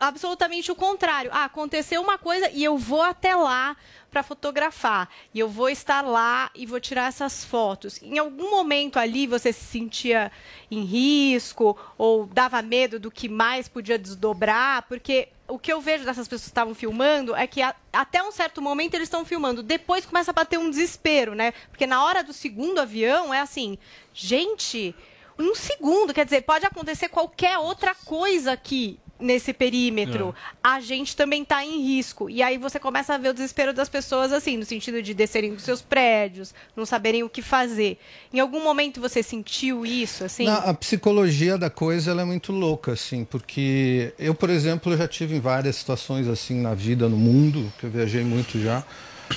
absolutamente 0.00 0.72
o 0.72 0.74
contrário. 0.74 1.30
Ah, 1.32 1.44
aconteceu 1.44 2.00
uma 2.00 2.16
coisa 2.16 2.50
e 2.50 2.64
eu 2.64 2.78
vou 2.78 3.02
até 3.02 3.34
lá 3.34 3.76
para 4.12 4.22
fotografar. 4.22 5.08
E 5.32 5.40
eu 5.40 5.48
vou 5.48 5.70
estar 5.70 6.02
lá 6.02 6.50
e 6.54 6.66
vou 6.66 6.78
tirar 6.78 7.08
essas 7.08 7.42
fotos. 7.44 8.00
Em 8.02 8.18
algum 8.18 8.50
momento 8.50 8.98
ali 8.98 9.26
você 9.26 9.52
se 9.52 9.64
sentia 9.64 10.30
em 10.70 10.84
risco 10.84 11.76
ou 11.96 12.26
dava 12.26 12.60
medo 12.60 13.00
do 13.00 13.10
que 13.10 13.28
mais 13.28 13.68
podia 13.68 13.98
desdobrar? 13.98 14.82
Porque 14.82 15.28
o 15.48 15.58
que 15.58 15.72
eu 15.72 15.80
vejo 15.80 16.04
dessas 16.04 16.28
pessoas 16.28 16.42
que 16.42 16.48
estavam 16.50 16.74
filmando 16.74 17.34
é 17.34 17.46
que 17.46 17.62
a- 17.62 17.74
até 17.92 18.22
um 18.22 18.30
certo 18.30 18.60
momento 18.60 18.94
eles 18.94 19.06
estão 19.06 19.24
filmando. 19.24 19.62
Depois 19.62 20.04
começa 20.04 20.30
a 20.30 20.34
bater 20.34 20.58
um 20.58 20.68
desespero, 20.70 21.34
né? 21.34 21.52
Porque 21.70 21.86
na 21.86 22.04
hora 22.04 22.22
do 22.22 22.32
segundo 22.34 22.80
avião 22.80 23.32
é 23.32 23.40
assim, 23.40 23.78
gente, 24.12 24.94
um 25.38 25.54
segundo. 25.54 26.12
Quer 26.12 26.26
dizer, 26.26 26.42
pode 26.42 26.66
acontecer 26.66 27.08
qualquer 27.08 27.56
outra 27.58 27.94
coisa 27.94 28.52
aqui 28.52 28.98
nesse 29.22 29.52
perímetro. 29.52 30.34
A 30.62 30.80
gente 30.80 31.16
também 31.16 31.42
está 31.42 31.64
em 31.64 31.80
risco. 31.82 32.28
E 32.28 32.42
aí 32.42 32.58
você 32.58 32.78
começa 32.78 33.14
a 33.14 33.18
ver 33.18 33.28
o 33.28 33.32
desespero 33.32 33.72
das 33.72 33.88
pessoas, 33.88 34.32
assim, 34.32 34.56
no 34.56 34.64
sentido 34.64 35.02
de 35.02 35.14
descerem 35.14 35.54
dos 35.54 35.62
seus 35.64 35.80
prédios, 35.80 36.54
não 36.76 36.84
saberem 36.84 37.22
o 37.22 37.28
que 37.28 37.40
fazer. 37.40 37.98
Em 38.32 38.40
algum 38.40 38.62
momento 38.62 39.00
você 39.00 39.22
sentiu 39.22 39.86
isso, 39.86 40.24
assim? 40.24 40.46
Não, 40.46 40.68
a 40.68 40.74
psicologia 40.74 41.56
da 41.56 41.70
coisa 41.70 42.10
ela 42.10 42.22
é 42.22 42.24
muito 42.24 42.52
louca, 42.52 42.92
assim, 42.92 43.24
porque 43.24 44.12
eu, 44.18 44.34
por 44.34 44.50
exemplo, 44.50 44.96
já 44.96 45.08
tive 45.08 45.36
em 45.36 45.40
várias 45.40 45.76
situações 45.76 46.28
assim 46.28 46.60
na 46.60 46.74
vida, 46.74 47.08
no 47.08 47.16
mundo, 47.16 47.72
que 47.78 47.86
eu 47.86 47.90
viajei 47.90 48.24
muito 48.24 48.60
já, 48.60 48.84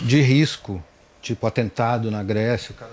de 0.02 0.22
risco, 0.22 0.84
tipo 1.22 1.46
atentado 1.48 2.12
na 2.12 2.24
Grécia, 2.24 2.72
o 2.72 2.76
cara 2.76 2.92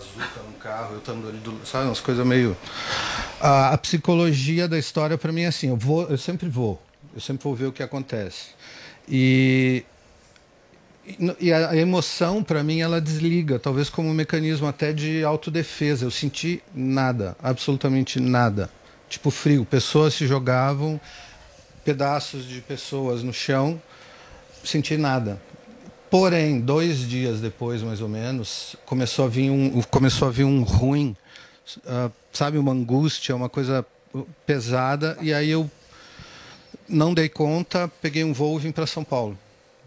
bazuca 0.00 0.40
no 0.46 0.54
carro, 0.54 0.94
eu 0.94 0.98
estando 0.98 1.28
ali 1.28 1.38
do, 1.38 1.66
sabe, 1.66 1.86
umas 1.86 2.00
coisas 2.00 2.26
meio 2.26 2.56
a, 3.40 3.70
a 3.74 3.78
psicologia 3.78 4.66
da 4.66 4.78
história 4.78 5.18
para 5.18 5.30
mim 5.32 5.42
é 5.42 5.46
assim, 5.46 5.68
eu 5.68 5.76
vou, 5.76 6.08
eu 6.08 6.18
sempre 6.18 6.48
vou, 6.48 6.80
eu 7.14 7.20
sempre 7.20 7.44
vou 7.44 7.54
ver 7.54 7.66
o 7.66 7.72
que 7.72 7.82
acontece. 7.82 8.48
E 9.08 9.84
e- 11.40 11.52
a, 11.52 11.70
a 11.70 11.76
emoção 11.76 12.42
para 12.42 12.62
mim 12.62 12.80
ela 12.80 13.00
desliga, 13.00 13.58
talvez 13.58 13.88
como 13.90 14.08
um 14.08 14.14
mecanismo 14.14 14.66
até 14.66 14.92
de 14.92 15.24
autodefesa. 15.24 16.04
Eu 16.04 16.10
senti 16.10 16.62
nada, 16.74 17.36
absolutamente 17.42 18.20
nada. 18.20 18.70
Tipo 19.08 19.30
frio, 19.30 19.64
pessoas 19.64 20.14
se 20.14 20.26
jogavam, 20.26 21.00
pedaços 21.84 22.46
de 22.46 22.60
pessoas 22.60 23.22
no 23.22 23.32
chão, 23.32 23.80
senti 24.62 24.96
nada. 24.96 25.40
Porém, 26.10 26.60
dois 26.60 27.08
dias 27.08 27.40
depois, 27.40 27.82
mais 27.82 28.00
ou 28.00 28.08
menos, 28.08 28.74
começou 28.84 29.26
a 29.26 29.28
vir 29.28 29.48
um, 29.50 29.80
começou 29.82 30.26
a 30.26 30.30
vir 30.30 30.44
um 30.44 30.64
ruim, 30.64 31.16
ah, 31.86 32.10
sabe, 32.32 32.58
uma 32.58 32.72
angústia, 32.72 33.34
uma 33.36 33.48
coisa 33.48 33.86
pesada. 34.44 35.16
E 35.20 35.32
aí 35.32 35.50
eu 35.50 35.70
não 36.88 37.14
dei 37.14 37.28
conta, 37.28 37.90
peguei 38.02 38.24
um 38.24 38.32
voo 38.32 38.58
e 38.58 38.62
vim 38.62 38.72
para 38.72 38.86
São 38.86 39.04
Paulo. 39.04 39.38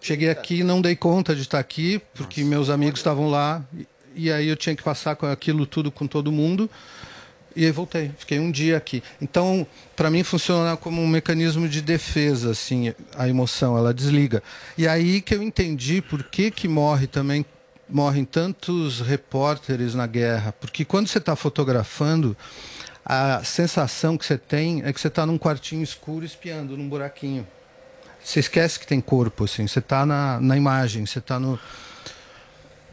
Cheguei 0.01 0.29
aqui, 0.29 0.63
não 0.63 0.81
dei 0.81 0.95
conta 0.95 1.35
de 1.35 1.41
estar 1.41 1.59
aqui, 1.59 2.01
porque 2.13 2.43
meus 2.43 2.69
amigos 2.69 2.99
estavam 2.99 3.29
lá. 3.29 3.61
E, 3.73 3.87
e 4.15 4.31
aí 4.31 4.47
eu 4.47 4.55
tinha 4.55 4.75
que 4.75 4.83
passar 4.83 5.17
com 5.17 5.25
aquilo 5.25 5.65
tudo 5.65 5.91
com 5.91 6.07
todo 6.07 6.31
mundo. 6.31 6.69
E 7.55 7.65
aí 7.65 7.71
voltei, 7.71 8.11
fiquei 8.17 8.39
um 8.39 8.49
dia 8.49 8.77
aqui. 8.77 9.03
Então, 9.21 9.65
para 9.95 10.09
mim 10.09 10.23
funciona 10.23 10.75
como 10.75 11.01
um 11.01 11.07
mecanismo 11.07 11.67
de 11.67 11.81
defesa, 11.81 12.51
assim, 12.51 12.93
a 13.15 13.27
emoção, 13.27 13.77
ela 13.77 13.93
desliga. 13.93 14.41
E 14.77 14.87
aí 14.87 15.21
que 15.21 15.35
eu 15.35 15.41
entendi 15.43 16.01
por 16.01 16.23
que 16.23 16.49
que 16.49 16.67
morre 16.67 17.07
também 17.07 17.45
morrem 17.87 18.25
tantos 18.25 19.01
repórteres 19.01 19.93
na 19.93 20.07
guerra, 20.07 20.53
porque 20.53 20.83
quando 20.83 21.07
você 21.07 21.19
está 21.19 21.35
fotografando, 21.35 22.35
a 23.05 23.43
sensação 23.43 24.17
que 24.17 24.25
você 24.25 24.37
tem 24.37 24.81
é 24.83 24.93
que 24.93 24.99
você 24.99 25.09
está 25.09 25.25
num 25.25 25.37
quartinho 25.37 25.83
escuro 25.83 26.25
espiando 26.25 26.77
num 26.77 26.87
buraquinho. 26.87 27.45
Você 28.23 28.39
esquece 28.39 28.79
que 28.79 28.87
tem 28.87 29.01
corpo, 29.01 29.43
assim. 29.43 29.67
Você 29.67 29.79
está 29.79 30.05
na, 30.05 30.39
na 30.39 30.55
imagem, 30.55 31.05
você 31.05 31.19
está 31.19 31.37
no. 31.37 31.59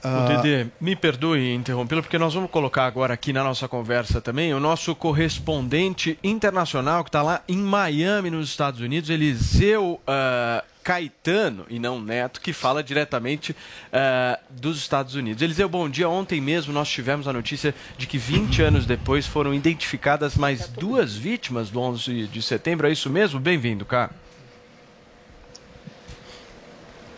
O 0.03 0.29
Dedê, 0.29 0.67
me 0.81 0.97
perdoe 0.97 1.55
interrompê-lo, 1.55 2.03
porque 2.03 2.19
nós 2.19 2.33
vamos 2.33 2.51
colocar 2.51 2.87
agora 2.87 3.13
aqui 3.13 3.33
na 3.33 3.45
nossa 3.45 3.69
conversa 3.69 4.21
também 4.21 4.55
o 4.55 4.61
nosso 4.61 4.95
correspondente 4.95 6.19
internacional 6.25 7.05
que 7.05 7.09
está 7.09 7.23
lá 7.23 7.43
em 7.47 7.59
Miami, 7.59 8.31
nos 8.31 8.49
Estados 8.49 8.81
Unidos, 8.81 9.11
Eliseu 9.11 10.01
ah, 10.07 10.65
Caetano, 10.83 11.67
e 11.69 11.79
não 11.79 12.01
Neto, 12.01 12.41
que 12.41 12.53
fala 12.53 12.83
diretamente 12.83 13.55
ah, 13.93 14.39
dos 14.49 14.79
Estados 14.79 15.15
Unidos. 15.15 15.43
Eliseu, 15.43 15.69
bom 15.69 15.89
dia. 15.89 16.09
Ontem 16.09 16.41
mesmo 16.41 16.73
nós 16.73 16.89
tivemos 16.89 17.29
a 17.29 17.33
notícia 17.33 17.75
de 17.99 18.07
que 18.07 18.17
20 18.17 18.63
anos 18.63 18.87
depois 18.87 19.27
foram 19.27 19.53
identificadas 19.53 20.37
mais 20.37 20.67
duas 20.69 21.15
vítimas 21.15 21.71
do 21.71 21.81
11 21.81 22.27
de 22.29 22.43
setembro. 22.43 22.87
É 22.87 22.93
isso 22.93 23.11
mesmo? 23.11 23.39
Bem-vindo, 23.39 23.85
cara. 23.85 24.11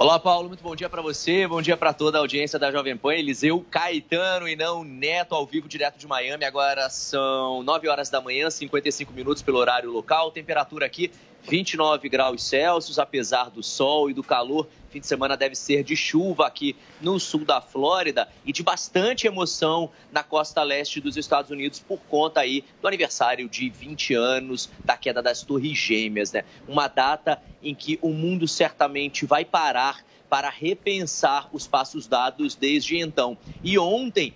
Olá, 0.03 0.19
Paulo, 0.19 0.49
muito 0.49 0.65
bom 0.65 0.75
dia 0.75 0.91
para 0.91 1.01
você, 1.01 1.47
bom 1.47 1.63
dia 1.63 1.77
para 1.77 1.93
toda 1.93 2.19
a 2.19 2.21
audiência 2.21 2.59
da 2.59 2.73
Jovem 2.73 2.97
Pan. 2.97 3.15
Eliseu 3.15 3.65
Caetano 3.71 4.49
e 4.49 4.57
não 4.57 4.83
Neto 4.83 5.33
ao 5.33 5.47
vivo 5.47 5.69
direto 5.69 5.97
de 5.97 6.09
Miami. 6.09 6.45
Agora 6.45 6.91
são 6.91 7.63
9 7.63 7.87
horas 7.87 8.11
da 8.11 8.21
manhã, 8.21 8.51
55 8.51 9.13
minutos 9.13 9.45
pelo 9.45 9.59
horário 9.59 9.93
local. 9.93 10.33
Temperatura 10.33 10.87
aqui 10.87 11.13
29 11.49 12.09
graus 12.09 12.43
Celsius, 12.43 12.99
apesar 12.99 13.49
do 13.49 13.63
sol 13.63 14.11
e 14.11 14.13
do 14.13 14.25
calor. 14.25 14.67
Fim 14.93 15.01
de 15.01 15.07
semana 15.07 15.39
deve 15.39 15.55
ser 15.55 15.83
de 15.83 15.97
chuva 15.97 16.47
aqui 16.47 16.77
no 17.01 17.19
sul 17.19 17.47
da 17.47 17.63
Flórida 17.63 18.29
e 18.45 18.53
de 18.53 18.63
bastante 18.63 19.27
emoção 19.27 19.91
na 20.13 20.23
costa 20.23 20.63
leste 20.63 21.01
dos 21.01 21.17
Estados 21.17 21.51
Unidos 21.51 21.81
por 21.81 21.99
conta 22.11 22.41
aí 22.41 22.63
do 22.83 22.87
aniversário 22.87 23.49
de 23.49 23.71
20 23.71 24.13
anos 24.13 24.69
da 24.85 24.95
queda 24.95 25.23
das 25.23 25.41
Torres 25.41 25.79
Gêmeas, 25.79 26.31
né? 26.33 26.45
Uma 26.69 26.89
data 26.89 27.41
em 27.63 27.75
que 27.75 27.99
o 28.03 28.11
mundo 28.11 28.47
certamente 28.47 29.25
vai 29.25 29.47
parar 29.47 30.05
para 30.29 30.51
repensar 30.51 31.49
os 31.55 31.67
passos 31.67 32.07
dados 32.07 32.55
desde 32.55 32.99
então. 32.99 33.39
E 33.65 33.79
ontem, 33.79 34.35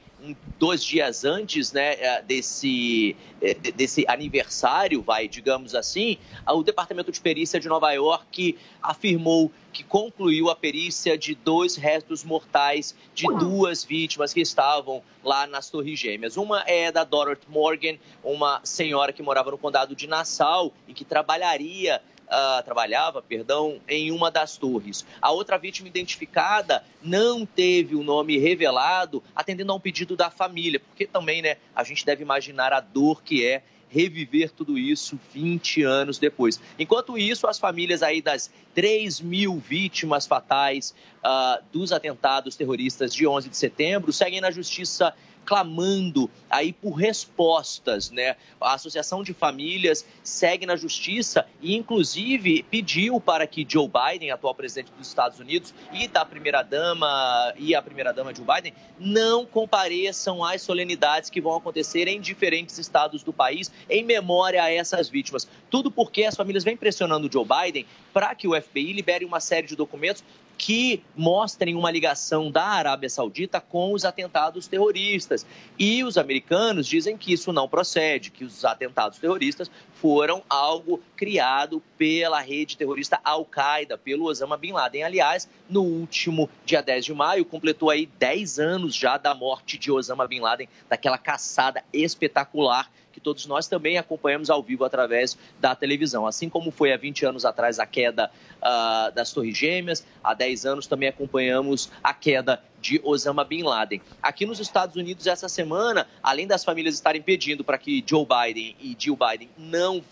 dois 0.58 0.82
dias 0.82 1.24
antes 1.24 1.72
né, 1.72 1.94
eh, 2.00 2.22
desse, 2.22 3.14
de- 3.40 3.72
desse 3.72 4.04
aniversário, 4.08 5.02
vai, 5.02 5.28
digamos 5.28 5.74
assim, 5.74 6.16
o 6.48 6.62
Departamento 6.62 7.12
de 7.12 7.20
Perícia 7.20 7.60
de 7.60 7.68
Nova 7.68 7.92
York 7.92 8.56
afirmou 8.82 9.52
que 9.72 9.84
concluiu 9.84 10.48
a 10.48 10.56
perícia 10.56 11.18
de 11.18 11.34
dois 11.34 11.76
restos 11.76 12.24
mortais 12.24 12.94
de 13.14 13.26
duas 13.38 13.84
vítimas 13.84 14.32
que 14.32 14.40
estavam 14.40 15.02
lá 15.22 15.46
nas 15.46 15.68
Torres 15.68 15.98
Gêmeas. 15.98 16.38
Uma 16.38 16.62
é 16.66 16.90
da 16.90 17.04
Dorothy 17.04 17.46
Morgan, 17.48 17.96
uma 18.24 18.60
senhora 18.64 19.12
que 19.12 19.22
morava 19.22 19.50
no 19.50 19.58
condado 19.58 19.94
de 19.94 20.06
Nassau 20.06 20.72
e 20.88 20.94
que 20.94 21.04
trabalharia 21.04 22.00
ah, 22.28 22.62
trabalhava, 22.64 23.22
perdão, 23.22 23.80
em 23.88 24.10
uma 24.10 24.30
das 24.30 24.56
torres. 24.56 25.06
A 25.20 25.30
outra 25.30 25.56
vítima 25.56 25.88
identificada 25.88 26.84
não 27.02 27.46
teve 27.46 27.94
o 27.94 28.02
nome 28.02 28.38
revelado, 28.38 29.22
atendendo 29.34 29.72
a 29.72 29.74
um 29.74 29.80
pedido 29.80 30.16
da 30.16 30.30
família, 30.30 30.80
porque 30.80 31.06
também, 31.06 31.42
né, 31.42 31.56
a 31.74 31.84
gente 31.84 32.04
deve 32.04 32.22
imaginar 32.22 32.72
a 32.72 32.80
dor 32.80 33.22
que 33.22 33.46
é 33.46 33.62
reviver 33.88 34.50
tudo 34.50 34.76
isso 34.76 35.18
20 35.32 35.82
anos 35.82 36.18
depois. 36.18 36.60
Enquanto 36.78 37.16
isso, 37.16 37.46
as 37.46 37.58
famílias 37.58 38.02
aí 38.02 38.20
das 38.20 38.50
3 38.74 39.20
mil 39.20 39.58
vítimas 39.58 40.26
fatais 40.26 40.94
ah, 41.22 41.60
dos 41.72 41.92
atentados 41.92 42.56
terroristas 42.56 43.14
de 43.14 43.26
11 43.26 43.48
de 43.48 43.56
setembro 43.56 44.12
seguem 44.12 44.40
na 44.40 44.50
justiça 44.50 45.14
clamando 45.46 46.28
aí 46.50 46.72
por 46.72 46.94
respostas, 46.94 48.10
né? 48.10 48.36
A 48.60 48.74
Associação 48.74 49.22
de 49.22 49.32
Famílias 49.32 50.04
segue 50.22 50.66
na 50.66 50.74
justiça 50.76 51.46
e 51.62 51.76
inclusive 51.76 52.64
pediu 52.64 53.20
para 53.20 53.46
que 53.46 53.64
Joe 53.66 53.88
Biden, 53.88 54.32
atual 54.32 54.54
presidente 54.54 54.90
dos 54.98 55.06
Estados 55.06 55.38
Unidos, 55.38 55.72
e 55.92 56.08
da 56.08 56.24
primeira-dama 56.24 57.54
e 57.56 57.74
a 57.74 57.80
primeira-dama 57.80 58.34
Joe 58.34 58.44
Biden 58.44 58.74
não 58.98 59.46
compareçam 59.46 60.44
às 60.44 60.62
solenidades 60.62 61.30
que 61.30 61.40
vão 61.40 61.56
acontecer 61.56 62.08
em 62.08 62.20
diferentes 62.20 62.76
estados 62.78 63.22
do 63.22 63.32
país 63.32 63.70
em 63.88 64.04
memória 64.04 64.62
a 64.62 64.72
essas 64.72 65.08
vítimas. 65.08 65.48
Tudo 65.70 65.90
porque 65.90 66.24
as 66.24 66.34
famílias 66.34 66.64
vêm 66.64 66.76
pressionando 66.76 67.30
Joe 67.32 67.46
Biden 67.46 67.86
para 68.12 68.34
que 68.34 68.48
o 68.48 68.60
FBI 68.60 68.92
libere 68.92 69.24
uma 69.24 69.40
série 69.40 69.66
de 69.66 69.76
documentos 69.76 70.24
que 70.58 71.02
mostrem 71.14 71.74
uma 71.74 71.90
ligação 71.90 72.50
da 72.50 72.64
Arábia 72.64 73.08
Saudita 73.08 73.60
com 73.60 73.92
os 73.92 74.04
atentados 74.04 74.66
terroristas. 74.66 75.46
E 75.78 76.02
os 76.02 76.16
americanos 76.16 76.86
dizem 76.86 77.16
que 77.16 77.32
isso 77.32 77.52
não 77.52 77.68
procede, 77.68 78.30
que 78.30 78.44
os 78.44 78.64
atentados 78.64 79.18
terroristas 79.18 79.70
foram 79.94 80.42
algo 80.48 81.00
criado 81.16 81.82
pela 81.96 82.40
rede 82.40 82.76
terrorista 82.76 83.20
Al-Qaeda, 83.24 83.96
pelo 83.96 84.26
Osama 84.26 84.56
Bin 84.56 84.72
Laden. 84.72 85.02
Aliás, 85.02 85.48
no 85.68 85.82
último 85.82 86.48
dia 86.64 86.82
10 86.82 87.06
de 87.06 87.14
maio, 87.14 87.44
completou 87.44 87.90
aí 87.90 88.06
10 88.18 88.58
anos 88.58 88.94
já 88.94 89.16
da 89.16 89.34
morte 89.34 89.78
de 89.78 89.90
Osama 89.90 90.26
Bin 90.26 90.40
Laden, 90.40 90.68
daquela 90.88 91.18
caçada 91.18 91.82
espetacular 91.92 92.90
todos 93.26 93.44
nós 93.46 93.66
também 93.66 93.98
acompanhamos 93.98 94.50
ao 94.50 94.62
vivo 94.62 94.84
através 94.84 95.36
da 95.58 95.74
televisão. 95.74 96.28
Assim 96.28 96.48
como 96.48 96.70
foi 96.70 96.92
há 96.92 96.96
20 96.96 97.26
anos 97.26 97.44
atrás 97.44 97.80
a 97.80 97.84
queda 97.84 98.30
ah, 98.62 99.10
das 99.12 99.32
Torres 99.32 99.58
Gêmeas, 99.58 100.06
há 100.22 100.32
10 100.32 100.64
anos 100.64 100.86
também 100.86 101.08
acompanhamos 101.08 101.90
a 102.04 102.14
queda 102.14 102.62
de 102.80 103.00
Osama 103.02 103.42
Bin 103.42 103.64
Laden. 103.64 104.00
Aqui 104.22 104.46
nos 104.46 104.60
Estados 104.60 104.94
Unidos, 104.94 105.26
essa 105.26 105.48
semana, 105.48 106.06
além 106.22 106.46
das 106.46 106.64
famílias 106.64 106.94
estarem 106.94 107.20
pedindo 107.20 107.64
para 107.64 107.78
que 107.78 108.04
Joe 108.06 108.24
Biden 108.24 108.76
e 108.80 108.96
Jill 108.96 109.16
Biden 109.16 109.50
não 109.58 110.04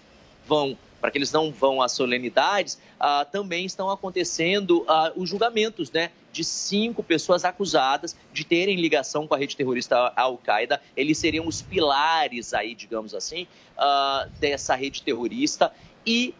vão 0.44 0.76
para 1.04 1.10
que 1.10 1.18
eles 1.18 1.30
não 1.30 1.52
vão 1.52 1.82
às 1.82 1.92
solenidades, 1.92 2.78
ah, 2.98 3.26
também 3.30 3.66
estão 3.66 3.90
acontecendo 3.90 4.86
ah, 4.88 5.12
os 5.14 5.28
julgamentos, 5.28 5.90
né? 5.90 6.10
De 6.32 6.42
cinco 6.42 7.02
pessoas 7.02 7.44
acusadas 7.44 8.16
de 8.32 8.42
terem 8.42 8.80
ligação 8.80 9.26
com 9.26 9.34
a 9.34 9.36
rede 9.36 9.54
terrorista 9.54 10.14
Al-Qaeda. 10.16 10.80
Eles 10.96 11.18
seriam 11.18 11.46
os 11.46 11.60
pilares 11.60 12.54
aí, 12.54 12.74
digamos 12.74 13.14
assim, 13.14 13.46
ah, 13.76 14.26
dessa 14.40 14.74
rede 14.74 15.02
terrorista. 15.02 15.70
E 16.06 16.34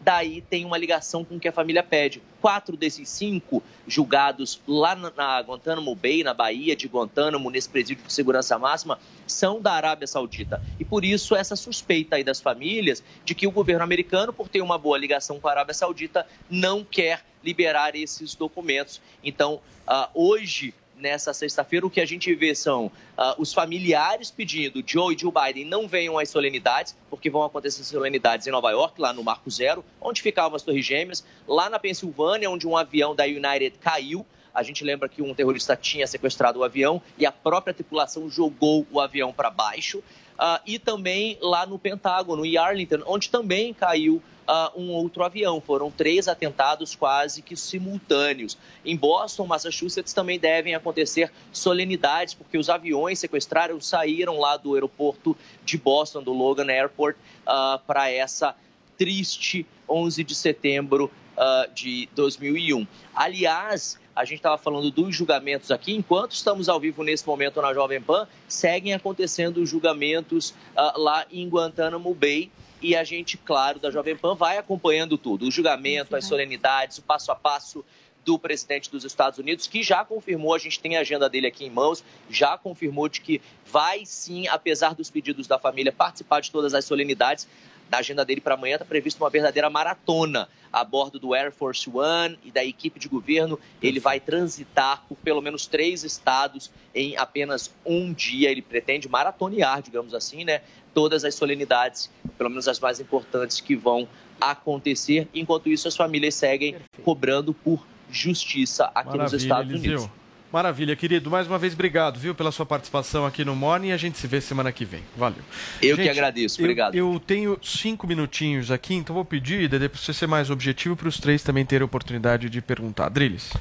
daí 0.00 0.40
tem 0.40 0.64
uma 0.64 0.78
ligação 0.78 1.24
com 1.24 1.36
o 1.36 1.40
que 1.40 1.48
a 1.48 1.52
família 1.52 1.82
pede. 1.82 2.22
Quatro 2.40 2.76
desses 2.76 3.08
cinco 3.08 3.62
julgados 3.86 4.60
lá 4.66 4.94
na, 4.94 5.10
na 5.10 5.40
Guantánamo 5.40 5.94
Bay, 5.94 6.22
na 6.22 6.32
Bahia 6.32 6.74
de 6.74 6.88
Guantánamo, 6.88 7.50
nesse 7.50 7.68
presídio 7.68 8.04
de 8.04 8.12
segurança 8.12 8.58
máxima, 8.58 8.98
são 9.26 9.60
da 9.60 9.72
Arábia 9.72 10.06
Saudita. 10.06 10.62
E 10.78 10.84
por 10.84 11.04
isso 11.04 11.36
essa 11.36 11.54
suspeita 11.54 12.16
aí 12.16 12.24
das 12.24 12.40
famílias 12.40 13.02
de 13.24 13.34
que 13.34 13.46
o 13.46 13.50
governo 13.50 13.84
americano, 13.84 14.32
por 14.32 14.48
ter 14.48 14.62
uma 14.62 14.78
boa 14.78 14.96
ligação 14.96 15.38
com 15.38 15.48
a 15.48 15.50
Arábia 15.50 15.74
Saudita, 15.74 16.26
não 16.48 16.84
quer 16.84 17.24
liberar 17.44 17.94
esses 17.94 18.34
documentos. 18.34 19.00
Então, 19.22 19.60
ah, 19.86 20.08
hoje 20.14 20.74
nessa 21.00 21.32
sexta-feira, 21.32 21.86
o 21.86 21.90
que 21.90 22.00
a 22.00 22.06
gente 22.06 22.32
vê 22.34 22.54
são 22.54 22.90
ah, 23.16 23.34
os 23.38 23.52
familiares 23.52 24.30
pedindo 24.30 24.82
Joe 24.86 25.14
e 25.14 25.18
Joe 25.18 25.32
Biden 25.32 25.64
não 25.64 25.88
venham 25.88 26.18
às 26.18 26.28
solenidades, 26.28 26.96
porque 27.08 27.30
vão 27.30 27.42
acontecer 27.42 27.82
solenidades 27.84 28.46
em 28.46 28.50
Nova 28.50 28.70
York, 28.70 29.00
lá 29.00 29.12
no 29.12 29.24
Marco 29.24 29.50
Zero, 29.50 29.84
onde 30.00 30.22
ficavam 30.22 30.56
as 30.56 30.62
Torres 30.62 30.84
Gêmeas, 30.84 31.24
lá 31.48 31.68
na 31.68 31.78
Pensilvânia, 31.78 32.50
onde 32.50 32.66
um 32.66 32.76
avião 32.76 33.14
da 33.14 33.24
United 33.24 33.78
caiu. 33.80 34.24
A 34.54 34.62
gente 34.62 34.84
lembra 34.84 35.08
que 35.08 35.22
um 35.22 35.34
terrorista 35.34 35.76
tinha 35.76 36.06
sequestrado 36.06 36.58
o 36.58 36.64
avião 36.64 37.00
e 37.16 37.24
a 37.24 37.32
própria 37.32 37.72
tripulação 37.72 38.28
jogou 38.28 38.86
o 38.90 39.00
avião 39.00 39.32
para 39.32 39.48
baixo. 39.48 40.02
Ah, 40.38 40.60
e 40.66 40.78
também 40.78 41.38
lá 41.40 41.66
no 41.66 41.78
Pentágono, 41.78 42.44
em 42.44 42.56
Arlington, 42.56 43.02
onde 43.06 43.28
também 43.28 43.74
caiu 43.74 44.22
ah, 44.52 44.72
um 44.74 44.90
outro 44.90 45.22
avião. 45.22 45.60
Foram 45.60 45.92
três 45.92 46.26
atentados 46.26 46.96
quase 46.96 47.40
que 47.40 47.54
simultâneos. 47.54 48.58
Em 48.84 48.96
Boston, 48.96 49.46
Massachusetts, 49.46 50.12
também 50.12 50.40
devem 50.40 50.74
acontecer 50.74 51.30
solenidades, 51.52 52.34
porque 52.34 52.58
os 52.58 52.68
aviões 52.68 53.20
sequestraram 53.20 53.80
saíram 53.80 54.40
lá 54.40 54.56
do 54.56 54.74
aeroporto 54.74 55.36
de 55.64 55.78
Boston, 55.78 56.24
do 56.24 56.32
Logan 56.32 56.66
Airport, 56.66 57.16
ah, 57.46 57.80
para 57.86 58.10
essa 58.10 58.56
triste 58.98 59.64
11 59.88 60.24
de 60.24 60.34
setembro 60.34 61.08
ah, 61.36 61.68
de 61.72 62.08
2001. 62.16 62.84
Aliás, 63.14 64.00
a 64.16 64.24
gente 64.24 64.38
estava 64.38 64.58
falando 64.58 64.90
dos 64.90 65.14
julgamentos 65.14 65.70
aqui, 65.70 65.94
enquanto 65.94 66.32
estamos 66.32 66.68
ao 66.68 66.80
vivo 66.80 67.04
nesse 67.04 67.24
momento 67.24 67.62
na 67.62 67.72
Jovem 67.72 68.02
Pan, 68.02 68.26
seguem 68.48 68.94
acontecendo 68.94 69.58
os 69.58 69.70
julgamentos 69.70 70.52
ah, 70.74 70.94
lá 70.96 71.24
em 71.30 71.48
Guantánamo 71.48 72.12
Bay. 72.12 72.50
E 72.82 72.96
a 72.96 73.04
gente, 73.04 73.36
claro, 73.36 73.78
da 73.78 73.90
Jovem 73.90 74.16
Pan 74.16 74.34
vai 74.34 74.58
acompanhando 74.58 75.18
tudo: 75.18 75.46
o 75.46 75.50
julgamento, 75.50 76.16
as 76.16 76.24
solenidades, 76.24 76.98
o 76.98 77.02
passo 77.02 77.30
a 77.30 77.34
passo 77.34 77.84
do 78.24 78.38
presidente 78.38 78.90
dos 78.90 79.04
Estados 79.04 79.38
Unidos, 79.38 79.66
que 79.66 79.82
já 79.82 80.04
confirmou, 80.04 80.54
a 80.54 80.58
gente 80.58 80.78
tem 80.78 80.96
a 80.96 81.00
agenda 81.00 81.28
dele 81.28 81.46
aqui 81.46 81.64
em 81.64 81.70
mãos, 81.70 82.04
já 82.28 82.56
confirmou 82.56 83.08
de 83.08 83.20
que 83.20 83.40
vai 83.66 84.04
sim, 84.04 84.46
apesar 84.48 84.94
dos 84.94 85.10
pedidos 85.10 85.46
da 85.46 85.58
família, 85.58 85.92
participar 85.92 86.40
de 86.40 86.50
todas 86.50 86.74
as 86.74 86.84
solenidades. 86.84 87.48
Na 87.90 87.98
agenda 87.98 88.24
dele 88.24 88.40
para 88.40 88.54
amanhã 88.54 88.74
está 88.74 88.84
prevista 88.84 89.22
uma 89.22 89.30
verdadeira 89.30 89.68
maratona 89.68 90.48
a 90.72 90.84
bordo 90.84 91.18
do 91.18 91.34
Air 91.34 91.50
Force 91.50 91.90
One 91.92 92.38
e 92.44 92.52
da 92.52 92.64
equipe 92.64 93.00
de 93.00 93.08
governo. 93.08 93.58
Ele 93.82 93.98
vai 93.98 94.20
transitar 94.20 95.02
por 95.08 95.16
pelo 95.16 95.40
menos 95.40 95.66
três 95.66 96.04
estados 96.04 96.70
em 96.94 97.16
apenas 97.16 97.74
um 97.84 98.12
dia. 98.12 98.48
Ele 98.48 98.62
pretende 98.62 99.08
maratonear, 99.08 99.82
digamos 99.82 100.14
assim, 100.14 100.44
né? 100.44 100.62
Todas 100.94 101.24
as 101.24 101.34
solenidades, 101.34 102.08
pelo 102.40 102.48
menos 102.48 102.66
as 102.66 102.80
mais 102.80 102.98
importantes, 102.98 103.60
que 103.60 103.76
vão 103.76 104.08
acontecer. 104.40 105.28
Enquanto 105.34 105.68
isso, 105.68 105.86
as 105.86 105.94
famílias 105.94 106.34
seguem 106.34 106.74
cobrando 107.04 107.52
por 107.52 107.86
justiça 108.10 108.90
aqui 108.94 109.18
nos 109.18 109.34
Estados 109.34 109.70
Eliseu. 109.70 109.98
Unidos. 109.98 110.10
Maravilha, 110.50 110.96
querido. 110.96 111.30
Mais 111.30 111.46
uma 111.46 111.58
vez, 111.58 111.74
obrigado, 111.74 112.18
viu, 112.18 112.34
pela 112.34 112.50
sua 112.50 112.64
participação 112.64 113.26
aqui 113.26 113.44
no 113.44 113.54
Morning. 113.54 113.92
A 113.92 113.96
gente 113.98 114.16
se 114.16 114.26
vê 114.26 114.40
semana 114.40 114.72
que 114.72 114.86
vem. 114.86 115.02
Valeu. 115.14 115.42
Eu 115.82 115.96
que 115.96 116.08
agradeço. 116.08 116.58
eu- 116.60 116.64
Obrigado. 116.64 116.94
Eu, 116.94 117.20
tenho 117.24 117.58
cinco 117.62 118.06
minutinhos 118.06 118.70
aqui, 118.70 118.94
então 118.94 119.14
vou 119.14 119.24
pedir, 119.24 119.68
Dedê, 119.68 119.88
para 119.90 120.00
você 120.00 120.14
ser 120.14 120.26
mais 120.26 120.48
objetivo, 120.48 120.96
para 120.96 121.08
os 121.08 121.18
três 121.20 121.42
também 121.42 121.66
terem 121.66 121.82
a 121.82 121.84
oportunidade 121.84 122.48
de 122.48 122.60
perguntar. 122.62 123.10
Drilis. 123.10 123.52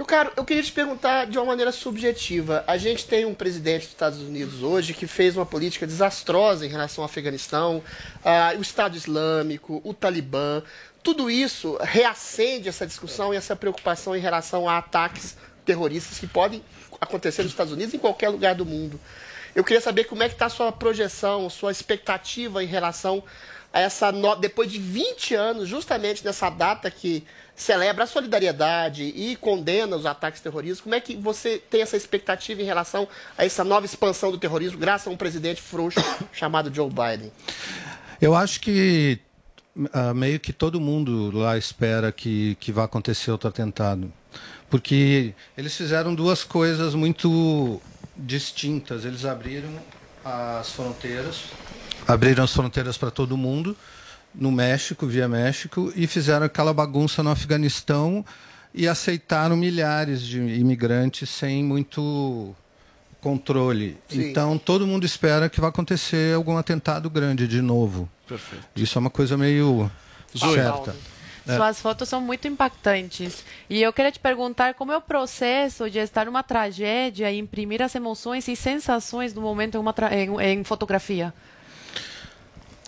Meu 0.00 0.06
caro, 0.06 0.32
eu 0.34 0.46
queria 0.46 0.62
te 0.62 0.72
perguntar 0.72 1.26
de 1.26 1.36
uma 1.36 1.44
maneira 1.44 1.70
subjetiva. 1.70 2.64
A 2.66 2.78
gente 2.78 3.04
tem 3.04 3.26
um 3.26 3.34
presidente 3.34 3.82
dos 3.82 3.90
Estados 3.90 4.18
Unidos 4.20 4.62
hoje 4.62 4.94
que 4.94 5.06
fez 5.06 5.36
uma 5.36 5.44
política 5.44 5.86
desastrosa 5.86 6.64
em 6.64 6.70
relação 6.70 7.04
ao 7.04 7.04
Afeganistão, 7.04 7.82
ah, 8.24 8.54
o 8.56 8.62
Estado 8.62 8.96
Islâmico, 8.96 9.78
o 9.84 9.92
Talibã. 9.92 10.62
Tudo 11.02 11.30
isso 11.30 11.76
reacende 11.82 12.66
essa 12.66 12.86
discussão 12.86 13.34
e 13.34 13.36
essa 13.36 13.54
preocupação 13.54 14.16
em 14.16 14.20
relação 14.20 14.66
a 14.66 14.78
ataques 14.78 15.36
terroristas 15.66 16.18
que 16.18 16.26
podem 16.26 16.64
acontecer 16.98 17.42
nos 17.42 17.52
Estados 17.52 17.74
Unidos 17.74 17.92
em 17.92 17.98
qualquer 17.98 18.30
lugar 18.30 18.54
do 18.54 18.64
mundo. 18.64 18.98
Eu 19.54 19.62
queria 19.62 19.82
saber 19.82 20.04
como 20.04 20.22
é 20.22 20.28
que 20.28 20.34
está 20.34 20.46
a 20.46 20.48
sua 20.48 20.72
projeção, 20.72 21.50
sua 21.50 21.72
expectativa 21.72 22.64
em 22.64 22.66
relação 22.66 23.22
a 23.70 23.80
essa 23.80 24.10
no... 24.10 24.34
depois 24.34 24.72
de 24.72 24.78
20 24.78 25.34
anos, 25.34 25.68
justamente 25.68 26.24
nessa 26.24 26.48
data 26.48 26.90
que 26.90 27.22
celebra 27.60 28.04
a 28.04 28.06
solidariedade 28.06 29.02
e 29.02 29.36
condena 29.36 29.94
os 29.94 30.06
ataques 30.06 30.40
terroristas, 30.40 30.80
como 30.80 30.94
é 30.94 31.00
que 31.00 31.14
você 31.14 31.58
tem 31.58 31.82
essa 31.82 31.96
expectativa 31.96 32.62
em 32.62 32.64
relação 32.64 33.06
a 33.36 33.44
essa 33.44 33.62
nova 33.62 33.84
expansão 33.84 34.30
do 34.30 34.38
terrorismo, 34.38 34.78
graças 34.78 35.06
a 35.06 35.10
um 35.10 35.16
presidente 35.16 35.60
frouxo 35.60 36.00
chamado 36.32 36.74
Joe 36.74 36.88
Biden? 36.88 37.30
Eu 38.20 38.34
acho 38.34 38.60
que 38.60 39.18
ah, 39.92 40.14
meio 40.14 40.40
que 40.40 40.52
todo 40.52 40.80
mundo 40.80 41.30
lá 41.36 41.58
espera 41.58 42.10
que, 42.10 42.56
que 42.58 42.72
vá 42.72 42.84
acontecer 42.84 43.30
outro 43.30 43.48
atentado. 43.48 44.10
Porque 44.70 45.34
eles 45.56 45.76
fizeram 45.76 46.14
duas 46.14 46.44
coisas 46.44 46.94
muito 46.94 47.80
distintas. 48.16 49.04
Eles 49.04 49.24
abriram 49.24 49.70
as 50.24 50.70
fronteiras, 50.70 51.44
abriram 52.06 52.44
as 52.44 52.52
fronteiras 52.52 52.96
para 52.96 53.10
todo 53.10 53.36
mundo, 53.36 53.76
no 54.34 54.50
México, 54.52 55.06
via 55.06 55.28
México, 55.28 55.92
e 55.96 56.06
fizeram 56.06 56.46
aquela 56.46 56.72
bagunça 56.72 57.22
no 57.22 57.30
Afeganistão 57.30 58.24
e 58.72 58.86
aceitaram 58.86 59.56
milhares 59.56 60.22
de 60.22 60.38
imigrantes 60.40 61.28
sem 61.28 61.64
muito 61.64 62.54
controle. 63.20 63.98
Sim. 64.08 64.30
Então 64.30 64.56
todo 64.56 64.86
mundo 64.86 65.04
espera 65.04 65.48
que 65.48 65.60
vai 65.60 65.68
acontecer 65.70 66.34
algum 66.34 66.56
atentado 66.56 67.10
grande 67.10 67.46
de 67.46 67.60
novo. 67.60 68.08
Perfeito. 68.26 68.64
Isso 68.76 68.96
é 68.96 69.00
uma 69.00 69.10
coisa 69.10 69.36
meio 69.36 69.90
certa. 70.34 70.94
É. 71.46 71.56
Suas 71.56 71.80
fotos 71.80 72.08
são 72.08 72.20
muito 72.20 72.46
impactantes. 72.46 73.44
E 73.68 73.82
eu 73.82 73.92
queria 73.92 74.12
te 74.12 74.20
perguntar 74.20 74.74
como 74.74 74.92
é 74.92 74.96
o 74.96 75.00
processo 75.00 75.90
de 75.90 75.98
estar 75.98 76.26
numa 76.26 76.42
tragédia 76.42 77.30
e 77.32 77.38
imprimir 77.38 77.82
as 77.82 77.94
emoções 77.94 78.46
e 78.46 78.54
sensações 78.54 79.32
do 79.32 79.40
momento 79.40 79.74
em, 79.76 79.78
uma 79.80 79.92
tra- 79.92 80.14
em- 80.14 80.40
em 80.40 80.62
fotografia. 80.64 81.34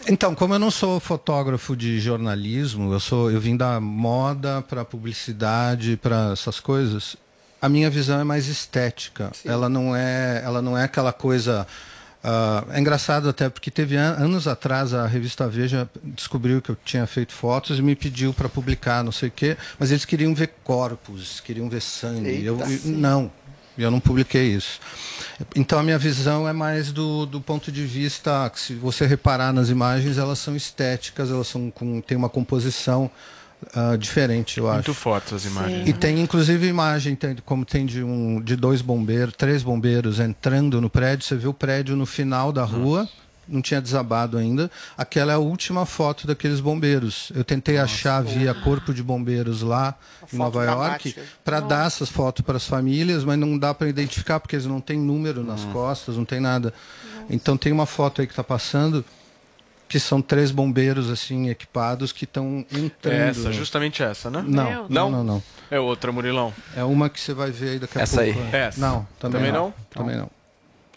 Então, 0.08 0.34
como 0.34 0.54
eu 0.54 0.58
não 0.58 0.70
sou 0.70 0.98
fotógrafo 0.98 1.76
de 1.76 2.00
jornalismo, 2.00 2.92
eu 2.92 3.00
sou, 3.00 3.30
eu 3.30 3.40
vim 3.40 3.56
da 3.56 3.78
moda 3.80 4.62
para 4.62 4.84
publicidade, 4.84 5.96
para 5.96 6.30
essas 6.32 6.58
coisas. 6.58 7.16
A 7.60 7.68
minha 7.68 7.88
visão 7.88 8.18
é 8.20 8.24
mais 8.24 8.48
estética. 8.48 9.30
Ela 9.44 9.68
não 9.68 9.94
é, 9.94 10.42
ela 10.44 10.60
não 10.60 10.76
é 10.76 10.82
aquela 10.84 11.12
coisa. 11.12 11.64
ah, 12.24 12.64
é 12.70 12.80
engraçado 12.80 13.28
até 13.28 13.48
porque 13.48 13.70
teve 13.70 13.96
an- 13.96 14.16
anos 14.18 14.48
atrás 14.48 14.92
a 14.92 15.06
revista 15.06 15.46
Veja 15.48 15.88
descobriu 16.02 16.60
que 16.60 16.70
eu 16.70 16.76
tinha 16.84 17.06
feito 17.06 17.32
fotos 17.32 17.78
e 17.78 17.82
me 17.82 17.94
pediu 17.94 18.34
para 18.34 18.48
publicar, 18.48 19.04
não 19.04 19.12
sei 19.12 19.28
o 19.28 19.32
quê, 19.32 19.56
mas 19.78 19.92
eles 19.92 20.04
queriam 20.04 20.34
ver 20.34 20.50
corpos, 20.64 21.38
queriam 21.40 21.68
ver 21.68 21.80
sangue. 21.80 22.44
Eu, 22.44 22.54
Eita, 22.58 22.68
eu- 22.72 22.78
sim. 22.80 22.92
não, 22.96 23.30
eu 23.76 23.90
não 23.90 24.00
publiquei 24.00 24.54
isso. 24.54 24.80
Então 25.56 25.78
a 25.78 25.82
minha 25.82 25.98
visão 25.98 26.48
é 26.48 26.52
mais 26.52 26.92
do, 26.92 27.26
do 27.26 27.40
ponto 27.40 27.72
de 27.72 27.84
vista 27.84 28.48
que 28.50 28.60
se 28.60 28.74
você 28.74 29.06
reparar 29.06 29.52
nas 29.52 29.68
imagens, 29.68 30.18
elas 30.18 30.38
são 30.38 30.54
estéticas, 30.54 31.30
elas 31.30 31.46
são 31.46 31.70
com, 31.70 32.00
tem 32.00 32.16
uma 32.16 32.28
composição 32.28 33.10
ah, 33.74 33.96
diferente, 33.96 34.58
eu 34.58 34.64
Muito 34.64 34.90
acho. 34.90 34.94
fortes 34.94 35.32
as 35.32 35.44
imagens. 35.44 35.88
E 35.88 35.92
tem 35.92 36.20
inclusive 36.20 36.66
imagem, 36.66 37.14
tem, 37.14 37.36
como 37.44 37.64
tem 37.64 37.86
de, 37.86 38.02
um, 38.02 38.40
de 38.40 38.56
dois 38.56 38.82
bombeiros, 38.82 39.34
três 39.36 39.62
bombeiros 39.62 40.18
entrando 40.18 40.80
no 40.80 40.90
prédio, 40.90 41.24
você 41.24 41.36
vê 41.36 41.46
o 41.46 41.54
prédio 41.54 41.96
no 41.96 42.04
final 42.04 42.52
da 42.52 42.64
rua, 42.64 43.08
não 43.48 43.60
tinha 43.60 43.80
desabado 43.80 44.38
ainda. 44.38 44.70
Aquela 44.96 45.32
é 45.32 45.34
a 45.34 45.38
última 45.38 45.84
foto 45.84 46.26
daqueles 46.26 46.60
bombeiros. 46.60 47.32
Eu 47.34 47.44
tentei 47.44 47.78
achar 47.78 48.22
via 48.22 48.54
corpo 48.54 48.94
de 48.94 49.02
bombeiros 49.02 49.62
lá 49.62 49.94
em 50.22 50.26
foto 50.26 50.36
Nova 50.36 50.64
York 50.64 51.14
para 51.44 51.60
dar 51.60 51.86
essas 51.86 52.08
fotos 52.08 52.44
para 52.44 52.56
as 52.56 52.66
famílias, 52.66 53.24
mas 53.24 53.38
não 53.38 53.58
dá 53.58 53.74
para 53.74 53.88
identificar 53.88 54.40
porque 54.40 54.56
eles 54.56 54.66
não 54.66 54.80
têm 54.80 54.98
número 54.98 55.42
nas 55.44 55.64
costas, 55.66 56.16
não 56.16 56.24
tem 56.24 56.40
nada. 56.40 56.72
Então 57.28 57.56
tem 57.56 57.72
uma 57.72 57.86
foto 57.86 58.20
aí 58.20 58.26
que 58.26 58.32
está 58.32 58.44
passando 58.44 59.04
que 59.88 60.00
são 60.00 60.22
três 60.22 60.50
bombeiros 60.50 61.10
assim 61.10 61.50
equipados 61.50 62.12
que 62.12 62.24
estão 62.24 62.64
entrando. 62.72 63.14
É 63.14 63.28
essa, 63.28 63.52
justamente 63.52 64.02
essa, 64.02 64.30
né? 64.30 64.42
Não, 64.46 64.86
não, 64.88 65.10
não, 65.10 65.22
não. 65.24 65.42
É 65.70 65.78
outra, 65.78 66.10
Murilão. 66.10 66.50
É 66.74 66.82
uma 66.82 67.10
que 67.10 67.20
você 67.20 67.34
vai 67.34 67.50
ver 67.50 67.72
aí 67.72 67.78
daqui 67.78 67.98
a 67.98 68.00
Essa 68.02 68.22
pouco. 68.22 68.38
aí. 68.40 68.44
né? 68.46 68.58
Essa. 68.68 68.80
Não, 68.80 69.06
também, 69.18 69.38
Também 69.40 69.52
não. 69.52 69.64
não? 69.66 69.74
Também 69.90 70.16
não. 70.16 70.30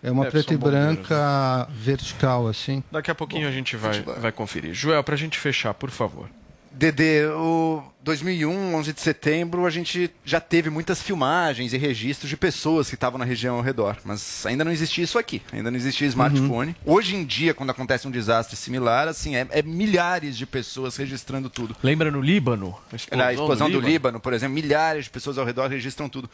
É 0.05 0.11
uma 0.11 0.25
preta 0.25 0.53
e 0.53 0.57
bombeiro, 0.57 0.85
branca 0.85 1.67
vertical 1.71 2.47
assim. 2.47 2.83
Daqui 2.91 3.09
a 3.09 3.15
pouquinho 3.15 3.47
a 3.47 3.51
gente 3.51 3.75
vai, 3.75 4.01
vai 4.01 4.31
conferir. 4.31 4.73
Joel, 4.73 5.03
para 5.03 5.15
a 5.15 5.17
gente 5.17 5.39
fechar, 5.39 5.73
por 5.73 5.89
favor. 5.89 6.29
Dedê, 6.71 7.25
o 7.27 7.81
2001, 8.03 8.75
11 8.75 8.93
de 8.93 8.99
setembro, 8.99 9.65
a 9.65 9.69
gente 9.69 10.11
já 10.25 10.41
teve 10.41 10.69
muitas 10.69 11.01
filmagens 11.01 11.71
e 11.71 11.77
registros 11.77 12.29
de 12.29 12.35
pessoas 12.35 12.89
que 12.89 12.95
estavam 12.95 13.17
na 13.17 13.23
região 13.23 13.55
ao 13.55 13.61
redor, 13.61 13.95
mas 14.03 14.45
ainda 14.45 14.65
não 14.65 14.73
existia 14.73 15.05
isso 15.05 15.17
aqui, 15.17 15.41
ainda 15.53 15.71
não 15.71 15.77
existia 15.77 16.05
smartphone. 16.07 16.75
Hoje 16.85 17.15
em 17.15 17.23
dia, 17.23 17.53
quando 17.53 17.69
acontece 17.69 18.05
um 18.09 18.11
desastre 18.11 18.57
similar, 18.57 19.07
assim, 19.07 19.37
é, 19.37 19.47
é 19.51 19.61
milhares 19.61 20.37
de 20.37 20.45
pessoas 20.45 20.97
registrando 20.97 21.49
tudo. 21.49 21.77
Lembra 21.81 22.11
no 22.11 22.19
Líbano? 22.19 22.77
A 23.09 23.15
Na 23.15 23.31
explosão 23.31 23.71
do 23.71 23.79
Líbano, 23.79 24.19
por 24.19 24.33
exemplo, 24.33 24.53
milhares 24.53 25.05
de 25.05 25.09
pessoas 25.09 25.37
ao 25.37 25.45
redor 25.45 25.69
registram 25.69 26.09
tudo. 26.09 26.29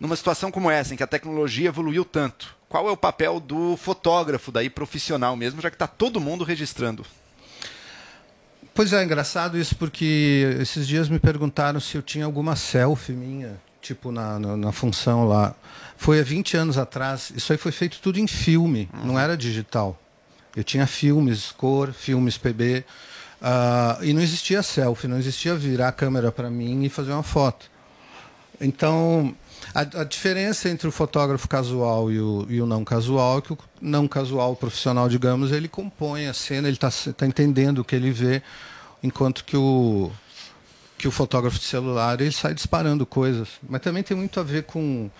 Numa 0.00 0.16
situação 0.16 0.50
como 0.50 0.70
essa, 0.70 0.94
em 0.94 0.96
que 0.96 1.02
a 1.02 1.06
tecnologia 1.06 1.68
evoluiu 1.68 2.04
tanto, 2.04 2.56
qual 2.72 2.88
é 2.88 2.90
o 2.90 2.96
papel 2.96 3.38
do 3.38 3.76
fotógrafo 3.76 4.50
daí 4.50 4.70
profissional 4.70 5.36
mesmo, 5.36 5.60
já 5.60 5.68
que 5.68 5.74
está 5.74 5.86
todo 5.86 6.18
mundo 6.18 6.42
registrando? 6.42 7.04
Pois 8.72 8.94
é, 8.94 9.04
engraçado 9.04 9.58
isso 9.58 9.76
porque 9.76 10.56
esses 10.58 10.88
dias 10.88 11.10
me 11.10 11.18
perguntaram 11.18 11.78
se 11.78 11.98
eu 11.98 12.00
tinha 12.00 12.24
alguma 12.24 12.56
selfie 12.56 13.12
minha, 13.12 13.60
tipo 13.82 14.10
na, 14.10 14.38
na, 14.38 14.56
na 14.56 14.72
função 14.72 15.28
lá. 15.28 15.54
Foi 15.98 16.18
há 16.18 16.22
20 16.22 16.56
anos 16.56 16.78
atrás. 16.78 17.30
Isso 17.36 17.52
aí 17.52 17.58
foi 17.58 17.72
feito 17.72 18.00
tudo 18.00 18.18
em 18.18 18.26
filme, 18.26 18.88
não 19.04 19.18
era 19.18 19.36
digital. 19.36 20.00
Eu 20.56 20.64
tinha 20.64 20.86
filmes 20.86 21.52
cor, 21.52 21.92
filmes 21.92 22.38
PB, 22.38 22.86
ah, 23.42 23.98
e 24.00 24.14
não 24.14 24.22
existia 24.22 24.62
selfie, 24.62 25.08
não 25.08 25.18
existia 25.18 25.54
virar 25.54 25.88
a 25.88 25.92
câmera 25.92 26.32
para 26.32 26.48
mim 26.48 26.84
e 26.84 26.88
fazer 26.88 27.12
uma 27.12 27.22
foto. 27.22 27.70
Então, 28.58 29.34
a, 29.74 29.80
a 29.80 30.04
diferença 30.04 30.68
entre 30.68 30.86
o 30.86 30.92
fotógrafo 30.92 31.48
casual 31.48 32.10
e 32.10 32.20
o, 32.20 32.46
e 32.48 32.60
o 32.60 32.66
não 32.66 32.84
casual 32.84 33.38
é 33.38 33.40
que 33.40 33.52
o 33.52 33.58
não 33.80 34.06
casual 34.06 34.54
profissional, 34.54 35.08
digamos, 35.08 35.52
ele 35.52 35.68
compõe 35.68 36.26
a 36.26 36.34
cena, 36.34 36.68
ele 36.68 36.76
está 36.76 36.90
tá 37.12 37.26
entendendo 37.26 37.78
o 37.78 37.84
que 37.84 37.96
ele 37.96 38.10
vê, 38.10 38.42
enquanto 39.02 39.44
que 39.44 39.56
o, 39.56 40.10
que 40.98 41.08
o 41.08 41.10
fotógrafo 41.10 41.58
de 41.58 41.64
celular 41.64 42.20
ele 42.20 42.32
sai 42.32 42.54
disparando 42.54 43.06
coisas. 43.06 43.48
Mas 43.68 43.80
também 43.80 44.02
tem 44.02 44.16
muito 44.16 44.38
a 44.38 44.42
ver 44.42 44.64
com 44.64 45.10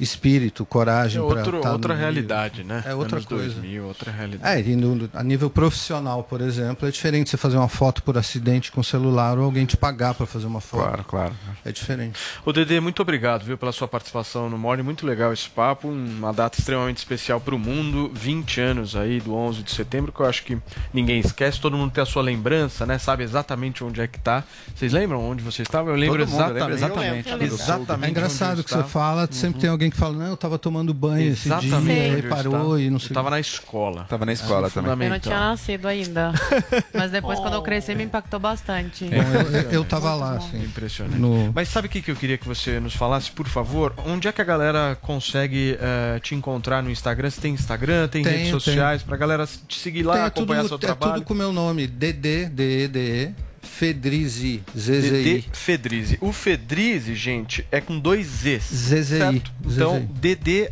espírito, 0.00 0.64
coragem 0.64 1.22
É 1.22 1.26
para 1.26 1.38
outro, 1.40 1.68
outra 1.68 1.94
realidade, 1.94 2.64
né? 2.64 2.82
É 2.86 2.94
outra 2.94 3.16
Anos 3.16 3.26
coisa. 3.26 3.54
2000, 3.54 3.84
outra 3.86 4.10
realidade. 4.10 4.68
É, 4.68 4.72
e 4.72 4.76
no- 4.76 5.08
a 5.12 5.22
nível 5.22 5.50
profissional, 5.50 6.22
por 6.24 6.40
exemplo, 6.40 6.88
é 6.88 6.90
diferente 6.90 7.30
você 7.30 7.36
fazer 7.36 7.56
uma 7.56 7.68
foto 7.68 8.02
por 8.02 8.16
acidente 8.16 8.72
com 8.72 8.82
celular 8.82 9.38
ou 9.38 9.44
alguém 9.44 9.66
te 9.66 9.76
pagar 9.76 10.14
para 10.14 10.26
fazer 10.26 10.46
uma 10.46 10.60
foto. 10.60 10.82
Claro, 10.84 11.04
claro. 11.04 11.34
É 11.64 11.70
diferente. 11.72 12.18
Ô 12.44 12.52
Dedê, 12.52 12.80
muito 12.80 13.00
obrigado, 13.02 13.44
viu, 13.44 13.58
pela 13.58 13.72
sua 13.72 13.86
participação 13.88 14.48
no 14.48 14.56
Morning. 14.58 14.82
Muito 14.82 15.06
legal 15.06 15.32
esse 15.32 15.48
papo, 15.48 15.88
uma 15.88 16.32
data 16.32 16.58
extremamente 16.58 16.98
especial 16.98 17.40
para 17.40 17.54
o 17.54 17.58
mundo. 17.58 18.10
20 18.14 18.60
anos 18.60 18.96
aí 18.96 19.20
do 19.20 19.34
11 19.34 19.62
de 19.62 19.70
setembro, 19.70 20.12
que 20.12 20.20
eu 20.20 20.26
acho 20.26 20.42
que 20.44 20.58
ninguém 20.92 21.20
esquece. 21.20 21.60
Todo 21.60 21.76
mundo 21.76 21.90
tem 21.92 22.02
a 22.02 22.06
sua 22.06 22.22
lembrança, 22.22 22.86
né? 22.86 22.98
Sabe 22.98 23.22
exatamente 23.22 23.84
onde 23.84 24.00
é 24.00 24.06
que 24.06 24.18
tá. 24.18 24.42
Vocês 24.74 24.92
lembram 24.92 25.20
onde 25.22 25.42
você 25.42 25.62
estava? 25.62 25.90
Eu 25.90 25.96
lembro 25.96 26.18
Todo 26.26 26.30
mundo 26.30 26.52
lembra, 26.54 26.74
exatamente. 26.74 27.28
eu 27.28 27.36
lembro. 27.36 27.54
exatamente. 27.54 27.62
exatamente 27.70 28.06
É 28.06 28.10
engraçado 28.10 28.58
eu 28.60 28.64
que 28.64 28.70
você 28.70 28.84
fala, 28.84 29.28
sempre 29.30 29.60
tem 29.60 29.70
alguém 29.70 29.89
que 29.90 29.96
fala, 29.96 30.14
não, 30.16 30.26
eu 30.26 30.34
estava 30.34 30.58
tomando 30.58 30.92
banho 30.94 31.32
esse 31.32 31.48
dia, 31.48 31.56
Exatamente. 31.58 32.00
aí 32.00 32.10
onde 32.16 32.24
eu 32.26 32.30
parou 32.30 32.52
estava. 32.54 32.80
e 32.82 32.86
não 32.90 32.96
Eu 32.96 33.00
sei. 33.00 33.08
estava 33.08 33.30
na 33.30 33.40
escola. 33.40 34.04
Tava 34.08 34.24
na 34.26 34.32
escola 34.32 34.66
Ah, 34.66 34.70
também. 34.70 35.08
Eu 35.08 35.12
não 35.14 35.20
tinha 35.20 35.38
nascido 35.38 35.86
ainda. 35.86 36.32
Mas 36.94 37.10
depois, 37.10 37.38
quando 37.38 37.54
eu 37.54 37.62
cresci, 37.62 37.94
me 37.94 38.04
impactou 38.04 38.38
bastante. 38.40 39.04
Bom, 39.04 39.10
eu, 39.16 39.50
eu, 39.62 39.70
eu 39.70 39.84
tava 39.84 40.14
lá, 40.14 40.36
assim. 40.36 40.62
Impressionante. 40.62 41.18
No- 41.18 41.52
Mas 41.54 41.68
sabe 41.68 41.86
o 41.86 41.90
que, 41.90 42.00
que 42.02 42.10
eu 42.10 42.16
queria 42.16 42.38
que 42.38 42.46
você 42.46 42.78
nos 42.80 42.94
falasse, 42.94 43.30
por 43.30 43.46
favor? 43.48 43.94
Onde 44.06 44.28
é 44.28 44.32
que 44.32 44.40
a 44.40 44.44
galera 44.44 44.96
consegue 45.00 45.76
eh, 45.80 46.20
te 46.20 46.34
encontrar 46.34 46.82
no 46.82 46.90
Instagram? 46.90 47.30
Você 47.30 47.40
tem 47.40 47.54
Instagram, 47.54 48.08
tem 48.08 48.22
Tenho, 48.22 48.36
redes 48.36 48.50
sociais, 48.50 49.02
pra 49.02 49.16
galera 49.16 49.46
te 49.46 49.78
seguir 49.78 50.02
lá, 50.02 50.14
Tem, 50.14 50.22
é 50.22 50.26
acompanhar 50.26 50.60
tudo, 50.62 50.68
seu 50.68 50.76
é 50.76 50.80
trabalho? 50.80 51.14
tudo 51.14 51.24
com 51.24 51.34
o 51.34 51.36
meu 51.36 51.52
nome, 51.52 51.86
DD, 51.86 52.46
D-E-D-E, 52.46 53.34
Fedrizi, 53.62 54.62
ZZI. 54.76 55.44
Fedrizi. 55.52 56.18
O 56.20 56.32
Fedrizi, 56.32 57.14
gente, 57.14 57.66
é 57.70 57.80
com 57.80 57.98
dois 57.98 58.26
Z's. 58.26 58.62
ZZI. 58.64 59.04
certo? 59.04 59.52
Então, 59.64 59.98
ZZI. 60.00 60.06
DD 60.20 60.70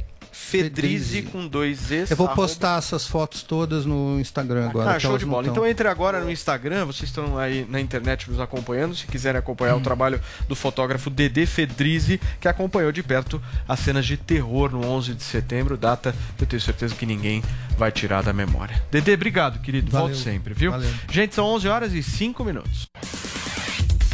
Fedrizi 0.50 1.22
com 1.22 1.46
dois 1.46 1.78
Z's. 1.78 2.10
Eu 2.10 2.16
vou 2.16 2.26
arroba- 2.26 2.42
postar 2.42 2.78
essas 2.78 3.06
fotos 3.06 3.42
todas 3.42 3.84
no 3.84 4.18
Instagram 4.18 4.68
agora. 4.70 4.92
Ah, 4.96 4.98
show 4.98 5.18
de 5.18 5.26
bola. 5.26 5.42
tão. 5.44 5.52
Então 5.52 5.66
entre 5.66 5.86
agora 5.88 6.20
no 6.24 6.30
Instagram, 6.30 6.86
vocês 6.86 7.10
estão 7.10 7.36
aí 7.38 7.66
na 7.68 7.80
internet 7.80 8.30
nos 8.30 8.40
acompanhando. 8.40 8.94
Se 8.96 9.06
quiserem 9.06 9.38
acompanhar 9.38 9.74
Hum. 9.74 9.78
o 9.78 9.82
trabalho 9.82 10.20
do 10.48 10.54
fotógrafo 10.56 11.10
Dedê 11.10 11.44
Fedrizi, 11.46 12.20
que 12.40 12.48
acompanhou 12.48 12.90
de 12.92 13.02
perto 13.02 13.40
as 13.68 13.80
cenas 13.80 14.06
de 14.06 14.16
terror 14.16 14.70
no 14.70 14.84
11 14.86 15.14
de 15.14 15.22
setembro, 15.22 15.76
data 15.76 16.14
que 16.36 16.44
eu 16.44 16.48
tenho 16.48 16.62
certeza 16.62 16.94
que 16.94 17.04
ninguém 17.06 17.42
vai 17.76 17.92
tirar 17.92 18.22
da 18.22 18.32
memória. 18.32 18.82
Dedê, 18.90 19.14
obrigado, 19.14 19.60
querido. 19.60 19.90
Valeu. 19.90 20.08
Volto 20.08 20.18
sempre, 20.22 20.54
viu? 20.54 20.70
Valeu. 20.70 20.90
Gente, 21.10 21.34
são 21.34 21.44
11 21.46 21.68
horas 21.68 21.92
e 21.92 22.02
5 22.02 22.44
minutos. 22.44 22.88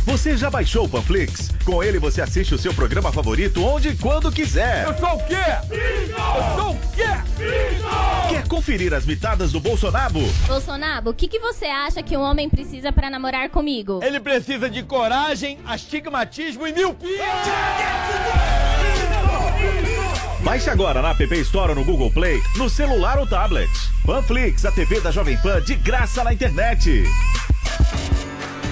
Você 0.04 0.36
já 0.36 0.50
baixou 0.50 0.84
o 0.84 0.88
Panflix? 0.88 1.50
Com 1.64 1.82
ele 1.82 1.98
você 1.98 2.20
assiste 2.20 2.54
o 2.54 2.58
seu 2.58 2.74
programa 2.74 3.10
favorito 3.10 3.64
onde 3.64 3.88
e 3.88 3.96
quando 3.96 4.30
quiser. 4.30 4.84
Eu 4.84 4.98
sou 4.98 5.16
o 5.16 5.26
quê? 5.26 5.34
Eu 5.70 6.62
sou 6.62 6.72
o 6.72 6.78
quê? 6.94 8.28
Quer 8.28 8.46
conferir 8.46 8.92
as 8.92 9.06
mitadas 9.06 9.50
do 9.50 9.60
Bolsonaro? 9.60 10.20
Bolsonaro, 10.46 11.08
o 11.10 11.14
que, 11.14 11.26
que 11.26 11.38
você 11.38 11.64
acha 11.64 12.02
que 12.02 12.14
um 12.16 12.20
homem 12.20 12.50
precisa 12.50 12.92
pra 12.92 13.08
namorar 13.08 13.48
comigo? 13.48 14.00
Ele 14.02 14.20
precisa 14.20 14.68
de 14.68 14.82
coragem, 14.82 15.58
astigmatismo 15.66 16.66
e 16.66 16.72
miopia. 16.72 17.24
Baixe 20.42 20.68
agora 20.68 21.00
na 21.00 21.12
App 21.12 21.34
Store 21.40 21.70
ou 21.70 21.76
no 21.76 21.84
Google 21.84 22.10
Play, 22.10 22.42
no 22.58 22.68
celular 22.68 23.18
ou 23.18 23.26
tablet. 23.26 23.70
Panflix, 24.04 24.66
a 24.66 24.70
TV 24.70 25.00
da 25.00 25.10
Jovem 25.10 25.38
Pan 25.38 25.62
de 25.62 25.74
graça 25.74 26.22
na 26.22 26.34
internet. 26.34 27.04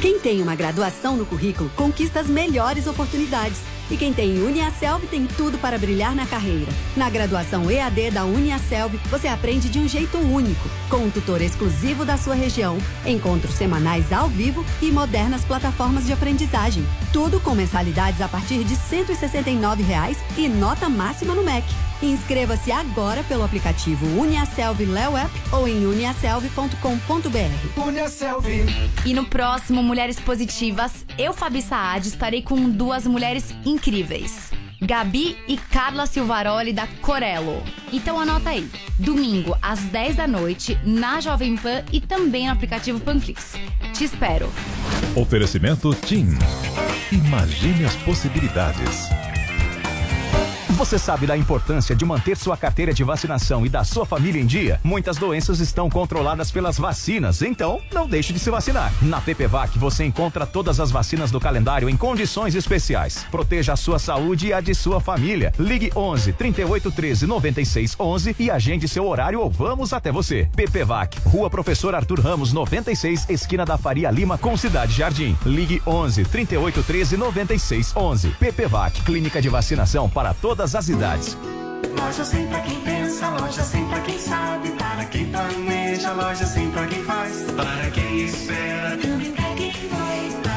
Quem 0.03 0.19
tem 0.19 0.43
uma 0.43 0.57
graduação 0.57 1.17
no 1.17 1.25
currículo 1.25 1.71
conquista 1.77 2.19
as 2.19 2.27
melhores 2.27 2.89
oportunidades. 2.89 3.61
E 3.89 3.97
quem 3.97 4.13
tem 4.13 4.43
Uniaselv 4.43 5.07
tem 5.07 5.29
tudo 5.29 5.59
para 5.59 5.79
brilhar 5.79 6.13
na 6.13 6.27
carreira. 6.27 6.73
Na 6.97 7.09
graduação 7.09 7.71
EAD 7.71 8.11
da 8.11 8.25
Uniaselv, 8.25 8.99
você 9.09 9.29
aprende 9.29 9.69
de 9.69 9.79
um 9.79 9.89
jeito 9.89 10.19
único, 10.19 10.69
com 10.91 10.97
um 10.97 11.11
tutor 11.11 11.41
exclusivo 11.41 12.05
da 12.05 12.17
sua 12.17 12.35
região, 12.35 12.79
encontros 13.07 13.55
semanais 13.55 14.13
ao 14.13 14.29
vivo 14.29 14.65
e 14.81 14.91
modernas 14.91 15.45
plataformas 15.45 16.05
de 16.05 16.13
aprendizagem. 16.13 16.85
Tudo 17.13 17.39
com 17.39 17.55
mensalidades 17.55 18.21
a 18.21 18.27
partir 18.27 18.65
de 18.65 18.75
169 18.75 19.85
reais 19.85 20.19
e 20.37 20.49
nota 20.49 20.89
máxima 20.89 21.33
no 21.33 21.45
MEC. 21.45 21.92
Inscreva-se 22.03 22.73
agora 22.73 23.23
pelo 23.23 23.45
aplicativo 23.45 24.05
Uniaselv 24.21 24.85
Léo 24.85 25.17
App 25.17 25.31
ou 25.53 25.69
em 25.69 25.87
uniaselv.com.br. 25.87 27.81
Uniaselv. 27.87 28.45
E 29.07 29.15
no 29.15 29.25
próximo 29.25 29.83
Mulheres 29.85 30.19
Positivas, 30.19 31.07
eu, 31.17 31.33
Fabi 31.33 31.63
Saad, 31.63 32.09
estarei 32.09 32.43
com 32.43 32.69
duas 32.69 33.07
mulheres 33.07 33.55
incríveis. 33.65 34.51
Gabi 34.81 35.37
e 35.47 35.57
Carla 35.57 36.07
Silvaroli 36.07 36.73
da 36.73 36.89
Corello. 37.01 37.63
Então 37.93 38.19
anota 38.19 38.51
aí. 38.51 38.69
Domingo, 38.99 39.57
às 39.63 39.79
10 39.79 40.17
da 40.17 40.27
noite, 40.27 40.77
na 40.85 41.21
Jovem 41.21 41.57
Pan 41.57 41.85
e 41.93 42.01
também 42.01 42.47
no 42.47 42.53
aplicativo 42.53 42.99
Panflix. 42.99 43.53
Te 43.95 44.03
espero. 44.03 44.53
Oferecimento 45.15 45.95
TIM. 45.95 46.37
Imagine 47.13 47.85
as 47.85 47.95
possibilidades. 47.99 49.09
Você 50.73 50.99
sabe 50.99 51.27
da 51.27 51.37
importância 51.37 51.95
de 51.95 52.05
manter 52.05 52.35
sua 52.35 52.57
carteira 52.57 52.95
de 52.95 53.05
vacinação 53.05 53.65
e 53.67 53.69
da 53.69 53.85
sua 53.85 54.07
família 54.07 54.41
em 54.41 54.47
dia? 54.47 54.81
Muitas 54.83 55.19
doenças 55.19 55.61
estão 55.61 55.91
controladas 55.91 56.51
pelas 56.51 56.79
vacinas, 56.79 57.43
então 57.43 57.81
não 57.93 58.09
deixe 58.09 58.33
de 58.33 58.39
se 58.39 58.51
vacinar. 58.51 58.91
Na 59.03 59.21
PPVAC 59.21 59.79
você 59.79 60.03
encontra 60.05 60.47
todas 60.47 60.81
as 60.81 60.91
vacinas 60.91 61.31
do 61.31 61.39
calendário 61.39 61.91
em 61.91 61.97
condições 61.97 62.55
especiais. 62.55 63.25
Proteja 63.31 63.75
a 63.75 63.77
sua 63.77 63.99
saúde 63.99 64.49
e 64.49 64.53
a 64.53 64.61
de 64.61 64.75
sua 64.75 64.99
família. 64.99 65.53
Ligue 65.59 65.93
11 65.95 66.33
38 66.33 66.91
13 66.91 67.27
96 67.27 67.97
11 68.01 68.37
e 68.39 68.51
agende 68.51 68.89
seu 68.89 69.07
horário 69.07 69.41
ou 69.41 69.51
vamos 69.51 69.93
até 69.93 70.11
você. 70.11 70.49
PPVAC, 70.57 71.19
Rua 71.27 71.51
Professor 71.51 71.95
Arthur 71.95 72.21
Ramos 72.21 72.53
96, 72.53 73.29
esquina 73.29 73.67
da 73.67 73.77
Faria 73.77 74.11
Lima 74.11 74.39
com 74.39 74.57
Cidade 74.57 74.95
Jardim. 74.95 75.37
Ligue 75.45 75.83
11 75.87 76.25
38 76.25 76.83
13 76.83 77.17
96 77.19 77.95
11. 77.95 78.29
PPVAC, 78.31 79.03
clínica 79.03 79.41
de 79.41 79.51
vacinação 79.51 80.09
para 80.09 80.33
todas 80.63 80.75
as 80.77 80.89
idades. 80.89 81.37
Loja 81.99 82.25
sem 82.25 82.47
pra 82.47 82.61
quem 82.61 82.81
pensa, 82.83 83.29
loja 83.31 83.63
sem 83.63 83.85
pra 83.89 84.01
quem 84.01 84.19
sabe, 84.19 84.71
para 84.71 85.05
quem 85.07 85.27
planeja, 85.27 86.13
loja 86.13 86.47
sem 86.47 86.71
pra 86.71 86.87
quem 86.87 87.03
faz, 87.03 87.43
para 87.57 87.91
quem 87.91 88.25
espera, 88.27 88.97
também 88.97 89.33
pra 89.33 89.55
quem 89.57 89.73
vai, 89.89 90.52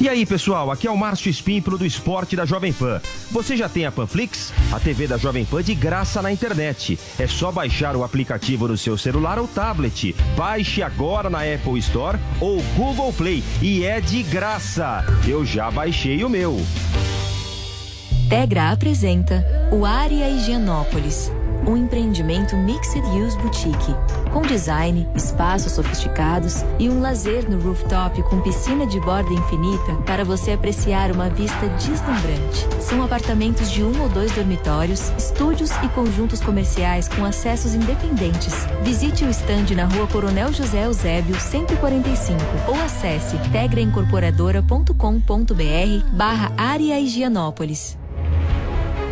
e 0.00 0.08
aí, 0.08 0.24
pessoal, 0.24 0.70
aqui 0.70 0.86
é 0.86 0.90
o 0.90 0.96
Márcio 0.96 1.30
Espímpolo 1.30 1.76
do 1.76 1.84
Esporte 1.84 2.34
da 2.34 2.46
Jovem 2.46 2.72
Pan. 2.72 3.00
Você 3.30 3.56
já 3.56 3.68
tem 3.68 3.84
a 3.84 3.92
Panflix? 3.92 4.52
A 4.72 4.80
TV 4.80 5.06
da 5.06 5.18
Jovem 5.18 5.44
Pan 5.44 5.62
de 5.62 5.74
graça 5.74 6.22
na 6.22 6.32
internet. 6.32 6.98
É 7.18 7.26
só 7.26 7.52
baixar 7.52 7.94
o 7.94 8.02
aplicativo 8.02 8.66
no 8.66 8.78
seu 8.78 8.96
celular 8.96 9.38
ou 9.38 9.46
tablet. 9.46 10.16
Baixe 10.36 10.82
agora 10.82 11.28
na 11.28 11.40
Apple 11.40 11.78
Store 11.80 12.18
ou 12.40 12.62
Google 12.74 13.12
Play 13.12 13.44
e 13.60 13.84
é 13.84 14.00
de 14.00 14.22
graça. 14.22 15.04
Eu 15.28 15.44
já 15.44 15.70
baixei 15.70 16.24
o 16.24 16.30
meu. 16.30 16.56
Tegra 18.30 18.70
apresenta 18.70 19.44
o 19.72 19.84
Área 19.84 20.30
Higienópolis, 20.30 21.32
um 21.66 21.76
empreendimento 21.76 22.56
Mixed 22.56 23.04
Use 23.06 23.36
Boutique, 23.38 23.94
com 24.32 24.42
design, 24.42 25.08
espaços 25.14 25.72
sofisticados 25.72 26.64
e 26.78 26.88
um 26.88 27.00
lazer 27.00 27.48
no 27.48 27.60
rooftop 27.60 28.22
com 28.24 28.40
piscina 28.40 28.86
de 28.86 29.00
borda 29.00 29.32
infinita 29.32 29.94
para 30.06 30.24
você 30.24 30.52
apreciar 30.52 31.10
uma 31.10 31.28
vista 31.28 31.68
deslumbrante. 31.68 32.66
São 32.80 33.02
apartamentos 33.02 33.70
de 33.70 33.82
um 33.82 34.02
ou 34.02 34.08
dois 34.08 34.32
dormitórios, 34.32 35.12
estúdios 35.18 35.70
e 35.82 35.88
conjuntos 35.88 36.40
comerciais 36.40 37.08
com 37.08 37.24
acessos 37.24 37.74
independentes. 37.74 38.54
Visite 38.82 39.24
o 39.24 39.30
estande 39.30 39.74
na 39.74 39.84
rua 39.84 40.06
Coronel 40.06 40.52
José 40.52 40.86
Eusébio, 40.86 41.38
145 41.38 42.38
ou 42.68 42.74
acesse 42.82 43.36
tegraincorporadora.com.br 43.52 46.06
barra 46.12 46.52
Área 46.56 46.98
Higienópolis. 46.98 47.99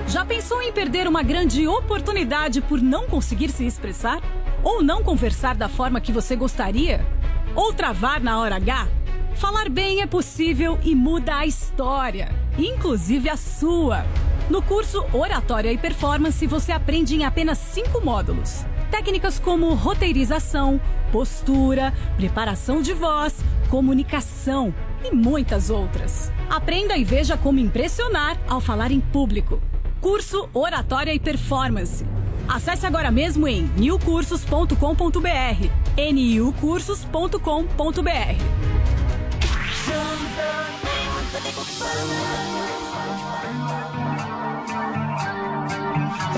Já 0.08 0.24
pensou 0.24 0.62
em 0.62 0.72
perder 0.72 1.06
uma 1.06 1.22
grande 1.22 1.68
oportunidade 1.68 2.62
por 2.62 2.80
não 2.80 3.06
conseguir 3.06 3.50
se 3.50 3.66
expressar? 3.66 4.22
Ou 4.64 4.82
não 4.82 5.02
conversar 5.02 5.54
da 5.54 5.68
forma 5.68 6.00
que 6.00 6.10
você 6.10 6.34
gostaria? 6.34 7.06
Ou 7.54 7.74
travar 7.74 8.18
na 8.18 8.40
hora 8.40 8.56
H? 8.56 8.88
Falar 9.34 9.68
bem 9.68 10.00
é 10.00 10.06
possível 10.06 10.78
e 10.82 10.94
muda 10.94 11.36
a 11.36 11.46
história, 11.46 12.30
inclusive 12.56 13.28
a 13.28 13.36
sua. 13.36 14.06
No 14.48 14.62
curso 14.62 15.04
Oratória 15.12 15.70
e 15.70 15.76
Performance, 15.76 16.46
você 16.46 16.72
aprende 16.72 17.14
em 17.14 17.26
apenas 17.26 17.58
cinco 17.58 18.02
módulos. 18.02 18.64
Técnicas 18.90 19.38
como 19.38 19.74
roteirização, 19.74 20.80
postura, 21.12 21.92
preparação 22.16 22.80
de 22.80 22.94
voz, 22.94 23.44
comunicação 23.68 24.74
e 25.04 25.14
muitas 25.14 25.68
outras. 25.68 26.32
Aprenda 26.48 26.96
e 26.96 27.04
veja 27.04 27.36
como 27.36 27.58
impressionar 27.58 28.38
ao 28.48 28.58
falar 28.58 28.90
em 28.90 29.00
público. 29.00 29.60
Curso 30.00 30.48
Oratória 30.52 31.12
e 31.12 31.18
Performance. 31.18 32.04
Acesse 32.48 32.86
agora 32.86 33.10
mesmo 33.10 33.46
em 33.46 33.64
newcursos.com.br. 33.76 35.70
niucursos.com.br. 35.96 38.78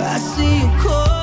I 0.03 0.19
see 0.19 0.61
you 0.61 0.71
calling. 0.83 1.20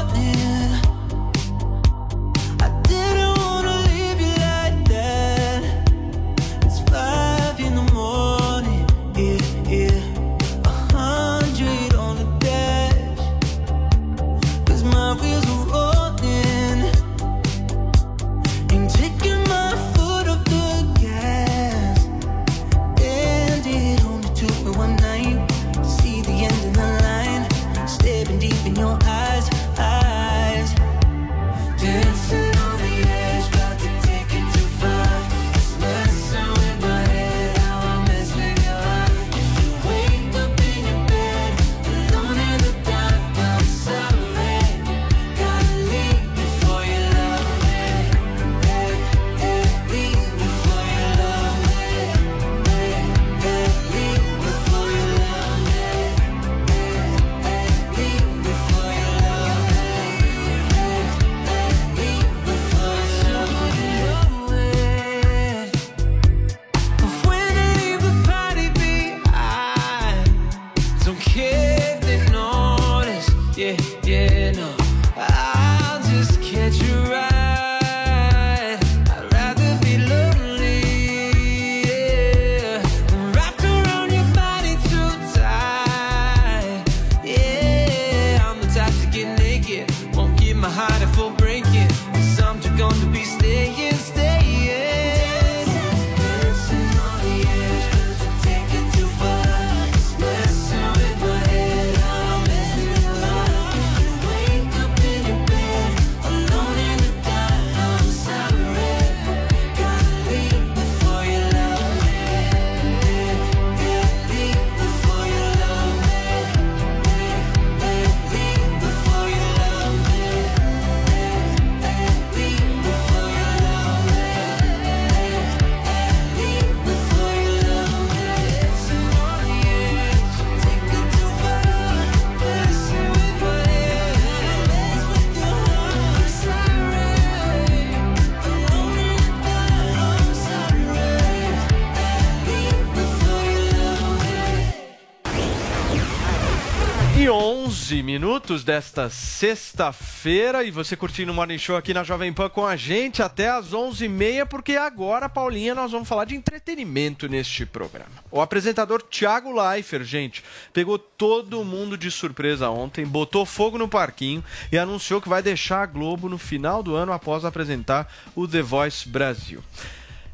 Minutos 148.27 148.61
desta 148.61 149.09
sexta-feira 149.09 150.61
e 150.61 150.69
você 150.69 150.97
curtindo 150.97 151.31
o 151.31 151.35
Morning 151.35 151.57
Show 151.57 151.77
aqui 151.77 151.93
na 151.93 152.03
Jovem 152.03 152.33
Pan 152.33 152.49
com 152.49 152.67
a 152.67 152.75
gente 152.75 153.23
até 153.23 153.47
às 153.47 153.71
11h30, 153.71 154.45
porque 154.47 154.75
agora, 154.75 155.29
Paulinha, 155.29 155.73
nós 155.73 155.93
vamos 155.93 156.09
falar 156.09 156.25
de 156.25 156.35
entretenimento 156.35 157.29
neste 157.29 157.65
programa. 157.65 158.11
O 158.29 158.41
apresentador 158.41 159.01
Thiago 159.01 159.53
Leifert, 159.53 160.03
gente, 160.03 160.43
pegou 160.73 160.99
todo 160.99 161.63
mundo 161.63 161.97
de 161.97 162.11
surpresa 162.11 162.69
ontem, 162.69 163.05
botou 163.05 163.45
fogo 163.45 163.77
no 163.77 163.87
parquinho 163.87 164.43
e 164.73 164.77
anunciou 164.77 165.21
que 165.21 165.29
vai 165.29 165.41
deixar 165.41 165.83
a 165.83 165.85
Globo 165.85 166.27
no 166.27 166.37
final 166.37 166.83
do 166.83 166.95
ano 166.95 167.13
após 167.13 167.45
apresentar 167.45 168.13
o 168.35 168.45
The 168.45 168.61
Voice 168.61 169.07
Brasil. 169.07 169.63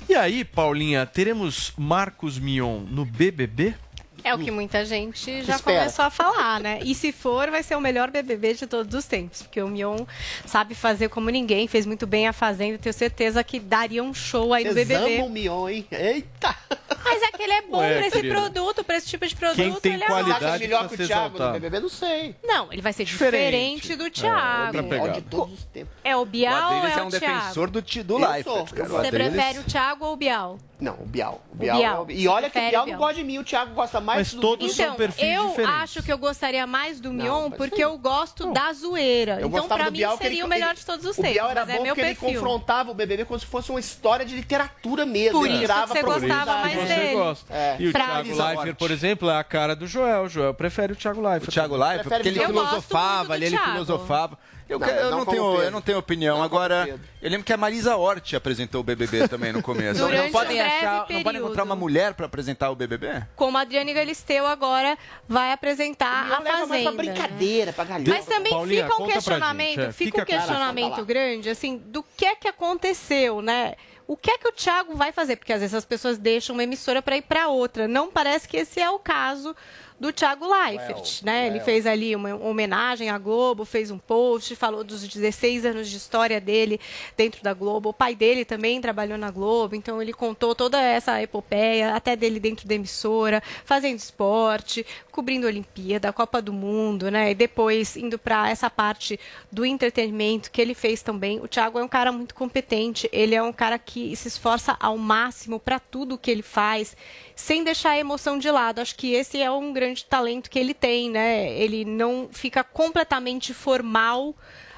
E 0.09 0.15
aí, 0.15 0.43
Paulinha, 0.43 1.05
teremos 1.05 1.71
Marcos 1.77 2.39
Mion 2.39 2.79
no 2.89 3.05
BBB? 3.05 3.75
É 4.23 4.33
o 4.33 4.39
que 4.39 4.49
muita 4.51 4.85
gente 4.85 5.41
já 5.43 5.55
Espera. 5.55 5.79
começou 5.79 6.05
a 6.05 6.09
falar, 6.09 6.59
né? 6.59 6.79
E 6.83 6.95
se 6.95 7.11
for, 7.11 7.49
vai 7.51 7.61
ser 7.63 7.75
o 7.75 7.81
melhor 7.81 8.09
BBB 8.09 8.53
de 8.53 8.67
todos 8.67 8.93
os 8.95 9.05
tempos, 9.05 9.41
porque 9.41 9.61
o 9.61 9.67
Mion 9.67 10.05
sabe 10.45 10.73
fazer 10.75 11.09
como 11.09 11.29
ninguém, 11.29 11.67
fez 11.67 11.85
muito 11.85 12.07
bem 12.07 12.27
a 12.27 12.33
Fazenda, 12.33 12.77
tenho 12.77 12.93
certeza 12.93 13.43
que 13.43 13.59
daria 13.59 14.01
um 14.03 14.13
show 14.13 14.53
aí 14.53 14.63
no 14.63 14.73
Vocês 14.73 14.87
BBB. 14.87 15.15
amam 15.17 15.27
o 15.27 15.29
Mion, 15.29 15.67
hein? 15.69 15.85
Eita! 15.91 16.55
Mas 17.03 17.21
é 17.21 17.31
que 17.31 17.43
ele 17.43 17.53
é 17.53 17.61
bom 17.63 17.83
É, 17.83 17.97
pra 17.97 18.07
esse 18.07 18.15
querida. 18.21 18.33
produto, 18.33 18.83
pra 18.83 18.97
esse 18.97 19.07
tipo 19.07 19.27
de 19.27 19.35
produto. 19.35 19.55
Quem 19.57 19.73
tem 19.75 19.93
ele 19.95 20.03
é 20.03 20.07
qualidade 20.07 20.39
Você 20.39 20.45
acha 20.45 20.59
melhor 20.59 20.87
que 20.89 20.95
o 20.95 21.07
Thiago 21.07 21.39
no. 21.39 21.51
BBB? 21.51 21.79
Não 21.81 21.89
sei. 21.89 22.35
Não, 22.43 22.71
ele 22.71 22.81
vai 22.81 22.93
ser 22.93 23.03
Diferente. 23.03 23.81
diferente, 23.81 23.95
do 23.95 24.05
É, 24.05 24.09
Thiago. 24.09 24.83
pegada. 24.89 25.11
De 25.13 25.21
todos 25.23 25.53
os 25.53 25.65
tempos. 25.65 25.93
É 26.03 26.15
o 26.15 26.25
Bial 26.25 26.71
ou 26.71 26.77
Adriles 26.77 26.95
é 26.97 26.99
é 26.99 27.03
o 27.03 27.05
um 27.05 27.09
Thiago? 27.09 27.25
defensor 27.37 27.69
do, 27.69 27.81
ti- 27.81 28.03
do 28.03 28.15
O 28.17 28.43
sou. 28.43 28.65
Você 28.65 29.11
prefere 29.11 29.59
o 29.59 29.63
Thiago 29.63 30.05
ou 30.05 30.13
o 30.13 30.15
Bial? 30.15 30.57
Não, 30.79 30.93
o 30.95 31.05
Bial. 31.05 31.41
O 31.51 31.53
O 31.53 31.57
Bial. 31.57 31.77
Bial. 31.77 31.95
é 31.95 31.99
o- 32.01 32.11
E 32.11 32.27
olha 32.27 32.49
que 32.49 32.57
o 32.57 32.61
Bial 32.61 32.73
o 32.73 32.77
não 32.77 32.85
Bial. 32.85 32.99
gosta 32.99 33.13
de 33.15 33.23
mim, 33.23 33.37
o 33.37 33.43
Thiago 33.43 33.73
gosta 33.73 33.99
mais 34.01 34.12
Mas 34.15 34.33
do 34.33 34.41
todos 34.41 34.75
são 34.75 34.85
Então, 34.85 34.95
perfis 34.95 35.23
eu 35.23 35.49
diferentes. 35.49 35.75
acho 35.75 36.03
que 36.03 36.11
eu 36.11 36.17
gostaria 36.17 36.65
mais 36.67 36.99
do 36.99 37.11
Não, 37.11 37.23
Mion 37.23 37.49
mas 37.49 37.57
porque 37.57 37.75
sim. 37.77 37.81
eu 37.81 37.97
gosto 37.97 38.51
da 38.53 38.71
zoeira. 38.73 39.39
Eu 39.39 39.47
então, 39.47 39.67
do 39.67 39.83
mim, 39.85 39.91
Bial, 39.91 40.17
seria 40.17 40.33
ele- 40.37 40.43
o 40.43 40.47
melhor 40.47 40.69
ele- 40.69 40.79
de 40.79 40.85
todos 40.85 41.05
os 41.05 41.17
O 41.17 41.21
tempos. 41.21 41.33
Bial 41.33 41.49
era 41.49 41.61
mas 41.65 41.69
é 41.69 41.77
bom 41.77 41.83
meu 41.83 41.95
porque 41.95 42.01
ele 42.09 42.15
perfil. 42.15 42.39
confrontava 42.41 42.91
o 42.91 42.93
BBB 42.93 43.25
como 43.25 43.39
se 43.39 43.45
fosse 43.45 43.69
uma 43.69 43.79
história 43.79 44.25
de 44.25 44.35
literatura 44.35 45.05
mesmo. 45.05 45.39
Por 45.39 45.45
Ele 45.47 45.55
isso 45.55 45.61
que 45.61 45.67
tirava 45.67 45.93
você 45.93 45.99
a 45.99 46.03
gostava 46.03 46.55
mais 46.57 46.73
Você 46.73 46.95
dele. 46.95 47.13
gosta. 47.13 47.53
É. 47.53 47.75
E 47.79 47.87
o 47.87 47.91
Pra- 47.91 48.05
Thiago 48.05 48.35
Leifert, 48.43 48.75
por 48.77 48.91
exemplo, 48.91 49.29
é 49.29 49.37
a 49.37 49.43
cara 49.43 49.75
do 49.75 49.87
Joel. 49.87 50.23
O 50.23 50.29
Joel 50.29 50.53
prefere 50.53 50.93
o 50.93 50.95
Thiago 50.95 51.21
Leifert. 51.21 51.49
O 51.49 51.51
Thiago 51.51 51.75
Leifert, 51.77 52.09
porque 52.09 52.27
ele 52.29 52.39
Eu 52.39 52.47
filosofava 52.47 53.35
ele 53.37 53.57
filosofava. 53.57 54.37
Eu, 54.73 54.79
Não, 54.79 54.87
que- 54.87 54.93
eu 54.93 55.11
não 55.11 55.17
não, 55.19 55.25
tenho, 55.25 55.61
eu 55.61 55.71
não 55.71 55.81
tenho 55.81 55.97
opinião. 55.99 56.37
Não 56.37 56.43
Agora, 56.43 56.99
eu 57.21 57.29
lembro 57.29 57.45
que 57.45 57.53
a 57.53 57.57
Marisa 57.57 57.95
Hort 57.95 58.33
apresentou 58.33 58.81
o 58.81 58.83
BBB 58.83 59.27
também 59.27 59.51
no 59.53 59.61
começo. 59.61 60.01
Não 60.01 60.31
podem 60.31 60.61
um 60.61 60.65
achar, 60.65 60.91
não 60.93 60.99
podem 61.05 61.23
período. 61.23 61.43
encontrar 61.45 61.63
uma 61.63 61.75
mulher 61.75 62.13
pra 62.13 62.25
apresentar 62.25 62.69
o 62.71 62.75
BBB? 62.75 63.23
Como 63.35 63.57
a 63.57 63.61
Adriane 63.61 63.93
Galisteu 63.93 64.45
agora 64.47 64.97
vai 65.27 65.51
apresentar 65.51 66.27
Não 66.27 66.35
a 66.35 66.39
leva 66.39 66.57
mais 66.57 66.69
Fazenda. 66.69 66.91
pra 66.91 67.03
brincadeira, 67.03 67.73
pra 67.73 67.83
galera. 67.85 68.09
Mas 68.09 68.25
também 68.25 68.51
Paulinha, 68.51 68.83
fica 68.89 69.01
um 69.03 69.07
questionamento, 69.07 69.69
gente, 69.75 69.79
é, 69.81 69.91
fica 69.91 70.11
fica 70.11 70.21
um 70.21 70.25
questionamento 70.25 70.91
fala. 70.93 71.05
grande, 71.05 71.49
assim, 71.49 71.77
do 71.77 72.03
que 72.17 72.25
é 72.25 72.35
que 72.35 72.47
aconteceu, 72.47 73.41
né? 73.41 73.75
O 74.05 74.17
que 74.17 74.29
é 74.31 74.37
que 74.37 74.47
o 74.47 74.51
Thiago 74.51 74.95
vai 74.97 75.11
fazer? 75.13 75.37
Porque 75.37 75.53
às 75.53 75.61
vezes 75.61 75.73
as 75.73 75.85
pessoas 75.85 76.17
deixam 76.17 76.53
uma 76.55 76.63
emissora 76.63 77.01
para 77.01 77.15
ir 77.15 77.21
para 77.21 77.47
outra. 77.47 77.87
Não 77.87 78.11
parece 78.11 78.47
que 78.49 78.57
esse 78.57 78.81
é 78.81 78.89
o 78.89 78.99
caso 78.99 79.55
do 80.03 80.11
Thiago 80.11 80.45
Leifert, 80.45 81.23
né? 81.23 81.47
Ele 81.47 81.61
fez 81.61 81.87
ali 81.87 82.13
uma 82.13 82.35
homenagem 82.35 83.09
à 83.09 83.17
Globo, 83.17 83.63
fez 83.63 83.89
um 83.89 83.97
post, 83.97 84.53
falou 84.53 84.83
dos 84.83 85.07
16 85.07 85.65
anos 85.65 85.87
de 85.87 85.95
história 85.95 86.41
dele 86.41 86.77
dentro 87.15 87.41
da 87.41 87.53
Globo. 87.53 87.87
O 87.87 87.93
pai 87.93 88.13
dele 88.13 88.43
também 88.43 88.81
trabalhou 88.81 89.17
na 89.17 89.31
Globo, 89.31 89.77
então 89.77 90.01
ele 90.01 90.11
contou 90.11 90.53
toda 90.53 90.77
essa 90.81 91.21
epopeia, 91.21 91.95
até 91.95 92.17
dele 92.17 92.37
dentro 92.37 92.67
da 92.67 92.75
emissora, 92.75 93.41
fazendo 93.63 93.97
esporte, 93.97 94.85
cobrindo 95.09 95.47
a 95.47 95.49
Olimpíada, 95.49 96.09
a 96.09 96.13
Copa 96.13 96.41
do 96.41 96.51
Mundo, 96.51 97.09
né? 97.09 97.31
E 97.31 97.35
depois 97.35 97.95
indo 97.95 98.19
para 98.19 98.49
essa 98.49 98.69
parte 98.69 99.17
do 99.49 99.65
entretenimento 99.65 100.51
que 100.51 100.59
ele 100.59 100.73
fez 100.73 101.01
também. 101.01 101.39
O 101.39 101.47
Thiago 101.47 101.79
é 101.79 101.83
um 101.83 101.87
cara 101.87 102.11
muito 102.11 102.35
competente, 102.35 103.09
ele 103.13 103.35
é 103.35 103.41
um 103.41 103.53
cara 103.53 103.79
que 103.79 104.13
se 104.17 104.27
esforça 104.27 104.75
ao 104.81 104.97
máximo 104.97 105.61
para 105.61 105.79
tudo 105.79 106.17
que 106.17 106.29
ele 106.29 106.41
faz, 106.41 106.97
sem 107.37 107.63
deixar 107.63 107.91
a 107.91 107.99
emoção 107.99 108.37
de 108.37 108.51
lado. 108.51 108.81
Acho 108.81 108.95
que 108.95 109.13
esse 109.13 109.41
é 109.41 109.49
um 109.49 109.71
grande 109.71 109.92
talento 110.01 110.49
que 110.49 110.59
ele 110.59 110.73
tem, 110.73 111.09
né? 111.09 111.51
Ele 111.51 111.85
não 111.85 112.29
fica 112.31 112.63
completamente 112.63 113.53
formal 113.53 114.35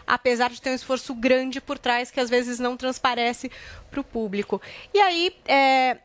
apesar 0.08 0.50
de 0.50 0.62
ter 0.62 0.70
um 0.70 0.76
esforço 0.76 1.14
grande 1.14 1.60
por 1.60 1.80
trás 1.80 2.12
que 2.12 2.20
às 2.20 2.30
vezes 2.30 2.60
não 2.60 2.78
transparece 2.78 3.52
para 3.90 4.00
o 4.00 4.04
público. 4.04 4.62
E 4.94 5.00
aí, 5.00 5.36
é, 5.48 5.98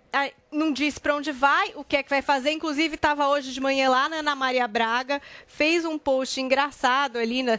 não 0.50 0.72
disse 0.72 1.00
para 1.00 1.14
onde 1.14 1.32
vai, 1.32 1.72
o 1.74 1.84
que 1.84 1.96
é 1.96 2.02
que 2.02 2.10
vai 2.10 2.22
fazer. 2.22 2.50
Inclusive, 2.50 2.94
estava 2.94 3.28
hoje 3.28 3.52
de 3.52 3.60
manhã 3.60 3.90
lá 3.90 4.08
na 4.08 4.16
Ana 4.16 4.34
Maria 4.34 4.66
Braga, 4.66 5.20
fez 5.46 5.84
um 5.84 5.98
post 5.98 6.40
engraçado 6.40 7.18
ali 7.18 7.42
na, 7.42 7.58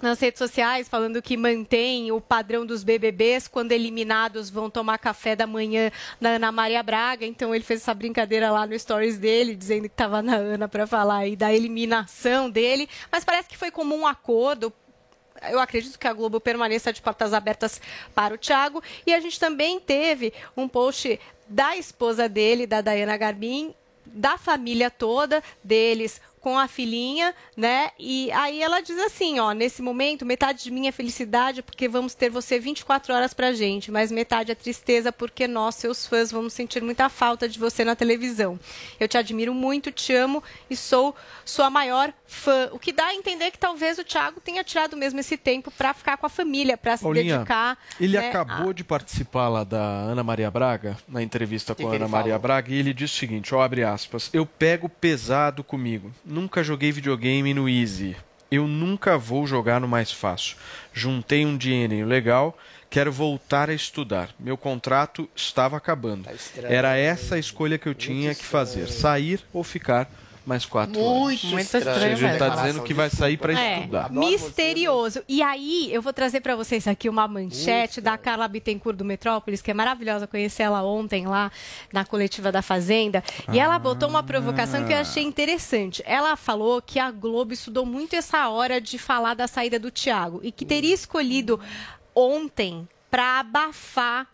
nas 0.00 0.18
redes 0.20 0.38
sociais, 0.38 0.88
falando 0.88 1.20
que 1.20 1.36
mantém 1.36 2.10
o 2.10 2.20
padrão 2.20 2.64
dos 2.64 2.82
BBBs, 2.82 3.46
quando 3.46 3.72
eliminados 3.72 4.48
vão 4.50 4.70
tomar 4.70 4.98
café 4.98 5.36
da 5.36 5.46
manhã 5.46 5.90
na 6.20 6.30
Ana 6.30 6.52
Maria 6.52 6.82
Braga. 6.82 7.26
Então 7.26 7.54
ele 7.54 7.64
fez 7.64 7.80
essa 7.80 7.94
brincadeira 7.94 8.50
lá 8.50 8.66
no 8.66 8.78
stories 8.78 9.18
dele, 9.18 9.54
dizendo 9.54 9.82
que 9.82 9.94
estava 9.94 10.22
na 10.22 10.36
Ana 10.36 10.68
para 10.68 10.86
falar 10.86 11.18
aí 11.18 11.36
da 11.36 11.52
eliminação 11.52 12.48
dele. 12.48 12.88
Mas 13.10 13.24
parece 13.24 13.48
que 13.48 13.56
foi 13.56 13.70
como 13.70 13.94
um 13.94 14.06
acordo. 14.06 14.72
Eu 15.50 15.60
acredito 15.60 15.98
que 15.98 16.06
a 16.06 16.12
Globo 16.12 16.40
permaneça 16.40 16.92
de 16.92 17.00
portas 17.00 17.32
abertas 17.32 17.80
para 18.14 18.34
o 18.34 18.38
Thiago. 18.38 18.82
E 19.06 19.14
a 19.14 19.20
gente 19.20 19.38
também 19.38 19.80
teve 19.80 20.32
um 20.56 20.68
post 20.68 21.18
da 21.48 21.76
esposa 21.76 22.28
dele, 22.28 22.66
da 22.66 22.80
Dayana 22.80 23.16
Garbin, 23.16 23.74
da 24.06 24.36
família 24.36 24.90
toda 24.90 25.42
deles 25.62 26.20
com 26.40 26.58
a 26.58 26.66
filhinha, 26.66 27.34
né? 27.56 27.90
E 27.98 28.30
aí 28.32 28.62
ela 28.62 28.80
diz 28.80 28.98
assim, 28.98 29.38
ó, 29.38 29.52
nesse 29.52 29.82
momento, 29.82 30.24
metade 30.24 30.64
de 30.64 30.70
mim 30.70 30.86
é 30.86 30.92
felicidade 30.92 31.62
porque 31.62 31.86
vamos 31.88 32.14
ter 32.14 32.30
você 32.30 32.58
24 32.58 33.14
horas 33.14 33.34
pra 33.34 33.52
gente, 33.52 33.90
mas 33.90 34.10
metade 34.10 34.50
é 34.50 34.54
tristeza 34.54 35.12
porque 35.12 35.46
nós, 35.46 35.74
seus 35.74 36.06
fãs, 36.06 36.30
vamos 36.30 36.52
sentir 36.52 36.82
muita 36.82 37.08
falta 37.08 37.48
de 37.48 37.58
você 37.58 37.84
na 37.84 37.94
televisão. 37.94 38.58
Eu 38.98 39.06
te 39.06 39.18
admiro 39.18 39.52
muito, 39.54 39.92
te 39.92 40.14
amo 40.14 40.42
e 40.68 40.76
sou 40.76 41.14
sua 41.44 41.68
maior 41.68 42.12
fã. 42.26 42.70
O 42.72 42.78
que 42.78 42.92
dá 42.92 43.06
a 43.06 43.14
entender 43.14 43.50
que 43.50 43.58
talvez 43.58 43.98
o 43.98 44.04
Thiago 44.04 44.40
tenha 44.40 44.64
tirado 44.64 44.96
mesmo 44.96 45.20
esse 45.20 45.36
tempo 45.36 45.70
pra 45.70 45.92
ficar 45.92 46.16
com 46.16 46.26
a 46.26 46.30
família, 46.30 46.76
pra 46.76 46.96
se 46.96 47.02
Paulinha, 47.02 47.38
dedicar. 47.38 47.78
ele 48.00 48.18
né, 48.18 48.28
acabou 48.28 48.72
de 48.72 48.82
participar 48.82 49.48
lá 49.48 49.64
da 49.64 49.80
Ana 49.80 50.22
Maria 50.22 50.50
Braga, 50.50 50.96
na 51.06 51.22
entrevista 51.22 51.74
com 51.74 51.82
Que 51.82 51.86
a 51.86 51.90
que 51.90 51.96
Ana 51.96 52.08
Maria 52.08 52.32
falou? 52.32 52.42
Braga, 52.42 52.72
e 52.72 52.78
ele 52.78 52.94
disse 52.94 53.14
o 53.14 53.18
seguinte, 53.18 53.54
ó, 53.54 53.60
abre 53.60 53.84
aspas, 53.84 54.30
eu 54.32 54.46
pego 54.46 54.88
pesado 54.88 55.62
comigo. 55.62 56.12
Nunca 56.30 56.62
joguei 56.62 56.92
videogame 56.92 57.52
no 57.52 57.68
Easy. 57.68 58.16
Eu 58.52 58.68
nunca 58.68 59.18
vou 59.18 59.48
jogar 59.48 59.80
no 59.80 59.88
mais 59.88 60.12
fácil. 60.12 60.56
Juntei 60.92 61.44
um 61.44 61.56
dinheirinho 61.56 62.06
legal, 62.06 62.56
quero 62.88 63.10
voltar 63.10 63.68
a 63.68 63.74
estudar. 63.74 64.30
Meu 64.38 64.56
contrato 64.56 65.28
estava 65.34 65.76
acabando. 65.76 66.24
Tá 66.24 66.32
estranho. 66.32 66.72
Era 66.72 66.96
essa 66.96 67.34
a 67.34 67.38
escolha 67.38 67.78
que 67.78 67.88
eu 67.88 67.96
tinha 67.96 68.32
que 68.32 68.44
fazer, 68.44 68.86
sair 68.88 69.40
ou 69.52 69.64
ficar 69.64 70.08
mais 70.50 70.66
quatro 70.66 71.00
Muito 71.00 71.28
anos. 71.28 71.44
Muito 71.44 71.62
estranho. 71.62 72.12
Estranho 72.14 72.32
está 72.32 72.48
dizendo 72.48 72.82
que 72.82 72.92
vai 72.92 73.08
sair 73.08 73.36
para 73.36 73.52
É, 73.58 73.78
estudar. 73.78 74.10
Misterioso. 74.10 75.22
E 75.28 75.42
aí, 75.42 75.88
eu 75.92 76.02
vou 76.02 76.12
trazer 76.12 76.40
pra 76.40 76.56
vocês 76.56 76.88
aqui 76.88 77.08
uma 77.08 77.28
manchete 77.28 78.00
da 78.00 78.18
Carla 78.18 78.48
Bittencourt 78.48 78.96
do 78.96 79.04
Metrópolis, 79.04 79.62
que 79.62 79.70
é 79.70 79.74
maravilhosa. 79.74 80.26
Conheci 80.26 80.60
ela 80.60 80.82
ontem 80.82 81.24
lá 81.26 81.52
na 81.92 82.04
coletiva 82.04 82.50
da 82.50 82.62
Fazenda. 82.62 83.22
E 83.52 83.60
ela 83.60 83.78
botou 83.78 84.08
uma 84.08 84.24
provocação 84.24 84.84
que 84.84 84.92
eu 84.92 84.98
achei 84.98 85.22
interessante. 85.22 86.02
Ela 86.04 86.34
falou 86.34 86.82
que 86.82 86.98
a 86.98 87.12
Globo 87.12 87.52
estudou 87.52 87.86
muito 87.86 88.16
essa 88.16 88.48
hora 88.48 88.80
de 88.80 88.98
falar 88.98 89.34
da 89.34 89.46
saída 89.46 89.78
do 89.78 89.90
Thiago 89.90 90.40
e 90.42 90.50
que 90.50 90.66
teria 90.66 90.92
escolhido 90.92 91.60
ontem 92.12 92.88
pra 93.08 93.38
abafar 93.38 94.26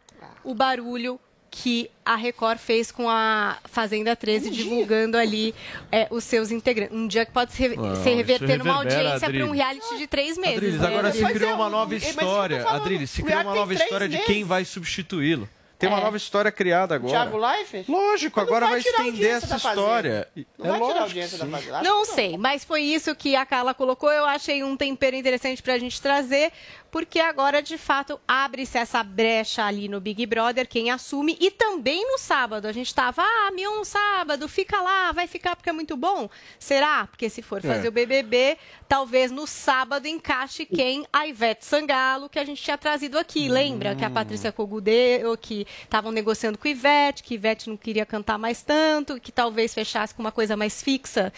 o 0.42 0.54
barulho 0.54 1.20
que 1.62 1.90
a 2.04 2.16
Record 2.16 2.58
fez 2.58 2.92
com 2.92 3.08
a 3.08 3.56
Fazenda 3.64 4.14
13, 4.14 4.50
divulgando 4.50 5.16
ali 5.16 5.54
é, 5.90 6.06
os 6.10 6.22
seus 6.22 6.50
integrantes. 6.50 6.94
Um 6.94 7.06
dia 7.08 7.24
que 7.24 7.32
pode 7.32 7.52
se, 7.54 7.66
re- 7.66 7.76
Não, 7.76 7.94
se 7.96 8.02
isso 8.02 8.16
reverter 8.16 8.58
numa 8.58 8.74
audiência 8.74 9.30
para 9.30 9.44
um 9.46 9.50
reality 9.52 9.96
de 9.96 10.06
três 10.06 10.36
meses. 10.36 10.56
Adriles, 10.58 10.80
né? 10.80 10.86
agora 10.86 11.12
se 11.12 11.22
Mas 11.22 11.32
criou 11.32 11.50
é, 11.50 11.54
uma 11.54 11.70
nova 11.70 11.94
história. 11.94 12.62
falando, 12.62 12.80
Adriles, 12.82 13.10
se 13.10 13.22
criou 13.22 13.40
uma 13.40 13.54
nova 13.54 13.72
história 13.72 14.06
de 14.06 14.16
meses. 14.16 14.26
quem 14.26 14.44
vai 14.44 14.64
substituí-lo. 14.66 15.48
Tem 15.78 15.90
uma 15.90 15.98
É. 15.98 16.04
nova 16.04 16.16
história 16.16 16.50
criada 16.50 16.94
agora. 16.94 17.12
Thiago 17.12 17.36
Leifert? 17.36 17.86
Lógico, 17.86 18.40
não 18.40 18.46
agora 18.46 18.66
vai 18.66 18.76
a 18.76 18.78
estender 18.78 19.30
essa 19.32 19.56
história. 19.56 20.26
Não 20.58 20.64
é 20.64 20.68
vai 20.68 20.72
tirar 20.72 20.74
a 20.74 20.78
lógico 20.78 21.00
audiência 21.02 21.36
da. 21.38 21.46
Fazenda? 21.46 21.82
Não 21.82 22.00
que 22.06 22.12
sei, 22.12 22.38
mas 22.38 22.64
foi 22.64 22.80
isso 22.80 23.14
que 23.14 23.36
a 23.36 23.44
Carla 23.44 23.74
colocou. 23.74 24.10
Eu 24.10 24.24
achei 24.24 24.64
um 24.64 24.74
tempero 24.74 25.14
interessante 25.16 25.62
pra 25.62 25.76
gente 25.76 26.00
trazer, 26.00 26.50
porque 26.90 27.18
agora, 27.20 27.62
de 27.62 27.76
fato, 27.76 28.20
abre-se 28.26 28.78
essa 28.78 29.02
brecha 29.02 29.64
ali 29.64 29.88
no 29.88 30.00
Big 30.00 30.24
Brother, 30.26 30.66
quem 30.68 30.90
assume, 30.90 31.36
e 31.40 31.50
também 31.50 32.06
no 32.10 32.18
sábado. 32.18 32.66
A 32.66 32.72
gente 32.72 32.94
tava, 32.94 33.22
ah, 33.22 33.50
Mion, 33.52 33.84
sábado, 33.84 34.48
fica 34.48 34.80
lá, 34.80 35.12
vai 35.12 35.26
ficar 35.26 35.56
porque 35.56 35.68
é 35.68 35.72
muito 35.72 35.96
bom. 35.96 36.28
Será? 36.58 37.06
Porque 37.06 37.28
se 37.28 37.42
for 37.42 37.60
fazer 37.60 37.86
É. 37.86 37.88
o 37.88 37.92
BBB, 37.92 38.56
talvez 38.88 39.30
no 39.30 39.46
sábado 39.46 40.06
encaixe 40.06 40.64
quem? 40.64 41.06
A 41.12 41.26
Ivete 41.26 41.64
Sangalo, 41.64 42.28
que 42.28 42.38
a 42.38 42.44
gente 42.44 42.62
tinha 42.62 42.78
trazido 42.78 43.18
aqui. 43.18 43.48
Lembra 43.48 43.94
que 43.94 44.04
a 44.04 44.10
Patrícia 44.10 44.52
Cogudeu, 44.52 45.36
que 45.36 45.66
estavam 45.82 46.10
negociando 46.12 46.56
com 46.58 46.66
Ivete, 46.68 47.22
que 47.22 47.34
Ivete 47.34 47.68
não 47.68 47.76
queria 47.76 48.06
cantar 48.06 48.38
mais 48.38 48.62
tanto, 48.62 49.20
que 49.20 49.30
talvez 49.32 49.74
fechasse 49.74 50.14
com 50.14 50.22
uma 50.22 50.32
coisa 50.32 50.56
mais 50.56 50.82
fixa. 50.82 51.32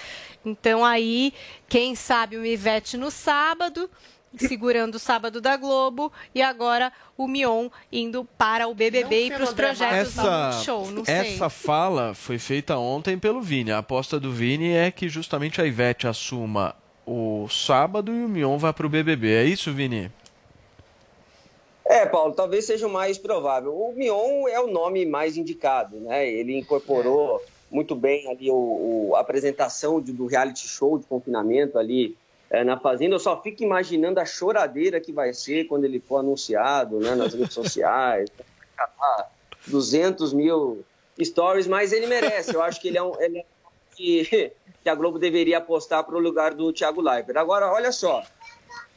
Então 0.45 0.85
aí, 0.85 1.33
quem 1.69 1.95
sabe 1.95 2.37
uma 2.37 2.47
Ivete 2.47 2.97
no 2.97 3.11
sábado, 3.11 3.91
segurando 4.37 4.97
o 4.97 4.99
sábado 4.99 5.41
da 5.41 5.57
Globo, 5.57 6.13
e 6.35 6.43
agora 6.43 6.93
o 7.17 7.27
Mion 7.27 7.69
indo 7.91 8.25
para 8.37 8.69
o 8.69 8.75
BBB 8.75 9.27
e 9.27 9.31
para 9.31 9.45
os 9.45 9.53
projetos 9.55 10.15
da 10.15 10.23
Essa, 10.23 10.51
Multishow. 10.51 10.91
Não 10.91 11.05
sei. 11.05 11.15
essa 11.15 11.49
fala 11.49 12.15
foi 12.15 12.39
feita 12.39 12.77
ontem 12.77 13.19
pelo 13.19 13.41
Vini. 13.41 13.73
A 13.73 13.79
aposta 13.79 14.21
do 14.21 14.31
Vini 14.33 14.73
é 14.73 14.91
que 14.91 15.09
justamente 15.09 15.61
a 15.61 15.67
Ivete 15.67 16.07
assuma 16.07 16.75
o 17.07 17.49
sábado 17.49 18.13
e 18.15 18.25
o 18.25 18.29
Mion 18.29 18.59
vá 18.59 18.73
pro 18.73 18.89
BBB. 18.89 19.33
É 19.35 19.45
isso, 19.45 19.73
Vini? 19.73 20.11
É, 21.87 22.05
Paulo, 22.05 22.35
talvez 22.35 22.67
seja 22.67 22.87
o 22.87 22.91
mais 22.91 23.17
provável. 23.17 23.73
O 23.75 23.95
Mion 23.97 24.47
é 24.47 24.61
o 24.61 24.67
nome 24.67 25.07
mais 25.07 25.39
indicado, 25.39 25.97
né? 25.97 26.29
Ele 26.31 26.59
incorporou 26.59 27.43
muito 27.71 27.95
bem 27.95 28.31
ali 28.31 28.51
o, 28.51 28.55
o- 29.11 29.17
a 29.17 29.21
apresentação 29.21 30.01
de- 30.01 30.13
do 30.13 30.27
reality 30.27 30.69
show 30.69 30.99
de 30.99 31.07
confinamento 31.07 31.79
ali 31.79 32.15
é, 32.51 32.65
na 32.65 32.79
Fazenda. 32.79 33.15
Eu 33.15 33.19
só 33.21 33.41
fico 33.43 33.63
imaginando 33.63 34.21
a 34.21 34.25
choradeira 34.27 35.01
que 35.01 35.13
vai 35.13 35.33
ser 35.35 35.65
quando 35.65 35.85
ele 35.85 36.01
for 36.01 36.19
anunciado 36.19 36.99
né, 37.01 37.15
nas 37.15 37.35
redes 37.35 37.55
sociais. 37.55 38.29
Vai 38.37 38.47
catar 38.77 39.31
200 39.67 40.33
mil 40.33 40.85
stories, 41.23 41.67
mas 41.67 41.93
ele 41.93 42.07
merece. 42.07 42.55
Eu 42.55 42.63
acho 42.63 42.81
que 42.81 42.89
ele 42.89 42.99
é 42.99 43.03
um. 43.03 43.21
Ele 43.21 43.39
é 43.39 43.45
que, 43.95 44.53
que 44.83 44.89
a 44.89 44.95
Globo 44.95 45.19
deveria 45.19 45.59
apostar 45.59 46.05
para 46.05 46.17
o 46.17 46.21
lugar 46.21 46.55
do 46.55 46.73
Thiago 46.73 47.01
Leifert. 47.01 47.37
Agora, 47.37 47.71
olha 47.73 47.93
só. 47.93 48.23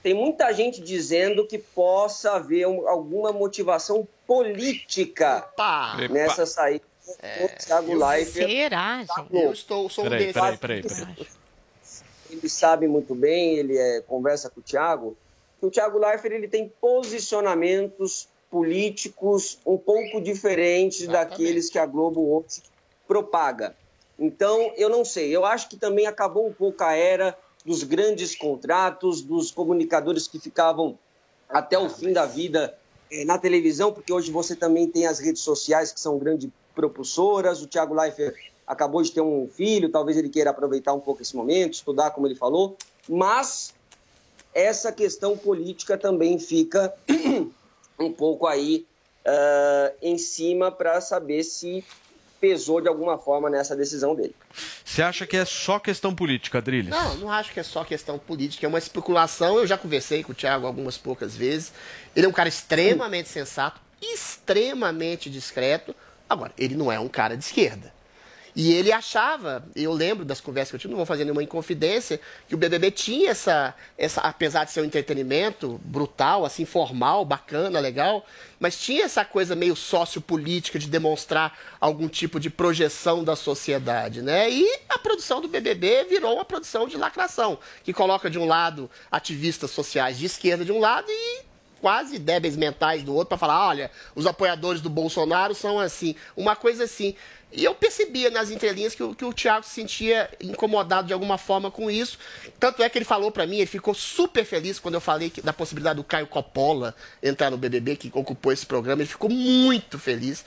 Tem 0.03 0.15
muita 0.15 0.51
gente 0.51 0.81
dizendo 0.81 1.45
que 1.45 1.59
possa 1.59 2.31
haver 2.31 2.65
um- 2.67 2.87
alguma 2.87 3.31
motivação 3.31 4.07
política 4.25 5.47
nessa 6.09 6.43
saída 6.47 6.83
do 7.13 7.47
Thiago 7.63 7.93
Leifert. 7.93 8.49
Será, 8.49 9.03
da 9.03 9.21
gente? 9.23 9.35
Eu 9.43 9.51
estou, 9.51 9.87
sou 9.89 10.05
um 10.05 10.09
Peraí, 10.09 10.25
desses. 10.33 10.41
peraí, 10.41 10.57
peraí, 10.57 10.81
peraí. 10.81 11.27
Ele 12.31 12.49
sabe 12.49 12.87
muito 12.87 13.13
bem, 13.13 13.55
ele 13.55 13.77
é, 13.77 14.01
conversa 14.01 14.49
com 14.49 14.59
o 14.59 14.63
Thiago, 14.63 15.17
que 15.59 15.65
o 15.65 15.71
Thiago 15.71 15.99
Leifert 15.99 16.33
ele 16.33 16.47
tem 16.47 16.71
posicionamentos 16.81 18.27
políticos 18.49 19.59
um 19.65 19.77
pouco 19.77 20.19
diferentes 20.21 21.07
daqueles 21.07 21.69
que 21.69 21.79
a 21.79 21.85
Globo 21.85 22.35
hoje 22.35 22.63
propaga. 23.07 23.75
Então, 24.19 24.73
eu 24.75 24.89
não 24.89 25.05
sei, 25.05 25.35
eu 25.35 25.45
acho 25.45 25.69
que 25.69 25.77
também 25.77 26.05
acabou 26.05 26.47
um 26.47 26.53
pouco 26.53 26.83
a 26.83 26.93
era 26.93 27.37
dos 27.65 27.83
grandes 27.83 28.35
contratos, 28.35 29.21
dos 29.21 29.51
comunicadores 29.51 30.27
que 30.27 30.39
ficavam 30.39 30.97
até 31.49 31.77
o 31.77 31.89
fim 31.89 32.11
da 32.11 32.25
vida 32.25 32.77
eh, 33.11 33.25
na 33.25 33.37
televisão, 33.37 33.93
porque 33.93 34.11
hoje 34.11 34.31
você 34.31 34.55
também 34.55 34.87
tem 34.87 35.05
as 35.07 35.19
redes 35.19 35.41
sociais 35.41 35.91
que 35.91 35.99
são 35.99 36.17
grandes 36.17 36.49
propulsoras. 36.73 37.61
O 37.61 37.67
Thiago 37.67 37.93
Leifert 37.93 38.50
acabou 38.72 39.02
de 39.02 39.11
ter 39.11 39.19
um 39.19 39.49
filho, 39.53 39.89
talvez 39.89 40.18
ele 40.18 40.30
queira 40.30 40.49
aproveitar 40.49 40.93
um 40.93 40.99
pouco 40.99 41.22
esse 41.22 41.35
momento, 41.35 41.73
estudar, 41.73 42.11
como 42.11 42.26
ele 42.26 42.35
falou, 42.35 42.77
mas 43.07 43.73
essa 44.53 44.93
questão 44.93 45.38
política 45.38 45.98
também 45.98 46.39
fica 46.39 46.93
um 47.99 48.11
pouco 48.14 48.48
aí 48.48 48.85
ah, 49.26 49.91
em 50.02 50.18
cima 50.18 50.72
para 50.72 51.02
saber 51.02 51.43
se 51.43 51.84
pesou 52.39 52.80
de 52.80 52.88
alguma 52.88 53.18
forma 53.18 53.49
nessa 53.49 53.76
decisão 53.76 54.15
dele. 54.15 54.35
Você 54.85 55.02
acha 55.02 55.27
que 55.27 55.35
é 55.35 55.43
só 55.43 55.77
questão 55.77 56.15
política, 56.15 56.57
Adrilles? 56.57 56.89
Não, 56.89 57.15
não 57.18 57.30
acho 57.30 57.53
que 57.53 57.60
é 57.60 57.64
só 57.64 57.84
questão 57.84 58.18
política, 58.18 58.65
é 58.65 58.69
uma 58.69 58.80
especulação. 58.80 59.60
Eu 59.60 59.68
já 59.68 59.77
conversei 59.77 60.23
com 60.23 60.31
o 60.31 60.35
Thiago 60.35 60.65
algumas 60.65 60.98
poucas 60.98 61.35
vezes. 61.35 61.73
Ele 62.15 62.26
é 62.26 62.30
um 62.30 62.31
cara 62.31 62.49
extremamente 62.49 63.27
sensato, 63.27 63.80
extremamente 64.02 65.30
discreto. 65.30 65.93
Agora, 66.27 66.53
ele 66.57 66.76
não 66.76 66.89
é 66.89 66.99
um 66.99 67.10
cara 67.10 67.35
de 67.35 67.43
esquerda. 67.43 67.93
E 68.55 68.73
ele 68.73 68.91
achava, 68.91 69.63
eu 69.75 69.93
lembro 69.93 70.25
das 70.25 70.41
conversas 70.41 70.71
que 70.71 70.75
eu 70.75 70.79
tive, 70.79 70.91
não 70.91 70.97
vou 70.97 71.05
fazer 71.05 71.23
nenhuma 71.23 71.43
inconfidência, 71.43 72.19
que 72.47 72.55
o 72.55 72.57
BBB 72.57 72.91
tinha 72.91 73.31
essa, 73.31 73.73
essa, 73.97 74.21
apesar 74.21 74.65
de 74.65 74.71
ser 74.71 74.81
um 74.81 74.85
entretenimento 74.85 75.79
brutal, 75.85 76.45
assim, 76.45 76.65
formal, 76.65 77.23
bacana, 77.23 77.79
legal, 77.79 78.25
mas 78.59 78.79
tinha 78.79 79.05
essa 79.05 79.23
coisa 79.23 79.55
meio 79.55 79.75
sociopolítica 79.75 80.77
de 80.77 80.87
demonstrar 80.87 81.57
algum 81.79 82.07
tipo 82.07 82.39
de 82.39 82.49
projeção 82.49 83.23
da 83.23 83.35
sociedade, 83.35 84.21
né? 84.21 84.49
E 84.49 84.67
a 84.89 84.99
produção 84.99 85.41
do 85.41 85.47
BBB 85.47 86.05
virou 86.05 86.35
uma 86.35 86.45
produção 86.45 86.87
de 86.87 86.97
lacração, 86.97 87.57
que 87.83 87.93
coloca 87.93 88.29
de 88.29 88.37
um 88.37 88.45
lado 88.45 88.89
ativistas 89.11 89.71
sociais 89.71 90.17
de 90.17 90.25
esquerda 90.25 90.65
de 90.65 90.71
um 90.71 90.79
lado 90.79 91.07
e 91.09 91.50
quase 91.81 92.19
débeis 92.19 92.55
mentais 92.55 93.03
do 93.03 93.13
outro 93.13 93.29
para 93.29 93.37
falar, 93.37 93.67
olha, 93.67 93.89
os 94.15 94.25
apoiadores 94.27 94.81
do 94.81 94.89
Bolsonaro 94.89 95.55
são 95.55 95.79
assim, 95.79 96.15
uma 96.37 96.55
coisa 96.55 96.83
assim. 96.83 97.15
E 97.53 97.65
eu 97.65 97.75
percebia 97.75 98.29
nas 98.29 98.49
entrelinhas 98.49 98.95
que, 98.95 99.03
o- 99.03 99.13
que 99.13 99.25
o 99.25 99.33
Thiago 99.33 99.65
se 99.65 99.71
sentia 99.71 100.29
incomodado 100.39 101.07
de 101.07 101.13
alguma 101.13 101.37
forma 101.37 101.69
com 101.69 101.91
isso. 101.91 102.17
Tanto 102.57 102.81
é 102.81 102.87
que 102.87 102.97
ele 102.97 103.03
falou 103.03 103.29
para 103.29 103.45
mim, 103.45 103.57
ele 103.57 103.65
ficou 103.65 103.93
super 103.93 104.45
feliz 104.45 104.79
quando 104.79 104.93
eu 104.93 105.01
falei 105.01 105.29
que- 105.29 105.41
da 105.41 105.51
possibilidade 105.51 105.97
do 105.97 106.03
Caio 106.03 106.27
Coppola 106.27 106.95
entrar 107.21 107.49
no 107.51 107.57
BBB, 107.57 107.97
que 107.97 108.09
ocupou 108.13 108.53
esse 108.53 108.65
programa. 108.65 109.01
Ele 109.01 109.09
ficou 109.09 109.29
muito 109.29 109.99
feliz. 109.99 110.45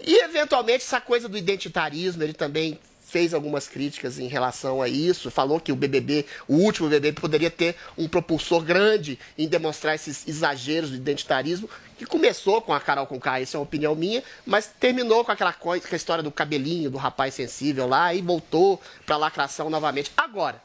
E, 0.00 0.22
eventualmente, 0.24 0.82
essa 0.84 1.00
coisa 1.00 1.28
do 1.28 1.36
identitarismo, 1.36 2.22
ele 2.22 2.32
também 2.32 2.78
fez 3.16 3.32
algumas 3.32 3.66
críticas 3.66 4.18
em 4.18 4.28
relação 4.28 4.82
a 4.82 4.88
isso, 4.90 5.30
falou 5.30 5.58
que 5.58 5.72
o 5.72 5.76
BBB, 5.76 6.26
o 6.46 6.56
último 6.56 6.86
BBB, 6.86 7.18
poderia 7.18 7.50
ter 7.50 7.74
um 7.96 8.06
propulsor 8.06 8.62
grande 8.62 9.18
em 9.38 9.48
demonstrar 9.48 9.94
esses 9.94 10.28
exageros 10.28 10.90
do 10.90 10.96
identitarismo, 10.96 11.66
que 11.96 12.04
começou 12.04 12.60
com 12.60 12.74
a 12.74 12.80
Carol 12.80 13.06
Conká, 13.06 13.40
isso 13.40 13.56
é 13.56 13.58
uma 13.58 13.64
opinião 13.64 13.94
minha, 13.94 14.22
mas 14.44 14.70
terminou 14.78 15.24
com 15.24 15.32
aquela 15.32 15.54
coisa, 15.54 15.88
com 15.88 15.94
a 15.94 15.96
história 15.96 16.22
do 16.22 16.30
cabelinho, 16.30 16.90
do 16.90 16.98
rapaz 16.98 17.32
sensível 17.32 17.86
lá, 17.86 18.12
e 18.12 18.20
voltou 18.20 18.78
pra 19.06 19.16
lacração 19.16 19.70
novamente. 19.70 20.12
Agora, 20.14 20.60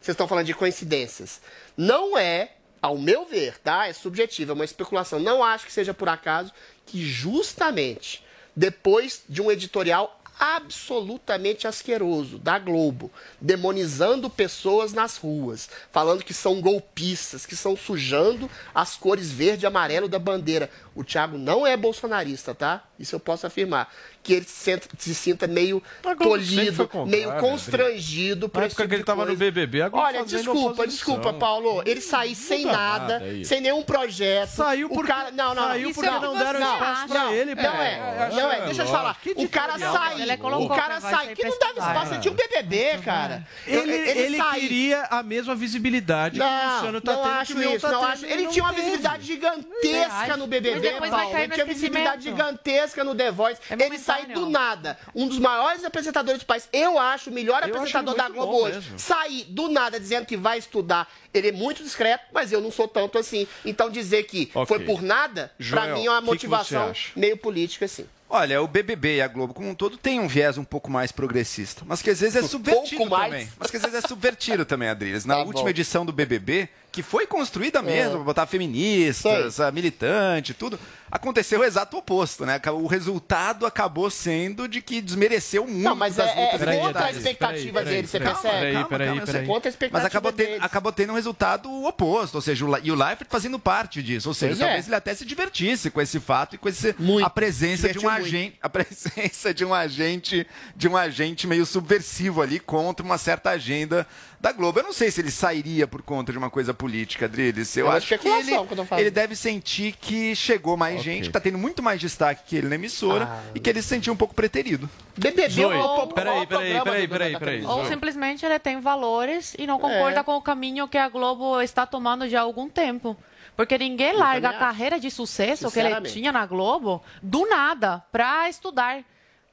vocês 0.00 0.14
estão 0.14 0.26
falando 0.26 0.46
de 0.46 0.54
coincidências. 0.54 1.40
Não 1.76 2.18
é, 2.18 2.50
ao 2.82 2.98
meu 2.98 3.26
ver, 3.26 3.58
tá? 3.58 3.86
É 3.86 3.92
subjetivo, 3.92 4.50
é 4.50 4.54
uma 4.54 4.64
especulação. 4.64 5.20
Não 5.20 5.44
acho 5.44 5.66
que 5.66 5.72
seja 5.72 5.94
por 5.94 6.08
acaso 6.08 6.52
que 6.84 7.00
justamente 7.00 8.24
depois 8.56 9.22
de 9.28 9.40
um 9.40 9.52
editorial 9.52 10.18
absolutamente 10.38 11.66
asqueroso 11.66 12.38
da 12.38 12.58
Globo, 12.58 13.10
demonizando 13.40 14.28
pessoas 14.30 14.92
nas 14.92 15.16
ruas, 15.16 15.68
falando 15.90 16.24
que 16.24 16.34
são 16.34 16.60
golpistas, 16.60 17.46
que 17.46 17.54
estão 17.54 17.76
sujando 17.76 18.50
as 18.74 18.96
cores 18.96 19.30
verde 19.30 19.64
e 19.64 19.66
amarelo 19.66 20.08
da 20.08 20.18
bandeira. 20.18 20.70
O 20.94 21.02
Thiago 21.02 21.38
não 21.38 21.66
é 21.66 21.76
bolsonarista, 21.76 22.54
tá? 22.54 22.82
Isso 22.98 23.14
eu 23.14 23.20
posso 23.20 23.46
afirmar. 23.46 23.90
Que 24.22 24.34
ele 24.34 24.44
se, 24.44 24.52
senta- 24.52 24.88
se 24.98 25.14
sinta 25.14 25.46
meio 25.48 25.82
sempre 26.02 26.24
tolhido, 26.24 26.88
meio 27.06 27.30
Adriano. 27.30 27.40
constrangido 27.40 28.48
por 28.48 28.62
esse 28.62 28.76
tipo 28.76 28.88
que 28.88 28.94
ele 28.94 29.02
tava 29.04 29.24
no. 29.24 29.34
BBB, 29.34 29.82
a 29.82 29.88
Globo 29.88 30.06
Olha, 30.06 30.24
desculpa, 30.24 30.86
desculpa, 30.86 31.32
Paulo. 31.32 31.82
Ele 31.84 32.00
sair 32.00 32.34
sem 32.36 32.64
nada, 32.64 33.18
nada 33.18 33.44
sem 33.44 33.60
nenhum 33.60 33.82
projeto. 33.82 34.50
Saiu 34.50 34.88
porque- 34.88 35.10
cara, 35.10 35.30
não, 35.32 35.54
não, 35.54 35.62
saiu 35.64 35.92
porque 35.92 36.08
não, 36.10 36.20
não 36.20 36.38
deram 36.38 36.60
não, 36.60 36.72
espaço 36.74 37.08
pra 37.08 37.24
não, 37.24 37.32
ele, 37.32 37.54
Não 37.56 37.62
é, 37.82 38.30
não 38.32 38.46
acho 38.46 38.56
é. 38.62 38.64
Deixa 38.66 38.82
eu 38.82 38.86
te 38.86 38.92
falar. 38.92 39.10
O 39.12 39.48
cara 39.48 39.72
editorial, 39.72 39.92
sai, 39.92 40.22
ele 40.22 40.32
o 40.34 40.68
cara 40.68 40.94
que 40.94 41.00
vai 41.00 41.12
sai, 41.14 41.24
sair 41.24 41.34
que 41.36 41.42
não 41.44 41.58
dava 41.58 41.72
espaço, 41.72 42.02
estudar. 42.14 42.20
tinha 42.20 42.32
um 42.32 42.36
BBB, 42.36 42.98
cara. 43.04 43.46
Ele, 43.66 43.92
ele, 43.92 44.42
queria 44.52 45.02
a 45.10 45.22
mesma 45.22 45.54
visibilidade 45.56 46.38
que 46.38 46.44
o 46.44 46.48
Não, 46.48 46.74
Luciano 46.74 47.00
tá 47.00 47.12
não 47.12 47.22
tendo, 47.22 47.32
acho 47.32 47.52
que 47.52 47.58
o 47.58 47.60
Mion 47.60 47.72
isso, 47.76 47.80
tá 47.86 47.92
não 47.92 48.04
acho. 48.04 48.26
Ele 48.26 48.42
não 48.44 48.50
tinha 48.52 48.64
uma 48.64 48.72
visibilidade 48.72 49.26
gigantesca 49.26 50.36
no 50.36 50.46
BBB, 50.46 50.81
depois 50.82 51.10
vai 51.10 51.30
cair 51.30 51.40
Ele 51.42 51.48
no 51.48 51.54
tinha 51.54 51.66
visibilidade 51.66 52.22
gigantesca 52.24 53.04
no 53.04 53.14
The 53.14 53.30
Voice. 53.30 53.60
ele 53.70 53.98
sai 53.98 54.26
do 54.26 54.48
nada. 54.48 54.98
Um 55.14 55.26
dos 55.28 55.38
maiores 55.38 55.84
apresentadores 55.84 56.40
do 56.40 56.46
país. 56.46 56.68
Eu 56.72 56.98
acho 56.98 57.30
o 57.30 57.32
melhor 57.32 57.62
Eu 57.62 57.68
apresentador 57.74 58.14
ele 58.14 58.22
da 58.22 58.28
Globo 58.28 58.56
hoje. 58.64 58.76
mesmo. 58.76 58.98
Sair 58.98 59.44
do 59.44 59.68
nada 59.68 59.98
dizendo 59.98 60.26
que 60.26 60.36
vai 60.36 60.58
estudar. 60.58 61.08
Ele 61.32 61.48
é 61.48 61.52
muito 61.52 61.82
discreto, 61.82 62.24
mas 62.32 62.52
eu 62.52 62.60
não 62.60 62.70
sou 62.70 62.86
tanto 62.86 63.18
assim. 63.18 63.46
Então 63.64 63.88
dizer 63.90 64.24
que 64.24 64.50
Ok. 64.54 64.66
foi 64.76 64.84
por 64.84 65.00
nada, 65.02 65.50
pra 65.56 65.82
Joel, 65.84 65.96
mim 65.96 66.06
é 66.06 66.10
uma 66.10 66.18
que 66.20 66.24
que 66.26 66.30
motivação 66.30 66.92
meio 67.16 67.36
política, 67.36 67.84
assim. 67.86 68.06
Olha, 68.34 68.62
o 68.62 68.66
BBB 68.66 69.16
e 69.16 69.20
a 69.20 69.28
Globo 69.28 69.52
como 69.52 69.68
um 69.68 69.74
todo 69.74 69.98
tem 69.98 70.18
um 70.18 70.26
viés 70.26 70.56
um 70.56 70.64
pouco 70.64 70.90
mais 70.90 71.12
progressista, 71.12 71.82
mas 71.86 72.00
que 72.00 72.08
às 72.08 72.18
vezes 72.20 72.36
é 72.42 72.42
subvertido 72.48 72.96
pouco 72.96 73.10
mais? 73.10 73.30
também. 73.30 73.48
Mas 73.58 73.70
que 73.70 73.76
às 73.76 73.82
vezes 73.82 74.02
é 74.02 74.08
subvertido 74.08 74.64
também, 74.64 74.88
Adriles. 74.88 75.26
Na 75.26 75.34
Tá 75.36 75.40
última 75.42 75.64
bom. 75.64 75.68
edição 75.68 76.06
do 76.06 76.12
BBB, 76.12 76.66
que 76.92 77.02
foi 77.02 77.26
construída 77.26 77.78
É. 77.78 77.82
mesmo, 77.82 78.16
pra 78.16 78.24
botar 78.24 78.46
feministas, 78.46 79.58
a 79.58 79.72
militante, 79.72 80.52
tudo, 80.52 80.78
aconteceu 81.10 81.60
o 81.60 81.64
exato 81.64 81.96
oposto, 81.96 82.44
né? 82.44 82.60
O 82.74 82.86
resultado 82.86 83.64
acabou 83.64 84.10
sendo 84.10 84.68
de 84.68 84.82
que 84.82 85.00
desmereceu 85.00 85.66
muito 85.66 85.82
Não, 85.82 85.96
mas 85.96 86.16
das 86.16 86.28
é- 86.28 86.32
é 86.32 86.52
lutas 86.52 86.78
contra 86.78 87.04
a 87.06 87.10
expectativa 87.10 87.82
dele, 87.82 88.06
você 88.06 88.20
percebe? 88.20 88.42
Calma, 88.42 88.72
calma, 88.72 88.88
Peraí, 88.88 89.06
calma, 89.06 89.22
eu 89.22 89.26
peraí. 89.26 89.40
sei. 89.44 89.46
Contra 89.54 89.68
a 89.68 89.70
expectativa 89.70 89.98
Mas 89.98 90.06
acabou, 90.06 90.32
tendo, 90.32 90.62
acabou 90.62 90.92
tendo 90.92 91.12
um 91.12 91.16
resultado 91.16 91.84
oposto, 91.84 92.34
ou 92.34 92.40
seja, 92.42 92.64
o, 92.66 92.78
e 92.82 92.92
o 92.92 92.94
Leifert 92.94 93.28
fazendo 93.30 93.58
parte 93.58 94.02
disso. 94.02 94.28
Ou 94.28 94.34
seja, 94.34 94.50
Pois 94.52 94.60
é. 94.60 94.64
talvez 94.64 94.86
ele 94.86 94.94
até 94.96 95.14
se 95.14 95.24
divertisse 95.24 95.90
com 95.90 96.00
esse 96.00 96.20
fato 96.20 96.54
e 96.56 96.58
com 96.58 96.68
esse, 96.68 96.94
a 97.24 97.30
presença 97.30 97.88
de 97.90 97.98
um 97.98 98.02
Divertiu 98.02 98.10
muito. 98.10 98.26
agente, 98.26 98.58
a 98.60 98.68
presença 98.68 99.54
de 99.54 99.64
um 99.64 99.72
agente, 99.72 100.46
de 100.76 100.88
um 100.88 100.96
agente 100.96 101.46
meio 101.46 101.64
subversivo 101.64 102.42
ali 102.42 102.60
contra 102.60 103.04
uma 103.04 103.16
certa 103.16 103.48
agenda 103.50 104.06
da 104.42 104.50
Globo. 104.50 104.80
Eu 104.80 104.82
não 104.82 104.92
sei 104.92 105.08
se 105.10 105.20
ele 105.20 105.30
sairia 105.30 105.86
por 105.86 106.02
conta 106.02 106.32
de 106.32 106.36
uma 106.38 106.50
coisa 106.50 106.74
política, 106.74 107.26
Adriles. 107.26 107.76
Eu 107.76 107.90
É 107.90 107.96
acho 107.96 108.08
que 108.08 108.14
ele, 108.14 108.28
especulação 108.28 108.66
que 108.66 108.72
eu 108.72 108.76
tô 108.78 108.84
falando. 108.84 109.00
ele 109.00 109.10
deve 109.12 109.36
sentir 109.36 109.92
que 109.92 110.34
chegou 110.34 110.76
mais 110.76 111.00
gente, 111.00 111.26
que 111.28 111.30
tá 111.32 111.38
tendo 111.38 111.56
muito 111.56 111.80
mais 111.80 112.00
destaque 112.00 112.42
que 112.48 112.56
ele 112.56 112.66
na 112.68 112.74
emissora 112.74 113.26
Ah. 113.30 113.42
e 113.54 113.60
que 113.60 113.70
ele 113.70 113.80
se 113.80 113.88
sentiu 113.88 114.12
um 114.12 114.16
pouco 114.16 114.34
preterido. 114.34 114.90
BBB 115.16 115.64
ou- 115.64 116.08
peraí, 116.08 116.40
ou 116.40 116.46
peraí, 116.46 116.46
peraí, 116.46 116.82
peraí, 116.82 117.08
peraí. 117.08 117.38
televisão. 117.38 117.78
Ou 117.78 117.86
simplesmente 117.86 118.44
ele 118.44 118.58
tem 118.58 118.80
valores 118.80 119.54
e 119.56 119.64
não 119.66 119.78
concorda 119.78 120.20
É. 120.20 120.22
com 120.24 120.36
o 120.36 120.42
caminho 120.42 120.88
que 120.88 120.98
a 120.98 121.08
Globo 121.08 121.60
está 121.62 121.86
tomando 121.86 122.28
já 122.28 122.40
há 122.40 122.42
algum 122.42 122.68
tempo. 122.68 123.16
Porque 123.56 123.78
ninguém 123.78 124.14
larga 124.14 124.48
a 124.48 124.54
carreira 124.58 124.98
de 124.98 125.10
sucesso 125.10 125.70
que 125.70 125.78
ele 125.78 126.00
tinha 126.02 126.32
na 126.32 126.44
Globo 126.46 127.00
do 127.22 127.46
nada 127.48 128.02
para 128.10 128.48
estudar. 128.48 129.04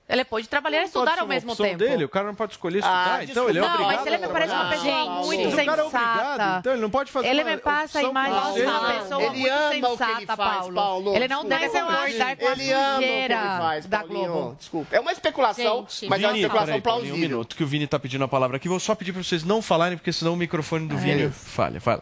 Ele 0.09 0.25
pode 0.25 0.49
trabalhar 0.49 0.77
e 0.77 0.79
Não 0.79 0.85
estudar 0.87 1.19
ao 1.19 1.27
mesmo 1.27 1.51
opção 1.51 1.65
tempo. 1.67 1.77
dele, 1.77 2.03
o 2.03 2.09
cara 2.09 2.25
não 2.25 2.33
pode 2.33 2.53
escolher 2.53 2.79
estudar, 2.79 3.17
Ah, 3.19 3.23
então 3.23 3.47
ele 3.47 3.59
é 3.59 3.61
não, 3.61 3.67
obrigado. 3.69 3.95
mas 3.95 4.07
ele 4.07 4.17
me 4.17 4.25
a 4.25 4.29
parece 4.29 4.53
uma 4.53 4.69
pessoa 4.71 4.91
Paulo. 5.05 5.25
muito 5.27 5.43
Mas 5.43 5.53
o 5.53 5.55
cara 5.55 5.61
é 5.61 5.85
obrigado, 5.85 5.91
sensata. 5.91 6.57
então 6.59 6.73
ele 6.73 6.81
não 6.81 6.89
pode 6.89 7.11
fazer 7.11 7.27
Ele 7.27 7.43
me 7.43 7.57
passa 7.57 7.99
a 7.99 8.03
imagem 8.03 8.33
de 8.53 8.61
uma 8.63 8.89
ele. 8.91 8.99
pessoa 8.99 9.21
Ele 9.21 9.29
muito 9.37 9.53
ama 9.53 9.63
o 9.63 9.69
que 9.69 9.75
ele 9.75 9.87
sensata, 9.87 10.35
faz, 10.35 10.57
Paulo. 10.57 10.73
Paulo. 10.73 11.15
Ele 11.15 11.27
não 11.27 11.45
deve 11.45 11.69
concordar 11.69 12.35
com 12.37 12.47
a 12.47 12.51
Ele 12.51 12.71
ama 12.71 12.95
o 12.95 12.99
que 12.99 13.03
ele 13.05 13.05
sujeira 13.05 13.37
faz, 13.59 13.85
da. 13.85 14.01
Globo. 14.03 14.55
Desculpa. 14.57 14.95
É 14.95 14.99
uma 14.99 15.11
especulação, 15.11 15.85
Gente, 15.87 16.09
mas 16.09 16.23
é 16.23 16.25
uma 16.25 16.33
Vini, 16.33 16.39
especulação 16.43 16.65
peraí, 16.67 16.81
Paulinho, 16.81 17.05
um 17.05 17.09
plausível. 17.11 17.29
minuto, 17.29 17.55
que 17.55 17.63
o 17.63 17.67
Vini 17.67 17.85
tá 17.85 17.99
pedindo 17.99 18.23
a 18.23 18.27
palavra 18.27 18.57
aqui. 18.57 18.67
Vou 18.67 18.79
só 18.79 18.95
pedir 18.95 19.13
pra 19.13 19.21
vocês 19.21 19.43
não 19.43 19.61
falarem, 19.61 19.95
porque 19.95 20.11
senão 20.11 20.33
o 20.33 20.35
microfone 20.35 20.87
do 20.87 20.97
Vini 20.97 21.29
falha. 21.29 21.79
Fala. 21.79 22.01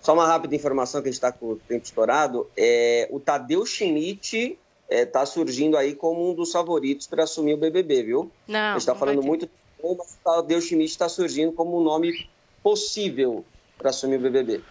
Só 0.00 0.14
uma 0.14 0.26
rápida 0.26 0.56
informação 0.56 1.00
que 1.00 1.08
a 1.08 1.12
gente 1.12 1.18
está 1.18 1.30
com 1.30 1.52
o 1.52 1.56
tempo 1.56 1.84
estourado. 1.84 2.50
É, 2.56 3.06
o 3.12 3.20
Tadeu 3.20 3.64
Schmidt 3.64 4.58
está 5.00 5.24
surgindo 5.26 5.76
aí 5.76 5.94
como 5.94 6.30
um 6.30 6.34
dos 6.34 6.52
favoritos 6.52 7.06
para 7.06 7.24
assumir 7.24 7.54
o 7.54 7.56
BBB, 7.56 8.02
viu? 8.02 8.30
Não, 8.46 8.58
a 8.58 8.72
gente 8.72 8.80
está 8.80 8.94
falando 8.94 9.22
muito, 9.22 9.48
mas 9.82 10.18
o 10.24 10.42
Deus 10.42 10.64
Schmidt 10.64 10.90
está 10.90 11.08
surgindo 11.08 11.52
como 11.52 11.80
um 11.80 11.82
nome 11.82 12.28
possível 12.62 13.44
para 13.78 13.90
assumir 13.90 14.16
o 14.16 14.20
BBB. 14.20 14.62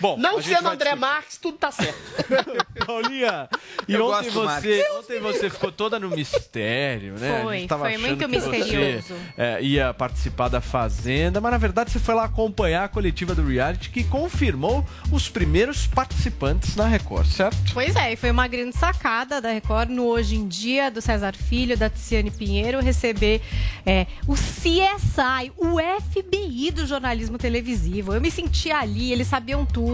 Bom, 0.00 0.16
Não 0.16 0.42
sendo 0.42 0.68
André 0.68 0.94
Marques, 0.94 1.38
tudo 1.38 1.56
tá 1.58 1.70
certo. 1.70 1.96
Paulinha, 2.86 3.48
e 3.88 3.94
Eu 3.94 4.06
ontem 4.06 4.30
você, 4.30 4.86
ontem 4.98 5.20
você 5.20 5.48
ficou 5.48 5.72
toda 5.72 5.98
no 5.98 6.10
mistério, 6.10 7.14
né? 7.18 7.40
Foi, 7.42 7.66
foi 7.66 7.88
achando 7.88 8.00
muito 8.00 8.18
que 8.18 8.26
misterioso. 8.26 9.06
Você, 9.08 9.14
é, 9.36 9.62
ia 9.62 9.94
participar 9.94 10.48
da 10.48 10.60
Fazenda, 10.60 11.40
mas 11.40 11.50
na 11.50 11.58
verdade 11.58 11.90
você 11.90 11.98
foi 11.98 12.14
lá 12.14 12.24
acompanhar 12.24 12.84
a 12.84 12.88
coletiva 12.88 13.34
do 13.34 13.46
reality 13.46 13.90
que 13.90 14.04
confirmou 14.04 14.84
os 15.10 15.28
primeiros 15.28 15.86
participantes 15.86 16.76
na 16.76 16.86
Record, 16.86 17.26
certo? 17.26 17.56
Pois 17.72 17.96
é, 17.96 18.12
e 18.12 18.16
foi 18.16 18.30
uma 18.30 18.46
grande 18.46 18.76
sacada 18.76 19.40
da 19.40 19.50
Record 19.50 19.90
no 19.90 20.06
Hoje 20.06 20.36
em 20.36 20.46
Dia, 20.46 20.90
do 20.90 21.00
César 21.00 21.34
Filho, 21.34 21.76
da 21.76 21.88
Tiziane 21.88 22.30
Pinheiro, 22.30 22.80
receber 22.80 23.40
é, 23.84 24.06
o 24.26 24.34
CSI, 24.34 25.52
o 25.56 25.78
FBI 26.02 26.70
do 26.70 26.86
jornalismo 26.86 27.38
televisivo. 27.38 28.14
Eu 28.14 28.20
me 28.20 28.30
senti 28.30 28.70
ali, 28.70 29.12
eles 29.12 29.26
sabiam 29.26 29.64
tudo, 29.64 29.85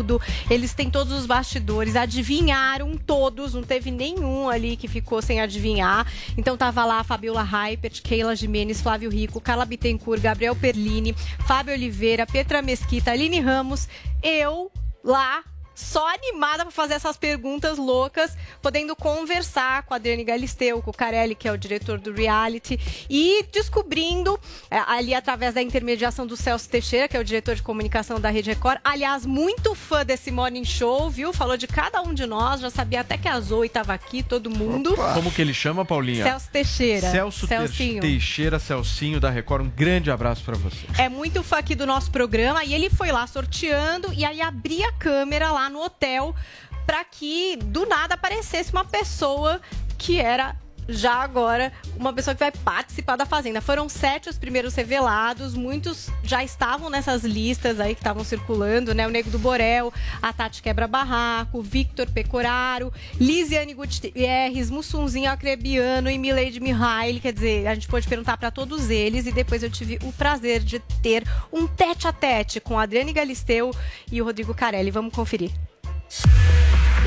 eles 0.51 0.75
têm 0.75 0.91
todos 0.91 1.13
os 1.13 1.27
bastidores, 1.27 1.97
adivinharam 1.97 2.97
todos, 2.97 3.55
não 3.55 3.63
teve 3.63 3.91
nenhum 3.91 4.49
ali 4.49 4.77
que 4.77 4.89
ficou 4.89 5.21
sem 5.21 5.41
adivinhar. 5.41 6.07
Então 6.37 6.57
tava 6.57 6.85
lá 6.85 7.01
a 7.01 7.05
Fabiola 7.05 7.43
Hypert, 7.43 8.03
Keila 8.03 8.35
Jimenez, 8.35 8.81
Flávio 8.81 9.11
Rico, 9.11 9.41
Carla 9.41 9.65
Bittencourt, 9.65 10.21
Gabriel 10.21 10.57
Perlini, 10.57 11.15
Fábio 11.47 11.75
Oliveira, 11.75 12.27
Petra 12.27 12.63
Mesquita, 12.63 13.13
Aline 13.13 13.41
Ramos, 13.41 13.89
eu 14.23 14.71
lá 15.05 15.43
só 15.75 16.13
animada 16.15 16.65
para 16.65 16.73
fazer 16.73 16.95
essas 16.95 17.17
perguntas 17.17 17.79
loucas, 17.79 18.37
podendo 18.61 18.95
conversar 18.95 19.83
com 19.85 19.95
a 19.95 19.97
Adriane 19.97 20.25
Galisteu, 20.25 20.83
com 20.83 20.91
o 20.91 20.95
Carelli, 20.95 21.35
que 21.35 21.49
é 21.49 21.53
o 21.53 21.57
diretor 21.57 21.99
do 21.99 22.13
reality, 22.13 22.79
e 23.09 23.45
descobrindo, 23.53 24.39
é, 24.71 24.79
ali 24.87 25.15
através 25.15 25.55
da 25.55 25.63
intermediação 25.63 26.27
do 26.27 26.37
Celso 26.37 26.69
Teixeira, 26.69 27.09
que 27.09 27.17
é 27.17 27.21
o 27.21 27.25
diretor 27.25 27.55
de 27.55 27.63
comunicação 27.63 28.21
da 28.21 28.31
Rede 28.31 28.51
Record, 28.51 28.79
aliás, 28.85 29.25
muito 29.27 29.75
fã 29.75 30.05
desse 30.05 30.31
morning 30.31 30.65
show, 30.65 31.11
viu? 31.11 31.33
Falou 31.33 31.57
de 31.57 31.67
cada 31.67 32.03
um 32.03 32.13
de 32.13 32.27
nós, 32.27 32.61
já 32.61 32.71
sabia 32.71 33.01
até 33.01 33.17
que 33.17 33.29
a 33.29 33.41
Zoe 33.41 33.67
estava 33.67 33.93
aqui, 33.95 34.23
todo 34.23 34.51
mundo. 34.51 34.95
Como 35.15 35.31
que 35.31 35.41
ele 35.43 35.55
chama, 35.55 35.85
Paulinha? 35.85 36.25
Celso 36.25 36.49
Teixeira. 36.51 37.11
Celso 37.11 37.47
Celcinho. 37.47 38.01
Teixeira, 38.01 38.59
Celcinho 38.59 39.21
da 39.21 39.31
Record. 39.31 39.65
Um 39.65 39.71
grande 39.71 40.11
abraço 40.11 40.43
pra 40.45 40.57
você. 40.57 40.87
é 40.99 41.09
muito 41.09 41.43
fã 41.43 41.59
aqui 41.59 41.75
do 41.75 41.87
nosso 41.87 42.11
programa 42.11 42.65
e 42.65 42.75
ele 42.75 42.91
foi 42.91 43.11
lá 43.13 43.27
sorteando 43.27 44.13
e 44.13 44.25
aí 44.25 44.41
abria 44.41 44.89
a 44.89 44.93
câmera 44.93 45.51
lá 45.53 45.62
no 45.71 45.83
hotel 45.83 46.35
para 46.87 47.05
que 47.05 47.57
do 47.57 47.87
nada 47.87 48.15
aparecesse 48.15 48.73
uma 48.73 48.85
pessoa 48.85 49.61
que 49.99 50.21
era 50.21 50.57
já 50.89 51.15
agora 51.15 51.73
uma 51.97 52.13
pessoa 52.13 52.35
que 52.35 52.41
vai 52.41 52.51
participar 52.51 53.17
da 53.17 53.25
Fazenda. 53.25 53.61
Foram 53.61 53.89
sete 53.89 54.29
os 54.29 54.39
primeiros 54.39 54.75
revelados, 54.75 55.55
muitos 55.55 56.11
já 56.23 56.43
estavam 56.43 56.91
nessas 56.91 57.25
listas 57.25 57.81
aí 57.81 57.95
que 57.95 58.01
estavam 58.01 58.25
circulando, 58.25 58.95
né? 58.95 59.07
O 59.07 59.11
Nego 59.11 59.31
do 59.31 59.39
Borel, 59.39 59.93
a 60.21 60.33
Tati 60.33 60.63
Quebra 60.63 60.87
Barraco, 60.87 61.63
Victor 61.63 62.09
Pecoraro, 62.11 62.93
Lisiane 63.21 63.75
Gutierrez, 63.75 64.71
Mussunzinho 64.71 65.31
Acrebiano 65.31 66.11
e 66.11 66.19
Milady 66.19 66.61
Mihaly. 66.61 67.21
Quer 67.21 67.33
dizer, 67.33 67.67
a 67.67 67.75
gente 67.75 67.89
pôde 67.89 68.07
perguntar 68.07 68.37
para 68.37 68.51
todos 68.51 68.91
eles 68.91 69.27
e 69.27 69.33
depois 69.33 69.63
eu 69.63 69.71
tive 69.71 69.99
o 70.03 70.13
prazer 70.13 70.61
de 70.61 70.79
ter 71.03 71.25
um 71.53 71.67
tete 71.67 72.07
a 72.07 72.13
tete 72.13 72.61
com 72.61 72.79
a 72.79 72.83
Adriane 72.83 73.13
Galisteu 73.13 73.71
e 74.11 74.21
o 74.21 74.25
Rodrigo 74.25 74.55
Carelli. 74.55 74.91
Vamos 74.91 75.15
conferir. 75.15 75.51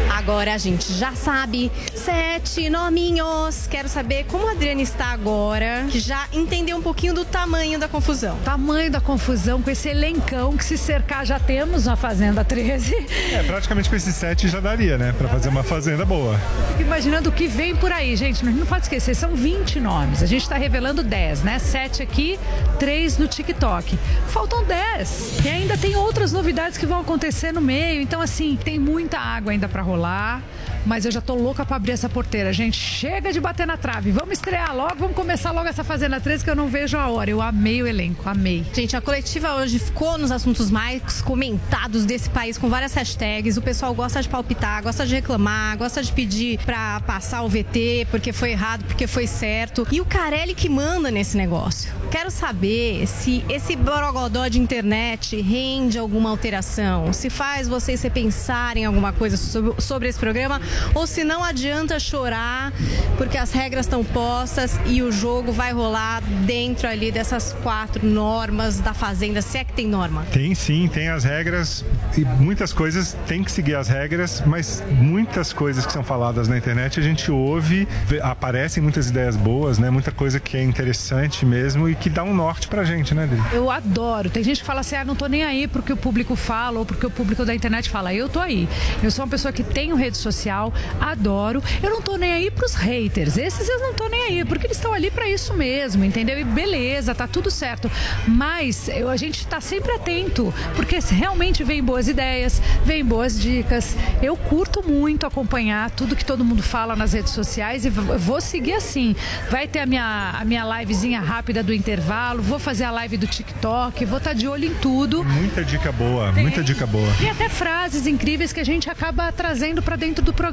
Agora 0.09 0.53
a 0.53 0.57
gente 0.57 0.93
já 0.93 1.13
sabe 1.13 1.71
sete 1.93 2.69
nominhos. 2.69 3.67
Quero 3.67 3.87
saber 3.87 4.25
como 4.25 4.47
a 4.47 4.51
Adriane 4.51 4.83
está 4.83 5.07
agora, 5.07 5.85
que 5.89 5.99
já 5.99 6.27
entendeu 6.31 6.77
um 6.77 6.81
pouquinho 6.81 7.13
do 7.13 7.25
tamanho 7.25 7.79
da 7.79 7.87
confusão. 7.87 8.37
Tamanho 8.43 8.91
da 8.91 9.01
confusão 9.01 9.61
com 9.61 9.69
esse 9.69 9.89
elencão 9.89 10.55
que 10.57 10.63
se 10.63 10.77
cercar 10.77 11.25
já 11.25 11.39
temos 11.39 11.85
na 11.85 11.95
Fazenda 11.95 12.43
13. 12.43 12.95
É, 13.31 13.43
praticamente 13.43 13.89
com 13.89 13.95
esses 13.95 14.15
sete 14.15 14.47
já 14.47 14.59
daria, 14.59 14.97
né? 14.97 15.13
Pra 15.17 15.27
fazer 15.27 15.49
uma 15.49 15.63
fazenda 15.63 16.05
boa. 16.05 16.39
Fico 16.69 16.81
imaginando 16.81 17.29
o 17.29 17.31
que 17.31 17.47
vem 17.47 17.75
por 17.75 17.91
aí, 17.91 18.15
gente. 18.15 18.45
Não 18.45 18.65
pode 18.65 18.83
esquecer, 18.83 19.15
são 19.15 19.35
20 19.35 19.79
nomes. 19.79 20.21
A 20.21 20.25
gente 20.25 20.43
está 20.43 20.57
revelando 20.57 21.03
10, 21.03 21.43
né? 21.43 21.59
7 21.59 22.03
aqui, 22.03 22.39
3 22.79 23.17
no 23.17 23.27
TikTok. 23.27 23.97
Faltam 24.27 24.63
10. 24.63 25.45
E 25.45 25.49
ainda 25.49 25.77
tem 25.77 25.95
outras 25.95 26.31
novidades 26.31 26.77
que 26.77 26.85
vão 26.85 27.01
acontecer 27.01 27.51
no 27.51 27.61
meio. 27.61 28.01
Então, 28.01 28.21
assim, 28.21 28.57
tem 28.63 28.79
muita 28.79 29.17
água 29.17 29.51
ainda 29.51 29.67
para 29.67 29.81
rolar. 29.85 30.41
Mas 30.85 31.05
eu 31.05 31.11
já 31.11 31.21
tô 31.21 31.33
louca 31.33 31.65
para 31.65 31.77
abrir 31.77 31.91
essa 31.91 32.07
porteira, 32.07 32.53
gente. 32.53 32.77
Chega 32.77 33.33
de 33.33 33.39
bater 33.39 33.65
na 33.65 33.77
trave. 33.77 34.11
Vamos 34.11 34.33
estrear 34.33 34.75
logo, 34.75 34.95
vamos 34.97 35.15
começar 35.15 35.51
logo 35.51 35.67
essa 35.67 35.83
Fazenda 35.83 36.19
13 36.19 36.43
que 36.43 36.49
eu 36.49 36.55
não 36.55 36.67
vejo 36.67 36.97
a 36.97 37.07
hora. 37.07 37.29
Eu 37.29 37.41
amei 37.41 37.81
o 37.81 37.87
elenco, 37.87 38.27
amei. 38.29 38.63
Gente, 38.73 38.95
a 38.95 39.01
coletiva 39.01 39.55
hoje 39.55 39.79
ficou 39.79 40.17
nos 40.17 40.31
assuntos 40.31 40.69
mais 40.69 41.21
comentados 41.21 42.05
desse 42.05 42.29
país 42.29 42.57
com 42.57 42.69
várias 42.69 42.93
hashtags. 42.93 43.57
O 43.57 43.61
pessoal 43.61 43.93
gosta 43.93 44.21
de 44.21 44.29
palpitar, 44.29 44.83
gosta 44.83 45.05
de 45.05 45.15
reclamar, 45.15 45.77
gosta 45.77 46.03
de 46.03 46.11
pedir 46.11 46.59
pra 46.59 46.99
passar 47.01 47.41
o 47.41 47.49
VT 47.49 48.07
porque 48.11 48.31
foi 48.31 48.51
errado, 48.51 48.83
porque 48.85 49.07
foi 49.07 49.27
certo. 49.27 49.87
E 49.91 49.99
o 49.99 50.05
Carelli 50.05 50.53
que 50.53 50.69
manda 50.69 51.09
nesse 51.09 51.35
negócio. 51.35 51.93
Quero 52.11 52.29
saber 52.29 53.07
se 53.07 53.43
esse 53.49 53.75
borogodó 53.75 54.47
de 54.47 54.59
internet 54.59 55.39
rende 55.41 55.97
alguma 55.97 56.29
alteração, 56.29 57.11
se 57.11 57.29
faz 57.29 57.67
vocês 57.67 58.01
repensarem 58.01 58.85
alguma 58.85 59.11
coisa 59.11 59.37
sobre, 59.37 59.81
sobre 59.81 60.07
esse 60.07 60.19
programa, 60.19 60.61
ou 60.93 61.05
se 61.07 61.23
não 61.23 61.43
adianta 61.43 61.99
chorar 61.99 62.71
porque 63.17 63.37
as 63.37 63.51
regras 63.51 63.85
estão 63.85 64.03
postas 64.03 64.79
e 64.85 65.01
o 65.01 65.11
jogo 65.11 65.51
vai 65.51 65.71
rolar 65.71 66.21
dentro 66.45 66.87
ali 66.87 67.11
dessas 67.11 67.55
quatro 67.63 68.05
normas 68.05 68.79
da 68.79 68.93
Fazenda, 68.93 69.41
se 69.41 69.57
é 69.57 69.63
que 69.63 69.73
tem 69.73 69.87
norma. 69.87 70.25
Tem 70.31 70.53
sim, 70.55 70.87
tem 70.87 71.09
as 71.09 71.23
regras 71.23 71.83
e 72.17 72.21
muitas 72.25 72.73
coisas 72.73 73.15
tem 73.27 73.43
que 73.43 73.51
seguir 73.51 73.75
as 73.75 73.87
regras, 73.87 74.43
mas 74.45 74.83
muitas 74.89 75.53
coisas 75.53 75.85
que 75.85 75.91
são 75.91 76.03
faladas 76.03 76.47
na 76.47 76.57
internet 76.57 76.99
a 76.99 77.03
gente 77.03 77.31
ouve, 77.31 77.87
vê- 78.05 78.21
aparecem 78.21 78.81
muitas 78.83 79.09
ideias 79.09 79.35
boas, 79.35 79.77
né? 79.79 79.89
Muita 79.89 80.11
coisa 80.11 80.39
que 80.39 80.57
é 80.57 80.63
interessante 80.63 81.45
mesmo 81.45 81.87
e 81.89 81.95
que 81.95 82.09
dá 82.09 82.23
um 82.23 82.33
norte 82.33 82.67
pra 82.67 82.83
gente, 82.83 83.13
né, 83.13 83.25
Lili? 83.25 83.41
Eu 83.53 83.69
adoro. 83.71 84.29
Tem 84.29 84.43
gente 84.43 84.59
que 84.59 84.65
fala 84.65 84.81
assim: 84.81 84.95
ah, 84.95 85.05
não 85.05 85.15
tô 85.15 85.27
nem 85.27 85.43
aí 85.43 85.67
porque 85.67 85.93
o 85.93 85.97
público 85.97 86.35
fala 86.35 86.79
ou 86.79 86.85
porque 86.85 87.05
o 87.05 87.09
público 87.11 87.45
da 87.45 87.53
internet 87.55 87.89
fala. 87.89 88.13
Eu 88.13 88.27
tô 88.29 88.39
aí. 88.39 88.67
Eu 89.01 89.09
sou 89.11 89.23
uma 89.23 89.31
pessoa 89.31 89.51
que 89.51 89.63
tenho 89.63 89.95
rede 89.95 90.17
social, 90.17 90.64
adoro. 90.99 91.61
Eu 91.81 91.89
não 91.89 92.01
tô 92.01 92.17
nem 92.17 92.33
aí 92.33 92.51
pros 92.51 92.73
haters. 92.75 93.37
Esses 93.37 93.67
eu 93.67 93.79
não 93.79 93.93
tô 93.93 94.07
nem 94.07 94.21
aí, 94.23 94.45
porque 94.45 94.67
eles 94.67 94.77
estão 94.77 94.93
ali 94.93 95.09
pra 95.11 95.27
isso 95.29 95.53
mesmo, 95.53 96.03
entendeu? 96.03 96.39
E 96.39 96.43
beleza, 96.43 97.13
tá 97.15 97.27
tudo 97.27 97.49
certo. 97.51 97.89
Mas 98.27 98.87
eu- 98.89 99.09
a 99.09 99.17
gente 99.17 99.45
tá 99.47 99.59
sempre 99.61 99.91
atento, 99.93 100.53
porque 100.75 100.97
realmente 100.99 101.63
vem 101.63 101.83
boas 101.83 102.07
ideias, 102.07 102.61
vem 102.83 103.03
boas 103.03 103.39
dicas. 103.39 103.95
Eu 104.21 104.35
curto 104.35 104.83
muito 104.87 105.25
acompanhar 105.25 105.89
tudo 105.91 106.15
que 106.15 106.25
todo 106.25 106.43
mundo 106.43 106.63
fala 106.63 106.95
nas 106.95 107.13
redes 107.13 107.31
sociais 107.33 107.85
e 107.85 107.89
vou 107.89 108.41
seguir 108.41 108.73
assim. 108.73 109.15
Vai 109.49 109.67
ter 109.67 109.79
a 109.79 109.85
minha, 109.85 110.35
a 110.39 110.45
minha 110.45 110.63
livezinha 110.79 111.19
rápida 111.21 111.61
do 111.63 111.73
intervalo, 111.73 112.41
vou 112.41 112.59
fazer 112.59 112.83
a 112.85 112.91
live 112.91 113.17
do 113.17 113.27
TikTok, 113.27 114.05
vou 114.05 114.17
estar 114.17 114.33
de 114.33 114.47
olho 114.47 114.65
em 114.65 114.73
tudo. 114.75 115.23
Muita 115.23 115.63
dica 115.63 115.91
boa, 115.91 116.31
muita 116.31 116.63
dica 116.63 116.85
boa. 116.85 117.07
E 117.21 117.29
até 117.29 117.49
frases 117.49 118.07
incríveis 118.07 118.51
que 118.53 118.59
a 118.59 118.63
gente 118.65 118.89
acaba 118.89 119.31
trazendo 119.31 119.81
pra 119.81 119.95
dentro 119.95 120.23
do 120.23 120.33
programa, 120.33 120.44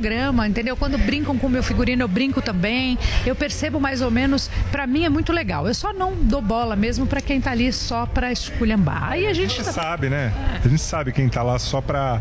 entendeu? 0.46 0.76
Quando 0.76 0.96
brincam 0.98 1.36
com 1.38 1.46
o 1.46 1.50
meu 1.50 1.62
figurino, 1.62 2.02
eu 2.02 2.08
brinco 2.08 2.40
também. 2.42 2.98
Eu 3.26 3.34
percebo 3.34 3.80
mais 3.80 4.00
ou 4.02 4.10
menos, 4.10 4.50
pra 4.70 4.86
mim 4.86 5.04
é 5.04 5.08
muito 5.08 5.32
legal. 5.32 5.66
Eu 5.66 5.74
só 5.74 5.92
não 5.92 6.14
dou 6.14 6.40
bola 6.42 6.74
mesmo 6.76 7.06
pra 7.06 7.20
quem 7.20 7.40
tá 7.40 7.50
ali 7.50 7.72
só 7.72 8.06
pra 8.06 8.30
esculhambar. 8.32 9.10
Aí 9.12 9.26
a 9.26 9.30
A 9.30 9.34
gente 9.34 9.54
gente 9.54 9.64
tá- 9.64 9.72
sabe, 9.72 10.08
né? 10.08 10.32
A 10.64 10.68
gente 10.68 10.80
sabe 10.80 11.12
quem 11.12 11.28
tá 11.28 11.42
lá 11.42 11.58
só 11.58 11.80
pra, 11.80 12.20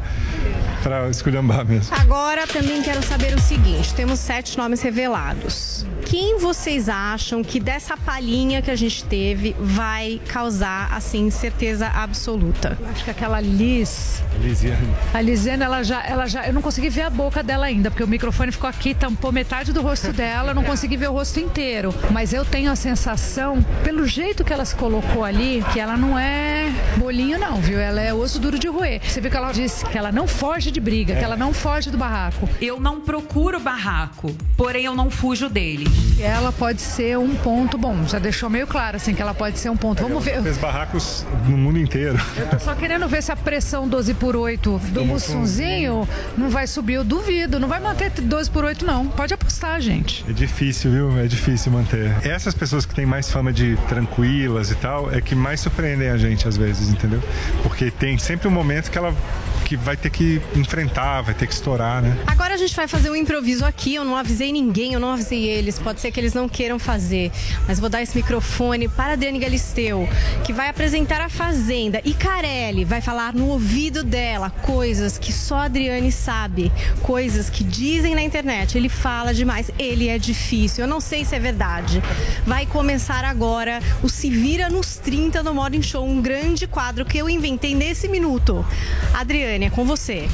pra 0.82 1.10
esculhambar 1.10 1.66
mesmo. 1.66 1.96
Agora 1.96 2.48
também 2.48 2.82
quero 2.82 3.02
saber 3.04 3.34
o 3.36 3.40
seguinte: 3.40 3.94
temos 3.94 4.20
sete 4.20 4.58
nomes 4.58 4.82
revelados. 4.82 5.86
Quem 6.06 6.40
vocês 6.40 6.90
acham 6.90 7.44
que 7.44 7.60
dessa 7.60 7.96
palhinha 7.96 8.62
que 8.62 8.70
a 8.70 8.76
gente 8.76 9.04
teve 9.06 9.56
vai 9.60 10.20
causar, 10.28 10.92
assim, 10.94 11.30
certeza 11.30 11.88
absoluta? 11.88 12.78
Acho 12.92 13.06
que 13.06 13.12
aquela 13.12 13.40
Liz. 13.40 14.22
Lisiane. 14.42 14.88
A 15.14 15.22
Lisiane, 15.22 15.64
ela 15.64 15.84
já, 15.84 16.04
ela 16.06 16.26
já. 16.26 16.46
Eu 16.46 16.54
não 16.54 16.62
consegui 16.62 16.90
ver 16.90 17.04
a 17.04 17.10
boca 17.10 17.44
dela 17.44 17.66
ainda, 17.66 17.90
porque 17.90 18.04
o 18.04 18.08
microfone 18.08 18.52
ficou 18.52 18.70
aqui, 18.70 18.94
tampou 18.94 19.32
metade 19.32 19.72
do 19.72 19.82
rosto 19.82 20.12
dela, 20.12 20.52
eu 20.52 20.56
não 20.56 20.64
consegui 20.64 20.98
ver 20.98 21.10
o 21.10 21.14
rosto 21.14 21.40
inteiro. 21.40 21.94
Mas 22.12 22.34
eu 22.34 22.44
tenho 22.44 22.72
a 22.72 22.76
sensação, 22.76 23.64
pelo 23.84 24.06
jeito 24.06 24.44
que 24.44 24.52
ela 24.52 24.66
se 24.66 24.76
colocou 24.76 25.24
ali, 25.24 25.64
que 25.72 25.80
ela 25.80 25.96
não 25.96 26.18
é 26.18 26.72
bolinho, 26.98 27.40
não, 27.40 27.58
viu? 27.62 27.80
Ela 27.80 28.02
é 28.02 28.14
osso 28.14 28.40
duro 28.40 28.58
de 28.58 28.68
roer. 28.68 29.02
Você 29.04 29.22
viu 29.22 29.30
que 29.30 29.38
ela 29.38 29.52
disse 29.52 29.86
que 29.86 29.98
ela 29.98 30.12
não 30.12 30.28
foge 30.28 30.71
de 30.72 30.80
briga, 30.80 31.16
que 31.16 31.24
ela 31.24 31.36
não 31.38 31.54
foge 31.54 31.90
do 31.90 31.98
barraco. 31.98 32.50
Eu 32.62 32.80
não 32.80 33.00
procuro 33.02 33.60
barraco, 33.60 34.36
porém 34.58 34.86
eu 34.86 34.96
não 34.96 35.10
fujo 35.10 35.50
dele. 35.50 35.88
ela 36.20 36.52
pode 36.52 36.82
ser 36.82 37.18
um 37.18 37.36
ponto 37.36 37.78
bom. 37.78 38.06
Já 38.08 38.20
deixou 38.20 38.50
meio 38.50 38.68
claro 38.68 38.98
assim 38.98 39.14
que 39.14 39.22
ela 39.22 39.34
pode 39.34 39.60
ser 39.60 39.70
um 39.70 39.78
ponto. 39.78 40.02
Vamos 40.04 40.24
ver. 40.24 40.42
Fez 40.42 40.58
barracos 40.58 41.26
no 41.48 41.58
mundo 41.58 41.80
inteiro. 41.80 42.20
Eu 42.38 42.48
tô 42.48 42.60
só 42.60 42.74
querendo 42.76 43.08
ver 43.08 43.22
se 43.22 43.32
a 43.32 43.36
pressão 43.36 43.88
12 43.88 44.14
por 44.16 44.36
8 44.36 44.80
do 44.92 45.06
Mussunzinho 45.06 46.08
não 46.38 46.50
vai 46.50 46.68
subir. 46.68 46.94
Eu 46.94 47.04
duvido. 47.04 47.60
Não 47.60 47.68
vai 47.68 47.80
manter 47.80 48.10
12 48.10 48.50
por 48.50 48.64
8 48.64 48.86
não. 48.86 49.08
Pode 49.08 49.34
apostar, 49.34 49.80
gente. 49.82 50.26
É 50.30 50.34
difícil, 50.34 50.92
viu? 50.92 51.20
É 51.20 51.28
difícil 51.28 51.72
manter. 51.72 52.12
Essas 52.26 52.54
pessoas 52.54 52.86
que 52.86 52.94
têm 52.94 53.06
mais 53.06 53.30
fama 53.30 53.52
de 53.52 53.78
tranquilas 53.88 54.72
e 54.72 54.76
tal, 54.76 55.12
é 55.12 55.22
que 55.22 55.36
mais 55.36 55.60
surpreendem 55.60 56.10
a 56.10 56.18
gente 56.18 56.48
às 56.48 56.58
vezes, 56.58 56.90
entendeu? 56.90 57.22
Porque 57.64 57.92
tem 57.92 58.18
sempre 58.18 58.48
um 58.48 58.52
momento 58.52 58.90
que 58.92 58.98
ela 58.98 59.14
que 59.62 59.76
vai 59.76 59.96
ter 59.96 60.10
que 60.10 60.42
enfrentar, 60.56 61.22
vai 61.22 61.34
ter 61.34 61.48
que 61.48 61.54
estourar, 61.54 62.02
né? 62.02 62.18
Agora 62.28 62.54
a 62.54 62.58
gente 62.58 62.76
vai 62.76 62.88
fazer 62.88 63.10
um 63.10 63.16
improviso 63.16 63.66
aqui. 63.66 63.96
Eu 63.96 64.04
não 64.04 64.18
avisei 64.18 64.52
ninguém, 64.52 64.94
eu 64.94 65.00
não 65.00 65.12
avisei 65.12 65.46
eles. 65.46 65.80
Pode 65.80 66.02
ser 66.02 66.12
que 66.12 66.20
eles 66.20 66.34
não 66.34 66.50
queiram 66.50 66.78
fazer. 66.78 67.32
Mas 67.68 67.80
vou 67.80 67.90
dar 67.90 68.02
esse 68.02 68.16
microfone 68.16 68.88
para 68.88 69.12
a 69.12 69.14
Adriane 69.14 69.40
Galisteu, 69.40 70.08
que 70.44 70.52
vai 70.52 70.70
apresentar 70.70 71.22
a 71.22 71.30
Fazenda. 71.30 72.02
E 72.04 72.14
Carelli 72.14 72.84
vai 72.84 73.02
falar 73.02 73.34
no 73.34 73.48
ouvido 73.48 74.04
dela 74.04 74.50
coisas 74.50 75.18
que 75.18 75.32
só 75.32 75.56
a 75.58 75.64
Adriane 75.64 76.12
sabe. 76.12 76.72
Coisas 77.02 77.50
que 77.50 77.64
dizem 77.64 78.16
na 78.16 78.22
internet. 78.22 78.78
Ele 78.78 78.90
fala 78.90 79.34
demais. 79.34 79.72
Ele 79.78 80.08
é 80.08 80.18
difícil. 80.18 80.84
Eu 80.84 80.88
não 80.88 81.00
sei 81.00 81.24
se 81.24 81.36
é 81.36 81.40
verdade. 81.40 82.02
Vai 82.46 82.66
começar 82.66 83.24
agora 83.24 83.80
o 84.02 84.10
Se 84.10 84.30
Vira 84.30 84.70
nos 84.70 84.98
30 84.98 85.44
do 85.44 85.54
Morning 85.54 85.82
Show. 85.82 86.06
Um 86.06 86.22
grande 86.22 86.68
quadro 86.68 87.06
que 87.06 87.18
eu 87.18 87.30
inventei 87.30 87.76
nesse 87.76 88.08
minuto. 88.08 88.66
Adriane, 89.14 89.51
é 89.52 89.70
com 89.70 89.84
você. 89.84 90.28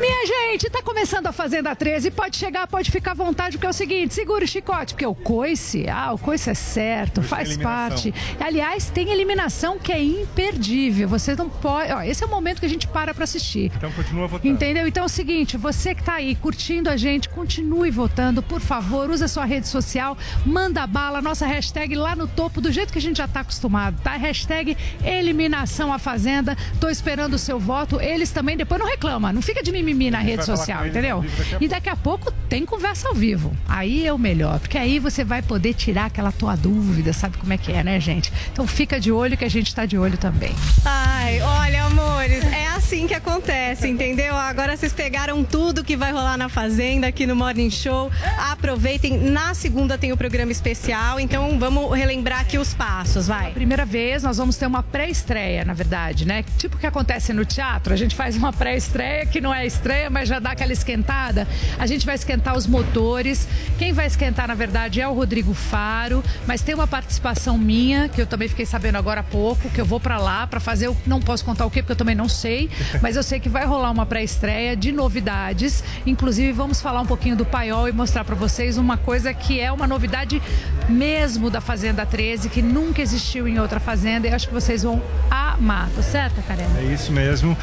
Minha 0.00 0.26
gente, 0.26 0.70
tá 0.70 0.82
começando 0.82 1.26
a 1.26 1.32
Fazenda 1.32 1.74
13. 1.74 2.10
Pode 2.10 2.36
chegar, 2.36 2.66
pode 2.66 2.90
ficar 2.90 3.12
à 3.12 3.14
vontade, 3.14 3.56
porque 3.56 3.66
é 3.66 3.70
o 3.70 3.72
seguinte: 3.72 4.14
segura 4.14 4.44
o 4.44 4.48
chicote, 4.48 4.94
porque 4.94 5.06
o 5.06 5.14
coice, 5.14 5.88
ah, 5.88 6.12
o 6.12 6.18
coice 6.18 6.50
é 6.50 6.54
certo, 6.54 7.22
faz 7.22 7.56
parte. 7.56 8.14
Aliás, 8.38 8.90
tem 8.90 9.10
eliminação 9.10 9.78
que 9.78 9.92
é 9.92 10.02
imperdível. 10.02 11.08
Você 11.08 11.34
não 11.34 11.48
pode. 11.48 11.92
Ó, 11.92 12.02
esse 12.02 12.22
é 12.22 12.26
o 12.26 12.30
momento 12.30 12.60
que 12.60 12.66
a 12.66 12.68
gente 12.68 12.86
para 12.86 13.12
pra 13.12 13.24
assistir. 13.24 13.72
Então 13.74 13.90
continua 13.92 14.26
votando. 14.26 14.52
Entendeu? 14.52 14.86
Então 14.86 15.02
é 15.02 15.06
o 15.06 15.08
seguinte, 15.08 15.56
você 15.56 15.94
que 15.94 16.02
tá 16.02 16.14
aí 16.14 16.34
curtindo 16.34 16.90
a 16.90 16.96
gente, 16.96 17.28
continue 17.28 17.90
votando, 17.90 18.42
por 18.42 18.60
favor, 18.60 19.10
use 19.10 19.24
a 19.24 19.28
sua 19.28 19.44
rede 19.44 19.66
social, 19.66 20.16
manda 20.44 20.86
bala, 20.86 21.20
nossa 21.20 21.46
hashtag 21.46 21.94
lá 21.94 22.14
no 22.14 22.26
topo, 22.26 22.60
do 22.60 22.70
jeito 22.70 22.92
que 22.92 22.98
a 22.98 23.02
gente 23.02 23.16
já 23.18 23.28
tá 23.28 23.40
acostumado, 23.40 24.00
tá? 24.02 24.16
Hashtag 24.16 24.76
eliminação 25.04 25.92
a 25.92 25.98
Fazenda. 25.98 26.56
Tô 26.80 26.88
esperando 26.88 27.34
o 27.34 27.38
seu 27.38 27.58
voto. 27.58 28.00
Eles 28.00 28.30
também, 28.30 28.56
depois 28.56 28.80
não 28.80 28.86
reclama, 28.86 29.32
não 29.32 29.42
fica 29.42 29.57
de 29.62 29.72
mimimi 29.72 30.10
na 30.10 30.18
rede 30.18 30.44
social, 30.44 30.86
entendeu? 30.86 31.24
daqui 31.50 31.64
E 31.64 31.68
daqui 31.68 31.88
a 31.88 31.96
pouco 31.96 32.32
tem 32.48 32.64
conversa 32.64 33.08
ao 33.08 33.14
vivo. 33.14 33.54
Aí 33.68 34.06
é 34.06 34.12
o 34.12 34.18
melhor, 34.18 34.58
porque 34.60 34.78
aí 34.78 34.98
você 34.98 35.24
vai 35.24 35.42
poder 35.42 35.74
tirar 35.74 36.06
aquela 36.06 36.32
tua 36.32 36.56
dúvida, 36.56 37.12
sabe 37.12 37.36
como 37.36 37.52
é 37.52 37.58
que 37.58 37.72
é, 37.72 37.82
né, 37.82 38.00
gente? 38.00 38.32
Então 38.52 38.66
fica 38.66 38.98
de 38.98 39.12
olho 39.12 39.36
que 39.36 39.44
a 39.44 39.50
gente 39.50 39.74
tá 39.74 39.86
de 39.86 39.98
olho 39.98 40.16
também. 40.16 40.54
Ai, 40.84 41.40
olha, 41.40 41.84
amores, 41.84 42.44
é 42.44 42.66
assim 42.68 42.77
que 42.88 43.12
acontece, 43.14 43.86
entendeu? 43.86 44.34
Agora 44.34 44.74
vocês 44.74 44.94
pegaram 44.94 45.44
tudo 45.44 45.84
que 45.84 45.94
vai 45.94 46.10
rolar 46.10 46.38
na 46.38 46.48
Fazenda 46.48 47.06
aqui 47.06 47.26
no 47.26 47.36
Morning 47.36 47.70
Show. 47.70 48.10
Aproveitem. 48.50 49.18
Na 49.18 49.52
segunda 49.52 49.98
tem 49.98 50.10
o 50.10 50.16
programa 50.16 50.50
especial, 50.50 51.20
então 51.20 51.58
vamos 51.58 51.94
relembrar 51.94 52.40
aqui 52.40 52.56
os 52.56 52.72
passos, 52.72 53.28
vai. 53.28 53.52
Primeira 53.52 53.84
vez 53.84 54.22
nós 54.22 54.38
vamos 54.38 54.56
ter 54.56 54.66
uma 54.66 54.82
pré-estreia, 54.82 55.66
na 55.66 55.74
verdade, 55.74 56.26
né? 56.26 56.42
Tipo 56.56 56.76
o 56.76 56.78
que 56.78 56.86
acontece 56.86 57.32
no 57.34 57.44
teatro, 57.44 57.92
a 57.92 57.96
gente 57.96 58.16
faz 58.16 58.36
uma 58.36 58.54
pré-estreia 58.54 59.26
que 59.26 59.40
não 59.40 59.52
é 59.52 59.66
estreia, 59.66 60.08
mas 60.08 60.26
já 60.26 60.38
dá 60.38 60.52
aquela 60.52 60.72
esquentada. 60.72 61.46
A 61.78 61.86
gente 61.86 62.06
vai 62.06 62.14
esquentar 62.14 62.56
os 62.56 62.66
motores. 62.66 63.46
Quem 63.78 63.92
vai 63.92 64.06
esquentar, 64.06 64.48
na 64.48 64.54
verdade, 64.54 65.00
é 65.00 65.06
o 65.06 65.12
Rodrigo 65.12 65.52
Faro, 65.52 66.24
mas 66.46 66.62
tem 66.62 66.74
uma 66.74 66.86
participação 66.86 67.58
minha, 67.58 68.08
que 68.08 68.20
eu 68.20 68.26
também 68.26 68.48
fiquei 68.48 68.64
sabendo 68.64 68.96
agora 68.96 69.20
há 69.20 69.24
pouco, 69.24 69.68
que 69.68 69.80
eu 69.80 69.86
vou 69.86 70.00
pra 70.00 70.18
lá 70.18 70.46
pra 70.46 70.58
fazer, 70.58 70.86
eu 70.86 70.96
não 71.06 71.20
posso 71.20 71.44
contar 71.44 71.66
o 71.66 71.70
quê, 71.70 71.82
porque 71.82 71.92
eu 71.92 71.96
também 71.96 72.14
não 72.14 72.28
sei, 72.28 72.70
mas 73.02 73.16
eu 73.16 73.22
sei 73.22 73.40
que 73.40 73.48
vai 73.48 73.64
rolar 73.64 73.90
uma 73.90 74.06
pré-estreia 74.06 74.76
de 74.76 74.92
novidades. 74.92 75.82
Inclusive, 76.06 76.52
vamos 76.52 76.80
falar 76.80 77.00
um 77.00 77.06
pouquinho 77.06 77.36
do 77.36 77.44
paiol 77.44 77.88
e 77.88 77.92
mostrar 77.92 78.24
pra 78.24 78.34
vocês 78.34 78.78
uma 78.78 78.96
coisa 78.96 79.32
que 79.34 79.60
é 79.60 79.70
uma 79.70 79.86
novidade 79.86 80.40
mesmo 80.88 81.50
da 81.50 81.60
Fazenda 81.60 82.06
13, 82.06 82.48
que 82.48 82.62
nunca 82.62 83.02
existiu 83.02 83.46
em 83.46 83.58
outra 83.58 83.78
fazenda, 83.78 84.26
e 84.26 84.32
acho 84.32 84.48
que 84.48 84.54
vocês 84.54 84.82
vão 84.82 85.02
amar, 85.30 85.88
tá 85.94 86.02
certo, 86.02 86.42
Karen? 86.46 86.66
É 86.78 86.84
isso 86.84 87.12
mesmo. 87.12 87.56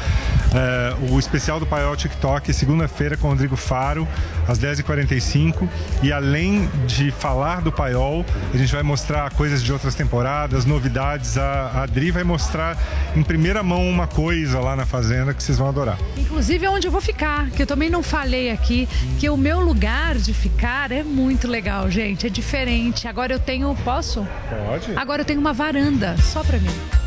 É, 0.54 1.12
o 1.12 1.18
especial 1.18 1.58
do 1.58 1.66
Paiol 1.66 1.96
TikTok, 1.96 2.52
segunda-feira 2.52 3.16
com 3.16 3.26
o 3.26 3.30
Rodrigo 3.30 3.56
Faro, 3.56 4.06
às 4.46 4.58
10h45. 4.58 5.68
E 6.02 6.12
além 6.12 6.68
de 6.86 7.10
falar 7.10 7.60
do 7.60 7.72
Paiol, 7.72 8.24
a 8.52 8.56
gente 8.56 8.72
vai 8.72 8.82
mostrar 8.82 9.32
coisas 9.32 9.62
de 9.62 9.72
outras 9.72 9.94
temporadas, 9.94 10.64
novidades. 10.64 11.36
A, 11.36 11.70
a 11.74 11.82
Adri 11.82 12.10
vai 12.10 12.24
mostrar 12.24 12.76
em 13.14 13.22
primeira 13.22 13.62
mão 13.62 13.88
uma 13.88 14.06
coisa 14.06 14.60
lá 14.60 14.76
na 14.76 14.86
Fazenda 14.86 15.05
que 15.34 15.42
vocês 15.42 15.58
vão 15.58 15.68
adorar. 15.68 15.98
Inclusive 16.16 16.66
é 16.66 16.70
onde 16.70 16.86
eu 16.86 16.90
vou 16.90 17.00
ficar, 17.00 17.50
que 17.50 17.62
eu 17.62 17.66
também 17.66 17.88
não 17.88 18.02
falei 18.02 18.50
aqui, 18.50 18.88
que 19.18 19.28
o 19.30 19.36
meu 19.36 19.60
lugar 19.60 20.16
de 20.16 20.34
ficar 20.34 20.90
é 20.92 21.02
muito 21.02 21.48
legal, 21.48 21.90
gente, 21.90 22.26
é 22.26 22.30
diferente. 22.30 23.06
Agora 23.06 23.32
eu 23.32 23.38
tenho, 23.38 23.74
posso? 23.84 24.26
Pode. 24.48 24.96
Agora 24.96 25.22
eu 25.22 25.24
tenho 25.24 25.40
uma 25.40 25.52
varanda 25.52 26.16
só 26.18 26.42
pra 26.42 26.58
mim. 26.58 27.05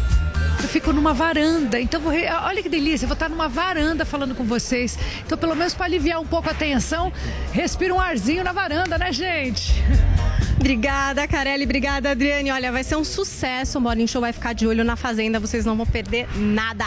Eu 0.61 0.67
fico 0.67 0.91
numa 0.91 1.13
varanda, 1.13 1.79
então 1.79 2.01
vou 2.01 2.11
olha 2.11 2.61
que 2.61 2.69
delícia, 2.69 3.05
eu 3.05 3.07
vou 3.07 3.13
estar 3.13 3.29
numa 3.29 3.47
varanda 3.47 4.05
falando 4.05 4.35
com 4.35 4.43
vocês. 4.43 4.97
Então, 5.25 5.37
pelo 5.37 5.55
menos 5.55 5.73
para 5.73 5.85
aliviar 5.85 6.19
um 6.19 6.27
pouco 6.27 6.49
a 6.49 6.53
tensão, 6.53 7.11
respira 7.53 7.93
um 7.93 7.99
arzinho 7.99 8.43
na 8.43 8.51
varanda, 8.51 8.97
né, 8.97 9.11
gente? 9.11 9.73
Obrigada, 10.59 11.25
Carelli. 11.25 11.63
Obrigada, 11.63 12.11
Adriane. 12.11 12.51
Olha, 12.51 12.71
vai 12.71 12.83
ser 12.83 12.97
um 12.97 13.03
sucesso. 13.03 13.77
O 13.77 13.81
Morning 13.81 14.07
Show 14.07 14.19
vai 14.19 14.33
ficar 14.33 14.51
de 14.51 14.67
olho 14.67 14.83
na 14.83 14.97
Fazenda. 14.97 15.39
Vocês 15.39 15.65
não 15.65 15.77
vão 15.77 15.85
perder 15.85 16.27
nada. 16.37 16.85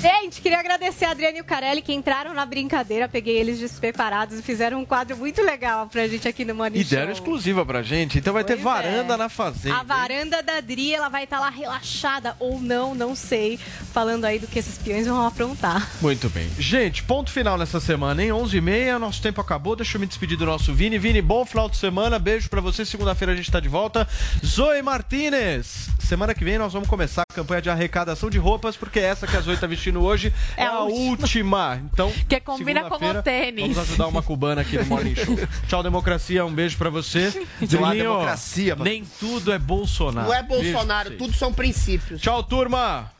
Gente, 0.00 0.40
queria 0.40 0.60
agradecer 0.60 1.06
a 1.06 1.10
Adriane 1.10 1.38
e 1.38 1.40
o 1.40 1.44
Carelli 1.44 1.82
que 1.82 1.92
entraram 1.92 2.32
na 2.32 2.46
brincadeira. 2.46 3.08
Peguei 3.08 3.36
eles 3.36 3.58
despreparados 3.58 4.38
e 4.38 4.42
fizeram 4.42 4.78
um 4.80 4.84
quadro 4.84 5.16
muito 5.16 5.42
legal 5.42 5.88
pra 5.88 6.06
gente 6.06 6.28
aqui 6.28 6.44
no 6.44 6.54
Morning 6.54 6.78
E 6.78 6.84
Show. 6.84 6.96
deram 6.98 7.10
exclusiva 7.10 7.66
pra 7.66 7.82
gente, 7.82 8.16
então 8.18 8.32
vai 8.32 8.44
ter 8.44 8.54
Pois 8.58 8.60
é. 8.60 8.62
varanda 8.82 9.16
na 9.16 9.28
fazenda. 9.28 9.76
A 9.76 9.82
varanda 9.82 10.40
da 10.40 10.58
Adri, 10.58 10.94
ela 10.94 11.08
vai 11.08 11.24
estar 11.24 11.40
lá 11.40 11.48
relaxada 11.50 12.36
ou 12.38 12.60
não, 12.60 12.94
não 12.94 13.16
sei. 13.16 13.58
Falando 13.92 14.24
aí 14.24 14.38
do 14.38 14.46
que 14.46 14.60
esses 14.60 14.78
peões 14.78 15.06
vão 15.08 15.26
aprontar. 15.26 15.88
Muito 16.00 16.28
bem. 16.28 16.48
Gente, 16.58 17.02
ponto 17.02 17.32
final 17.32 17.58
nessa 17.58 17.80
semana, 17.80 18.22
hein? 18.22 18.30
11h30, 18.30 18.98
nosso 18.98 19.20
tempo 19.20 19.40
acabou. 19.40 19.74
Deixa 19.74 19.96
eu 19.96 20.00
me 20.00 20.06
despedir 20.06 20.38
do 20.38 20.46
nosso 20.46 20.72
Vini. 20.72 20.96
Vini, 20.98 21.20
bom 21.20 21.44
final 21.44 21.68
de 21.68 21.76
semana. 21.76 22.20
Beijo 22.20 22.48
pra 22.48 22.60
você. 22.60 22.84
Segunda-feira 22.84 23.32
a 23.32 23.36
gente 23.36 23.50
tá 23.50 23.58
de 23.58 23.68
volta. 23.68 24.06
Zoe 24.46 24.80
Martinez. 24.80 25.88
Semana 25.98 26.34
que 26.34 26.44
vem 26.44 26.56
nós 26.56 26.72
vamos 26.72 26.88
começar 26.88 27.22
a 27.28 27.34
campanha 27.34 27.60
de 27.60 27.68
arrecadação 27.68 28.30
de 28.30 28.38
roupas, 28.38 28.76
porque 28.76 28.98
essa 29.00 29.26
que 29.26 29.36
a 29.36 29.40
Zoe 29.40 29.56
tá 29.56 29.66
vestindo 29.66 29.87
hoje 29.96 30.32
é, 30.56 30.64
a 30.64 30.80
última. 30.80 31.80
Então, 31.92 32.12
Que 32.28 32.40
combina 32.40 32.84
com 32.84 32.96
o 32.96 33.22
tênis. 33.22 33.74
Vamos 33.74 33.78
ajudar 33.78 34.06
uma 34.06 34.22
cubana 34.22 34.60
aqui 34.62 34.76
no 34.78 34.86
Morning 34.86 35.14
Show. 35.14 35.38
Tchau, 35.68 35.82
democracia. 35.82 36.44
Um 36.44 36.52
beijo 36.52 36.76
pra 36.76 36.90
você. 36.90 37.30
Tchau, 37.66 37.90
democracia, 37.90 38.74
mano. 38.74 38.84
Nem 38.84 39.04
tudo 39.18 39.52
é 39.52 39.58
Bolsonaro. 39.58 40.28
Não 40.28 40.34
é 40.34 40.42
Bolsonaro, 40.42 41.16
tudo 41.16 41.34
são 41.34 41.52
princípios. 41.52 42.20
Tchau, 42.20 42.42
turma. 42.42 43.10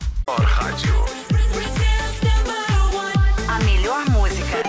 A 3.47 3.59
melhor 3.63 4.05
música. 4.09 4.68